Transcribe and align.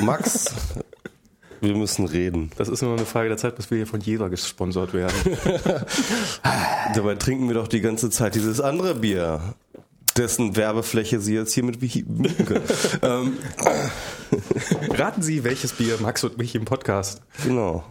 Max, 0.00 0.54
wir 1.60 1.74
müssen 1.74 2.06
reden. 2.06 2.50
Das 2.56 2.68
ist 2.68 2.82
nur 2.82 2.94
eine 2.96 3.04
Frage 3.06 3.28
der 3.28 3.38
Zeit, 3.38 3.56
bis 3.56 3.70
wir 3.70 3.78
hier 3.78 3.86
von 3.86 4.00
Jever 4.00 4.30
gesponsert 4.30 4.94
werden. 4.94 5.14
Dabei 6.94 7.14
trinken 7.16 7.48
wir 7.48 7.54
doch 7.54 7.68
die 7.68 7.80
ganze 7.80 8.10
Zeit 8.10 8.34
dieses 8.34 8.60
andere 8.60 8.94
Bier, 8.94 9.54
dessen 10.16 10.56
Werbefläche 10.56 11.20
Sie 11.20 11.34
jetzt 11.34 11.52
hiermit 11.54 11.80
mieten 11.82 12.22
können. 12.46 12.64
ähm, 13.02 13.36
Raten 14.90 15.22
Sie, 15.22 15.42
welches 15.44 15.72
Bier 15.72 15.98
Max 16.00 16.22
und 16.24 16.38
mich 16.38 16.54
im 16.54 16.64
Podcast 16.64 17.22
genau. 17.44 17.84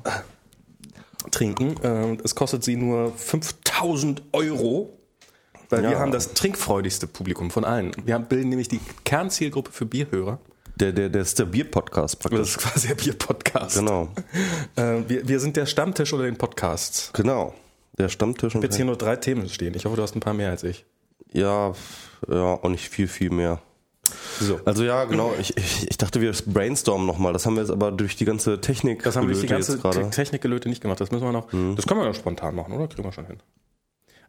trinken. 1.32 1.76
Ähm, 1.84 2.18
Es 2.24 2.36
kostet 2.36 2.64
Sie 2.64 2.76
nur 2.78 3.12
5000 3.16 4.24
Euro. 4.32 4.94
Weil 5.70 5.84
wir 5.84 5.92
Ja. 5.92 6.00
haben 6.00 6.14
das 6.14 6.34
trinkfreudigste 6.34 7.08
Publikum 7.08 7.52
von 7.52 7.66
allen. 7.66 7.92
Wir 8.06 8.18
bilden 8.20 8.48
nämlich 8.48 8.70
die 8.70 8.80
Kernzielgruppe 9.04 9.70
für 9.74 9.86
Bierhörer. 9.86 10.40
Der, 10.80 10.92
der, 10.92 11.10
der 11.10 11.22
ist 11.24 11.40
der 11.40 11.46
Bier-Podcast 11.46 12.16
Das 12.16 12.20
praktisch. 12.20 12.50
ist 12.50 12.58
quasi 12.60 12.88
der 12.90 12.96
Bier-Podcast. 12.96 13.78
Genau. 13.78 14.10
Äh, 14.76 15.02
wir, 15.08 15.28
wir 15.28 15.40
sind 15.40 15.56
der 15.58 15.66
Stammtisch 15.66 16.14
unter 16.14 16.26
den 16.26 16.38
Podcasts. 16.38 17.12
Genau. 17.14 17.56
Der 17.98 18.10
Stammtisch. 18.10 18.54
Und 18.54 18.62
Jetzt 18.62 18.76
hier 18.76 18.86
nur 18.86 18.96
drei 18.96 19.16
Themen 19.16 19.50
stehen. 19.50 19.74
Ich 19.74 19.86
hoffe, 19.86 19.96
du 19.96 20.04
hast 20.04 20.16
ein 20.16 20.20
paar 20.20 20.36
mehr 20.36 20.52
als 20.52 20.64
ich. 20.64 20.86
ja, 21.34 21.74
ja, 22.28 22.44
auch 22.54 22.70
nicht 22.70 22.90
viel, 22.90 23.08
viel 23.08 23.32
mehr. 23.32 23.60
So. 24.40 24.60
Also 24.66 24.84
ja, 24.84 25.04
genau. 25.06 25.34
Ich, 25.40 25.58
ich, 25.58 25.90
ich 25.90 25.98
dachte, 25.98 26.22
wir 26.22 26.32
brainstormen 26.46 27.08
nochmal. 27.08 27.34
Das 27.34 27.46
haben 27.48 27.56
wir 27.56 27.62
jetzt 27.62 27.72
aber 27.72 27.92
durch 27.92 28.16
die 28.16 28.26
ganze 28.26 28.62
Technik 28.62 29.02
Das 29.04 29.16
haben 29.16 29.28
wir 29.28 29.34
durch 29.34 29.42
die 29.42 29.48
ganze 29.48 29.80
Technikgelöte 30.12 30.70
nicht 30.70 30.82
gemacht. 30.82 31.02
Das 31.02 31.10
müssen 31.12 31.24
wir 31.26 31.32
noch. 31.32 31.48
Das 31.76 31.88
können 31.88 32.00
wir 32.00 32.06
dann 32.06 32.14
spontan 32.14 32.54
machen, 32.56 32.74
oder? 32.74 32.88
Kriegen 32.88 33.04
wir 33.04 33.12
schon 33.12 33.26
hin. 33.26 33.38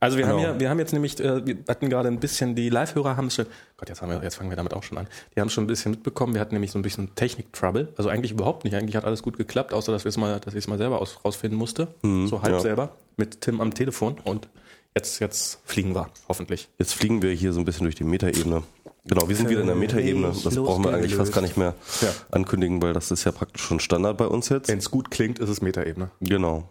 Also 0.01 0.17
wir 0.17 0.27
haben 0.29 0.37
Genau. 0.39 0.53
ja, 0.55 0.61
wir 0.61 0.71
haben 0.71 0.79
jetzt 0.79 0.93
nämlich, 0.93 1.19
äh, 1.19 1.45
wir 1.45 1.57
hatten 1.69 1.89
gerade 1.89 2.09
ein 2.09 2.21
bisschen, 2.21 2.55
die 2.55 2.69
Live-Hörer 2.71 3.17
haben 3.17 3.27
es 3.27 3.35
schon, 3.35 3.47
Gott, 3.77 3.89
jetzt, 3.89 4.01
haben 4.01 4.11
wir, 4.11 4.23
jetzt 4.23 4.37
fangen 4.37 4.51
wir 4.51 4.57
damit 4.57 4.75
auch 4.75 4.83
schon 4.83 4.97
an. 4.99 5.09
Die 5.35 5.41
haben 5.41 5.51
schon 5.51 5.65
ein 5.65 5.67
bisschen 5.67 5.91
mitbekommen, 5.91 6.35
wir 6.35 6.41
hatten 6.41 6.55
nämlich 6.55 6.71
so 6.71 6.79
ein 6.79 6.83
bisschen 6.83 7.15
Technik-Trouble. 7.15 7.89
Also 7.97 8.09
eigentlich 8.09 8.33
überhaupt 8.33 8.65
nicht. 8.65 8.75
Eigentlich 8.75 8.97
hat 8.97 9.05
alles 9.05 9.23
gut 9.23 9.37
geklappt, 9.37 9.73
außer 9.73 9.91
dass 9.93 10.05
wir 10.05 10.11
es 10.11 10.17
mal, 10.17 10.39
dass 10.41 10.55
ich 10.55 10.59
es 10.61 10.69
mal 10.69 10.79
selber 10.79 11.01
aus, 11.01 11.19
rausfinden 11.25 11.59
musste. 11.59 11.89
so 12.03 12.43
halb 12.43 12.53
ja. 12.53 12.61
selber. 12.61 12.97
Mit 13.17 13.41
Tim 13.41 13.61
am 13.61 13.75
Telefon. 13.75 14.19
Und 14.23 14.49
jetzt, 14.95 15.19
jetzt 15.19 15.59
fliegen 15.65 15.95
wir, 15.95 16.09
hoffentlich. 16.29 16.69
Jetzt 16.79 16.95
fliegen 16.95 17.21
wir 17.23 17.33
hier 17.33 17.53
so 17.53 17.59
ein 17.61 17.65
bisschen 17.65 17.85
durch 17.85 17.97
die 17.97 18.05
Metaebene. 18.05 18.63
Genau, 19.05 19.29
wir 19.29 19.35
sind 19.37 19.49
wieder 19.49 19.63
in 19.63 19.67
der 19.67 19.75
Metaebene. 19.77 20.33
Das 20.45 20.55
brauchen 20.55 20.85
wir 20.85 20.93
eigentlich 20.95 21.15
fast 21.15 21.33
gar 21.33 21.41
nicht 21.41 21.57
mehr 21.57 21.75
Ja. 22.03 22.09
ankündigen, 22.31 22.81
weil 22.83 22.93
das 22.93 23.11
ist 23.11 23.25
ja 23.25 23.33
praktisch 23.33 23.63
schon 23.63 23.81
Standard 23.81 24.19
bei 24.19 24.27
uns 24.27 24.49
jetzt. 24.51 24.69
Wenn 24.69 24.79
es 24.79 24.91
gut 24.91 25.11
klingt, 25.11 25.39
ist 25.39 25.49
es 25.49 25.63
Metaebene. 25.63 26.11
Genau. 26.21 26.69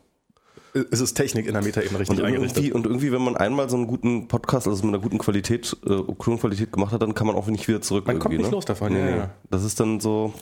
Es 0.92 1.00
ist 1.02 1.14
Technik 1.16 1.48
in 1.48 1.54
der 1.54 1.64
Metaebene 1.64 2.00
richtig 2.00 2.18
Und 2.20 2.26
eingerichtet. 2.26 2.58
irgendwie, 2.58 2.74
und 2.74 2.86
irgendwie, 2.86 3.12
wenn 3.12 3.22
man 3.22 3.36
einmal 3.38 3.70
so 3.70 3.78
einen 3.78 3.88
guten 3.88 4.28
Podcast, 4.28 4.68
also 4.68 4.84
mit 4.86 4.94
einer 4.94 5.02
guten 5.04 5.18
Qualität, 5.18 5.76
äh, 5.86 6.02
Tonqualität 6.24 6.72
gemacht 6.72 6.92
hat, 6.92 7.02
dann 7.02 7.14
kann 7.14 7.28
man 7.28 7.36
auch 7.36 7.48
nicht 7.48 7.68
wieder 7.68 7.82
zurück. 7.82 8.08
Man 8.08 8.20
kommt 8.20 8.36
nicht 8.36 8.46
ne? 8.46 8.52
los 8.52 8.66
davon, 8.66 8.94
Nee, 8.94 9.10
ja, 9.10 9.16
nee. 9.16 9.30
Das 9.50 9.64
ist 9.64 9.80
dann 9.80 10.00
so. 10.00 10.34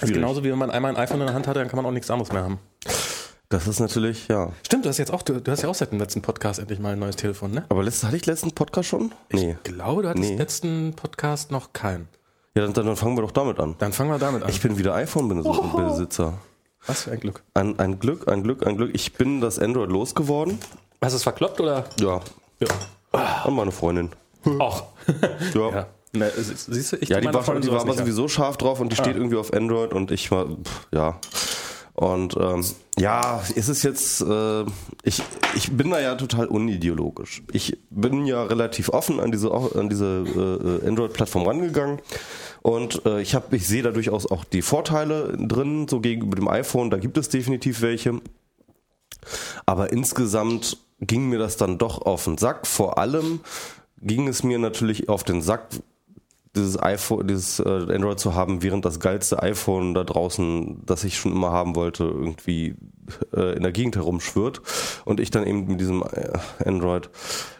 Das 0.00 0.10
ist 0.10 0.14
genauso 0.14 0.44
wie 0.44 0.50
wenn 0.50 0.58
man 0.58 0.70
einmal 0.70 0.90
ein 0.94 0.96
iPhone 0.98 1.20
in 1.20 1.26
der 1.26 1.34
Hand 1.34 1.46
hatte, 1.46 1.58
dann 1.60 1.68
kann 1.68 1.76
man 1.76 1.86
auch 1.86 1.90
nichts 1.90 2.10
anderes 2.10 2.32
mehr 2.32 2.42
haben. 2.42 2.58
Das 3.48 3.68
ist 3.68 3.78
natürlich, 3.78 4.26
ja. 4.28 4.50
Stimmt, 4.64 4.84
du 4.84 4.88
hast 4.88 4.98
jetzt 4.98 5.12
auch, 5.12 5.22
du, 5.22 5.40
du 5.40 5.50
hast 5.52 5.62
ja 5.62 5.68
auch 5.68 5.74
seit 5.74 5.92
dem 5.92 6.00
letzten 6.00 6.20
Podcast 6.20 6.58
endlich 6.58 6.80
mal 6.80 6.92
ein 6.94 6.98
neues 6.98 7.14
Telefon, 7.16 7.52
ne? 7.52 7.64
Aber 7.68 7.82
letztes, 7.84 8.02
hatte 8.04 8.16
ich 8.16 8.26
letzten 8.26 8.50
Podcast 8.52 8.88
schon? 8.88 9.12
Nee. 9.32 9.56
Ich 9.64 9.72
glaube, 9.72 10.02
du 10.02 10.08
hattest 10.08 10.28
Nee. 10.30 10.36
letzten 10.36 10.94
Podcast 10.96 11.52
noch 11.52 11.72
keinen. 11.72 12.08
Ja, 12.56 12.66
dann, 12.66 12.72
dann 12.72 12.96
fangen 12.96 13.16
wir 13.16 13.22
doch 13.22 13.30
damit 13.30 13.60
an. 13.60 13.76
Dann 13.78 13.92
fangen 13.92 14.10
wir 14.10 14.18
damit 14.18 14.42
an. 14.42 14.48
Ich 14.48 14.60
bin 14.60 14.78
wieder 14.78 14.94
iPhone-Besitzer. 14.94 16.34
Was 16.86 17.02
für 17.02 17.10
ein 17.12 17.20
Glück. 17.20 17.42
Ein, 17.54 17.78
ein 17.78 17.98
Glück, 17.98 18.28
ein 18.28 18.42
Glück, 18.42 18.66
ein 18.66 18.76
Glück. 18.76 18.90
Ich 18.94 19.12
bin 19.14 19.40
das 19.40 19.58
Android 19.58 19.90
losgeworden. 19.90 20.58
Hast 21.02 21.12
du 21.12 21.16
es 21.16 21.22
verkloppt 21.22 21.60
oder? 21.60 21.84
Ja. 22.00 22.20
Ja. 22.60 23.44
Und 23.44 23.54
meine 23.54 23.72
Freundin. 23.72 24.10
Ach. 24.60 24.84
Ja. 25.54 25.70
ja. 25.70 25.86
Ne, 26.12 26.30
sie- 26.36 26.54
siehst 26.72 26.92
du, 26.92 26.96
ich 26.96 27.08
Ja, 27.08 27.20
die 27.20 27.32
war, 27.32 27.44
schon, 27.44 27.60
die 27.60 27.70
war 27.70 27.80
aber 27.80 27.92
sowieso 27.94 28.28
scharf 28.28 28.56
drauf 28.56 28.80
und 28.80 28.90
die 28.90 28.96
steht 28.96 29.16
irgendwie 29.16 29.36
auf 29.36 29.52
Android 29.52 29.92
und 29.92 30.10
ich 30.10 30.30
war, 30.30 30.46
pff, 30.46 30.86
ja. 30.92 31.18
Und 31.96 32.36
ähm, 32.38 32.62
ja, 32.98 33.42
ist 33.54 33.68
es 33.68 33.82
jetzt, 33.82 34.20
äh, 34.20 34.64
ich, 35.02 35.22
ich 35.54 35.72
bin 35.72 35.88
da 35.90 35.98
ja 35.98 36.14
total 36.14 36.46
unideologisch. 36.46 37.42
Ich 37.52 37.78
bin 37.88 38.26
ja 38.26 38.42
relativ 38.42 38.90
offen 38.90 39.18
an 39.18 39.32
diese, 39.32 39.50
an 39.50 39.88
diese 39.88 40.82
äh, 40.84 40.86
Android-Plattform 40.86 41.46
rangegangen 41.46 42.02
und 42.60 43.06
äh, 43.06 43.22
ich, 43.22 43.34
hab, 43.34 43.50
ich 43.54 43.66
sehe 43.66 43.82
da 43.82 43.92
durchaus 43.92 44.30
auch 44.30 44.44
die 44.44 44.60
Vorteile 44.60 45.38
drin, 45.38 45.88
so 45.88 46.00
gegenüber 46.00 46.36
dem 46.36 46.48
iPhone, 46.48 46.90
da 46.90 46.98
gibt 46.98 47.16
es 47.16 47.30
definitiv 47.30 47.80
welche. 47.80 48.20
Aber 49.64 49.90
insgesamt 49.90 50.76
ging 51.00 51.30
mir 51.30 51.38
das 51.38 51.56
dann 51.56 51.78
doch 51.78 52.02
auf 52.02 52.24
den 52.24 52.36
Sack. 52.36 52.66
Vor 52.66 52.98
allem 52.98 53.40
ging 54.02 54.28
es 54.28 54.42
mir 54.42 54.58
natürlich 54.58 55.08
auf 55.08 55.24
den 55.24 55.40
Sack, 55.40 55.68
dieses 56.56 56.82
iPhone, 56.82 57.26
dieses 57.26 57.60
äh, 57.60 57.68
Android 57.68 58.18
zu 58.18 58.34
haben, 58.34 58.62
während 58.62 58.84
das 58.84 59.00
geilste 59.00 59.42
iPhone 59.42 59.94
da 59.94 60.04
draußen, 60.04 60.82
das 60.84 61.04
ich 61.04 61.18
schon 61.18 61.32
immer 61.32 61.52
haben 61.52 61.76
wollte, 61.76 62.04
irgendwie 62.04 62.74
äh, 63.34 63.56
in 63.56 63.62
der 63.62 63.72
Gegend 63.72 63.96
herumschwirrt. 63.96 64.60
Und 65.04 65.20
ich 65.20 65.30
dann 65.30 65.46
eben 65.46 65.66
mit 65.66 65.80
diesem 65.80 66.02
äh, 66.02 66.32
Android. 66.64 67.10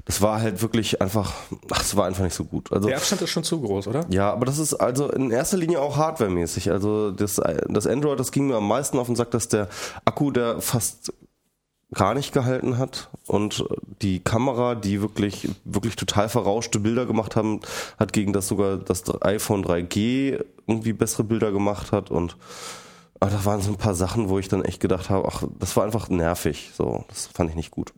Das 0.05 0.23
war 0.23 0.41
halt 0.41 0.63
wirklich 0.63 1.01
einfach, 1.01 1.33
ach, 1.71 1.81
es 1.81 1.97
war 1.97 2.07
einfach 2.07 2.25
nicht 2.25 2.35
so 2.35 2.45
gut. 2.45 2.73
Also 2.73 2.89
Der 2.89 2.97
Abstand 2.97 3.23
ist 3.23 3.31
schon 3.31 3.45
zu 3.45 3.61
groß, 3.61 3.89
oder? 3.89 4.07
ja, 4.09 4.33
aber 4.33 4.47
das 4.47 4.59
ist 4.59 4.75
also 4.75 5.11
in 5.11 5.31
erster 5.31 5.57
Linie 5.57 5.81
auch 5.81 5.97
hardwaremäßig. 5.97 6.71
Also 6.71 7.11
das, 7.11 7.41
das 7.69 7.87
Android, 7.87 8.19
das 8.19 8.31
ging 8.31 8.47
mir 8.47 8.57
am 8.57 8.69
meisten 8.69 8.99
auf 8.99 9.07
den 9.07 9.17
Sack, 9.17 9.33
dass 9.33 9.49
der 9.49 9.69
Akku, 10.05 10.31
der 10.31 10.61
fast 10.61 11.13
gar 11.95 12.15
nicht 12.15 12.33
gehalten 12.33 12.79
hat 12.79 13.09
und 13.27 13.65
die 14.03 14.21
Kamera, 14.21 14.75
die 14.75 15.01
wirklich 15.01 15.49
wirklich 15.65 15.97
total 15.97 16.29
verrauschte 16.29 16.81
Bilder 16.81 17.07
gemacht 17.07 17.37
haben, 17.37 17.61
hat 17.99 18.13
gegen 18.13 18.33
das 18.33 18.49
sogar 18.49 18.77
das 18.77 19.05
iPhone 19.23 19.65
3G 19.65 20.45
irgendwie 20.67 20.93
bessere 20.93 21.25
Bilder 21.25 21.53
gemacht 21.53 21.93
hat 21.93 22.11
und 22.11 22.37
aber 23.19 23.31
da 23.31 23.45
waren 23.47 23.63
so 23.63 23.71
ein 23.71 23.79
paar 23.79 23.95
Sachen, 23.95 24.29
wo 24.29 24.39
ich 24.39 24.49
dann 24.49 24.65
echt 24.65 24.81
gedacht 24.81 25.09
habe, 25.09 25.27
ach, 25.27 25.43
das 25.59 25.75
war 25.77 25.85
einfach 25.85 26.11
nervig, 26.11 26.73
so, 26.75 27.05
das 27.09 27.29
fand 27.29 27.49
ich 27.51 27.57
nicht 27.57 27.71
gut. 27.71 27.95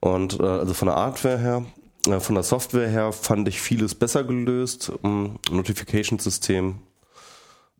Und 0.00 0.40
äh, 0.40 0.44
also 0.44 0.74
von 0.74 0.86
der 0.86 0.96
Hardware 0.96 1.38
her, 1.38 1.64
äh, 2.06 2.20
von 2.20 2.34
der 2.34 2.44
Software 2.44 2.88
her 2.88 3.12
fand 3.12 3.46
ich 3.48 3.60
vieles 3.60 3.94
besser 3.94 4.24
gelöst. 4.24 4.92
Ähm, 5.04 5.38
Notification-System, 5.50 6.78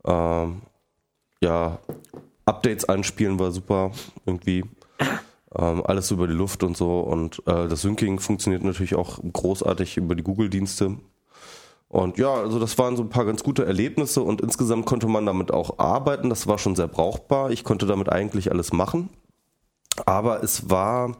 ähm, 0.05 0.61
ja, 1.41 1.79
Updates 2.45 2.85
einspielen 2.85 3.39
war 3.39 3.51
super 3.51 3.91
irgendwie. 4.25 4.63
Ähm, 5.57 5.83
alles 5.85 6.11
über 6.11 6.27
die 6.27 6.33
Luft 6.33 6.63
und 6.63 6.77
so. 6.77 7.01
Und 7.01 7.39
äh, 7.45 7.67
das 7.67 7.81
Syncing 7.81 8.19
funktioniert 8.19 8.63
natürlich 8.63 8.95
auch 8.95 9.19
großartig 9.33 9.97
über 9.97 10.15
die 10.15 10.23
Google-Dienste. 10.23 10.97
Und 11.89 12.17
ja, 12.17 12.33
also 12.33 12.57
das 12.57 12.77
waren 12.77 12.95
so 12.95 13.03
ein 13.03 13.09
paar 13.09 13.25
ganz 13.25 13.43
gute 13.43 13.65
Erlebnisse 13.65 14.21
und 14.21 14.39
insgesamt 14.39 14.85
konnte 14.85 15.07
man 15.07 15.25
damit 15.25 15.51
auch 15.51 15.77
arbeiten. 15.77 16.29
Das 16.29 16.47
war 16.47 16.57
schon 16.57 16.77
sehr 16.77 16.87
brauchbar. 16.87 17.51
Ich 17.51 17.65
konnte 17.65 17.85
damit 17.85 18.07
eigentlich 18.09 18.49
alles 18.49 18.71
machen. 18.71 19.09
Aber 20.05 20.41
es 20.41 20.69
war, 20.69 21.17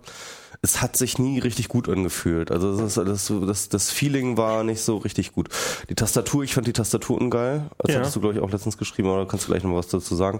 es 0.61 0.81
hat 0.81 0.95
sich 0.95 1.19
nie 1.19 1.39
richtig 1.39 1.67
gut 1.67 1.89
angefühlt. 1.89 2.51
Also 2.51 2.77
das, 2.77 2.93
das, 2.93 3.33
das, 3.45 3.67
das 3.67 3.91
Feeling 3.91 4.37
war 4.37 4.63
nicht 4.63 4.81
so 4.81 4.95
richtig 4.95 5.33
gut. 5.33 5.49
Die 5.89 5.95
Tastatur, 5.95 6.43
ich 6.45 6.53
fand 6.53 6.67
die 6.67 6.73
Tastatur 6.73 7.19
ungeil. 7.19 7.69
Das 7.79 7.91
Ja. 7.93 7.99
hattest 7.99 8.15
du, 8.15 8.21
glaube 8.21 8.35
ich, 8.35 8.41
auch 8.41 8.49
letztens 8.49 8.77
geschrieben, 8.77 9.09
oder 9.09 9.25
kannst 9.25 9.47
du 9.47 9.51
gleich 9.51 9.65
noch 9.65 9.75
was 9.75 9.89
dazu 9.89 10.15
sagen. 10.15 10.39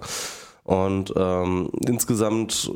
Und 0.64 1.12
ähm, 1.18 1.72
insgesamt, 1.86 2.72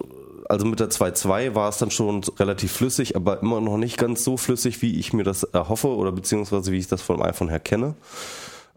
also 0.47 0.65
mit 0.65 0.79
der 0.79 0.89
2.2 0.89 1.55
war 1.55 1.69
es 1.69 1.77
dann 1.77 1.91
schon 1.91 2.23
relativ 2.37 2.71
flüssig, 2.71 3.15
aber 3.15 3.41
immer 3.41 3.61
noch 3.61 3.77
nicht 3.77 3.97
ganz 3.97 4.23
so 4.23 4.37
flüssig, 4.37 4.81
wie 4.81 4.99
ich 4.99 5.13
mir 5.13 5.23
das 5.23 5.43
erhoffe 5.43 5.87
oder 5.87 6.11
beziehungsweise 6.11 6.71
wie 6.71 6.77
ich 6.77 6.87
das 6.87 7.01
vom 7.01 7.21
iPhone 7.21 7.49
her 7.49 7.59
kenne. 7.59 7.95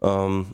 Ähm, 0.01 0.47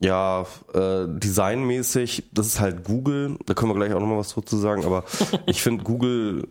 ja, 0.00 0.46
äh, 0.72 1.06
designmäßig, 1.06 2.24
das 2.32 2.46
ist 2.46 2.60
halt 2.60 2.84
Google, 2.84 3.36
da 3.46 3.54
können 3.54 3.70
wir 3.70 3.76
gleich 3.76 3.92
auch 3.92 4.00
nochmal 4.00 4.18
was 4.18 4.34
dazu 4.34 4.56
sagen, 4.56 4.84
aber 4.84 5.04
ich 5.46 5.62
finde 5.62 5.84
Google, 5.84 6.48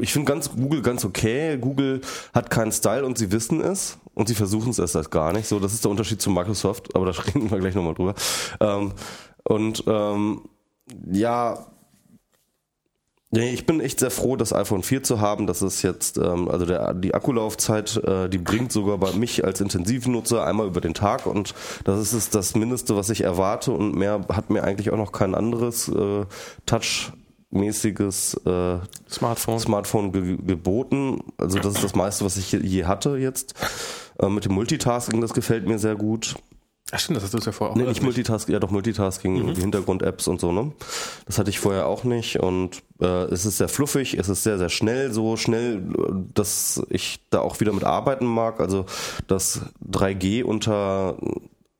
ich 0.00 0.12
finde 0.12 0.26
ganz 0.26 0.50
Google 0.50 0.82
ganz 0.82 1.04
okay. 1.04 1.56
Google 1.58 2.00
hat 2.34 2.50
keinen 2.50 2.72
Style 2.72 3.04
und 3.04 3.18
sie 3.18 3.30
wissen 3.30 3.60
es 3.60 3.98
und 4.14 4.28
sie 4.28 4.34
versuchen 4.34 4.70
es 4.70 4.78
erst 4.78 4.94
halt 4.94 5.10
gar 5.10 5.32
nicht. 5.32 5.46
So, 5.46 5.60
das 5.60 5.72
ist 5.72 5.84
der 5.84 5.90
Unterschied 5.90 6.20
zu 6.20 6.30
Microsoft, 6.30 6.94
aber 6.96 7.06
da 7.06 7.12
reden 7.34 7.50
wir 7.50 7.58
gleich 7.58 7.74
nochmal 7.74 7.94
drüber. 7.94 8.14
Ähm, 8.60 8.92
und 9.44 9.84
ähm, 9.86 10.42
ja, 11.10 11.66
Nee, 13.32 13.50
ich 13.52 13.64
bin 13.64 13.80
echt 13.80 14.00
sehr 14.00 14.10
froh, 14.10 14.34
das 14.34 14.52
iPhone 14.52 14.82
4 14.82 15.04
zu 15.04 15.20
haben. 15.20 15.46
Das 15.46 15.62
ist 15.62 15.82
jetzt, 15.82 16.18
ähm, 16.18 16.48
also 16.50 16.66
der, 16.66 16.94
die 16.94 17.14
Akkulaufzeit, 17.14 17.96
äh, 17.98 18.28
die 18.28 18.38
bringt 18.38 18.72
sogar 18.72 18.98
bei 18.98 19.12
mich 19.12 19.44
als 19.44 19.60
Intensivnutzer 19.60 20.44
einmal 20.44 20.66
über 20.66 20.80
den 20.80 20.94
Tag 20.94 21.26
und 21.26 21.54
das 21.84 22.00
ist 22.00 22.12
es 22.12 22.30
das 22.30 22.56
Mindeste, 22.56 22.96
was 22.96 23.08
ich 23.08 23.20
erwarte 23.20 23.70
und 23.70 23.94
mehr 23.94 24.22
hat 24.32 24.50
mir 24.50 24.64
eigentlich 24.64 24.90
auch 24.90 24.96
noch 24.96 25.12
kein 25.12 25.36
anderes 25.36 25.86
äh, 25.88 26.26
Touch-mäßiges 26.66 28.34
äh, 28.46 28.78
Smartphone. 29.08 29.60
Smartphone 29.60 30.10
ge 30.10 30.36
geboten. 30.44 31.20
Also 31.38 31.60
das 31.60 31.74
ist 31.76 31.84
das 31.84 31.94
meiste, 31.94 32.24
was 32.24 32.36
ich 32.36 32.50
je- 32.50 32.58
je 32.66 32.84
hatte 32.86 33.16
jetzt. 33.16 33.54
Äh, 34.18 34.28
mit 34.28 34.44
dem 34.44 34.54
Multitasking, 34.54 35.20
das 35.20 35.34
gefällt 35.34 35.68
mir 35.68 35.78
sehr 35.78 35.94
gut. 35.94 36.34
Ach 36.92 36.98
stimmt, 36.98 37.16
das 37.16 37.24
hast 37.24 37.32
du 37.34 37.38
ja 37.38 37.52
vorher 37.52 37.72
auch 37.72 37.76
Nee, 37.76 37.84
nicht 37.88 38.02
Multitasking, 38.02 38.52
ja 38.52 38.58
doch 38.58 38.70
Multitasking, 38.70 39.46
Mhm. 39.46 39.54
Hintergrund-Apps 39.54 40.26
und 40.28 40.40
so, 40.40 40.50
ne? 40.52 40.72
Das 41.26 41.38
hatte 41.38 41.50
ich 41.50 41.60
vorher 41.60 41.86
auch 41.86 42.04
nicht 42.04 42.40
und 42.40 42.82
äh, 43.00 43.06
es 43.24 43.44
ist 43.46 43.58
sehr 43.58 43.68
fluffig, 43.68 44.14
es 44.14 44.28
ist 44.28 44.42
sehr, 44.42 44.58
sehr 44.58 44.68
schnell, 44.70 45.12
so 45.12 45.36
schnell, 45.36 45.82
dass 46.34 46.82
ich 46.90 47.20
da 47.30 47.40
auch 47.40 47.60
wieder 47.60 47.72
mit 47.72 47.84
arbeiten 47.84 48.26
mag. 48.26 48.60
Also 48.60 48.86
das 49.26 49.60
3G 49.88 50.42
unter 50.42 51.16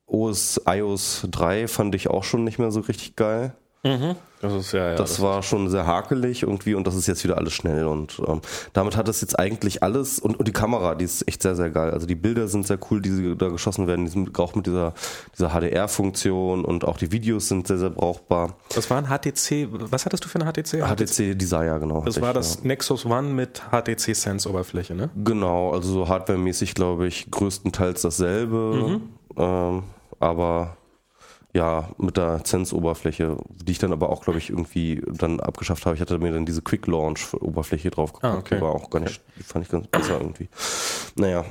OS, 0.07 0.61
iOS 0.65 1.27
3 1.31 1.67
fand 1.67 1.95
ich 1.95 2.09
auch 2.09 2.23
schon 2.23 2.43
nicht 2.43 2.59
mehr 2.59 2.71
so 2.71 2.81
richtig 2.81 3.15
geil. 3.15 3.53
Das 3.83 4.53
ist 4.53 4.73
ja, 4.73 4.91
ja. 4.91 4.95
Das 4.95 5.19
war 5.21 5.41
schon 5.41 5.67
sehr 5.69 5.87
hakelig 5.87 6.43
irgendwie 6.43 6.75
und 6.75 6.85
das 6.85 6.95
ist 6.95 7.07
jetzt 7.07 7.23
wieder 7.23 7.37
alles 7.37 7.53
schnell 7.53 7.85
und 7.87 8.21
ähm, 8.27 8.41
damit 8.73 8.95
hat 8.95 9.07
es 9.09 9.21
jetzt 9.21 9.39
eigentlich 9.39 9.81
alles 9.81 10.19
und, 10.19 10.37
und 10.37 10.47
die 10.47 10.51
Kamera, 10.51 10.93
die 10.93 11.05
ist 11.05 11.27
echt 11.27 11.41
sehr, 11.41 11.55
sehr 11.55 11.71
geil. 11.71 11.89
Also 11.91 12.05
die 12.05 12.13
Bilder 12.15 12.47
sind 12.47 12.67
sehr 12.67 12.77
cool, 12.91 13.01
die 13.01 13.35
da 13.35 13.49
geschossen 13.49 13.87
werden, 13.87 14.05
die 14.05 14.11
sind 14.11 14.37
auch 14.39 14.53
mit 14.53 14.67
dieser, 14.67 14.93
dieser 15.35 15.49
HDR-Funktion 15.49 16.63
und 16.63 16.85
auch 16.85 16.97
die 16.97 17.11
Videos 17.11 17.47
sind 17.47 17.67
sehr, 17.67 17.79
sehr 17.79 17.89
brauchbar. 17.89 18.55
das 18.73 18.87
war 18.91 18.97
ein 18.99 19.05
HTC, 19.07 19.67
was 19.71 20.05
hattest 20.05 20.25
du 20.25 20.29
für 20.29 20.39
eine 20.39 20.51
HTC? 20.51 20.81
HTC 20.83 21.35
Desire, 21.37 21.79
genau. 21.79 22.03
Das 22.05 22.21
war 22.21 22.29
ich, 22.29 22.35
das 22.35 22.55
ja. 22.61 22.67
Nexus 22.67 23.05
One 23.05 23.29
mit 23.29 23.63
HTC 23.71 24.15
Sense 24.15 24.47
Oberfläche, 24.47 24.93
ne? 24.93 25.09
Genau, 25.23 25.71
also 25.71 25.91
so 25.91 26.07
hardwaremäßig 26.07 26.75
glaube 26.75 27.07
ich 27.07 27.31
größtenteils 27.31 28.01
dasselbe, 28.03 28.51
Mhm. 28.71 29.01
ähm, 29.37 29.83
aber 30.19 30.77
ja, 31.53 31.89
mit 31.97 32.17
der 32.17 32.43
Zense-Oberfläche, 32.43 33.37
die 33.49 33.71
ich 33.73 33.79
dann 33.79 33.91
aber 33.91 34.09
auch, 34.09 34.23
glaube 34.23 34.39
ich, 34.39 34.49
irgendwie 34.49 35.01
dann 35.07 35.39
abgeschafft 35.39 35.85
habe. 35.85 35.95
Ich 35.95 36.01
hatte 36.01 36.17
mir 36.17 36.31
dann 36.31 36.45
diese 36.45 36.61
Quick-Launch-Oberfläche 36.61 37.89
drauf 37.91 38.13
Ah, 38.21 38.37
okay. 38.37 38.55
Die 38.55 38.61
war 38.61 38.71
auch 38.71 38.89
gar 38.89 38.99
nicht, 38.99 39.21
die 39.37 39.43
fand 39.43 39.65
ich 39.65 39.71
ganz 39.71 39.87
besser 39.87 40.19
irgendwie. 40.19 40.49
Naja, 41.15 41.45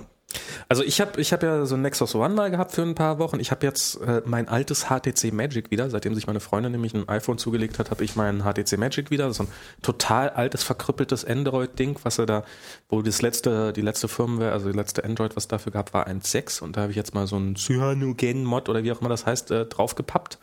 Also 0.69 0.85
ich 0.85 1.01
habe 1.01 1.21
ich 1.21 1.33
hab 1.33 1.43
ja 1.43 1.67
so 1.67 1.75
ein 1.75 1.83
Nexus 1.83 2.15
One 2.15 2.35
mal 2.35 2.51
gehabt 2.51 2.73
für 2.73 2.83
ein 2.83 2.95
paar 2.95 3.19
Wochen. 3.19 3.41
Ich 3.41 3.51
habe 3.51 3.67
jetzt 3.67 4.01
äh, 4.01 4.23
mein 4.25 4.49
altes 4.49 4.87
HTC 4.87 5.33
Magic 5.33 5.71
wieder. 5.71 5.91
Seitdem 5.91 6.15
sich 6.15 6.27
meine 6.27 6.41
Freundin 6.41 6.73
nämlich 6.73 6.95
ein 6.95 7.09
iPhone 7.09 7.39
zugelegt 7.39 7.79
hat, 7.79 7.91
habe 7.91 8.05
ich 8.05 8.17
meinen 8.17 8.43
HTC 8.43 8.79
Magic 8.79 9.11
wieder. 9.11 9.33
So 9.33 9.45
ein 9.45 9.49
total 9.83 10.31
altes, 10.31 10.63
verkrüppeltes 10.63 11.25
Android-Ding, 11.25 11.99
was 12.03 12.19
er 12.19 12.27
da, 12.27 12.45
wo 12.89 13.03
das 13.03 13.23
letzte, 13.23 13.73
die 13.73 13.81
letzte 13.81 14.09
Firmware, 14.09 14.53
also 14.53 14.71
die 14.71 14.77
letzte 14.77 15.05
Android, 15.05 15.37
was 15.37 15.49
dafür 15.49 15.73
gab, 15.73 15.93
war 15.93 16.07
1.6. 16.07 16.63
Und 16.63 16.77
da 16.77 16.83
habe 16.83 16.93
ich 16.93 16.97
jetzt 16.97 17.15
mal 17.15 17.27
so 17.27 17.37
einen 17.37 17.57
Cyanogen-Mod 17.57 18.69
oder 18.69 18.85
wie 18.85 18.93
auch 18.93 19.01
immer 19.01 19.11
das 19.11 19.27
heißt, 19.27 19.51
äh, 19.51 19.67
draufgepappt. 19.67 20.39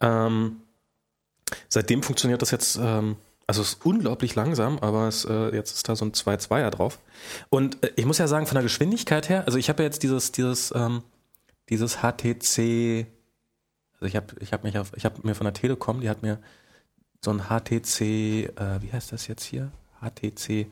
Ähm, 0.00 0.60
seitdem 1.68 2.02
funktioniert 2.02 2.42
das 2.42 2.50
jetzt, 2.50 2.78
ähm, 2.80 3.16
also 3.46 3.62
es 3.62 3.74
ist 3.74 3.86
unglaublich 3.86 4.34
langsam, 4.34 4.78
aber 4.78 5.08
es, 5.08 5.24
äh, 5.24 5.54
jetzt 5.54 5.74
ist 5.74 5.88
da 5.88 5.96
so 5.96 6.04
ein 6.04 6.12
2.2er 6.12 6.70
drauf. 6.70 6.98
Und 7.50 7.82
äh, 7.84 7.92
ich 7.96 8.06
muss 8.06 8.18
ja 8.18 8.26
sagen, 8.26 8.46
von 8.46 8.54
der 8.54 8.62
Geschwindigkeit 8.62 9.28
her, 9.28 9.44
also 9.46 9.58
ich 9.58 9.68
habe 9.68 9.82
ja 9.82 9.88
jetzt 9.88 10.02
dieses, 10.02 10.32
dieses, 10.32 10.72
ähm, 10.74 11.02
dieses 11.68 11.98
HTC, 11.98 13.06
also 13.94 14.06
ich 14.06 14.16
habe 14.16 14.34
ich 14.40 14.52
hab 14.52 14.64
mich 14.64 14.78
auf, 14.78 14.92
ich 14.96 15.04
habe 15.04 15.20
mir 15.22 15.34
von 15.34 15.44
der 15.44 15.54
Telekom, 15.54 16.00
die 16.00 16.08
hat 16.08 16.22
mir 16.22 16.38
so 17.22 17.30
ein 17.30 17.44
HTC, 17.48 18.00
äh, 18.00 18.82
wie 18.82 18.92
heißt 18.92 19.12
das 19.12 19.26
jetzt 19.26 19.44
hier? 19.44 19.72
HTC 20.00 20.66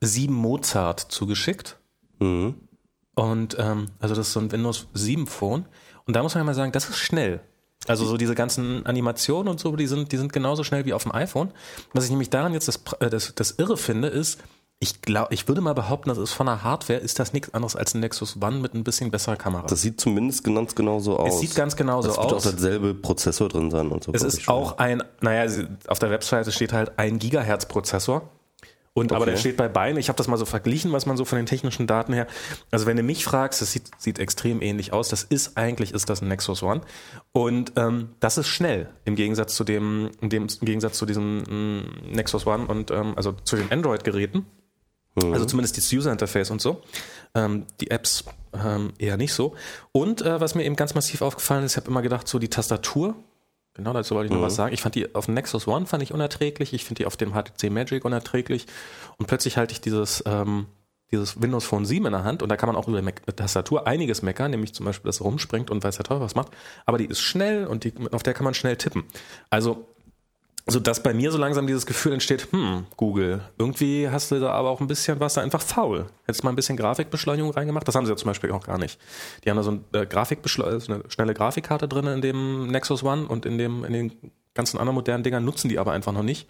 7 0.00 0.32
Mozart 0.32 1.00
zugeschickt. 1.00 1.78
mhm. 2.18 2.54
Und 3.14 3.56
ähm, 3.58 3.86
also 3.98 4.14
das 4.14 4.26
ist 4.26 4.34
so 4.34 4.40
ein 4.40 4.52
Windows 4.52 4.88
7 4.92 5.26
Phone. 5.26 5.64
Und 6.04 6.14
da 6.14 6.22
muss 6.22 6.34
man 6.34 6.42
ja 6.42 6.44
mal 6.44 6.54
sagen, 6.54 6.72
das 6.72 6.90
ist 6.90 6.98
schnell. 6.98 7.40
Also 7.88 8.04
so 8.04 8.16
diese 8.16 8.34
ganzen 8.34 8.84
Animationen 8.86 9.48
und 9.48 9.60
so, 9.60 9.74
die 9.76 9.86
sind, 9.86 10.12
die 10.12 10.16
sind 10.16 10.32
genauso 10.32 10.64
schnell 10.64 10.84
wie 10.84 10.92
auf 10.92 11.02
dem 11.02 11.14
iPhone. 11.14 11.50
Was 11.92 12.04
ich 12.04 12.10
nämlich 12.10 12.30
daran 12.30 12.52
jetzt 12.52 12.68
das, 12.68 12.80
äh, 13.00 13.10
das, 13.10 13.34
das 13.34 13.52
Irre 13.52 13.76
finde, 13.76 14.08
ist, 14.08 14.38
ich 14.78 15.00
glaube, 15.00 15.32
ich 15.32 15.48
würde 15.48 15.62
mal 15.62 15.72
behaupten, 15.72 16.10
das 16.10 16.18
ist 16.18 16.32
von 16.32 16.46
der 16.46 16.62
Hardware, 16.62 16.98
ist 16.98 17.18
das 17.18 17.32
nichts 17.32 17.54
anderes 17.54 17.76
als 17.76 17.94
ein 17.94 18.00
Nexus 18.00 18.36
One 18.42 18.58
mit 18.58 18.74
ein 18.74 18.84
bisschen 18.84 19.10
besserer 19.10 19.36
Kamera. 19.36 19.66
das 19.66 19.80
sieht 19.80 19.98
zumindest 19.98 20.44
ganz 20.44 20.74
genauso 20.74 21.18
aus. 21.18 21.34
es 21.34 21.40
sieht 21.40 21.54
ganz 21.54 21.76
genauso 21.76 22.10
Es 22.10 22.16
wird 22.18 22.26
auch 22.26 22.32
aus. 22.34 22.42
derselbe 22.42 22.92
Prozessor 22.92 23.48
drin 23.48 23.70
sein 23.70 23.88
und 23.88 24.04
so. 24.04 24.12
Es 24.12 24.22
ist 24.22 24.48
auch 24.48 24.76
ein, 24.76 25.02
naja, 25.22 25.50
auf 25.88 25.98
der 25.98 26.10
Webseite 26.10 26.52
steht 26.52 26.74
halt 26.74 26.98
ein 26.98 27.18
Gigahertz-Prozessor. 27.18 28.28
Und 28.96 29.12
aber 29.12 29.24
Okay. 29.24 29.32
der 29.32 29.36
steht 29.36 29.58
bei 29.58 29.68
beiden. 29.68 29.98
Ich 30.00 30.08
habe 30.08 30.16
das 30.16 30.26
mal 30.26 30.38
so 30.38 30.46
verglichen, 30.46 30.90
was 30.90 31.04
man 31.04 31.18
so 31.18 31.26
von 31.26 31.36
den 31.36 31.44
technischen 31.44 31.86
Daten 31.86 32.14
her. 32.14 32.26
Also 32.70 32.86
wenn 32.86 32.96
du 32.96 33.02
mich 33.02 33.26
fragst, 33.26 33.60
das 33.60 33.70
sieht, 33.70 33.90
sieht 33.98 34.18
extrem 34.18 34.62
ähnlich 34.62 34.94
aus. 34.94 35.10
Das 35.10 35.22
ist 35.22 35.58
eigentlich 35.58 35.92
ist 35.92 36.08
das 36.08 36.22
ein 36.22 36.28
Nexus 36.28 36.62
One 36.62 36.80
und 37.32 37.72
ähm, 37.76 38.08
das 38.20 38.38
ist 38.38 38.48
schnell 38.48 38.88
im 39.04 39.14
Gegensatz 39.14 39.54
zu 39.54 39.64
dem, 39.64 40.12
in 40.22 40.30
dem 40.30 40.44
im 40.44 40.64
Gegensatz 40.64 40.96
zu 40.96 41.04
diesem 41.04 41.42
mm, 41.42 42.12
Nexus 42.12 42.46
One 42.46 42.66
und 42.66 42.90
ähm, 42.90 43.12
also 43.16 43.32
zu 43.32 43.56
den 43.56 43.70
Android-Geräten. 43.70 44.46
Also 45.22 45.44
zumindest 45.44 45.76
das 45.76 45.92
User 45.92 46.10
Interface 46.10 46.50
und 46.50 46.62
so. 46.62 46.80
Ähm, 47.34 47.66
die 47.82 47.90
Apps 47.90 48.24
ähm, 48.54 48.94
eher 48.98 49.18
nicht 49.18 49.34
so. 49.34 49.54
Und 49.92 50.22
äh, 50.22 50.40
was 50.40 50.54
mir 50.54 50.64
eben 50.64 50.76
ganz 50.76 50.94
massiv 50.94 51.20
aufgefallen 51.20 51.64
ist, 51.64 51.72
ich 51.72 51.76
habe 51.76 51.88
immer 51.90 52.02
gedacht, 52.02 52.28
so 52.28 52.38
die 52.38 52.48
Tastatur, 52.48 53.14
genau 53.76 53.92
dazu 53.92 54.14
wollte 54.14 54.26
ich 54.26 54.32
noch 54.32 54.44
was 54.44 54.56
sagen. 54.56 54.74
Ich 54.74 54.82
fand 54.82 54.94
die 54.94 55.14
auf 55.14 55.26
dem 55.26 55.34
Nexus 55.34 55.66
One 55.68 55.86
fand 55.86 56.02
ich 56.02 56.12
unerträglich, 56.12 56.72
ich 56.72 56.84
finde 56.84 57.02
die 57.02 57.06
auf 57.06 57.16
dem 57.16 57.32
HTC 57.32 57.70
Magic 57.70 58.04
unerträglich. 58.04 58.66
Und 59.18 59.26
plötzlich 59.26 59.56
halte 59.56 59.72
ich 59.72 59.80
dieses, 59.80 60.22
ähm, 60.26 60.66
dieses 61.12 61.40
Windows 61.40 61.64
Phone 61.64 61.84
7 61.84 62.06
in 62.06 62.12
der 62.12 62.24
Hand 62.24 62.42
und 62.42 62.48
da 62.48 62.56
kann 62.56 62.68
man 62.68 62.76
auch 62.76 62.88
über 62.88 63.00
die 63.00 63.32
Tastatur 63.32 63.86
einiges 63.86 64.22
meckern, 64.22 64.50
nämlich 64.50 64.74
zum 64.74 64.86
Beispiel, 64.86 65.08
dass 65.08 65.16
es 65.16 65.24
rumspringt 65.24 65.70
und 65.70 65.84
weiß 65.84 65.96
der 65.96 66.04
Teufel 66.04 66.22
was 66.22 66.34
macht. 66.34 66.48
Aber 66.84 66.98
die 66.98 67.06
ist 67.06 67.20
schnell 67.20 67.66
und 67.66 67.84
die, 67.84 67.92
auf 68.10 68.22
der 68.22 68.34
kann 68.34 68.44
man 68.44 68.54
schnell 68.54 68.76
tippen. 68.76 69.04
Also 69.50 69.86
so 70.68 70.80
dass 70.80 71.00
bei 71.02 71.14
mir 71.14 71.30
so 71.30 71.38
langsam 71.38 71.66
dieses 71.66 71.86
Gefühl 71.86 72.12
entsteht, 72.12 72.48
hm, 72.50 72.86
Google, 72.96 73.40
irgendwie 73.56 74.08
hast 74.08 74.32
du 74.32 74.40
da 74.40 74.50
aber 74.50 74.70
auch 74.70 74.80
ein 74.80 74.88
bisschen 74.88 75.20
was 75.20 75.34
da 75.34 75.40
einfach 75.40 75.62
faul. 75.62 76.06
Hättest 76.24 76.42
mal 76.42 76.50
ein 76.50 76.56
bisschen 76.56 76.76
Grafikbeschleunigung 76.76 77.52
reingemacht? 77.52 77.86
Das 77.86 77.94
haben 77.94 78.04
sie 78.04 78.12
ja 78.12 78.16
zum 78.16 78.28
Beispiel 78.28 78.50
auch 78.50 78.66
gar 78.66 78.78
nicht. 78.78 78.98
Die 79.44 79.50
haben 79.50 79.56
da 79.56 79.62
so 79.62 79.70
ein, 79.70 79.84
äh, 79.92 80.06
Grafikbeschle 80.06 80.80
so 80.80 80.92
eine 80.92 81.04
schnelle 81.08 81.34
Grafikkarte 81.34 81.86
drin 81.86 82.06
in 82.06 82.20
dem 82.20 82.66
Nexus 82.66 83.04
One 83.04 83.28
und 83.28 83.46
in, 83.46 83.58
dem, 83.58 83.84
in 83.84 83.92
den 83.92 84.12
ganzen 84.54 84.78
anderen 84.78 84.96
modernen 84.96 85.22
Dingern 85.22 85.44
nutzen 85.44 85.68
die 85.68 85.78
aber 85.78 85.92
einfach 85.92 86.12
noch 86.12 86.24
nicht. 86.24 86.48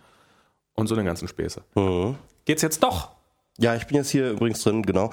Und 0.75 0.87
so 0.87 0.95
den 0.95 1.07
ganzen 1.07 1.29
Späße. 1.29 1.63
Mhm. 1.75 2.17
Geht's 2.47 2.63
jetzt 2.63 2.83
doch? 2.83 3.11
Ja, 3.59 3.75
ich 3.75 3.87
bin 3.87 3.97
jetzt 3.97 4.11
hier 4.11 4.31
übrigens 4.33 4.63
drin, 4.63 4.83
genau. 4.83 5.11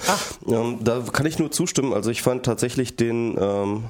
Ähm, 0.47 0.79
da 0.81 1.01
kann 1.11 1.25
ich 1.25 1.39
nur 1.39 1.51
zustimmen. 1.51 1.93
Also 1.93 2.09
ich 2.09 2.21
fand 2.21 2.45
tatsächlich 2.45 2.95
den, 2.97 3.37
ähm, 3.39 3.85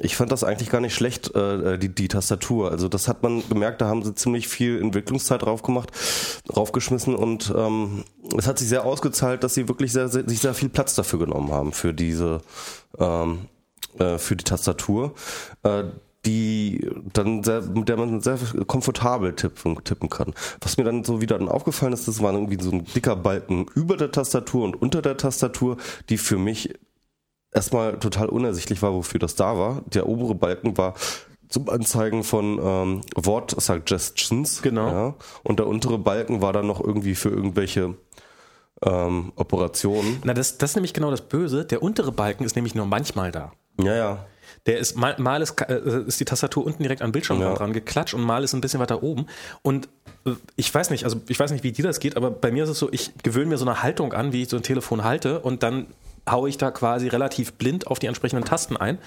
ich 0.00 0.16
fand 0.16 0.32
das 0.32 0.44
eigentlich 0.44 0.70
gar 0.70 0.80
nicht 0.80 0.94
schlecht, 0.94 1.34
äh, 1.34 1.78
die, 1.78 1.90
die 1.90 2.08
Tastatur. 2.08 2.70
Also 2.70 2.88
das 2.88 3.06
hat 3.06 3.22
man 3.22 3.46
gemerkt, 3.48 3.80
da 3.80 3.88
haben 3.88 4.02
sie 4.02 4.14
ziemlich 4.14 4.48
viel 4.48 4.80
Entwicklungszeit 4.80 5.42
drauf 5.42 5.62
gemacht, 5.62 5.90
draufgeschmissen 6.48 7.14
und 7.14 7.52
ähm, 7.56 8.04
es 8.36 8.46
hat 8.46 8.58
sich 8.58 8.68
sehr 8.68 8.84
ausgezahlt, 8.84 9.44
dass 9.44 9.54
sie 9.54 9.68
wirklich 9.68 9.92
sehr, 9.92 10.08
sehr, 10.08 10.28
sich 10.28 10.40
sehr 10.40 10.54
viel 10.54 10.70
Platz 10.70 10.94
dafür 10.94 11.18
genommen 11.18 11.52
haben 11.52 11.72
für 11.72 11.92
diese, 11.92 12.40
ähm, 12.98 13.46
äh, 13.98 14.18
für 14.18 14.36
die 14.36 14.44
Tastatur. 14.44 15.14
Äh, 15.62 15.84
die 16.26 16.86
dann 17.14 17.42
sehr, 17.42 17.62
mit 17.62 17.88
der 17.88 17.96
man 17.96 18.20
sehr 18.20 18.38
komfortabel 18.66 19.34
tippen, 19.34 19.82
tippen 19.84 20.10
kann. 20.10 20.34
Was 20.60 20.76
mir 20.76 20.84
dann 20.84 21.02
so 21.02 21.22
wieder 21.22 21.38
dann 21.38 21.48
aufgefallen 21.48 21.94
ist, 21.94 22.08
das 22.08 22.22
war 22.22 22.34
irgendwie 22.34 22.62
so 22.62 22.70
ein 22.70 22.84
dicker 22.84 23.16
Balken 23.16 23.64
über 23.74 23.96
der 23.96 24.12
Tastatur 24.12 24.64
und 24.64 24.76
unter 24.76 25.00
der 25.00 25.16
Tastatur, 25.16 25.78
die 26.10 26.18
für 26.18 26.36
mich 26.36 26.74
erstmal 27.52 27.98
total 27.98 28.28
unersichtlich 28.28 28.82
war, 28.82 28.92
wofür 28.92 29.20
das 29.20 29.34
da 29.34 29.58
war. 29.58 29.82
Der 29.86 30.08
obere 30.08 30.34
Balken 30.34 30.76
war 30.76 30.94
zum 31.48 31.68
Anzeigen 31.68 32.22
von 32.22 32.58
ähm, 32.62 33.00
Wort-Suggestions. 33.16 34.62
Genau. 34.62 34.86
Ja, 34.88 35.14
und 35.42 35.58
der 35.58 35.66
untere 35.66 35.98
Balken 35.98 36.40
war 36.42 36.52
dann 36.52 36.66
noch 36.66 36.80
irgendwie 36.80 37.14
für 37.14 37.30
irgendwelche 37.30 37.94
ähm, 38.84 39.32
Operationen. 39.36 40.20
Na, 40.24 40.32
das, 40.34 40.58
das 40.58 40.70
ist 40.70 40.76
nämlich 40.76 40.94
genau 40.94 41.10
das 41.10 41.22
Böse. 41.22 41.64
Der 41.64 41.82
untere 41.82 42.12
Balken 42.12 42.44
ist 42.44 42.56
nämlich 42.56 42.74
nur 42.74 42.86
manchmal 42.86 43.32
da. 43.32 43.52
Ja, 43.78 43.94
ja. 43.94 44.26
Der 44.66 44.78
ist 44.78 44.96
mal, 44.96 45.16
mal 45.18 45.42
ist, 45.42 45.60
äh, 45.62 46.02
ist 46.06 46.20
die 46.20 46.24
Tastatur 46.24 46.64
unten 46.66 46.82
direkt 46.82 47.02
am 47.02 47.12
Bildschirm 47.12 47.40
Ja. 47.40 47.54
dran 47.54 47.72
geklatscht 47.72 48.14
und 48.14 48.22
mal 48.22 48.44
ist 48.44 48.52
ein 48.52 48.60
bisschen 48.60 48.80
weiter 48.80 49.02
oben. 49.02 49.26
Und 49.62 49.88
äh, 50.26 50.32
ich 50.56 50.72
weiß 50.72 50.90
nicht, 50.90 51.04
also 51.04 51.20
ich 51.28 51.38
weiß 51.40 51.50
nicht, 51.50 51.64
wie 51.64 51.72
dir 51.72 51.84
das 51.84 51.98
geht, 51.98 52.16
aber 52.16 52.30
bei 52.30 52.50
mir 52.52 52.64
ist 52.64 52.70
es 52.70 52.78
so, 52.78 52.88
ich 52.92 53.10
gewöhne 53.22 53.46
mir 53.46 53.58
so 53.58 53.64
eine 53.64 53.82
Haltung 53.82 54.12
an, 54.12 54.32
wie 54.32 54.42
ich 54.42 54.48
so 54.48 54.56
ein 54.56 54.62
Telefon 54.62 55.02
halte 55.04 55.40
und 55.40 55.62
dann 55.62 55.86
haue 56.28 56.48
ich 56.48 56.58
da 56.58 56.70
quasi 56.70 57.08
relativ 57.08 57.54
blind 57.54 57.86
auf 57.86 57.98
die 57.98 58.06
entsprechenden 58.06 58.44
Tasten 58.44 58.76
ein 58.76 58.98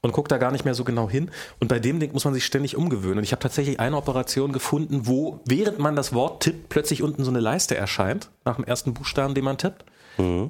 und 0.00 0.12
gucke 0.12 0.28
da 0.28 0.38
gar 0.38 0.52
nicht 0.52 0.64
mehr 0.64 0.74
so 0.74 0.84
genau 0.84 1.10
hin. 1.10 1.30
Und 1.60 1.68
bei 1.68 1.78
dem 1.78 2.00
Ding 2.00 2.12
muss 2.12 2.24
man 2.24 2.34
sich 2.34 2.44
ständig 2.44 2.76
umgewöhnen. 2.76 3.18
Und 3.18 3.24
ich 3.24 3.32
habe 3.32 3.42
tatsächlich 3.42 3.80
eine 3.80 3.96
Operation 3.96 4.52
gefunden, 4.52 5.06
wo 5.06 5.40
während 5.44 5.78
man 5.78 5.96
das 5.96 6.12
Wort 6.12 6.42
tippt, 6.42 6.68
plötzlich 6.68 7.02
unten 7.02 7.24
so 7.24 7.30
eine 7.30 7.40
Leiste 7.40 7.76
erscheint, 7.76 8.30
nach 8.44 8.56
dem 8.56 8.64
ersten 8.64 8.94
Buchstaben, 8.94 9.34
den 9.34 9.44
man 9.44 9.58
tippt. 9.58 9.84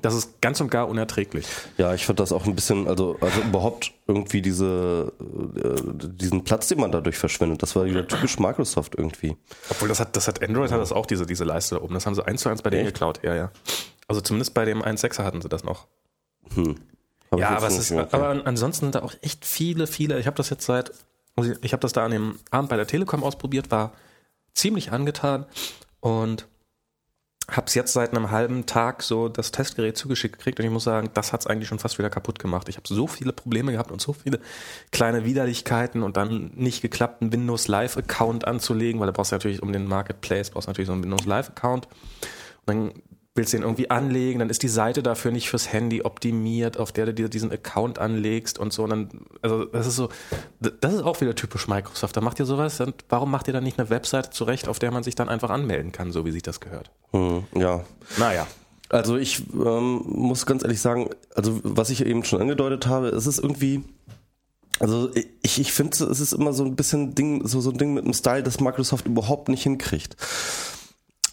Das 0.00 0.14
ist 0.14 0.40
ganz 0.40 0.62
und 0.62 0.70
gar 0.70 0.88
unerträglich. 0.88 1.46
Ja, 1.76 1.92
ich 1.92 2.06
fand 2.06 2.18
das 2.20 2.32
auch 2.32 2.46
ein 2.46 2.54
bisschen, 2.54 2.88
also, 2.88 3.18
also 3.20 3.40
überhaupt 3.42 3.92
irgendwie 4.06 4.40
diese, 4.40 5.12
äh, 5.20 6.08
diesen 6.08 6.42
Platz, 6.44 6.68
den 6.68 6.80
man 6.80 6.90
dadurch 6.90 7.18
verschwendet, 7.18 7.62
das 7.62 7.76
war 7.76 7.84
wieder 7.84 8.08
typisch 8.08 8.38
Microsoft 8.38 8.94
irgendwie. 8.96 9.36
Obwohl 9.68 9.88
das 9.88 10.00
hat, 10.00 10.16
das 10.16 10.26
hat 10.26 10.42
Android 10.42 10.72
hat 10.72 10.80
das 10.80 10.90
auch 10.90 11.04
diese, 11.04 11.26
diese 11.26 11.44
Leiste 11.44 11.74
da 11.74 11.82
oben. 11.82 11.92
Das 11.92 12.06
haben 12.06 12.14
sie 12.14 12.26
eins 12.26 12.40
zu 12.40 12.48
eins 12.48 12.62
bei 12.62 12.70
denen 12.70 12.86
geklaut. 12.86 13.20
Ja, 13.22 13.34
ja. 13.34 13.50
Also 14.08 14.20
zumindest 14.20 14.54
bei 14.54 14.64
dem 14.64 14.82
1.6er 14.82 15.22
hatten 15.22 15.40
sie 15.42 15.48
das 15.48 15.62
noch. 15.64 15.86
Hab 16.56 16.58
ich 17.34 17.38
ja, 17.38 17.50
aber 17.50 17.66
es 17.68 17.78
ist, 17.78 17.92
aber 17.92 18.28
an- 18.28 18.42
ansonsten 18.42 18.86
sind 18.86 18.94
da 18.94 19.02
auch 19.02 19.12
echt 19.20 19.44
viele, 19.44 19.86
viele. 19.86 20.18
Ich 20.18 20.26
habe 20.26 20.36
das 20.36 20.48
jetzt 20.50 20.64
seit, 20.64 20.92
also 21.36 21.52
ich 21.62 21.72
habe 21.72 21.80
das 21.82 21.92
da 21.92 22.04
an 22.04 22.10
dem 22.10 22.38
Abend 22.50 22.70
bei 22.70 22.76
der 22.76 22.86
Telekom 22.86 23.22
ausprobiert, 23.22 23.70
war 23.70 23.92
ziemlich 24.54 24.90
angetan 24.92 25.44
und 26.00 26.46
habe 27.50 27.66
es 27.66 27.74
jetzt 27.74 27.94
seit 27.94 28.10
einem 28.14 28.30
halben 28.30 28.66
Tag 28.66 29.02
so 29.02 29.28
das 29.30 29.52
Testgerät 29.52 29.96
zugeschickt 29.96 30.36
gekriegt 30.36 30.58
und 30.58 30.66
ich 30.66 30.70
muss 30.72 30.84
sagen, 30.84 31.10
das 31.14 31.32
hat 31.32 31.40
es 31.40 31.46
eigentlich 31.46 31.68
schon 31.68 31.78
fast 31.78 31.98
wieder 31.98 32.10
kaputt 32.10 32.38
gemacht. 32.38 32.68
Ich 32.68 32.76
habe 32.76 32.86
so 32.88 33.06
viele 33.06 33.32
Probleme 33.32 33.72
gehabt 33.72 33.90
und 33.90 34.02
so 34.02 34.12
viele 34.12 34.40
kleine 34.90 35.24
Widerlichkeiten 35.24 36.02
und 36.02 36.16
dann 36.18 36.50
nicht 36.56 36.82
geklappt, 36.82 37.22
einen 37.22 37.32
Windows 37.32 37.66
Live 37.68 37.96
Account 37.96 38.46
anzulegen, 38.46 39.00
weil 39.00 39.06
da 39.06 39.12
brauchst 39.12 39.32
du 39.32 39.36
natürlich 39.36 39.62
um 39.62 39.72
den 39.72 39.86
Marketplace 39.86 40.50
brauchst 40.50 40.66
du 40.66 40.70
natürlich 40.70 40.88
so 40.88 40.92
einen 40.92 41.02
Windows 41.04 41.24
Live 41.24 41.48
Account. 41.50 41.86
Und 41.86 42.66
dann 42.66 42.92
willst 43.38 43.54
den 43.54 43.62
irgendwie 43.62 43.90
anlegen, 43.90 44.40
dann 44.40 44.50
ist 44.50 44.62
die 44.62 44.68
Seite 44.68 45.02
dafür 45.02 45.30
nicht 45.30 45.48
fürs 45.48 45.72
Handy 45.72 46.02
optimiert, 46.02 46.76
auf 46.76 46.92
der 46.92 47.06
du 47.06 47.14
dir 47.14 47.28
diesen 47.30 47.50
Account 47.50 47.98
anlegst 47.98 48.58
und 48.58 48.72
so. 48.72 48.84
Und 48.84 48.90
dann, 48.90 49.08
also 49.40 49.64
das 49.64 49.86
ist 49.86 49.96
so, 49.96 50.10
das 50.60 50.92
ist 50.92 51.02
auch 51.02 51.20
wieder 51.22 51.34
typisch 51.34 51.68
Microsoft. 51.68 52.16
Da 52.16 52.20
macht 52.20 52.38
ihr 52.38 52.44
sowas 52.44 52.80
und 52.80 53.04
warum 53.08 53.30
macht 53.30 53.46
ihr 53.46 53.54
dann 53.54 53.64
nicht 53.64 53.78
eine 53.78 53.88
Webseite 53.88 54.30
zurecht, 54.30 54.68
auf 54.68 54.78
der 54.78 54.90
man 54.90 55.02
sich 55.02 55.14
dann 55.14 55.30
einfach 55.30 55.48
anmelden 55.48 55.92
kann, 55.92 56.12
so 56.12 56.26
wie 56.26 56.32
sich 56.32 56.42
das 56.42 56.60
gehört? 56.60 56.90
Hm, 57.12 57.44
ja. 57.54 57.84
Naja. 58.18 58.46
Also 58.90 59.16
ich 59.16 59.42
ähm, 59.52 60.02
muss 60.06 60.44
ganz 60.44 60.62
ehrlich 60.62 60.80
sagen, 60.80 61.10
also 61.34 61.60
was 61.62 61.90
ich 61.90 62.04
eben 62.04 62.24
schon 62.24 62.40
angedeutet 62.40 62.86
habe, 62.86 63.08
es 63.08 63.26
ist 63.26 63.38
irgendwie, 63.38 63.84
also 64.80 65.10
ich, 65.42 65.60
ich 65.60 65.72
finde, 65.72 66.04
es 66.04 66.20
ist 66.20 66.32
immer 66.32 66.52
so 66.52 66.64
ein 66.64 66.74
bisschen 66.74 67.14
Ding, 67.14 67.46
so, 67.46 67.60
so 67.60 67.70
ein 67.70 67.78
Ding 67.78 67.94
mit 67.94 68.04
einem 68.04 68.14
Style, 68.14 68.42
das 68.42 68.60
Microsoft 68.60 69.06
überhaupt 69.06 69.48
nicht 69.48 69.62
hinkriegt. 69.62 70.16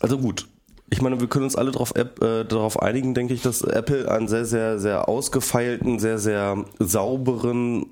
Also 0.02 0.18
gut, 0.18 0.48
ich 0.90 1.02
meine, 1.02 1.20
wir 1.20 1.28
können 1.28 1.46
uns 1.46 1.56
alle 1.56 1.72
darauf, 1.72 1.96
äh, 1.96 2.46
darauf 2.46 2.82
einigen, 2.82 3.14
denke 3.14 3.34
ich, 3.34 3.42
dass 3.42 3.62
Apple 3.62 4.10
einen 4.10 4.28
sehr, 4.28 4.46
sehr, 4.46 4.80
sehr 4.80 5.10
ausgefeilten, 5.10 6.00
sehr, 6.00 6.20
sehr 6.20 6.64
sauberen 6.80 7.88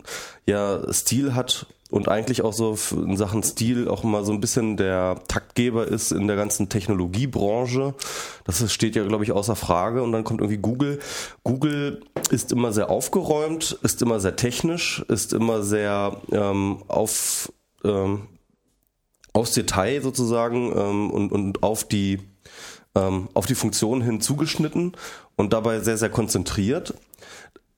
ja, 0.45 0.81
Stil 0.93 1.33
hat 1.33 1.65
und 1.89 2.07
eigentlich 2.07 2.43
auch 2.43 2.53
so 2.53 2.77
in 2.91 3.17
Sachen 3.17 3.43
Stil 3.43 3.87
auch 3.87 4.03
immer 4.03 4.23
so 4.23 4.31
ein 4.31 4.41
bisschen 4.41 4.77
der 4.77 5.19
Taktgeber 5.27 5.87
ist 5.87 6.11
in 6.11 6.27
der 6.27 6.35
ganzen 6.35 6.69
Technologiebranche. 6.69 7.93
Das 8.45 8.71
steht 8.73 8.95
ja, 8.95 9.03
glaube 9.03 9.23
ich, 9.23 9.31
außer 9.31 9.55
Frage. 9.55 10.01
Und 10.01 10.11
dann 10.11 10.23
kommt 10.23 10.41
irgendwie 10.41 10.57
Google. 10.57 10.99
Google 11.43 12.01
ist 12.31 12.51
immer 12.51 12.73
sehr 12.73 12.89
aufgeräumt, 12.89 13.77
ist 13.83 14.01
immer 14.01 14.19
sehr 14.19 14.35
technisch, 14.35 15.05
ist 15.07 15.33
immer 15.33 15.61
sehr 15.61 16.17
ähm, 16.31 16.83
auf, 16.87 17.53
ähm, 17.83 18.27
aufs 19.33 19.53
Detail 19.53 20.01
sozusagen 20.01 20.75
ähm, 20.75 21.11
und, 21.11 21.31
und 21.31 21.61
auf 21.61 21.83
die 21.83 22.19
ähm, 22.95 23.29
auf 23.33 23.45
die 23.45 23.55
Funktion 23.55 24.01
hin 24.01 24.21
zugeschnitten 24.21 24.93
und 25.35 25.53
dabei 25.53 25.79
sehr, 25.79 25.97
sehr 25.97 26.09
konzentriert 26.09 26.93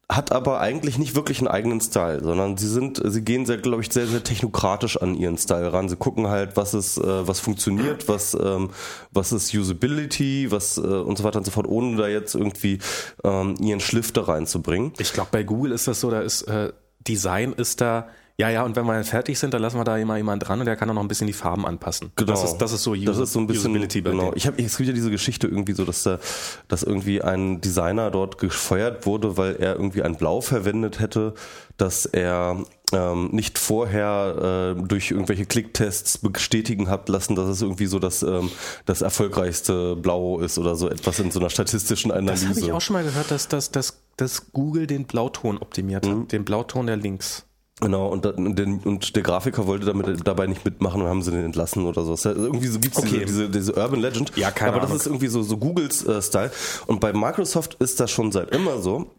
hat 0.07 0.31
aber 0.31 0.59
eigentlich 0.59 0.99
nicht 0.99 1.15
wirklich 1.15 1.39
einen 1.39 1.47
eigenen 1.47 1.81
Style, 1.81 2.21
sondern 2.23 2.57
sie 2.57 2.67
sind, 2.67 3.01
sie 3.03 3.23
gehen 3.23 3.45
sehr, 3.45 3.57
glaube 3.57 3.81
ich, 3.81 3.91
sehr, 3.91 4.05
sehr 4.05 4.23
technokratisch 4.23 5.01
an 5.01 5.15
ihren 5.15 5.37
Style 5.37 5.73
ran. 5.73 5.89
Sie 5.89 5.95
gucken 5.95 6.27
halt, 6.27 6.55
was 6.57 6.75
ist, 6.75 6.97
äh, 6.97 7.27
was 7.27 7.39
funktioniert, 7.39 8.07
was, 8.07 8.37
ähm, 8.39 8.69
was 9.11 9.31
ist 9.31 9.53
Usability, 9.53 10.51
was 10.51 10.77
äh, 10.77 10.81
und 10.81 11.17
so 11.17 11.23
weiter 11.23 11.39
und 11.39 11.45
so 11.45 11.51
fort, 11.51 11.67
ohne 11.67 11.97
da 11.97 12.07
jetzt 12.07 12.35
irgendwie 12.35 12.77
ähm, 13.23 13.55
ihren 13.59 13.79
Schliff 13.79 14.11
da 14.11 14.21
reinzubringen. 14.21 14.93
Ich 14.99 15.11
glaube, 15.11 15.29
bei 15.31 15.43
Google 15.43 15.71
ist 15.71 15.87
das 15.87 16.01
so, 16.01 16.11
da 16.11 16.21
ist 16.21 16.43
äh, 16.43 16.71
Design 17.07 17.53
ist 17.53 17.81
da 17.81 18.07
ja, 18.37 18.49
ja, 18.49 18.63
und 18.63 18.75
wenn 18.75 18.85
wir 18.85 19.01
fertig 19.05 19.39
sind, 19.39 19.53
dann 19.53 19.61
lassen 19.61 19.77
wir 19.77 19.85
da 19.85 19.97
immer 19.97 20.17
jemand 20.17 20.45
dran 20.45 20.59
und 20.59 20.65
der 20.65 20.75
kann 20.75 20.89
dann 20.89 20.95
noch 20.95 21.01
ein 21.01 21.07
bisschen 21.07 21.27
die 21.27 21.33
Farben 21.33 21.65
anpassen. 21.65 22.11
Genau. 22.17 22.31
Das 22.33 22.43
ist, 22.43 22.57
das 22.57 22.73
ist 22.73 22.83
so, 22.83 22.91
User, 22.91 23.05
das 23.05 23.17
ist 23.17 23.31
so 23.31 23.39
ein 23.39 23.47
bisschen, 23.47 23.71
Usability 23.71 24.01
bei 24.01 24.11
genau. 24.11 24.33
Ich 24.35 24.45
habe, 24.45 24.61
es 24.61 24.75
gibt 24.75 24.87
ja 24.87 24.93
diese 24.93 25.09
Geschichte 25.09 25.47
irgendwie 25.47 25.71
so, 25.71 25.85
dass 25.85 26.03
da, 26.03 26.19
dass 26.67 26.83
irgendwie 26.83 27.21
ein 27.21 27.61
Designer 27.61 28.11
dort 28.11 28.37
gefeuert 28.37 29.05
wurde, 29.05 29.37
weil 29.37 29.55
er 29.55 29.75
irgendwie 29.75 30.03
ein 30.03 30.17
Blau 30.17 30.41
verwendet 30.41 30.99
hätte, 30.99 31.33
dass 31.77 32.05
er 32.05 32.65
ähm, 32.91 33.29
nicht 33.31 33.57
vorher 33.57 34.75
äh, 34.77 34.81
durch 34.81 35.11
irgendwelche 35.11 35.45
Klicktests 35.45 36.17
bestätigen 36.17 36.89
hat 36.89 37.07
lassen, 37.07 37.37
dass 37.37 37.47
es 37.47 37.61
irgendwie 37.61 37.85
so 37.85 37.99
das, 37.99 38.21
ähm, 38.21 38.51
das 38.85 39.01
erfolgreichste 39.01 39.95
Blau 39.95 40.39
ist 40.39 40.57
oder 40.57 40.75
so 40.75 40.89
etwas 40.89 41.19
in 41.19 41.31
so 41.31 41.39
einer 41.39 41.49
statistischen 41.49 42.11
Analyse. 42.11 42.49
Das 42.49 42.57
habe 42.57 42.65
ich 42.67 42.73
auch 42.73 42.81
schon 42.81 42.95
mal 42.95 43.03
gehört, 43.05 43.31
dass, 43.31 43.47
dass, 43.47 43.71
dass, 43.71 44.01
dass 44.17 44.51
Google 44.51 44.87
den 44.87 45.05
Blauton 45.05 45.57
optimiert 45.57 46.05
hat, 46.05 46.13
mhm. 46.13 46.27
den 46.27 46.43
Blauton 46.43 46.87
der 46.87 46.97
Links. 46.97 47.45
Genau, 47.85 48.07
und, 48.07 48.25
den, 48.25 48.79
und 48.79 49.15
der 49.15 49.21
Grafiker 49.21 49.67
wollte 49.67 49.85
damit 49.85 50.27
dabei 50.27 50.47
nicht 50.47 50.65
mitmachen 50.65 51.03
und 51.03 51.07
haben 51.07 51.21
sie 51.21 51.29
den 51.29 51.45
entlassen 51.45 51.85
oder 51.85 52.01
so. 52.01 52.13
Also 52.13 52.31
irgendwie 52.31 52.65
so 52.65 52.79
gibt's 52.79 52.97
okay. 52.97 53.25
diese, 53.27 53.47
diese, 53.47 53.49
diese 53.51 53.75
Urban 53.75 53.99
Legend. 53.99 54.35
Ja, 54.35 54.49
keine 54.49 54.71
Aber 54.71 54.81
das 54.81 54.91
ist 54.91 55.05
irgendwie 55.05 55.27
so, 55.27 55.43
so 55.43 55.57
Googles 55.57 56.03
äh, 56.03 56.19
Style. 56.19 56.49
Und 56.87 56.99
bei 56.99 57.13
Microsoft 57.13 57.75
ist 57.75 57.99
das 57.99 58.09
schon 58.09 58.31
seit 58.31 58.49
immer 58.55 58.79
so. 58.79 59.11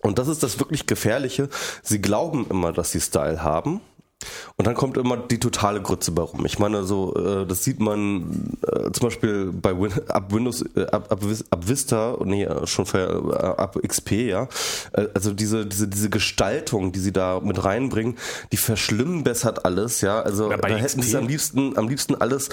Und 0.00 0.18
das 0.18 0.28
ist 0.28 0.42
das 0.42 0.58
wirklich 0.58 0.84
Gefährliche. 0.84 1.48
Sie 1.82 2.02
glauben 2.02 2.46
immer, 2.50 2.74
dass 2.74 2.90
sie 2.90 3.00
Style 3.00 3.42
haben 3.42 3.80
und 4.56 4.66
dann 4.66 4.74
kommt 4.74 4.96
immer 4.96 5.16
die 5.16 5.40
totale 5.40 5.82
Grütze 5.82 6.12
bei 6.12 6.22
rum. 6.22 6.46
Ich 6.46 6.58
meine, 6.58 6.84
so 6.84 7.14
äh, 7.14 7.46
das 7.46 7.64
sieht 7.64 7.80
man 7.80 8.56
äh, 8.62 8.90
zum 8.92 9.08
Beispiel 9.08 9.52
bei 9.52 9.78
Win 9.78 9.92
ab 10.08 10.32
Windows, 10.32 10.64
äh, 10.76 10.86
ab, 10.86 11.10
ab, 11.10 11.20
ab 11.50 11.68
Vista, 11.68 12.16
nee, 12.24 12.48
schon 12.64 12.86
für, 12.86 13.32
äh, 13.32 13.60
ab 13.60 13.78
XP, 13.86 14.12
ja. 14.12 14.48
Äh, 14.92 15.08
also 15.14 15.32
diese 15.32 15.66
diese 15.66 15.88
diese 15.88 16.10
Gestaltung, 16.10 16.92
die 16.92 17.00
sie 17.00 17.12
da 17.12 17.40
mit 17.40 17.64
reinbringen, 17.64 18.16
die 18.52 18.56
verschlimmbessert 18.56 19.64
alles, 19.64 20.00
ja. 20.00 20.20
Also 20.20 20.48
da 20.48 20.68
hätten 20.68 21.02
sie 21.02 21.16
am 21.16 21.26
liebsten 21.26 21.76
am 21.76 21.88
liebsten 21.88 22.14
alles 22.14 22.48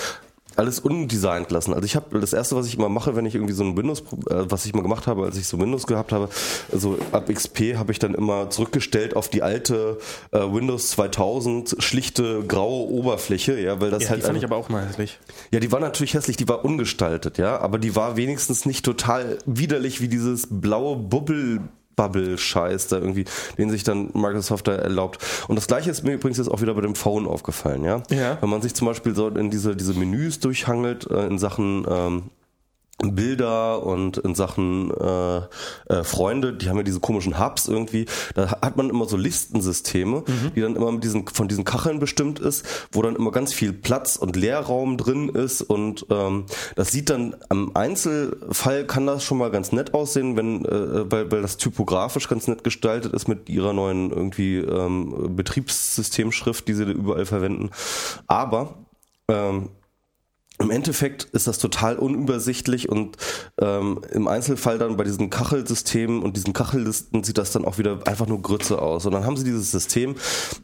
alles 0.61 0.79
undesignt 0.79 1.51
lassen. 1.51 1.73
Also 1.73 1.85
ich 1.85 1.95
habe 1.95 2.19
das 2.19 2.33
erste, 2.33 2.55
was 2.55 2.67
ich 2.67 2.77
immer 2.77 2.87
mache, 2.87 3.15
wenn 3.15 3.25
ich 3.25 3.33
irgendwie 3.35 3.53
so 3.53 3.63
ein 3.63 3.75
Windows, 3.75 4.01
äh, 4.29 4.45
was 4.47 4.65
ich 4.65 4.73
mal 4.73 4.83
gemacht 4.83 5.07
habe, 5.07 5.23
als 5.25 5.37
ich 5.37 5.47
so 5.47 5.59
Windows 5.59 5.87
gehabt 5.87 6.11
habe, 6.11 6.29
also 6.71 6.97
ab 7.11 7.29
XP 7.33 7.75
habe 7.75 7.91
ich 7.91 7.99
dann 7.99 8.13
immer 8.13 8.49
zurückgestellt 8.49 9.15
auf 9.15 9.27
die 9.27 9.41
alte 9.41 9.97
äh, 10.31 10.39
Windows 10.39 10.91
2000 10.91 11.77
schlichte 11.79 12.43
graue 12.47 12.89
Oberfläche, 12.89 13.59
ja, 13.59 13.81
weil 13.81 13.89
das 13.89 14.03
ja, 14.03 14.09
halt. 14.11 14.21
Die 14.21 14.25
fand 14.25 14.37
ich 14.37 14.43
aber 14.43 14.55
auch 14.55 14.69
mal 14.69 14.87
hässlich. 14.87 15.19
Ja, 15.51 15.59
die 15.59 15.71
war 15.71 15.79
natürlich 15.79 16.13
hässlich, 16.13 16.37
die 16.37 16.47
war 16.47 16.63
ungestaltet, 16.63 17.37
ja, 17.39 17.59
aber 17.59 17.79
die 17.79 17.95
war 17.95 18.15
wenigstens 18.15 18.65
nicht 18.65 18.85
total 18.85 19.39
widerlich 19.45 19.99
wie 19.99 20.07
dieses 20.07 20.47
blaue 20.49 20.95
Bubbel 20.95 21.61
Bubble-Scheiß 22.01 22.87
da 22.87 22.97
irgendwie, 22.97 23.25
den 23.57 23.69
sich 23.69 23.83
dann 23.83 24.09
Microsoft 24.13 24.67
da 24.67 24.73
erlaubt. 24.73 25.19
Und 25.47 25.55
das 25.55 25.67
gleiche 25.67 25.91
ist 25.91 26.03
mir 26.03 26.13
übrigens 26.13 26.37
jetzt 26.37 26.49
auch 26.49 26.61
wieder 26.61 26.73
bei 26.73 26.81
dem 26.81 26.95
Phone 26.95 27.27
aufgefallen, 27.27 27.83
ja. 27.83 28.01
ja. 28.09 28.37
Wenn 28.41 28.49
man 28.49 28.61
sich 28.61 28.73
zum 28.73 28.87
Beispiel 28.87 29.13
so 29.15 29.27
in 29.27 29.51
diese, 29.51 29.75
diese 29.75 29.93
Menüs 29.93 30.39
durchhangelt, 30.39 31.09
äh, 31.11 31.27
in 31.27 31.37
Sachen 31.37 31.85
ähm, 31.87 32.23
Bilder 33.01 33.83
und 33.83 34.17
in 34.17 34.35
Sachen 34.35 34.91
äh, 34.91 35.41
äh, 35.87 36.03
Freunde, 36.03 36.53
die 36.53 36.69
haben 36.69 36.77
ja 36.77 36.83
diese 36.83 36.99
komischen 36.99 37.39
Hubs 37.39 37.67
irgendwie, 37.67 38.05
da 38.35 38.51
hat 38.61 38.77
man 38.77 38.89
immer 38.89 39.07
so 39.07 39.17
Listensysteme, 39.17 40.23
mhm. 40.27 40.51
die 40.55 40.61
dann 40.61 40.75
immer 40.75 40.91
mit 40.91 41.03
diesen, 41.03 41.27
von 41.27 41.47
diesen 41.47 41.63
Kacheln 41.63 41.99
bestimmt 41.99 42.39
ist, 42.39 42.65
wo 42.91 43.01
dann 43.01 43.15
immer 43.15 43.31
ganz 43.31 43.53
viel 43.53 43.73
Platz 43.73 44.15
und 44.15 44.35
Leerraum 44.35 44.97
drin 44.97 45.29
ist 45.29 45.61
und 45.61 46.05
ähm, 46.09 46.45
das 46.75 46.91
sieht 46.91 47.09
dann 47.09 47.35
am 47.49 47.71
Einzelfall 47.73 48.85
kann 48.85 49.07
das 49.07 49.23
schon 49.23 49.37
mal 49.37 49.51
ganz 49.51 49.71
nett 49.71 49.93
aussehen, 49.93 50.37
wenn 50.37 50.65
äh, 50.65 51.11
weil, 51.11 51.31
weil 51.31 51.41
das 51.41 51.57
typografisch 51.57 52.27
ganz 52.27 52.47
nett 52.47 52.63
gestaltet 52.63 53.13
ist 53.13 53.27
mit 53.27 53.49
ihrer 53.49 53.73
neuen 53.73 54.11
irgendwie 54.11 54.57
ähm, 54.57 55.35
Betriebssystemschrift, 55.35 56.67
die 56.67 56.73
sie 56.73 56.83
überall 56.83 57.25
verwenden. 57.25 57.71
Aber 58.27 58.75
ähm, 59.27 59.69
im 60.61 60.71
Endeffekt 60.71 61.23
ist 61.25 61.47
das 61.47 61.57
total 61.57 61.97
unübersichtlich 61.97 62.89
und 62.89 63.17
ähm, 63.59 64.01
im 64.11 64.27
Einzelfall 64.27 64.77
dann 64.77 64.97
bei 64.97 65.03
diesen 65.03 65.29
Kachelsystemen 65.29 66.21
und 66.21 66.37
diesen 66.37 66.53
Kachellisten 66.53 67.23
sieht 67.23 67.37
das 67.37 67.51
dann 67.51 67.65
auch 67.65 67.77
wieder 67.77 67.99
einfach 68.05 68.27
nur 68.27 68.41
Grütze 68.41 68.81
aus. 68.81 69.05
Und 69.05 69.13
dann 69.13 69.25
haben 69.25 69.37
sie 69.37 69.43
dieses 69.43 69.71
System, 69.71 70.15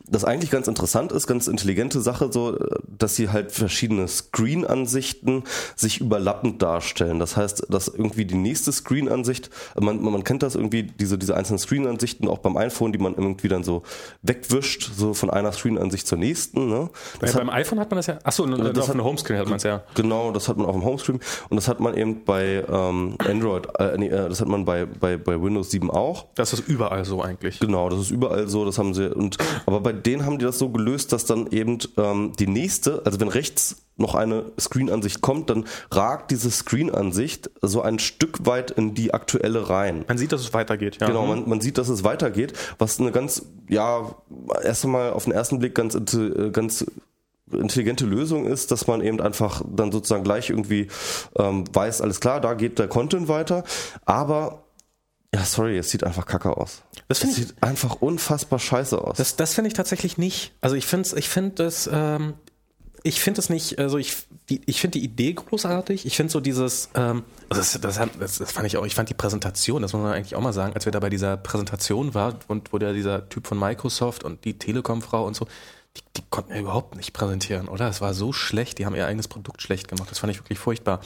das 0.08 0.24
eigentlich 0.24 0.52
ganz 0.52 0.68
interessant 0.68 1.12
ist, 1.12 1.28
ganz 1.28 1.48
intelligente 1.48 2.02
Sache, 2.02 2.32
so, 2.32 2.58
dass 2.88 3.16
sie 3.16 3.30
halt 3.30 3.52
verschiedene 3.52 4.08
Screen-Ansichten 4.08 5.44
sich 5.76 6.02
überlappend 6.02 6.62
darstellen. 6.62 7.20
Das 7.20 7.38
heißt, 7.38 7.68
dass 7.70 7.88
irgendwie 7.88 8.26
die 8.26 8.36
nächste 8.36 8.72
Screen-Ansicht, 8.72 9.50
man, 9.80 10.02
man 10.02 10.24
kennt 10.24 10.44
das 10.44 10.56
irgendwie, 10.56 10.84
diese, 10.84 11.18
diese 11.18 11.36
einzelnen 11.36 11.60
Screen-Ansichten 11.60 12.28
auch 12.28 12.40
beim 12.40 12.58
iPhone, 12.58 12.92
die 12.92 13.00
man 13.00 13.16
irgendwie 13.16 13.48
dann 13.48 13.64
so 13.64 13.84
wegwischt, 14.22 14.92
so 14.96 15.14
von 15.14 15.30
einer 15.30 15.52
Screen-Ansicht 15.52 16.08
zur 16.08 16.18
nächsten. 16.18 16.70
Ne? 16.70 16.90
Beim 17.20 17.52
hat, 17.52 17.56
iPhone 17.56 17.80
hat 17.80 17.90
man 17.90 17.98
das 17.98 18.08
ja, 18.08 18.20
achso, 18.24 18.46
das 18.46 18.78
auf 18.78 18.92
einer 18.92 19.04
Homescreen 19.04 19.40
hat 19.40 19.48
man 19.48 19.58
es 19.58 19.64
ja. 19.64 19.84
Genau, 19.96 20.32
das 20.32 20.48
hat 20.48 20.58
man 20.58 20.66
auf 20.66 20.76
dem 20.76 20.84
Homescreen 20.84 21.20
und 21.50 21.56
das 21.56 21.68
hat 21.68 21.80
man 21.80 21.96
eben 21.96 22.24
bei 22.24 22.64
ähm, 22.70 23.16
Android, 23.20 23.68
äh, 23.80 23.98
nee, 23.98 24.08
äh, 24.08 24.30
das 24.30 24.42
hat 24.42 24.48
man 24.48 24.66
bei, 24.66 24.86
bei, 24.86 25.18
bei 25.18 25.42
Windows 25.42 25.72
7 25.72 25.90
auch. 25.90 26.28
Das 26.36 26.54
ist 26.54 26.68
überall 26.68 27.06
so 27.06 27.22
eigentlich. 27.22 27.60
Genau, 27.60 27.90
das 27.90 28.00
ist 28.00 28.12
überall 28.12 28.48
so, 28.48 28.66
das 28.66 28.78
haben 28.78 28.94
sie 28.94 29.14
und 29.14 29.38
aber 29.66 29.80
bei 29.80 29.94
denen 29.94 30.26
haben 30.26 30.40
die 30.40 30.46
das 30.46 30.60
so 30.60 30.70
gelöst, 30.70 31.14
dass 31.14 31.26
dann 31.26 31.48
eben 31.48 31.78
ähm, 31.98 32.34
die 32.40 32.48
nächste, 32.48 33.02
also 33.06 33.20
wenn 33.20 33.30
rechts 33.30 33.88
noch 33.98 34.16
eine 34.16 34.46
Screen-Ansicht 34.60 35.22
kommt, 35.22 35.50
dann 35.50 35.66
ragt 35.92 36.32
diese 36.32 36.52
Screen-Ansicht 36.52 37.50
so 37.62 37.82
ein 37.82 38.00
Stück 38.00 38.46
weit 38.46 38.72
in 38.72 38.94
die 38.94 39.14
aktuelle 39.14 39.70
rein. 39.70 40.06
Man 40.08 40.18
sieht, 40.18 40.32
dass 40.32 40.42
es 40.42 40.54
weitergeht, 40.54 40.98
ja. 41.02 41.08
Genau, 41.08 41.26
man, 41.26 41.48
man 41.50 41.62
sieht, 41.62 41.78
dass 41.78 41.90
es 41.90 42.04
weitergeht, 42.04 42.54
was 42.78 43.00
eine 43.00 43.12
ganz, 43.12 43.46
ja, 43.68 44.16
erst 44.64 44.86
einmal 44.86 45.12
auf 45.12 45.24
den 45.24 45.34
ersten 45.34 45.60
Blick 45.60 45.76
ganz, 45.76 45.96
äh, 45.96 46.52
ganz 46.52 46.86
intelligente 47.52 48.06
Lösung 48.06 48.46
ist, 48.46 48.72
dass 48.72 48.88
man 48.88 49.02
eben 49.02 49.22
einfach 49.22 49.62
dann 49.68 49.92
sozusagen 49.92 50.24
gleich 50.24 50.50
irgendwie 50.50 50.88
ähm, 51.38 51.64
weiß, 51.72 52.02
alles 52.02 52.20
klar, 52.20 52.42
da 52.42 52.54
geht 52.54 52.80
der 52.80 52.88
Content 52.88 53.28
weiter, 53.28 53.64
aber 54.06 54.64
ja, 55.34 55.44
sorry, 55.44 55.78
es 55.78 55.90
sieht 55.90 56.04
einfach 56.04 56.26
kacke 56.26 56.56
aus. 56.56 56.84
Das 57.10 57.24
es 57.24 57.36
sieht 57.36 57.56
einfach 57.62 57.96
unfassbar 58.02 58.60
scheiße 58.60 59.00
aus. 59.00 59.18
Das, 59.18 59.36
das 59.36 59.54
finde 59.54 59.68
ich 59.68 59.74
tatsächlich 59.74 60.18
nicht. 60.18 60.54
Also 60.62 60.76
ich 60.76 60.86
finde 60.86 61.10
ich 61.18 61.30
finde 61.30 61.64
das, 61.64 61.90
ähm, 61.92 62.36
ich 63.04 63.22
finde 63.22 63.40
es 63.40 63.50
nicht, 63.50 63.80
also 63.80 63.98
ich, 63.98 64.16
die, 64.50 64.62
ich 64.66 64.82
finde 64.82 65.00
die 65.00 65.06
Idee 65.06 65.34
großartig. 65.34 66.06
Ich 66.06 66.16
finde 66.16 66.32
so 66.32 66.40
dieses, 66.40 66.90
ähm, 66.96 67.24
also 67.50 67.62
das, 67.62 67.80
das, 67.80 68.10
das, 68.20 68.38
das, 68.38 68.52
fand 68.52 68.68
ich 68.68 68.78
auch, 68.78 68.86
ich 68.86 68.96
fand 68.96 69.10
die 69.10 69.14
Präsentation, 69.14 69.82
das 69.82 69.94
muss 69.94 70.02
man 70.02 70.14
eigentlich 70.14 70.36
auch 70.36 70.42
mal 70.42 70.54
sagen, 70.54 70.74
als 70.74 70.86
wir 70.86 70.92
da 70.92 71.00
bei 71.00 71.10
dieser 71.10 71.38
Präsentation 71.38 72.14
waren 72.14 72.38
und 72.48 72.74
wo 72.74 72.78
der 72.78 72.94
dieser 72.94 73.30
Typ 73.30 73.48
von 73.48 73.60
Microsoft 73.60 74.24
und 74.24 74.44
die 74.46 74.58
Telekom-Frau 74.58 75.26
und 75.26 75.36
so, 75.36 75.48
die, 75.98 76.22
die 76.22 76.24
konnten 76.30 76.54
ja 76.54 76.60
überhaupt 76.60 76.96
nicht 76.96 77.14
präsentieren, 77.14 77.68
oder? 77.68 77.88
Es 77.88 78.02
war 78.02 78.14
so 78.14 78.34
schlecht, 78.34 78.78
die 78.80 78.86
haben 78.86 78.96
ihr 78.96 79.06
eigenes 79.06 79.28
Produkt 79.28 79.62
schlecht 79.62 79.88
gemacht. 79.88 80.10
Das 80.12 80.20
fand 80.20 80.32
ich 80.32 80.40
wirklich 80.40 80.60
furchtbar. 80.60 81.02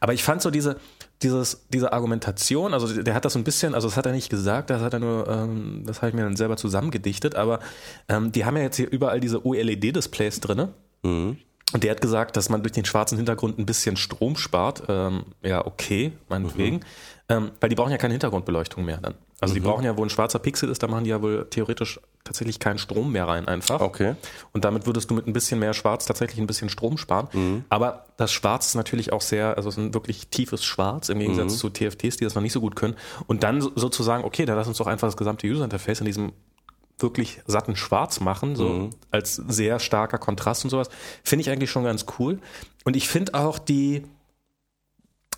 Aber 0.00 0.12
ich 0.12 0.22
fand 0.22 0.42
so 0.42 0.50
diese, 0.50 0.78
dieses, 1.22 1.66
diese 1.68 1.92
Argumentation, 1.92 2.74
also 2.74 3.02
der 3.02 3.14
hat 3.14 3.24
das 3.24 3.32
so 3.32 3.38
ein 3.38 3.44
bisschen, 3.44 3.74
also 3.74 3.88
das 3.88 3.96
hat 3.96 4.06
er 4.06 4.12
nicht 4.12 4.30
gesagt, 4.30 4.70
das 4.70 4.82
hat 4.82 4.92
er 4.92 5.00
nur, 5.00 5.28
ähm, 5.28 5.82
das 5.86 5.98
habe 5.98 6.08
ich 6.08 6.14
mir 6.14 6.22
dann 6.22 6.36
selber 6.36 6.56
zusammengedichtet, 6.56 7.34
aber 7.34 7.60
ähm, 8.08 8.32
die 8.32 8.44
haben 8.44 8.56
ja 8.56 8.62
jetzt 8.62 8.76
hier 8.76 8.90
überall 8.90 9.20
diese 9.20 9.44
OLED-Displays 9.44 10.40
drin. 10.40 10.68
Mhm. 11.02 11.38
Und 11.72 11.82
der 11.82 11.90
hat 11.90 12.00
gesagt, 12.00 12.36
dass 12.36 12.48
man 12.48 12.62
durch 12.62 12.72
den 12.72 12.84
schwarzen 12.84 13.16
Hintergrund 13.16 13.58
ein 13.58 13.66
bisschen 13.66 13.96
Strom 13.96 14.36
spart. 14.36 14.84
Ähm, 14.88 15.24
ja, 15.42 15.66
okay, 15.66 16.12
meinetwegen. 16.28 16.76
Mhm. 16.76 16.82
Ähm, 17.28 17.50
weil 17.58 17.70
die 17.70 17.74
brauchen 17.74 17.90
ja 17.90 17.96
keine 17.96 18.12
Hintergrundbeleuchtung 18.12 18.84
mehr 18.84 18.98
dann. 18.98 19.14
Also 19.40 19.52
mhm. 19.52 19.56
die 19.56 19.60
brauchen 19.60 19.84
ja, 19.84 19.96
wo 19.96 20.02
ein 20.02 20.10
schwarzer 20.10 20.38
Pixel 20.38 20.68
ist, 20.68 20.82
da 20.82 20.88
machen 20.88 21.04
die 21.04 21.10
ja 21.10 21.22
wohl 21.22 21.46
theoretisch 21.48 21.98
tatsächlich 22.22 22.58
keinen 22.58 22.78
Strom 22.78 23.12
mehr 23.12 23.26
rein 23.26 23.48
einfach. 23.48 23.80
Okay. 23.80 24.14
Und 24.52 24.64
damit 24.64 24.86
würdest 24.86 25.10
du 25.10 25.14
mit 25.14 25.26
ein 25.26 25.32
bisschen 25.32 25.58
mehr 25.58 25.74
Schwarz 25.74 26.06
tatsächlich 26.06 26.38
ein 26.38 26.46
bisschen 26.46 26.68
Strom 26.68 26.96
sparen. 26.98 27.28
Mhm. 27.32 27.64
Aber 27.70 28.06
das 28.18 28.32
Schwarz 28.32 28.66
ist 28.66 28.74
natürlich 28.74 29.12
auch 29.12 29.22
sehr, 29.22 29.56
also 29.56 29.68
es 29.68 29.76
ist 29.76 29.82
ein 29.82 29.94
wirklich 29.94 30.28
tiefes 30.28 30.64
Schwarz 30.64 31.08
im 31.08 31.18
Gegensatz 31.18 31.54
mhm. 31.54 31.58
zu 31.58 31.70
TFTs, 31.70 32.18
die 32.18 32.24
das 32.24 32.34
noch 32.34 32.42
nicht 32.42 32.52
so 32.52 32.60
gut 32.60 32.76
können. 32.76 32.94
Und 33.26 33.42
dann 33.42 33.60
sozusagen, 33.60 34.24
okay, 34.24 34.44
dann 34.44 34.56
lass 34.56 34.68
uns 34.68 34.78
doch 34.78 34.86
einfach 34.86 35.08
das 35.08 35.16
gesamte 35.16 35.46
User 35.46 35.64
Interface 35.64 36.00
in 36.00 36.06
diesem 36.06 36.32
wirklich 36.98 37.40
satten 37.46 37.76
Schwarz 37.76 38.20
machen, 38.20 38.56
so 38.56 38.68
mhm. 38.68 38.90
als 39.10 39.36
sehr 39.36 39.78
starker 39.78 40.18
Kontrast 40.18 40.64
und 40.64 40.70
sowas, 40.70 40.88
finde 41.22 41.42
ich 41.42 41.50
eigentlich 41.50 41.70
schon 41.70 41.84
ganz 41.84 42.06
cool. 42.18 42.38
Und 42.84 42.96
ich 42.96 43.08
finde 43.08 43.34
auch 43.34 43.58
die, 43.58 44.04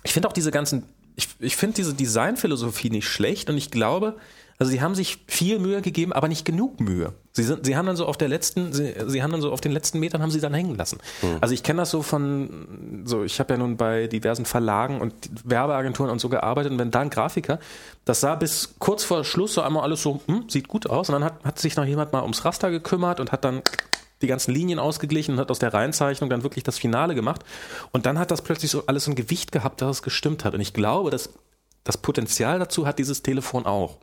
ich 0.03 0.13
finde 0.13 0.27
auch 0.27 0.33
diese 0.33 0.51
ganzen, 0.51 0.83
ich, 1.15 1.29
ich 1.39 1.55
finde 1.55 1.75
diese 1.75 1.93
Designphilosophie 1.93 2.89
nicht 2.89 3.07
schlecht 3.07 3.49
und 3.49 3.57
ich 3.57 3.71
glaube, 3.71 4.17
also 4.59 4.71
sie 4.71 4.81
haben 4.81 4.95
sich 4.95 5.19
viel 5.27 5.59
Mühe 5.59 5.81
gegeben, 5.81 6.13
aber 6.13 6.27
nicht 6.27 6.43
genug 6.43 6.79
Mühe. 6.79 7.13
Sie, 7.31 7.43
sind, 7.43 7.65
sie 7.65 7.77
haben 7.77 7.85
dann 7.85 7.95
so 7.95 8.07
auf 8.07 8.17
der 8.17 8.27
letzten, 8.27 8.73
sie, 8.73 8.95
sie 9.05 9.21
haben 9.21 9.31
dann 9.31 9.41
so 9.41 9.51
auf 9.51 9.61
den 9.61 9.71
letzten 9.71 9.99
Metern 9.99 10.23
haben 10.23 10.31
sie 10.31 10.39
dann 10.39 10.53
hängen 10.53 10.75
lassen. 10.75 10.97
Mhm. 11.21 11.37
Also 11.41 11.53
ich 11.53 11.61
kenne 11.61 11.81
das 11.81 11.91
so 11.91 12.01
von, 12.01 13.03
so 13.05 13.23
ich 13.23 13.39
habe 13.39 13.53
ja 13.53 13.59
nun 13.59 13.77
bei 13.77 14.07
diversen 14.07 14.45
Verlagen 14.45 14.99
und 14.99 15.13
Werbeagenturen 15.43 16.09
und 16.09 16.19
so 16.19 16.29
gearbeitet 16.29 16.71
und 16.71 16.79
wenn 16.79 16.89
da 16.89 17.01
ein 17.01 17.11
Grafiker, 17.11 17.59
das 18.05 18.21
sah 18.21 18.33
bis 18.33 18.75
kurz 18.79 19.03
vor 19.03 19.23
Schluss 19.23 19.53
so 19.53 19.61
einmal 19.61 19.83
alles 19.83 20.01
so, 20.01 20.21
hm, 20.25 20.49
sieht 20.49 20.67
gut 20.67 20.89
aus 20.89 21.09
und 21.09 21.13
dann 21.13 21.23
hat, 21.23 21.43
hat 21.43 21.59
sich 21.59 21.75
noch 21.75 21.85
jemand 21.85 22.11
mal 22.11 22.23
ums 22.23 22.43
Raster 22.43 22.71
gekümmert 22.71 23.19
und 23.19 23.31
hat 23.31 23.45
dann 23.45 23.61
die 24.23 24.27
ganzen 24.27 24.51
Linien 24.51 24.79
ausgeglichen 24.79 25.35
und 25.35 25.39
hat 25.39 25.51
aus 25.51 25.59
der 25.59 25.71
Reihenzeichnung 25.71 26.31
dann 26.31 26.41
wirklich 26.41 26.63
das 26.63 26.79
Finale 26.79 27.13
gemacht. 27.13 27.43
Und 27.91 28.07
dann 28.07 28.17
hat 28.17 28.31
das 28.31 28.41
plötzlich 28.41 28.71
so 28.71 28.83
alles 28.87 29.07
ein 29.07 29.13
Gewicht 29.13 29.51
gehabt, 29.51 29.81
dass 29.83 29.97
es 29.97 30.01
gestimmt 30.01 30.43
hat. 30.43 30.55
Und 30.55 30.61
ich 30.61 30.73
glaube, 30.73 31.11
dass 31.11 31.29
das 31.83 31.97
Potenzial 31.97 32.57
dazu 32.57 32.87
hat 32.87 32.97
dieses 32.97 33.21
Telefon 33.21 33.67
auch. 33.67 33.97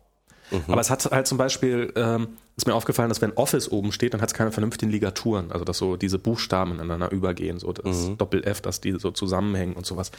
Mhm. 0.51 0.63
Aber 0.69 0.81
es 0.81 0.91
hat 0.91 1.05
halt 1.11 1.27
zum 1.27 1.39
Beispiel, 1.39 1.93
ähm, 1.97 2.29
ist 2.57 2.67
mir 2.67 2.75
aufgefallen, 2.75 3.09
dass 3.09 3.21
wenn 3.21 3.33
Office 3.33 3.71
oben 3.71 3.93
steht, 3.93 4.15
dann 4.15 4.21
hat 4.21 4.31
es 4.31 4.35
keine 4.35 4.53
vernünftigen 4.53 4.91
Ligaturen. 4.91 5.51
Also 5.53 5.65
dass 5.65 5.79
so 5.79 5.97
diese 5.97 6.19
Buchstaben 6.19 6.73
ineinander 6.73 7.11
übergehen, 7.11 7.59
so 7.59 7.73
das 7.73 8.09
mhm. 8.09 8.19
Doppel-F, 8.19 8.61
dass 8.61 8.81
die 8.81 8.93
so 8.99 9.11
zusammenhängen 9.11 9.75
und 9.75 9.87
sowas. 9.87 10.11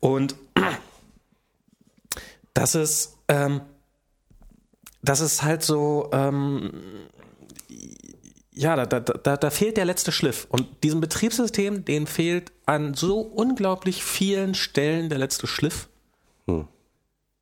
Und 0.00 0.34
das 2.54 2.74
ist, 2.74 3.16
ähm, 3.28 3.60
das 5.02 5.20
ist 5.20 5.42
halt 5.42 5.62
so, 5.62 6.08
ähm, 6.12 6.70
ja, 8.52 8.74
da, 8.74 8.86
da, 8.86 9.00
da, 9.00 9.36
da 9.36 9.50
fehlt 9.50 9.76
der 9.76 9.84
letzte 9.84 10.10
Schliff. 10.10 10.46
Und 10.50 10.66
diesem 10.82 11.00
Betriebssystem, 11.00 11.84
den 11.84 12.06
fehlt 12.06 12.50
an 12.66 12.94
so 12.94 13.20
unglaublich 13.20 14.02
vielen 14.02 14.54
Stellen 14.54 15.08
der 15.08 15.18
letzte 15.18 15.46
Schliff. 15.46 15.88
Hm 16.46 16.66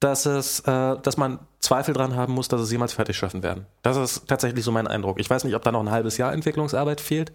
dass 0.01 0.27
es, 0.27 0.61
äh, 0.61 0.97
dass 1.03 1.17
man 1.17 1.39
Zweifel 1.59 1.95
dran 1.95 2.15
haben 2.15 2.35
muss, 2.35 2.49
dass 2.49 2.61
es 2.61 2.71
jemals 2.71 2.93
fertig 2.93 3.17
schaffen 3.17 3.43
werden. 3.43 3.67
Das 3.83 3.97
ist 3.97 4.29
tatsächlich 4.29 4.65
so 4.65 4.71
mein 4.71 4.87
Eindruck. 4.87 5.19
Ich 5.19 5.31
weiß 5.31 5.45
nicht, 5.45 5.55
ob 5.55 5.63
da 5.63 5.73
noch 5.73 5.81
ein 5.81 5.91
halbes 5.91 6.19
Jahr 6.19 6.33
Entwicklungsarbeit 6.33 7.01
fehlt. 7.01 7.33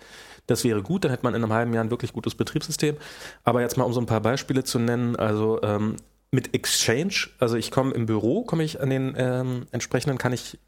Das 0.48 0.64
wäre 0.64 0.82
gut, 0.82 1.04
dann 1.04 1.12
hätte 1.12 1.24
man 1.24 1.34
in 1.34 1.44
einem 1.44 1.54
halben 1.54 1.74
Jahr 1.74 1.84
ein 1.84 1.92
wirklich 1.92 2.14
gutes 2.14 2.36
Betriebssystem. 2.36 2.98
Aber 3.44 3.62
jetzt 3.62 3.78
mal 3.78 3.84
um 3.84 3.94
so 3.94 4.00
ein 4.00 4.06
paar 4.06 4.22
Beispiele 4.22 4.64
zu 4.64 4.80
nennen, 4.80 5.16
also 5.16 5.60
ähm, 5.64 5.98
mit 6.32 6.54
Exchange, 6.54 7.30
also 7.40 7.56
ich 7.58 7.72
komme 7.72 7.94
im 7.94 8.06
Büro, 8.06 8.44
komme 8.44 8.64
ich 8.64 8.80
an 8.80 8.90
den 8.90 9.16
ähm, 9.18 9.68
entsprechenden, 9.72 10.18
kann 10.18 10.32
ich, 10.32 10.60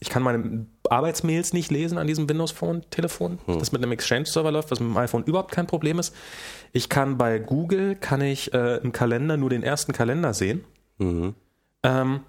ich 0.00 0.10
kann 0.10 0.22
meine 0.22 0.66
Arbeitsmails 0.88 1.54
nicht 1.54 1.70
lesen 1.70 1.98
an 1.98 2.06
diesem 2.06 2.28
Windows 2.28 2.52
Phone 2.52 2.82
Telefon, 2.90 3.38
hm. 3.46 3.58
das 3.58 3.72
mit 3.72 3.82
einem 3.82 3.92
Exchange 3.92 4.26
Server 4.26 4.52
läuft, 4.52 4.70
was 4.70 4.80
mit 4.80 4.90
dem 4.90 4.96
iPhone 4.96 5.24
überhaupt 5.24 5.50
kein 5.50 5.66
Problem 5.66 5.98
ist. 5.98 6.14
Ich 6.72 6.88
kann 6.88 7.18
bei 7.18 7.38
Google, 7.38 7.96
kann 7.96 8.20
ich 8.20 8.52
äh, 8.54 8.76
im 8.76 8.92
Kalender 8.92 9.36
nur 9.36 9.50
den 9.50 9.62
ersten 9.62 9.92
Kalender 9.92 10.34
sehen 10.34 10.64
Mhm. 10.98 11.34
Ähm, 11.82 12.20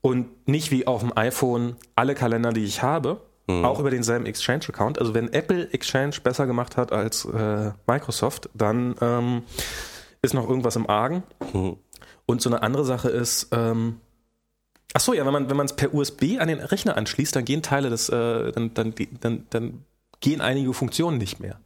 und 0.00 0.48
nicht 0.48 0.70
wie 0.70 0.86
auf 0.86 1.00
dem 1.00 1.16
iPhone 1.16 1.76
alle 1.94 2.14
Kalender, 2.14 2.52
die 2.52 2.64
ich 2.64 2.82
habe, 2.82 3.20
mhm. 3.46 3.64
auch 3.64 3.78
über 3.78 3.90
denselben 3.90 4.26
Exchange-Account. 4.26 4.98
Also 4.98 5.14
wenn 5.14 5.32
Apple 5.32 5.72
Exchange 5.72 6.16
besser 6.22 6.46
gemacht 6.46 6.76
hat 6.76 6.92
als 6.92 7.24
äh, 7.24 7.70
Microsoft, 7.86 8.50
dann 8.54 8.96
ähm, 9.00 9.42
ist 10.20 10.34
noch 10.34 10.48
irgendwas 10.48 10.76
im 10.76 10.88
Argen. 10.88 11.22
Mhm. 11.52 11.76
Und 12.26 12.42
so 12.42 12.50
eine 12.50 12.62
andere 12.62 12.84
Sache 12.84 13.08
ist, 13.08 13.48
ähm, 13.52 14.00
ach 14.94 15.00
so, 15.00 15.12
ja, 15.12 15.24
wenn 15.24 15.32
man 15.32 15.50
wenn 15.50 15.56
man 15.56 15.66
es 15.66 15.74
per 15.74 15.94
USB 15.94 16.38
an 16.38 16.48
den 16.48 16.60
Rechner 16.60 16.96
anschließt, 16.96 17.34
dann 17.34 17.44
gehen 17.44 17.62
Teile 17.62 17.90
des, 17.90 18.08
äh, 18.08 18.52
dann, 18.52 18.74
dann, 18.74 18.94
dann, 19.20 19.46
dann 19.50 19.84
gehen 20.20 20.40
einige 20.40 20.72
Funktionen 20.72 21.18
nicht 21.18 21.40
mehr. 21.40 21.58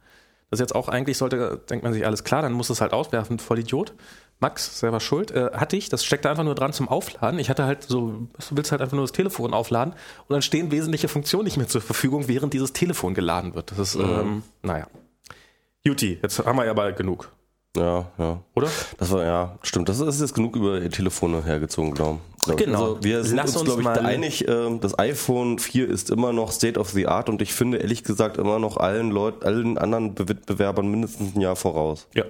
Das 0.49 0.59
ist 0.59 0.61
jetzt 0.61 0.75
auch 0.75 0.87
eigentlich 0.87 1.17
sollte, 1.17 1.61
denkt 1.69 1.83
man 1.83 1.93
sich, 1.93 2.05
alles 2.05 2.23
klar, 2.23 2.41
dann 2.41 2.53
muss 2.53 2.69
es 2.69 2.81
halt 2.81 2.93
auswerfen, 2.93 3.37
voll 3.39 3.59
Idiot. 3.59 3.93
Max, 4.39 4.79
selber 4.79 4.99
schuld, 4.99 5.31
äh, 5.31 5.49
hatte 5.53 5.75
ich, 5.77 5.89
das 5.89 6.05
steckte 6.05 6.29
einfach 6.29 6.43
nur 6.43 6.53
dran 6.53 6.71
zum 6.71 6.87
Aufladen. 6.87 7.39
Ich 7.39 7.49
hatte 7.49 7.65
halt 7.65 7.83
so, 7.83 8.11
du 8.11 8.29
willst 8.51 8.71
halt 8.71 8.81
einfach 8.81 8.95
nur 8.95 9.03
das 9.03 9.11
Telefon 9.11 9.53
aufladen 9.53 9.93
und 9.93 10.33
dann 10.33 10.43
stehen 10.43 10.71
wesentliche 10.71 11.07
Funktionen 11.07 11.45
nicht 11.45 11.57
mehr 11.57 11.67
zur 11.67 11.81
Verfügung, 11.81 12.27
während 12.27 12.53
dieses 12.53 12.73
Telefon 12.73 13.15
geladen 13.15 13.55
wird. 13.55 13.71
Das 13.71 13.79
ist, 13.79 13.95
mhm. 13.95 14.03
ähm, 14.03 14.43
naja. 14.61 14.87
Juti, 15.83 16.19
jetzt 16.21 16.45
haben 16.45 16.57
wir 16.57 16.65
ja 16.65 16.73
bald 16.73 16.97
genug. 16.97 17.31
Ja, 17.75 18.11
ja. 18.17 18.39
Oder? 18.55 18.69
Das 18.97 19.11
war, 19.11 19.23
ja, 19.23 19.57
stimmt. 19.61 19.89
Das 19.89 19.99
ist 19.99 20.21
jetzt 20.21 20.33
genug 20.33 20.55
über 20.55 20.87
Telefone 20.89 21.43
hergezogen, 21.43 21.93
glaube 21.93 22.19
ich. 22.47 22.55
Genau. 22.55 22.93
Also 22.93 23.03
wir 23.03 23.23
sind 23.23 23.37
Lass 23.37 23.55
uns, 23.55 23.65
glaube 23.65 23.81
ich, 23.81 23.87
einig, 23.87 24.47
äh, 24.47 24.77
das 24.79 24.97
iPhone 24.97 25.59
4 25.59 25.87
ist 25.87 26.09
immer 26.09 26.31
noch 26.31 26.51
State 26.51 26.79
of 26.79 26.89
the 26.91 27.07
Art 27.07 27.29
und 27.29 27.41
ich 27.41 27.53
finde 27.53 27.77
ehrlich 27.77 28.03
gesagt 28.03 28.37
immer 28.37 28.57
noch 28.59 28.77
allen 28.77 29.11
Leuten, 29.11 29.45
allen 29.45 29.77
anderen 29.77 30.17
Wettbewerbern 30.17 30.89
mindestens 30.89 31.35
ein 31.35 31.41
Jahr 31.41 31.55
voraus. 31.55 32.07
Ja, 32.13 32.23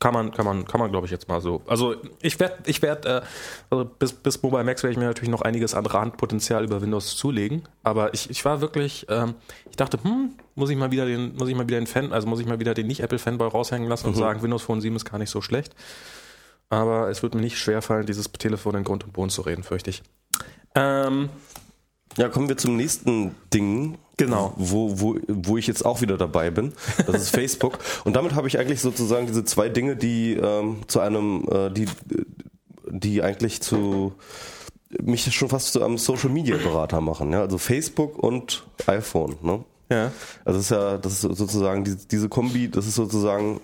kann 0.00 0.12
man, 0.12 0.32
kann 0.32 0.44
man, 0.44 0.64
kann 0.66 0.80
man, 0.80 0.90
glaube 0.90 1.06
ich, 1.06 1.12
jetzt 1.12 1.28
mal 1.28 1.40
so. 1.40 1.62
Also 1.66 1.94
ich 2.20 2.38
werde, 2.40 2.56
ich 2.66 2.82
werde, 2.82 3.08
äh, 3.08 3.22
also 3.70 3.84
bis, 3.84 4.12
bis 4.12 4.42
Mobile 4.42 4.64
Max 4.64 4.82
werde 4.82 4.92
ich 4.92 4.98
mir 4.98 5.06
natürlich 5.06 5.30
noch 5.30 5.42
einiges 5.42 5.74
an 5.74 5.86
Randpotenzial 5.86 6.64
über 6.64 6.82
Windows 6.82 7.16
zulegen. 7.16 7.62
Aber 7.82 8.12
ich, 8.12 8.28
ich 8.28 8.44
war 8.44 8.60
wirklich, 8.60 9.06
ähm, 9.08 9.34
ich 9.70 9.76
dachte, 9.76 9.98
hm, 10.02 10.34
muss 10.56 10.70
ich 10.70 10.76
mal 10.76 10.90
wieder 10.90 11.06
den, 11.06 11.34
muss 11.36 11.48
ich 11.48 11.54
mal 11.54 11.66
wieder 11.66 11.80
den 11.80 11.86
Fan, 11.86 12.12
also 12.12 12.26
muss 12.26 12.40
ich 12.40 12.46
mal 12.46 12.60
wieder 12.60 12.74
den 12.74 12.86
Nicht-Apple-Fanboy 12.88 13.48
raushängen 13.48 13.88
lassen 13.88 14.08
und 14.08 14.16
mhm. 14.16 14.20
sagen, 14.20 14.42
Windows 14.42 14.62
Phone 14.62 14.80
7 14.80 14.94
ist 14.96 15.04
gar 15.04 15.18
nicht 15.18 15.30
so 15.30 15.40
schlecht. 15.40 15.74
Aber 16.70 17.08
es 17.08 17.22
wird 17.22 17.34
mir 17.34 17.40
nicht 17.40 17.58
schwerfallen, 17.58 18.04
dieses 18.04 18.30
Telefon 18.32 18.74
in 18.74 18.84
Grund 18.84 19.04
und 19.04 19.12
Boden 19.12 19.30
zu 19.30 19.42
reden, 19.42 19.62
fürchte 19.62 19.90
ich. 19.90 20.02
Ähm, 20.74 21.28
ja, 22.16 22.28
kommen 22.28 22.48
wir 22.48 22.56
zum 22.56 22.76
nächsten 22.76 23.34
Ding. 23.52 23.98
Genau. 24.16 24.54
Wo, 24.56 25.00
wo, 25.00 25.16
wo 25.26 25.56
ich 25.56 25.66
jetzt 25.66 25.84
auch 25.84 26.00
wieder 26.00 26.16
dabei 26.16 26.50
bin. 26.50 26.72
Das 27.06 27.22
ist 27.22 27.30
Facebook. 27.34 27.78
Und 28.04 28.14
damit 28.14 28.34
habe 28.34 28.46
ich 28.48 28.58
eigentlich 28.58 28.80
sozusagen 28.80 29.26
diese 29.26 29.44
zwei 29.44 29.68
Dinge, 29.68 29.96
die 29.96 30.34
ähm, 30.34 30.82
zu 30.86 31.00
einem, 31.00 31.46
äh, 31.50 31.70
die, 31.70 31.86
die 32.88 33.22
eigentlich 33.22 33.60
zu 33.60 34.12
mich 35.02 35.34
schon 35.34 35.48
fast 35.48 35.72
zu 35.72 35.82
einem 35.82 35.98
Social 35.98 36.30
Media 36.30 36.56
Berater 36.56 37.00
machen. 37.00 37.32
Ja? 37.32 37.40
Also 37.40 37.58
Facebook 37.58 38.18
und 38.18 38.64
iPhone. 38.86 39.36
Ne? 39.42 39.64
Ja. 39.90 40.12
Also 40.44 40.58
das 40.58 40.66
ist 40.66 40.70
ja, 40.70 40.98
das 40.98 41.12
ist 41.12 41.20
sozusagen 41.36 41.82
die, 41.82 41.96
diese 41.96 42.28
Kombi, 42.28 42.70
das 42.70 42.86
ist 42.86 42.94
sozusagen 42.94 43.60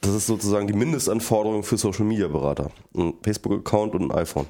das 0.00 0.14
ist 0.14 0.26
sozusagen 0.26 0.66
die 0.68 0.74
Mindestanforderung 0.74 1.64
für 1.64 1.76
Social 1.76 2.04
Media 2.04 2.28
Berater. 2.28 2.70
Ein 2.96 3.14
Facebook-Account 3.22 3.94
und 3.94 4.10
ein 4.10 4.12
iPhone. 4.12 4.46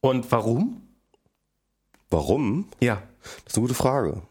Und 0.00 0.30
warum? 0.30 0.81
Warum? 2.12 2.66
Ja. 2.80 3.02
Das 3.44 3.52
ist 3.52 3.56
eine 3.56 3.62
gute 3.66 3.74
Frage. 3.74 4.22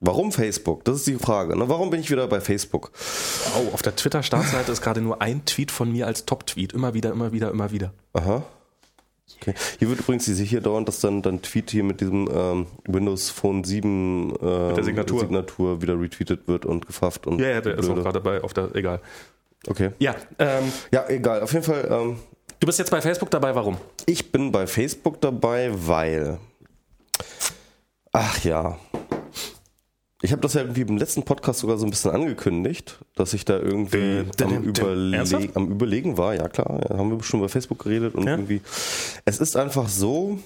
Warum 0.00 0.32
Facebook? 0.32 0.84
Das 0.84 0.96
ist 0.96 1.06
die 1.06 1.14
Frage. 1.16 1.56
Ne? 1.56 1.68
Warum 1.68 1.90
bin 1.90 2.00
ich 2.00 2.10
wieder 2.10 2.26
bei 2.26 2.40
Facebook? 2.40 2.90
Oh, 3.56 3.74
auf 3.74 3.82
der 3.82 3.96
Twitter-Startseite 3.96 4.72
ist 4.72 4.80
gerade 4.80 5.00
nur 5.00 5.20
ein 5.20 5.44
Tweet 5.44 5.70
von 5.70 5.92
mir 5.92 6.06
als 6.06 6.24
Top-Tweet. 6.24 6.72
Immer 6.72 6.94
wieder, 6.94 7.12
immer 7.12 7.32
wieder, 7.32 7.50
immer 7.50 7.70
wieder. 7.70 7.92
Aha. 8.14 8.42
Okay. 9.40 9.54
Hier 9.78 9.88
wird 9.88 10.00
übrigens 10.00 10.24
diese 10.24 10.42
hier 10.42 10.60
dauernd, 10.60 10.88
dass 10.88 11.00
dann 11.00 11.22
dann 11.22 11.40
Tweet 11.40 11.70
hier 11.70 11.84
mit 11.84 12.00
diesem 12.00 12.28
ähm, 12.32 12.66
Windows 12.86 13.30
Phone 13.30 13.64
7 13.64 14.34
ähm, 14.40 14.68
mit 14.68 14.76
der 14.76 14.84
Signatur. 14.84 15.20
Signatur 15.20 15.82
wieder 15.82 15.98
retweetet 15.98 16.48
wird 16.48 16.66
und 16.66 16.86
gefafft 16.86 17.26
und. 17.26 17.38
Ja, 17.38 17.48
ja, 17.48 17.60
der 17.60 17.72
blöde. 17.72 17.80
ist 17.80 17.88
auch 17.88 18.02
gerade 18.02 18.20
bei 18.20 18.42
auf 18.42 18.52
der. 18.52 18.74
Egal. 18.74 19.00
Okay. 19.66 19.90
Ja, 19.98 20.14
ähm, 20.38 20.72
ja, 20.92 21.08
egal. 21.08 21.42
Auf 21.42 21.52
jeden 21.52 21.64
Fall. 21.64 21.88
Ähm, 21.90 22.16
du 22.58 22.66
bist 22.66 22.78
jetzt 22.78 22.90
bei 22.90 23.00
Facebook 23.00 23.30
dabei. 23.30 23.54
Warum? 23.54 23.76
Ich 24.06 24.32
bin 24.32 24.50
bei 24.52 24.66
Facebook 24.66 25.20
dabei, 25.20 25.70
weil 25.72 26.38
Ach 28.12 28.44
ja. 28.44 28.78
Ich 30.22 30.32
habe 30.32 30.42
das 30.42 30.54
ja 30.54 30.60
irgendwie 30.60 30.82
im 30.82 30.98
letzten 30.98 31.22
Podcast 31.22 31.60
sogar 31.60 31.78
so 31.78 31.86
ein 31.86 31.90
bisschen 31.90 32.10
angekündigt, 32.10 32.98
dass 33.14 33.32
ich 33.32 33.46
da 33.46 33.58
irgendwie 33.58 33.98
äh, 34.18 34.26
am, 34.42 34.62
Überle 34.62 35.50
am, 35.54 35.70
Überlegen 35.70 36.18
war. 36.18 36.34
Ja 36.34 36.48
klar, 36.48 36.80
ja, 36.88 36.98
haben 36.98 37.10
wir 37.10 37.22
schon 37.22 37.40
bei 37.40 37.48
Facebook 37.48 37.78
geredet 37.82 38.14
und 38.14 38.26
ja. 38.26 38.32
irgendwie. 38.32 38.60
Es 39.24 39.38
ist 39.38 39.56
einfach 39.56 39.88
so, 39.88 40.38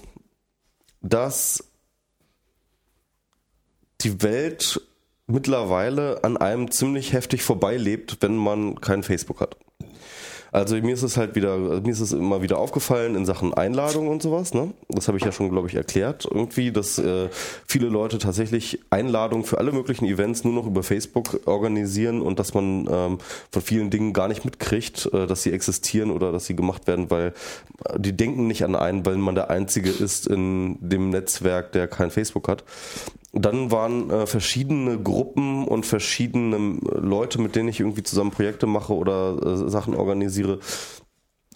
dass 1.01 1.65
die 4.03 4.23
Welt 4.23 4.81
mittlerweile 5.27 6.23
an 6.23 6.37
einem 6.37 6.71
ziemlich 6.71 7.13
heftig 7.13 7.43
vorbeilebt, 7.43 8.19
wenn 8.21 8.37
man 8.37 8.81
kein 8.81 9.03
Facebook 9.03 9.41
hat. 9.41 9.57
Also 10.55 10.77
mir 10.77 10.95
ist 10.95 11.03
es 11.03 11.17
halt 11.17 11.35
wieder, 11.35 11.59
mir 11.59 11.91
ist 11.91 11.99
es 11.99 12.13
immer 12.13 12.41
wieder 12.41 12.59
aufgefallen 12.59 13.17
in 13.17 13.27
Sachen 13.27 13.53
Einladung 13.55 14.07
und 14.07 14.23
sowas. 14.23 14.55
Ne? 14.55 14.73
Das 14.89 15.09
habe 15.09 15.19
ich 15.19 15.25
ja 15.25 15.33
schon, 15.33 15.51
glaube 15.51 15.67
ich, 15.67 15.75
erklärt 15.75 16.29
irgendwie, 16.31 16.71
dass 16.71 16.97
äh, 16.97 17.29
viele 17.67 17.89
Leute 17.89 18.19
tatsächlich 18.19 18.79
Einladungen 18.89 19.45
für 19.45 19.59
alle 19.59 19.73
möglichen 19.73 20.05
Events 20.05 20.45
nur 20.45 20.53
noch 20.53 20.67
über 20.67 20.85
Facebook 20.85 21.41
organisieren 21.47 22.23
und 22.23 22.39
dass 22.39 22.55
man 22.55 22.89
ähm, 22.89 23.19
von 23.51 23.63
vielen 23.63 23.91
Dingen 23.91 24.13
gar 24.13 24.29
nicht 24.29 24.45
mitkriegt, 24.45 25.13
äh, 25.13 25.27
dass 25.27 25.43
sie 25.43 25.51
existieren 25.51 26.13
oder 26.13 26.31
dass 26.31 26.47
sie 26.47 26.55
gemacht 26.55 26.87
werden, 26.87 27.11
weil 27.11 27.35
äh, 27.87 27.99
die 27.99 28.17
denken 28.17 28.47
nicht 28.47 28.63
an 28.63 28.77
einen, 28.77 29.05
weil 29.05 29.17
man 29.17 29.35
der 29.35 29.51
Einzige 29.51 29.91
ist 29.91 30.29
in 30.29 30.79
dem 30.81 31.11
Netzwerk, 31.11 31.73
der 31.73 31.89
kein 31.89 32.13
Facebook 32.13 32.47
hat. 32.47 32.63
Dann 33.37 33.73
waren 33.73 34.11
äh, 34.11 34.27
verschiedene 34.29 34.97
Gruppen 34.97 35.67
und 35.67 35.85
verschiedene 35.85 36.79
Leute, 36.85 37.41
mit 37.41 37.57
denen 37.57 37.69
ich 37.69 37.81
irgendwie 37.81 38.05
zusammen 38.05 38.31
Projekte 38.31 38.69
mache 38.69 38.95
oder 38.95 39.37
äh, 39.45 39.69
Sachen 39.69 39.97
organisiere, 39.97 40.44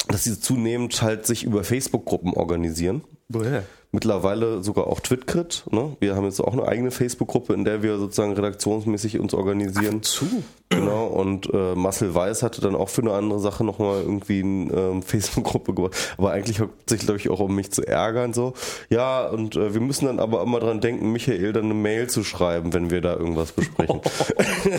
dass 0.09 0.25
sie 0.25 0.39
zunehmend 0.41 1.01
halt 1.03 1.27
sich 1.27 1.45
über 1.45 1.65
Facebook-Gruppen 1.65 2.33
organisieren. 2.35 3.03
Woher? 3.29 3.65
Mittlerweile 3.91 4.63
sogar 4.63 4.87
auch 4.87 5.01
Twitcrit. 5.01 5.65
Ne? 5.71 5.97
Wir 5.99 6.15
haben 6.15 6.25
jetzt 6.25 6.41
auch 6.41 6.53
eine 6.53 6.69
eigene 6.69 6.91
Facebook-Gruppe, 6.91 7.55
in 7.55 7.65
der 7.65 7.83
wir 7.83 7.97
sozusagen 7.97 8.35
redaktionsmäßig 8.35 9.19
uns 9.19 9.33
organisieren. 9.33 10.01
Ach, 10.01 10.07
zu. 10.07 10.27
Genau, 10.69 11.07
und 11.07 11.49
äh, 11.55 11.75
Marcel 11.75 12.15
Weiß 12.15 12.43
hatte 12.43 12.61
dann 12.61 12.77
auch 12.77 12.91
für 12.91 13.01
eine 13.01 13.15
andere 13.15 13.41
Sache 13.41 13.65
nochmal 13.65 14.03
irgendwie 14.03 14.43
eine 14.43 14.73
ähm, 14.75 15.03
Facebook-Gruppe 15.03 15.73
gemacht. 15.73 15.97
Aber 16.19 16.33
eigentlich 16.33 16.61
hauptsächlich, 16.61 17.07
glaube 17.07 17.19
ich, 17.19 17.31
auch 17.31 17.41
um 17.41 17.55
mich 17.55 17.71
zu 17.71 17.87
ärgern. 17.87 18.35
so. 18.35 18.53
Ja, 18.91 19.27
und 19.27 19.57
äh, 19.57 19.73
wir 19.73 19.81
müssen 19.81 20.05
dann 20.05 20.21
aber 20.21 20.43
immer 20.43 20.61
dran 20.61 20.83
denken, 20.83 21.11
Michael 21.11 21.55
dann 21.55 21.65
eine 21.65 21.75
Mail 21.75 22.11
zu 22.11 22.25
schreiben, 22.25 22.75
wenn 22.75 22.91
wir 22.91 23.01
da 23.01 23.17
irgendwas 23.17 23.53
besprechen. 23.53 24.03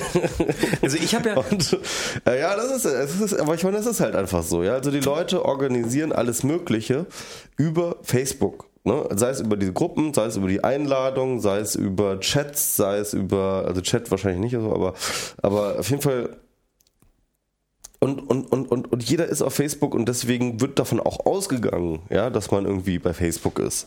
also 0.83 0.97
ich 0.97 1.15
habe 1.15 1.29
ja... 1.29 1.37
Und, 1.37 1.79
äh, 2.27 2.39
ja, 2.39 2.55
das 2.55 2.71
ist, 2.71 2.85
das 2.85 3.19
ist, 3.19 3.39
aber 3.39 3.55
ich 3.55 3.63
meine, 3.63 3.77
das 3.77 3.87
ist 3.87 4.01
halt 4.01 4.15
einfach 4.15 4.43
so. 4.43 4.61
Ja, 4.61 4.73
Also 4.73 4.91
die 4.91 4.99
Leute 4.99 5.43
organisieren 5.45 6.11
alles 6.11 6.43
Mögliche 6.43 7.07
über 7.57 7.95
Facebook. 8.03 8.68
Ne? 8.89 9.07
Sei 9.15 9.29
es 9.29 9.39
über 9.39 9.55
diese 9.55 9.71
Gruppen, 9.71 10.15
sei 10.15 10.25
es 10.25 10.35
über 10.35 10.47
die 10.47 10.63
Einladung, 10.63 11.41
sei 11.41 11.59
es 11.59 11.75
über 11.75 12.19
Chats, 12.19 12.75
sei 12.75 12.97
es 12.97 13.13
über, 13.13 13.65
also 13.67 13.81
Chat 13.81 14.09
wahrscheinlich 14.09 14.41
nicht, 14.41 14.53
so, 14.53 14.73
aber, 14.73 14.95
aber 15.43 15.77
auf 15.77 15.87
jeden 15.91 16.01
Fall. 16.01 16.37
Und, 17.99 18.19
und, 18.27 18.51
und, 18.51 18.71
und, 18.71 18.91
und 18.91 19.03
jeder 19.07 19.27
ist 19.27 19.43
auf 19.43 19.53
Facebook 19.53 19.93
und 19.93 20.09
deswegen 20.09 20.59
wird 20.59 20.79
davon 20.79 20.99
auch 20.99 21.27
ausgegangen, 21.27 21.99
ja, 22.09 22.31
dass 22.31 22.49
man 22.49 22.65
irgendwie 22.65 22.97
bei 22.97 23.13
Facebook 23.13 23.59
ist. 23.59 23.85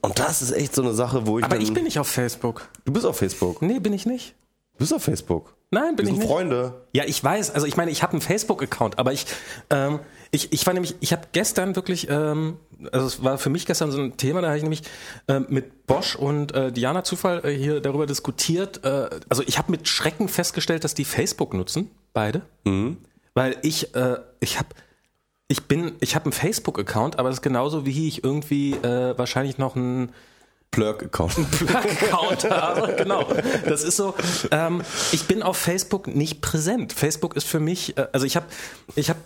Und 0.00 0.18
das 0.18 0.42
ist 0.42 0.50
echt 0.50 0.74
so 0.74 0.82
eine 0.82 0.94
Sache, 0.94 1.28
wo 1.28 1.38
ich. 1.38 1.44
Aber 1.44 1.54
dann, 1.54 1.62
ich 1.62 1.72
bin 1.72 1.84
nicht 1.84 2.00
auf 2.00 2.08
Facebook. 2.08 2.68
Du 2.84 2.92
bist 2.92 3.06
auf 3.06 3.18
Facebook. 3.18 3.62
Nee, 3.62 3.78
bin 3.78 3.92
ich 3.92 4.04
nicht. 4.04 4.34
Du 4.72 4.78
bist 4.78 4.92
auf 4.92 5.04
Facebook. 5.04 5.54
Nein, 5.70 5.94
bin 5.94 6.06
Wir 6.06 6.12
ich 6.12 6.18
sind 6.18 6.18
nicht. 6.20 6.28
Freunde. 6.28 6.86
Ja, 6.92 7.04
ich 7.04 7.22
weiß. 7.22 7.52
Also 7.52 7.66
ich 7.66 7.76
meine, 7.76 7.92
ich 7.92 8.02
habe 8.02 8.12
einen 8.12 8.22
Facebook-Account, 8.22 8.98
aber 8.98 9.12
ich, 9.12 9.26
ähm, 9.70 10.00
ich, 10.30 10.52
ich 10.52 10.66
war 10.66 10.74
nämlich, 10.74 10.94
ich 11.00 11.12
habe 11.12 11.22
gestern 11.32 11.76
wirklich, 11.76 12.08
ähm, 12.10 12.56
also 12.92 13.06
es 13.06 13.22
war 13.22 13.38
für 13.38 13.50
mich 13.50 13.66
gestern 13.66 13.90
so 13.90 14.00
ein 14.00 14.16
Thema, 14.16 14.40
da 14.40 14.48
habe 14.48 14.56
ich 14.56 14.62
nämlich 14.62 14.82
ähm, 15.26 15.46
mit 15.48 15.86
Bosch 15.86 16.16
und 16.16 16.54
äh, 16.54 16.72
Diana 16.72 17.04
Zufall 17.04 17.44
äh, 17.44 17.50
hier 17.50 17.80
darüber 17.80 18.06
diskutiert. 18.06 18.84
Äh, 18.84 19.08
also 19.28 19.42
ich 19.46 19.58
habe 19.58 19.70
mit 19.70 19.88
Schrecken 19.88 20.28
festgestellt, 20.28 20.84
dass 20.84 20.94
die 20.94 21.04
Facebook 21.04 21.54
nutzen, 21.54 21.90
beide, 22.12 22.42
weil 23.34 23.56
ich, 23.62 23.94
äh, 23.94 24.18
ich 24.40 24.58
habe 24.58 24.68
ich 25.48 25.64
bin, 25.64 25.92
ich 26.00 26.14
habe 26.14 26.26
einen 26.26 26.32
Facebook-Account, 26.32 27.18
aber 27.18 27.30
das 27.30 27.38
ist 27.38 27.42
genauso 27.42 27.86
wie 27.86 28.06
ich 28.06 28.22
irgendwie 28.22 28.74
äh, 28.74 29.16
wahrscheinlich 29.16 29.56
noch 29.56 29.76
einen 29.76 30.12
Plurk-Account. 30.70 31.50
Plug-Account 31.50 32.50
habe. 32.50 32.96
Genau. 32.96 33.26
Das 33.66 33.82
ist 33.82 33.96
so. 33.96 34.14
Ähm, 34.50 34.82
ich 35.12 35.26
bin 35.26 35.42
auf 35.42 35.56
Facebook 35.56 36.06
nicht 36.06 36.42
präsent. 36.42 36.92
Facebook 36.92 37.34
ist 37.34 37.46
für 37.46 37.60
mich, 37.60 37.96
äh, 37.96 38.08
also 38.12 38.26
ich 38.26 38.36
habe, 38.36 38.46
ich 38.94 39.08
habe 39.08 39.20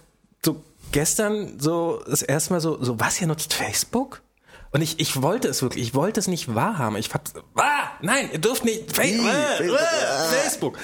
so 0.45 0.63
gestern 0.93 1.59
so 1.59 2.03
das 2.07 2.23
erste 2.23 2.53
Mal 2.53 2.61
so, 2.61 2.83
so 2.83 3.01
was 3.01 3.21
ihr 3.21 3.27
nutzt 3.27 3.55
Facebook? 3.55 4.23
Und 4.71 4.81
ich, 4.81 4.99
ich 5.01 5.21
wollte 5.21 5.49
es 5.49 5.61
wirklich, 5.61 5.85
ich 5.85 5.95
wollte 5.95 6.19
es 6.19 6.29
nicht 6.29 6.55
wahrhaben. 6.55 6.97
Ich 6.97 7.13
hab, 7.13 7.29
ah, 7.57 7.91
nein, 8.01 8.31
ihr 8.33 8.39
dürft 8.39 8.65
nicht, 8.65 8.95
Fa 8.97 9.03
Ih, 9.03 9.19
äh, 9.19 9.57
Facebook, 9.59 9.79
ah. 9.79 10.29
Facebook. 10.31 10.79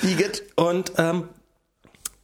Und 0.57 0.92
ähm, 0.99 1.29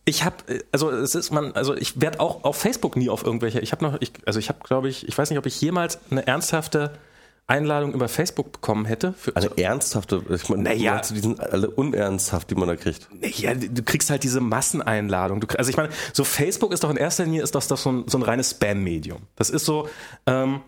ich 0.05 0.25
habe, 0.25 0.37
also 0.73 0.91
es 0.91 1.15
ist 1.15 1.31
man, 1.31 1.53
also 1.53 1.75
ich 1.75 2.01
werde 2.01 2.21
auch 2.21 2.45
auf 2.45 2.57
Facebook 2.57 2.97
nie 2.97 3.09
auf 3.09 3.25
irgendwelche. 3.25 3.61
Ich 3.61 3.73
habe 3.73 3.83
noch, 3.83 3.97
ich, 4.01 4.13
also 4.27 4.39
ich 4.39 4.51
habe, 4.51 4.59
glaube 4.63 4.91
ich, 4.91 5.09
ich 5.09 5.17
weiß 5.17 5.31
nicht, 5.31 5.39
ob 5.39 5.47
ich 5.47 5.59
jemals 5.61 5.99
eine 6.11 6.27
ernsthafte 6.27 6.99
Einladung 7.47 7.93
über 7.93 8.09
Facebook 8.09 8.53
bekommen 8.53 8.87
hätte. 8.87 9.13
Für, 9.13 9.37
Eine 9.37 9.51
ernsthafte, 9.59 10.23
ich 10.31 10.49
meine, 10.49 10.63
Naja. 10.63 11.01
die 11.01 11.19
sind 11.21 11.41
alle 11.41 11.69
unernsthaft, 11.69 12.49
die 12.51 12.55
man 12.55 12.69
da 12.69 12.77
kriegt. 12.77 13.09
Ja, 13.21 13.55
du 13.55 13.83
kriegst 13.83 14.09
halt 14.09 14.23
diese 14.23 14.41
Masseneinladung. 14.41 15.41
Du, 15.41 15.47
also 15.59 15.69
ich 15.71 15.77
meine, 15.77 15.91
so 16.15 16.25
Facebook 16.25 16.73
ist 16.73 16.85
doch 16.85 16.91
in 16.91 16.97
erster 16.97 17.25
Linie 17.25 17.43
ist 17.43 17.55
das 17.55 17.69
doch 17.69 17.77
so 17.77 17.91
ein, 17.93 18.05
so 18.09 18.17
ein 18.19 18.23
reines 18.23 18.51
Spam-Medium. 18.53 19.23
Das 19.37 19.51
ist 19.51 19.67
so, 19.67 19.89
ähm, 20.27 20.61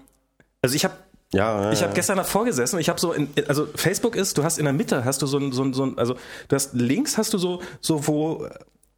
also 0.60 0.76
ich 0.76 0.84
habe 0.84 0.94
Ja, 1.32 1.62
ja, 1.62 1.72
ich 1.72 1.82
habe 1.82 1.94
gestern 1.94 2.18
davor 2.18 2.44
gesessen 2.44 2.76
und 2.76 2.80
ich 2.82 2.90
habe 2.90 3.00
so, 3.00 3.12
in, 3.12 3.28
also 3.48 3.66
Facebook 3.74 4.14
ist, 4.14 4.36
du 4.36 4.44
hast 4.44 4.58
in 4.58 4.64
der 4.64 4.74
Mitte 4.74 5.04
hast 5.04 5.22
du 5.22 5.26
so 5.26 5.38
ein, 5.38 5.52
so 5.52 5.62
ein, 5.64 5.72
so 5.72 5.84
ein 5.84 5.96
also 5.98 6.14
du 6.48 6.54
hast 6.56 6.74
links 6.74 7.16
hast 7.16 7.32
du 7.32 7.38
so, 7.38 7.62
so 7.80 8.06
wo, 8.06 8.46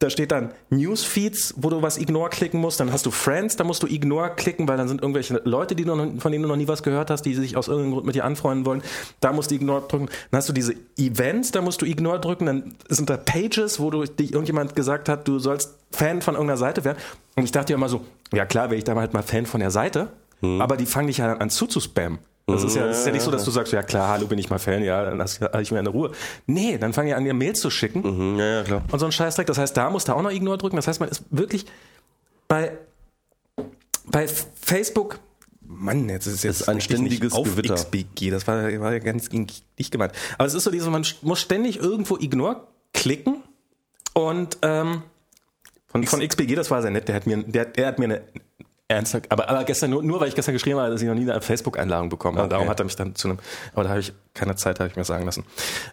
da 0.00 0.11
steht 0.11 0.30
dann 0.30 0.52
Newsfeeds, 0.70 1.54
wo 1.56 1.70
du 1.70 1.82
was 1.82 1.98
Ignore 1.98 2.30
klicken 2.30 2.61
musst, 2.61 2.78
dann 2.78 2.92
hast 2.92 3.04
du 3.04 3.11
Friends, 3.11 3.56
da 3.56 3.64
musst 3.64 3.82
du 3.82 3.88
Ignore 3.88 4.30
klicken, 4.37 4.68
weil 4.68 4.76
dann 4.76 4.87
sind 4.87 5.02
irgendwelche 5.02 5.40
Leute, 5.44 5.74
die 5.74 5.84
noch, 5.84 5.96
von 6.18 6.30
denen 6.30 6.42
du 6.42 6.48
noch 6.48 6.56
nie 6.56 6.68
was 6.68 6.84
gehört 6.84 7.11
hast, 7.11 7.22
die 7.22 7.34
sich 7.34 7.56
aus 7.56 7.66
irgendeinem 7.66 7.94
Grund 7.94 8.06
mit 8.06 8.14
dir 8.14 8.24
anfreunden 8.24 8.64
wollen, 8.64 8.82
da 9.20 9.32
musst 9.32 9.50
du 9.50 9.56
Ignore 9.56 9.88
drücken. 9.88 10.08
Dann 10.30 10.38
hast 10.38 10.48
du 10.48 10.52
diese 10.52 10.74
Events, 10.96 11.50
da 11.50 11.62
musst 11.62 11.82
du 11.82 11.87
Ignore 11.87 12.20
drücken, 12.20 12.46
dann 12.46 12.76
sind 12.88 13.11
da 13.11 13.16
Pages, 13.16 13.80
wo 13.80 13.90
du 13.90 14.04
dich 14.04 14.32
irgendjemand 14.32 14.76
gesagt 14.76 15.08
hat, 15.08 15.26
du 15.26 15.40
sollst 15.40 15.74
Fan 15.90 16.22
von 16.22 16.34
irgendeiner 16.34 16.58
Seite 16.58 16.84
werden. 16.84 16.98
Und 17.34 17.42
ich 17.42 17.52
dachte 17.52 17.72
ja 17.72 17.76
immer 17.76 17.88
so, 17.88 18.02
ja 18.32 18.46
klar, 18.46 18.70
wäre 18.70 18.78
ich 18.78 18.84
da 18.84 18.94
halt 18.94 19.14
mal 19.14 19.22
Fan 19.22 19.46
von 19.46 19.61
der 19.61 19.72
Seite, 19.72 20.12
aber 20.40 20.76
die 20.76 20.87
fangen 20.87 21.08
dich 21.08 21.18
ja 21.18 21.32
an 21.37 21.50
zuzuspammen. 21.50 22.20
Das 22.48 22.64
ist 22.64 22.74
ja, 22.76 22.87
das 22.87 23.00
ist 23.00 23.06
ja 23.06 23.12
nicht 23.12 23.22
so, 23.22 23.30
dass 23.30 23.44
du 23.44 23.50
sagst, 23.50 23.72
ja 23.72 23.82
klar, 23.82 24.08
hallo, 24.08 24.26
bin 24.26 24.38
ich 24.38 24.48
mal 24.48 24.58
Fan, 24.58 24.82
ja, 24.82 25.04
dann 25.04 25.18
lass 25.18 25.38
ich 25.61 25.70
mir 25.70 25.78
eine 25.78 25.90
Ruhe. 25.90 26.12
Nee, 26.46 26.78
dann 26.78 26.92
fangen 26.92 27.08
die 27.08 27.14
an, 27.14 27.24
dir 27.24 27.34
Mails 27.34 27.61
zu 27.61 27.68
schicken 27.70 28.00
Mhm, 28.00 28.38
ja, 28.38 28.46
ja, 28.46 28.62
klar. 28.62 28.82
und 28.90 28.98
so 28.98 29.04
ein 29.06 29.12
Scheißdreck. 29.12 29.46
Das 29.46 29.58
heißt, 29.58 29.76
da 29.76 29.90
musst 29.90 30.08
du 30.08 30.14
auch 30.14 30.22
noch 30.22 30.30
Ignore 30.30 30.56
drücken. 30.58 30.76
Das 30.76 30.87
heißt, 30.88 30.98
man 31.00 31.08
ist 31.11 31.24
wirklich 31.30 31.66
bei, 32.48 32.72
bei 34.06 34.26
Facebook. 34.28 35.20
Mann, 35.61 36.08
jetzt 36.08 36.26
ist 36.26 36.34
es 36.37 36.42
jetzt 36.44 36.61
ist 36.62 36.68
ein 36.68 36.80
ständiges 36.80 37.34
auf 37.34 37.44
Gewitter. 37.44 37.74
XBG. 37.74 38.30
Das 38.30 38.46
war, 38.46 38.62
war 38.80 38.92
ja 38.94 38.98
ganz 39.00 39.28
gegen 39.28 39.46
dich 39.78 39.90
gemeint. 39.90 40.12
Aber 40.38 40.46
es 40.46 40.54
ist 40.54 40.64
so 40.64 40.70
dieses, 40.70 40.88
man 40.88 41.04
muss 41.20 41.40
ständig 41.40 41.78
irgendwo 41.78 42.16
Ignore 42.16 42.66
klicken 42.94 43.42
und 44.14 44.56
ähm, 44.62 45.02
von, 45.87 46.04
von 46.04 46.26
XBG, 46.26 46.54
das 46.54 46.70
war 46.70 46.80
sehr 46.80 46.90
nett. 46.90 47.08
Der 47.08 47.14
hat 47.16 47.26
mir, 47.26 47.42
der, 47.42 47.66
der 47.66 47.87
hat 47.88 47.98
mir 47.98 48.06
eine 48.06 48.22
ernste, 48.88 49.22
aber, 49.29 49.48
aber 49.48 49.64
gestern 49.64 49.90
nur, 49.90 50.03
nur 50.03 50.20
weil 50.20 50.29
ich 50.29 50.35
gestern 50.35 50.55
geschrieben 50.55 50.79
habe, 50.79 50.90
dass 50.90 51.03
ich 51.03 51.07
noch 51.09 51.14
nie 51.14 51.31
eine 51.31 51.40
Facebook-Einladung 51.42 52.09
bekommen 52.09 52.38
habe. 52.38 52.46
Okay. 52.46 52.55
Darum 52.55 52.68
hat 52.68 52.81
er 52.81 52.85
mich 52.85 52.96
dann 52.96 53.14
zu 53.14 53.29
einem, 53.29 53.38
aber 53.74 53.85
da 53.85 53.90
habe 53.90 54.01
ich 54.01 54.12
keine 54.35 54.57
Zeit, 54.57 54.81
habe 54.81 54.88
ich 54.88 54.96
mir 54.96 55.05
sagen 55.05 55.24
lassen. 55.27 55.44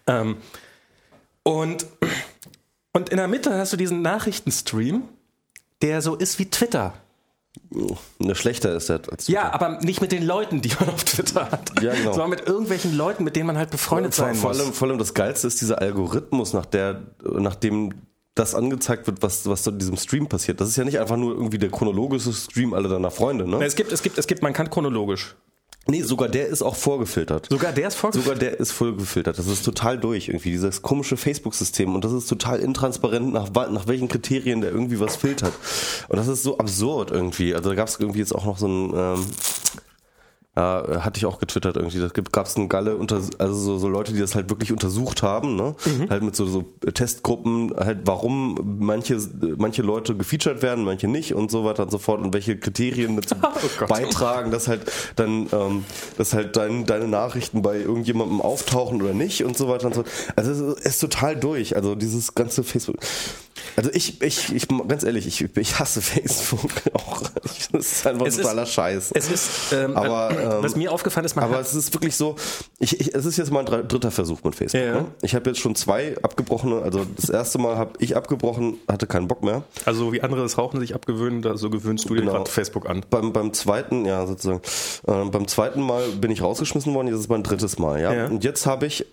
Ähm, 0.08 0.38
und 1.44 1.86
und 2.94 3.10
in 3.10 3.18
der 3.18 3.28
Mitte 3.28 3.54
hast 3.54 3.74
du 3.74 3.78
diesen 3.78 4.02
Nachrichtenstream, 4.02 5.04
der 5.82 6.02
so 6.02 6.16
ist 6.16 6.40
wie 6.40 6.50
Twitter. 6.50 6.94
Ne, 8.20 8.36
schlechter 8.36 8.74
ist 8.74 8.90
das 8.90 9.08
als 9.10 9.28
Ja, 9.28 9.52
aber 9.54 9.80
nicht 9.82 10.00
mit 10.02 10.12
den 10.14 10.26
Leuten, 10.26 10.62
die 10.62 10.72
man 10.80 10.90
auf 10.90 11.04
Twitter 11.04 11.52
hat, 11.52 11.82
Ja, 11.82 11.94
genau. 11.94 12.12
sondern 12.12 12.30
mit 12.30 12.48
irgendwelchen 12.48 12.96
Leuten, 12.96 13.24
mit 13.26 13.36
denen 13.36 13.48
man 13.48 13.58
halt 13.58 13.70
befreundet 13.70 14.14
vor, 14.16 14.26
sein 14.26 14.36
vor, 14.36 14.52
muss. 14.52 14.60
allem, 14.62 14.74
vor 14.74 14.88
allem 14.88 14.98
das 14.98 15.14
Geilste 15.14 15.48
ist 15.48 15.60
dieser 15.62 15.82
Algorithmus, 15.82 16.54
nach 16.54 16.66
der, 16.66 17.02
nach 17.24 17.56
dem 17.56 17.94
das 18.36 18.54
angezeigt 18.54 19.08
wird, 19.08 19.24
was, 19.24 19.48
was 19.48 19.66
in 19.66 19.80
diesem 19.80 19.98
Stream 19.98 20.28
passiert. 20.28 20.60
Das 20.62 20.68
ist 20.68 20.76
ja 20.76 20.84
nicht 20.84 21.00
einfach 21.00 21.18
nur 21.18 21.34
irgendwie 21.34 21.58
der 21.58 21.70
chronologische 21.70 22.34
Stream 22.34 22.74
aller 22.74 22.90
deiner 22.90 23.12
Freunde, 23.12 23.48
ne? 23.48 23.64
es 23.64 23.76
gibt, 23.76 23.92
es 23.92 24.04
gibt, 24.04 24.18
es 24.18 24.28
gibt, 24.28 24.44
man 24.44 24.54
kann 24.54 24.70
chronologisch. 24.70 25.36
Nee, 25.88 26.02
sogar 26.02 26.30
der 26.30 26.48
ist 26.48 26.64
auch 26.64 26.76
vorgefiltert. 26.76 27.48
Sogar 27.52 27.72
der 27.72 27.88
ist 27.88 27.96
vorgeführt. 27.96 28.26
Sogar 28.26 28.40
der 28.40 28.60
ist 28.60 28.72
voll 28.72 28.96
gefiltert. 28.96 29.38
Das 29.38 29.46
ist 29.46 29.64
total 29.64 30.00
durch 30.00 30.30
irgendwie, 30.30 30.50
dieses 30.50 30.82
komische 30.82 31.16
Facebook-System. 31.16 31.94
Und 31.94 32.04
das 32.04 32.12
ist 32.12 32.26
total 32.26 32.60
intransparent, 32.60 33.32
nach, 33.32 33.52
nach 33.54 33.88
welchen 33.88 34.08
Kriterien 34.08 34.62
der 34.62 34.72
irgendwie 34.72 35.00
was 35.00 35.16
filtert. 35.16 35.54
Und 36.08 36.18
das 36.18 36.28
ist 36.28 36.42
so 36.42 36.58
absurd 36.58 37.12
irgendwie. 37.12 37.54
Also 37.54 37.70
da 37.70 37.76
gab 37.76 37.88
es 37.88 38.00
irgendwie 38.00 38.20
jetzt 38.20 38.34
auch 38.34 38.46
noch 38.46 38.58
so 38.58 38.68
ein, 38.68 38.94
ähm, 38.96 39.26
ja, 40.56 41.04
hatte 41.04 41.18
ich 41.18 41.26
auch 41.26 41.40
getwittert 41.40 41.76
irgendwie. 41.76 42.00
Da 42.00 42.08
gab 42.08 42.46
es 42.46 42.56
einen 42.56 42.70
Galle, 42.70 42.96
unter, 42.96 43.22
also 43.38 43.54
so, 43.54 43.78
so 43.78 43.88
Leute, 43.90 44.14
die 44.14 44.20
das 44.20 44.36
halt 44.36 44.50
wirklich 44.50 44.72
untersucht 44.72 45.22
haben, 45.22 45.56
ne? 45.56 45.76
Halt 46.10 46.24
mit 46.24 46.36
so, 46.36 46.46
so 46.46 46.64
Testgruppen, 46.94 47.74
halt 47.76 48.00
warum 48.06 48.78
manche, 48.80 49.20
manche 49.58 49.82
Leute 49.82 50.16
gefeatured 50.16 50.62
werden, 50.62 50.86
manche 50.86 51.08
nicht 51.08 51.34
und 51.34 51.52
so 51.52 51.66
weiter 51.66 51.84
und 51.84 51.92
so 51.92 51.98
fort 51.98 52.22
und 52.22 52.34
welche 52.34 52.58
Kriterien 52.58 53.16
dazu 53.18 53.36
Gott. 53.80 53.90
beitragen, 53.90 54.52
dass 54.52 54.68
halt 54.68 54.82
dann, 55.18 55.48
ähm, 55.52 55.86
dass 56.18 56.34
halt 56.34 56.56
dein, 56.56 56.86
deine 56.86 57.08
Nachrichten 57.08 57.62
bei 57.62 57.78
irgendjemandem 57.78 58.40
auftauchen 58.40 59.02
oder 59.02 59.14
nicht 59.14 59.44
und 59.44 59.58
so 59.58 59.68
weiter 59.68 59.88
und 59.88 59.96
so. 59.96 60.04
Also 60.36 60.52
es 60.52 60.60
ist, 60.60 60.86
ist 60.86 61.00
total 61.00 61.36
durch. 61.36 61.76
Also 61.76 61.96
dieses 61.96 62.34
ganze 62.34 62.64
Facebook. 62.64 62.96
Also 63.76 63.90
ich, 63.94 64.22
ich, 64.22 64.54
ich, 64.54 64.68
ganz 64.88 65.04
ehrlich, 65.04 65.28
ich, 65.28 65.46
ich 65.58 65.80
hasse 65.80 66.02
Facebook 66.02 66.72
auch. 66.94 67.22
Das 67.72 67.86
ist 67.92 68.08
einfach 68.08 68.26
Es 68.28 68.38
totaler 68.38 68.64
ist- 68.64 68.72
Scheiß. 68.74 69.12
Es 69.14 69.30
ist, 69.30 69.50
ähm, 69.74 69.96
Aber, 69.98 70.32
äh, 70.32 70.44
ähm, 70.44 70.64
was 70.64 70.76
mir 70.76 70.92
aufgefallen 70.92 71.26
ist, 71.26 71.36
man 71.36 71.46
Aber 71.46 71.56
hat, 71.56 71.66
es 71.66 71.74
ist 71.76 71.94
wirklich 71.94 72.16
so, 72.16 72.36
ich, 72.80 73.00
ich, 73.00 73.14
es 73.14 73.26
ist 73.26 73.38
jetzt 73.38 73.52
mein 73.52 73.66
dr- 73.66 73.84
dritter 73.84 74.12
Versuch 74.12 74.44
mit 74.44 74.56
Facebook. 74.56 74.80
Ja, 74.82 74.88
ja. 74.88 74.94
Ne? 75.02 75.06
Ich 75.22 75.36
habe 75.36 75.50
jetzt 75.50 75.60
schon 75.60 75.76
zwei 75.76 76.16
abgebrochene, 76.22 76.82
also 76.82 77.06
das 77.16 77.30
erste 77.30 77.58
Mal 77.58 77.78
habe 77.78 77.94
ich 78.00 78.16
abgebrochen, 78.16 78.78
hatte 78.88 79.08
keinen 79.08 79.28
Bock 79.28 79.44
mehr. 79.44 79.64
also 79.86 80.14
wie 80.14 80.22
andere 80.22 80.42
das 80.42 80.58
Rauchen 80.58 80.80
sich 80.80 80.96
abgewöhnen, 80.96 81.42
da, 81.42 81.58
so 81.58 81.70
gewöhnst 81.70 82.10
du 82.10 82.16
dir 82.16 82.22
Genau. 82.22 82.34
gerade 82.34 82.50
Facebook 82.50 82.90
an. 82.90 83.04
Beim, 83.10 83.34
beim 83.34 83.54
zweiten, 83.54 84.06
ja, 84.06 84.26
sozusagen, 84.26 84.62
äh, 85.08 85.26
beim 85.30 85.48
zweiten 85.48 85.82
Mal 85.82 86.08
bin 86.10 86.32
ich 86.32 86.42
rausgeschmissen 86.42 86.94
worden, 86.94 87.08
jetzt 87.08 87.20
ist 87.20 87.30
mein 87.30 87.44
drittes 87.44 87.78
Mal, 87.80 88.02
ja. 88.02 88.14
Ja. 88.14 88.26
Und 88.28 88.44
jetzt 88.44 88.66
habe 88.66 88.86
ich 88.86 89.06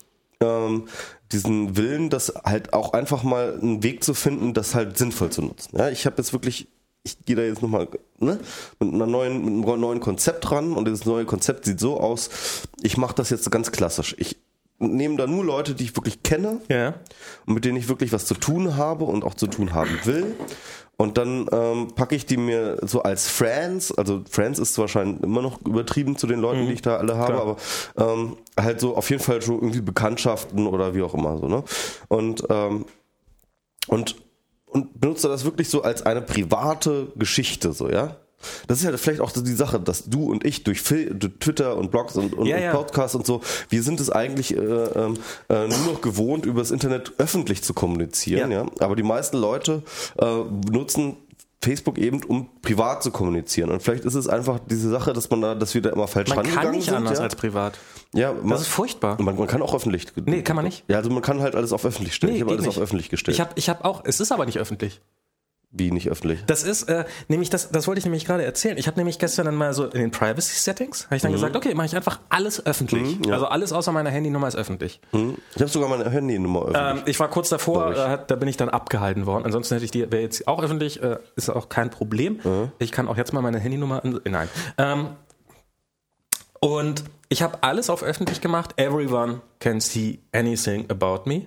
ähm, 0.43 0.89
diesen 1.33 1.77
Willen, 1.77 2.11
das 2.11 2.33
halt 2.45 2.73
auch 2.73 2.93
einfach 2.93 3.23
mal 3.23 3.59
einen 3.61 3.83
Weg 3.83 4.05
zu 4.05 4.15
finden, 4.15 4.55
das 4.55 4.75
halt 4.75 4.99
sinnvoll 4.99 5.31
zu 5.31 5.43
nutzen. 5.43 5.77
Ja, 5.79 5.89
ich 5.89 6.05
habe 6.07 6.17
jetzt 6.19 6.33
wirklich, 6.33 6.69
ich 7.05 7.25
gehe 7.25 7.37
da 7.37 7.43
jetzt 7.43 7.63
nochmal 7.63 7.89
ne, 8.19 8.39
mit, 8.79 8.93
einer 8.93 9.07
neuen, 9.07 9.61
mit 9.61 9.69
einem 9.69 9.81
neuen 9.81 10.01
Konzept 10.01 10.51
ran 10.51 10.73
und 10.73 10.87
dieses 10.87 11.07
neue 11.07 11.25
Konzept 11.25 11.65
sieht 11.65 11.81
so 11.81 11.99
aus, 11.99 12.31
ich 12.83 12.97
mache 12.97 13.15
das 13.15 13.31
jetzt 13.31 13.51
ganz 13.51 13.73
klassisch. 13.73 14.15
Ich 14.19 14.37
nehme 14.79 15.17
da 15.17 15.27
nur 15.27 15.45
Leute, 15.45 15.75
die 15.75 15.85
ich 15.85 15.97
wirklich 15.97 16.23
kenne, 16.23 16.61
Ja. 16.69 16.95
und 17.47 17.55
mit 17.55 17.65
denen 17.65 17.77
ich 17.79 17.89
wirklich 17.89 18.13
was 18.13 18.27
zu 18.27 18.35
tun 18.35 18.77
habe 18.77 19.05
und 19.05 19.25
auch 19.25 19.35
zu 19.35 19.47
tun 19.47 19.73
haben 19.75 19.99
will. 20.05 20.35
Und 20.97 21.19
dann 21.19 21.49
ähm, 21.51 21.89
packe 21.95 22.15
ich 22.15 22.27
die 22.27 22.37
mir 22.37 22.79
so 22.83 23.03
als 23.03 23.29
Friends, 23.29 23.91
also 23.93 24.23
Friends 24.31 24.59
ist 24.59 24.79
wahrscheinlich 24.79 25.23
immer 25.23 25.43
noch 25.43 25.61
übertrieben 25.63 26.17
zu 26.17 26.27
den 26.27 26.39
Leuten, 26.39 26.67
die 26.67 26.75
ich 26.75 26.83
da 26.83 26.97
alle 26.97 27.17
habe, 27.17 27.33
Klar. 27.33 27.43
aber 27.97 28.13
ähm, 28.13 28.37
halt 28.59 28.79
so 28.79 28.97
auf 28.97 29.11
jeden 29.11 29.23
Fall 29.23 29.43
schon 29.43 29.57
irgendwie 29.57 29.81
Bekanntschaften 29.81 30.67
oder 30.67 30.95
wie 30.95 31.03
auch 31.03 31.15
immer 31.15 31.39
so, 31.39 31.49
ne? 31.49 31.65
Und 32.09 32.45
ähm, 32.51 32.85
und 33.89 34.17
und 34.67 35.01
benutze 35.01 35.29
das 35.29 35.45
wirklich 35.45 35.69
so 35.69 35.83
als 35.83 36.03
eine 36.03 36.23
private 36.23 37.09
Geschichte, 37.17 37.73
so, 37.73 37.91
ja? 37.91 38.17
Das 38.67 38.79
ist 38.79 38.85
ja 38.85 38.97
vielleicht 38.97 39.21
auch 39.21 39.31
die 39.31 39.53
Sache, 39.53 39.81
dass 39.81 40.05
du 40.05 40.31
und 40.31 40.45
ich 40.45 40.65
durch, 40.65 40.81
Fil 40.81 41.19
Twitter 41.41 41.77
und 41.77 41.91
Blogs 41.91 42.17
und, 42.17 42.35
und, 42.35 42.47
Ja, 42.47 42.57
und 42.57 42.63
ja. 42.63 42.73
Podcasts 42.73 43.15
und 43.15 43.27
so, 43.27 43.41
wir 43.69 43.83
sind 43.83 44.01
es 44.01 44.11
eigentlich 44.11 44.57
äh, 44.57 44.61
ähm, 44.61 45.19
äh, 45.49 45.69
nur 45.69 45.93
noch 45.93 46.01
gewohnt, 46.01 46.47
über 46.47 46.61
das 46.61 46.71
Internet 46.71 47.13
öffentlich 47.19 47.63
zu 47.63 47.75
kommunizieren, 47.75 48.51
ja. 48.51 48.63
Ja. 48.63 48.71
Aber 48.81 48.97
die 48.97 49.03
meisten 49.03 49.37
Leute 49.37 49.83
äh, 50.19 50.25
nutzen 50.71 51.17
Facebook 51.63 51.97
eben, 51.99 52.23
um 52.25 52.49
privat 52.61 53.03
zu 53.03 53.13
kommunizieren. 53.13 53.71
Und 53.71 53.83
vielleicht 53.83 54.05
ist 54.05 54.15
es 54.15 54.29
einfach 54.29 54.59
diese 54.69 54.91
Sache, 54.91 55.13
dass 55.13 55.31
man 55.31 55.41
da, 55.41 55.55
dass 55.55 55.75
wir 55.75 55.83
da 55.83 55.91
immer 55.91 56.09
falsch 56.09 56.29
Man 56.31 56.39
rangegangen 56.39 56.65
kann 56.65 56.75
nicht 56.75 56.85
sind. 56.87 56.95
anders 56.97 57.19
ja? 57.19 57.25
als 57.25 57.37
privat. 57.37 57.79
ja, 58.13 58.33
man, 58.33 58.51
Das 58.51 58.63
ist 58.63 58.67
furchtbar. 58.69 59.21
man, 59.23 59.37
man 59.37 59.47
kann 59.47 59.63
auch 59.63 59.75
öffentlich. 59.75 60.07
Nee, 60.25 60.43
kann 60.43 60.57
man 60.57 60.65
nicht. 60.65 60.85
Ja, 60.89 60.97
also 60.97 61.11
man 61.11 61.23
kann 61.23 61.41
halt 61.41 61.55
alles 61.55 61.73
auf 61.73 61.85
öffentlich 61.85 62.15
stellen. 62.15 62.35
ich 62.35 62.41
habe 62.41 62.51
alles 62.51 62.67
nicht. 62.67 62.77
auf 62.77 62.83
öffentlich 62.83 63.11
gestellt. 63.11 63.37
Ich 63.37 63.41
habe 63.41 63.53
ich 63.55 63.69
hab 63.69 63.85
auch, 63.85 64.03
es 64.05 64.19
ist 64.19 64.33
aber 64.33 64.45
nicht 64.45 64.59
öffentlich. 64.59 65.01
Wie 65.75 65.91
nicht 65.91 66.11
öffentlich? 66.11 66.45
Das 66.47 66.65
ist, 66.65 66.83
äh, 66.91 67.07
nämlich, 67.29 67.49
das, 67.49 67.71
das 67.71 67.87
wollte 67.87 67.99
ich 67.99 68.05
nämlich 68.05 68.27
gerade 68.27 68.45
erzählen. 68.45 68.77
Ich 68.77 68.87
habe 68.87 68.99
nämlich 68.99 69.19
gestern 69.19 69.47
dann 69.47 69.55
mal 69.55 69.73
so 69.73 69.87
in 69.87 70.01
den 70.01 70.11
Privacy-Settings, 70.11 71.07
habe 71.07 71.17
ich 71.17 71.23
dann 71.23 71.33
gesagt, 71.33 71.57
okay, 71.57 71.75
mache 71.75 71.87
ich 71.87 71.97
einfach 71.97 72.21
alles 72.29 72.65
öffentlich. 72.67 73.19
Mhm, 73.19 73.25
ja. 73.25 73.35
Also 73.35 73.47
alles 73.47 73.73
außer 73.73 73.91
meiner 73.91 74.11
Handynummer 74.11 74.49
ist 74.49 74.55
öffentlich. 74.55 75.01
Hm? 75.13 75.39
Ich 75.55 75.63
habe 75.63 75.71
sogar 75.71 75.89
meine 75.89 76.11
Handynummer 76.11 76.67
öffentlich. 76.67 77.03
Ähm, 77.03 77.03
ich 77.07 77.19
war 77.19 77.29
kurz 77.29 77.49
davor, 77.49 77.91
äh, 77.97 78.19
da 78.27 78.37
bin 78.37 78.49
ich 78.49 78.59
dann 78.59 78.69
abgehalten 78.69 79.25
worden. 79.25 79.47
Ansonsten 79.47 79.75
hätte 79.75 79.87
ich 79.87 79.91
die, 79.91 80.13
wäre 80.13 80.21
jetzt 80.21 80.47
auch 80.47 80.63
öffentlich, 80.63 81.03
äh, 81.03 81.17
ist 81.37 81.49
auch 81.49 81.71
kein 81.71 81.89
Problem. 81.89 82.39
Ich 82.79 82.93
kann 82.93 83.09
auch 83.09 83.17
jetzt 83.17 83.33
mal 83.33 83.41
meine 83.41 83.59
Handynummer, 83.59 84.05
an, 84.05 84.21
nein. 84.25 84.49
Ähm, 84.77 85.09
und 86.61 87.05
ich 87.31 87.43
habe 87.43 87.63
alles 87.63 87.89
auf 87.89 88.03
öffentlich 88.03 88.43
gemacht. 88.43 88.75
Everyone 88.77 89.41
can 89.59 89.81
see 89.81 90.21
anything 90.33 90.91
about 90.91 91.23
me. 91.25 91.47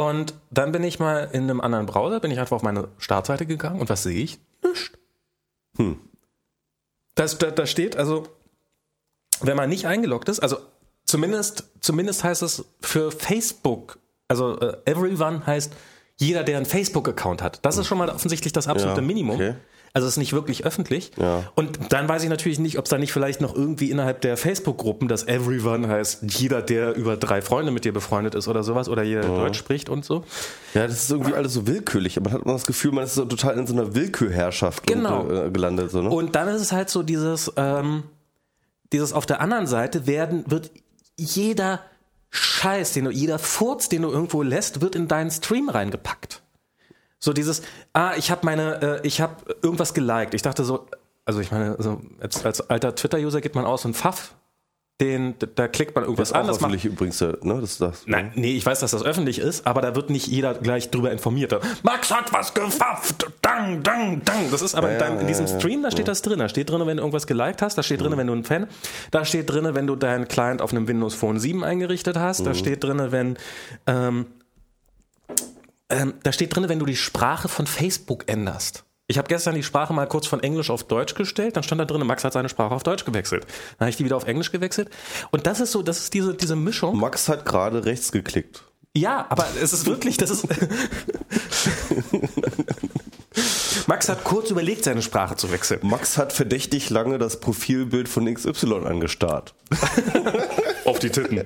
Und 0.00 0.32
dann 0.50 0.72
bin 0.72 0.82
ich 0.82 0.98
mal 0.98 1.28
in 1.30 1.42
einem 1.42 1.60
anderen 1.60 1.84
Browser, 1.84 2.20
bin 2.20 2.30
ich 2.30 2.38
einfach 2.40 2.56
auf 2.56 2.62
meine 2.62 2.88
Startseite 2.96 3.44
gegangen 3.44 3.80
und 3.82 3.90
was 3.90 4.02
sehe 4.02 4.16
ich? 4.18 4.38
Nichts. 4.62 4.92
Das, 7.14 7.36
da, 7.36 7.50
da 7.50 7.66
steht 7.66 7.96
also, 7.98 8.26
wenn 9.42 9.58
man 9.58 9.68
nicht 9.68 9.86
eingeloggt 9.86 10.30
ist, 10.30 10.40
also 10.40 10.56
zumindest, 11.04 11.64
zumindest 11.80 12.24
heißt 12.24 12.40
es 12.42 12.64
für 12.80 13.10
Facebook, 13.12 13.98
also 14.26 14.58
äh, 14.60 14.78
everyone 14.86 15.44
heißt 15.46 15.74
jeder, 16.16 16.44
der 16.44 16.56
einen 16.56 16.66
Facebook-Account 16.66 17.42
hat. 17.42 17.58
Das 17.62 17.76
ist 17.76 17.86
schon 17.86 17.98
mal 17.98 18.08
offensichtlich 18.08 18.54
das 18.54 18.68
absolute 18.68 19.02
Ja, 19.02 19.06
Minimum. 19.06 19.34
okay. 19.34 19.54
Also 19.92 20.06
es 20.06 20.14
ist 20.14 20.18
nicht 20.18 20.32
wirklich 20.32 20.64
öffentlich. 20.64 21.10
Ja. 21.16 21.42
Und 21.56 21.92
dann 21.92 22.08
weiß 22.08 22.22
ich 22.22 22.28
natürlich 22.28 22.60
nicht, 22.60 22.78
ob 22.78 22.84
es 22.84 22.90
da 22.90 22.98
nicht 22.98 23.12
vielleicht 23.12 23.40
noch 23.40 23.56
irgendwie 23.56 23.90
innerhalb 23.90 24.20
der 24.20 24.36
Facebook-Gruppen 24.36 25.08
das 25.08 25.26
Everyone 25.26 25.88
heißt, 25.88 26.22
jeder, 26.28 26.62
der 26.62 26.94
über 26.94 27.16
drei 27.16 27.42
Freunde 27.42 27.72
mit 27.72 27.84
dir 27.84 27.92
befreundet 27.92 28.36
ist 28.36 28.46
oder 28.46 28.62
sowas 28.62 28.88
oder 28.88 29.02
jeder, 29.02 29.22
der 29.22 29.30
Deutsch 29.30 29.58
spricht 29.58 29.88
und 29.88 30.04
so. 30.04 30.24
ja, 30.74 30.86
das 30.86 31.02
ist 31.02 31.10
irgendwie 31.10 31.34
alles 31.34 31.54
so 31.54 31.66
willkürlich. 31.66 32.20
Man 32.20 32.32
hat 32.32 32.42
immer 32.42 32.52
das 32.52 32.66
Gefühl, 32.66 32.92
man 32.92 33.02
ist 33.04 33.14
so 33.16 33.24
total 33.24 33.58
in 33.58 33.66
so 33.66 33.72
einer 33.74 33.94
Willkürherrschaft 33.94 34.86
Genau. 34.86 35.22
und, 35.22 35.36
äh, 35.36 35.50
gelandet. 35.50 35.90
So, 35.90 36.02
ne? 36.02 36.10
Und 36.10 36.36
dann 36.36 36.46
ist 36.48 36.62
es 36.62 36.70
halt 36.72 36.88
so 36.88 37.02
dieses, 37.02 37.52
ähm, 37.56 38.04
dieses 38.92 39.12
auf 39.12 39.26
der 39.26 39.40
anderen 39.40 39.66
Seite 39.66 40.06
werden, 40.06 40.44
wird 40.46 40.70
jeder 41.16 41.80
Scheiß, 42.30 42.92
den 42.92 43.06
du, 43.06 43.10
jeder 43.10 43.40
Furz, 43.40 43.88
den 43.88 44.02
du 44.02 44.10
irgendwo 44.10 44.42
lässt, 44.42 44.80
wird 44.80 44.94
in 44.94 45.08
deinen 45.08 45.32
Stream 45.32 45.68
reingepackt. 45.68 46.42
So 47.20 47.34
dieses, 47.34 47.62
ah, 47.92 48.14
ich 48.16 48.30
habe 48.30 48.40
meine, 48.44 49.00
äh, 49.02 49.06
ich 49.06 49.20
habe 49.20 49.36
irgendwas 49.62 49.92
geliked. 49.92 50.32
Ich 50.34 50.42
dachte 50.42 50.64
so, 50.64 50.86
also 51.26 51.40
ich 51.40 51.52
meine, 51.52 51.76
so 51.78 52.00
als, 52.18 52.44
als 52.44 52.68
alter 52.70 52.94
Twitter-User 52.94 53.42
geht 53.42 53.54
man 53.54 53.66
aus 53.66 53.84
und 53.84 53.94
Pfaff, 53.94 54.34
den, 55.00 55.34
da 55.54 55.66
klickt 55.66 55.94
man 55.94 56.04
irgendwas 56.04 56.30
das 56.30 56.36
ist 56.36 56.40
an. 56.40 56.46
Das 56.46 56.60
macht, 56.60 56.70
öffentlich 56.72 56.84
übrigens, 56.84 57.20
äh, 57.20 57.32
ne? 57.42 57.58
Das 57.60 57.72
ist 57.72 57.80
das. 57.80 58.02
Nein, 58.06 58.32
nee, 58.34 58.54
ich 58.56 58.64
weiß, 58.64 58.80
dass 58.80 58.90
das 58.90 59.02
öffentlich 59.02 59.38
ist, 59.38 59.66
aber 59.66 59.80
da 59.80 59.94
wird 59.94 60.10
nicht 60.10 60.26
jeder 60.26 60.54
gleich 60.54 60.90
drüber 60.90 61.10
informiert. 61.10 61.58
Max 61.82 62.10
hat 62.10 62.32
was 62.32 62.52
gefafft, 62.52 63.26
dang, 63.40 63.82
dang, 63.82 64.22
dang. 64.24 64.50
Das 64.50 64.60
ist 64.62 64.74
aber 64.74 64.92
in, 64.92 64.98
deinem, 64.98 65.20
in 65.20 65.26
diesem 65.26 65.46
Stream, 65.46 65.82
da 65.82 65.90
steht 65.90 66.08
das 66.08 66.22
drin. 66.22 66.38
Da 66.38 66.48
steht 66.48 66.68
drin, 66.70 66.80
wenn 66.86 66.98
du 66.98 67.02
irgendwas 67.02 67.26
geliked 67.26 67.62
hast, 67.62 67.76
da 67.78 67.82
steht 67.82 68.00
drin, 68.02 68.16
wenn 68.16 68.26
du 68.26 68.34
ein 68.34 68.44
Fan, 68.44 68.66
da 69.10 69.24
steht 69.24 69.48
drin, 69.48 69.68
wenn 69.74 69.86
du 69.86 69.96
deinen 69.96 70.28
Client 70.28 70.60
auf 70.60 70.72
einem 70.72 70.86
Windows 70.86 71.14
Phone 71.14 71.38
7 71.38 71.64
eingerichtet 71.64 72.18
hast, 72.18 72.46
da 72.46 72.54
steht 72.54 72.84
drin, 72.84 73.00
wenn, 73.10 73.38
ähm, 73.86 74.26
ähm, 75.90 76.14
da 76.22 76.32
steht 76.32 76.54
drin, 76.54 76.68
wenn 76.68 76.78
du 76.78 76.86
die 76.86 76.96
Sprache 76.96 77.48
von 77.48 77.66
Facebook 77.66 78.24
änderst. 78.28 78.84
Ich 79.06 79.18
habe 79.18 79.26
gestern 79.26 79.56
die 79.56 79.64
Sprache 79.64 79.92
mal 79.92 80.06
kurz 80.06 80.28
von 80.28 80.40
Englisch 80.40 80.70
auf 80.70 80.84
Deutsch 80.84 81.14
gestellt, 81.14 81.56
dann 81.56 81.64
stand 81.64 81.80
da 81.80 81.84
drin, 81.84 82.06
Max 82.06 82.22
hat 82.22 82.32
seine 82.32 82.48
Sprache 82.48 82.72
auf 82.72 82.84
Deutsch 82.84 83.04
gewechselt. 83.04 83.44
Dann 83.78 83.86
habe 83.86 83.90
ich 83.90 83.96
die 83.96 84.04
wieder 84.04 84.16
auf 84.16 84.24
Englisch 84.24 84.52
gewechselt. 84.52 84.88
Und 85.32 85.48
das 85.48 85.58
ist 85.58 85.72
so, 85.72 85.82
das 85.82 85.98
ist 85.98 86.14
diese, 86.14 86.34
diese 86.34 86.54
Mischung. 86.54 86.96
Max 86.96 87.28
hat 87.28 87.44
gerade 87.44 87.84
rechts 87.84 88.12
geklickt. 88.12 88.62
Ja, 88.96 89.26
aber 89.28 89.46
es 89.60 89.72
ist 89.72 89.86
wirklich, 89.86 90.16
das 90.16 90.30
ist. 90.30 90.46
Max 93.88 94.08
hat 94.08 94.22
kurz 94.22 94.50
überlegt, 94.50 94.84
seine 94.84 95.02
Sprache 95.02 95.34
zu 95.34 95.50
wechseln. 95.50 95.80
Max 95.82 96.16
hat 96.16 96.32
verdächtig 96.32 96.90
lange 96.90 97.18
das 97.18 97.40
Profilbild 97.40 98.08
von 98.08 98.32
XY 98.32 98.86
angestarrt. 98.86 99.54
Die 101.02 101.10
Titten. 101.10 101.38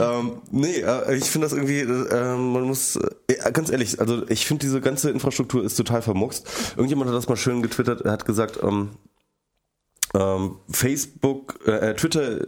ähm, 0.00 0.42
nee, 0.50 0.80
äh, 0.80 1.16
ich 1.16 1.24
finde 1.24 1.46
das 1.46 1.52
irgendwie, 1.52 1.80
äh, 1.80 2.36
man 2.36 2.62
muss, 2.62 2.96
äh, 2.96 3.50
ganz 3.52 3.70
ehrlich, 3.70 4.00
also 4.00 4.28
ich 4.28 4.46
finde 4.46 4.62
diese 4.64 4.80
ganze 4.80 5.10
Infrastruktur 5.10 5.64
ist 5.64 5.76
total 5.76 6.02
vermuckst. 6.02 6.46
Irgendjemand 6.76 7.10
hat 7.10 7.16
das 7.16 7.28
mal 7.28 7.36
schön 7.36 7.62
getwittert, 7.62 8.02
er 8.02 8.12
hat 8.12 8.24
gesagt, 8.24 8.60
ähm, 8.62 8.90
ähm, 10.14 10.56
Facebook, 10.70 11.66
äh, 11.66 11.94
Twitter, 11.94 12.46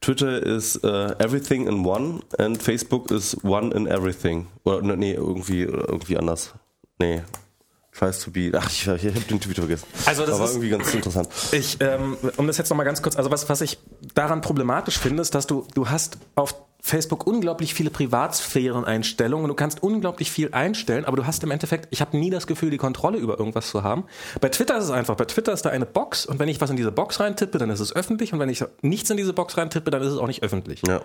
Twitter 0.00 0.42
is 0.42 0.76
äh, 0.76 1.14
everything 1.18 1.66
in 1.66 1.84
one 1.84 2.20
and 2.38 2.62
Facebook 2.62 3.10
is 3.10 3.36
one 3.42 3.74
in 3.74 3.86
everything. 3.86 4.46
Oder 4.64 4.82
ne, 4.82 4.96
nee, 4.96 5.14
irgendwie, 5.14 5.62
irgendwie 5.62 6.16
anders. 6.16 6.54
Nee. 6.98 7.22
Tries 8.00 8.18
to 8.20 8.30
be. 8.30 8.50
Ach, 8.56 8.66
ich, 8.70 8.86
ich 8.86 8.88
habe 8.88 9.20
den 9.20 9.40
Tweet 9.40 9.56
vergessen. 9.58 9.84
Also 10.06 10.24
das 10.24 10.34
Aber 10.36 10.44
ist- 10.46 10.52
irgendwie 10.52 10.70
ganz 10.70 10.94
interessant. 10.94 11.28
Ich, 11.52 11.76
ähm, 11.80 12.16
um 12.38 12.46
das 12.46 12.56
jetzt 12.56 12.70
nochmal 12.70 12.86
ganz 12.86 13.02
kurz, 13.02 13.14
also 13.16 13.30
was, 13.30 13.48
was 13.50 13.60
ich 13.60 13.78
daran 14.14 14.40
problematisch 14.40 14.98
finde, 14.98 15.20
ist, 15.20 15.34
dass 15.34 15.46
du, 15.46 15.66
du 15.74 15.90
hast 15.90 16.16
auf 16.34 16.54
Facebook 16.82 17.26
unglaublich 17.26 17.74
viele 17.74 17.90
Privatsphären-Einstellungen. 17.90 19.48
Du 19.48 19.54
kannst 19.54 19.82
unglaublich 19.82 20.30
viel 20.30 20.52
einstellen, 20.52 21.04
aber 21.04 21.16
du 21.16 21.26
hast 21.26 21.42
im 21.42 21.50
Endeffekt, 21.50 21.88
ich 21.90 22.00
habe 22.00 22.16
nie 22.16 22.30
das 22.30 22.46
Gefühl, 22.46 22.70
die 22.70 22.78
Kontrolle 22.78 23.18
über 23.18 23.38
irgendwas 23.38 23.70
zu 23.70 23.82
haben. 23.82 24.04
Bei 24.40 24.48
Twitter 24.48 24.78
ist 24.78 24.84
es 24.84 24.90
einfach, 24.90 25.16
bei 25.16 25.24
Twitter 25.24 25.52
ist 25.52 25.62
da 25.62 25.70
eine 25.70 25.86
Box 25.86 26.26
und 26.26 26.38
wenn 26.38 26.48
ich 26.48 26.60
was 26.60 26.70
in 26.70 26.76
diese 26.76 26.92
Box 26.92 27.20
reintippe, 27.20 27.58
dann 27.58 27.70
ist 27.70 27.80
es 27.80 27.94
öffentlich 27.94 28.32
und 28.32 28.38
wenn 28.38 28.48
ich 28.48 28.64
nichts 28.82 29.10
in 29.10 29.16
diese 29.16 29.32
Box 29.32 29.56
reintippe, 29.56 29.90
dann 29.90 30.02
ist 30.02 30.12
es 30.12 30.18
auch 30.18 30.26
nicht 30.26 30.42
öffentlich. 30.42 30.82
Ja. 30.86 31.00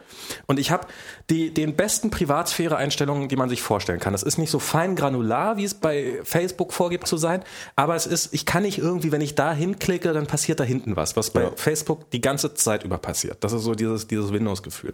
Und 0.46 0.60
ich 0.60 0.72
habe 0.72 0.88
die 1.30 1.54
den 1.54 1.76
besten 1.76 2.10
Privatsphäre-Einstellungen, 2.10 3.28
die 3.30 3.36
man 3.36 3.50
sich 3.50 3.62
vorstellen 3.62 4.00
kann. 4.00 4.14
Das 4.14 4.24
ist 4.24 4.38
nicht 4.38 4.52
so 4.52 4.60
fein 4.60 4.96
granular, 4.96 5.58
wie 5.58 5.64
es 5.64 5.74
bei 5.74 6.20
Facebook 6.24 6.74
vorgibt 6.74 7.08
zu 7.08 7.18
sein, 7.18 7.44
aber 7.76 7.96
es 7.96 8.06
ist, 8.08 8.34
ich 8.34 8.46
kann 8.46 8.64
nicht 8.64 8.78
irgendwie, 8.78 9.12
wenn 9.12 9.22
ich 9.22 9.36
da 9.36 9.54
hinklicke, 9.54 10.14
dann 10.14 10.28
passiert 10.28 10.60
da 10.60 10.64
hinten 10.64 10.96
was, 10.96 11.16
was 11.16 11.32
bei 11.32 11.44
Ja. 11.44 11.52
Facebook 11.56 12.10
die 12.12 12.22
ganze 12.22 12.54
Zeit 12.54 12.84
über 12.84 12.98
passiert. 12.98 13.44
Das 13.44 13.54
ist 13.54 13.64
so 13.64 13.76
dieses, 13.76 14.08
dieses 14.08 14.32
Windows-Gefühl. 14.32 14.94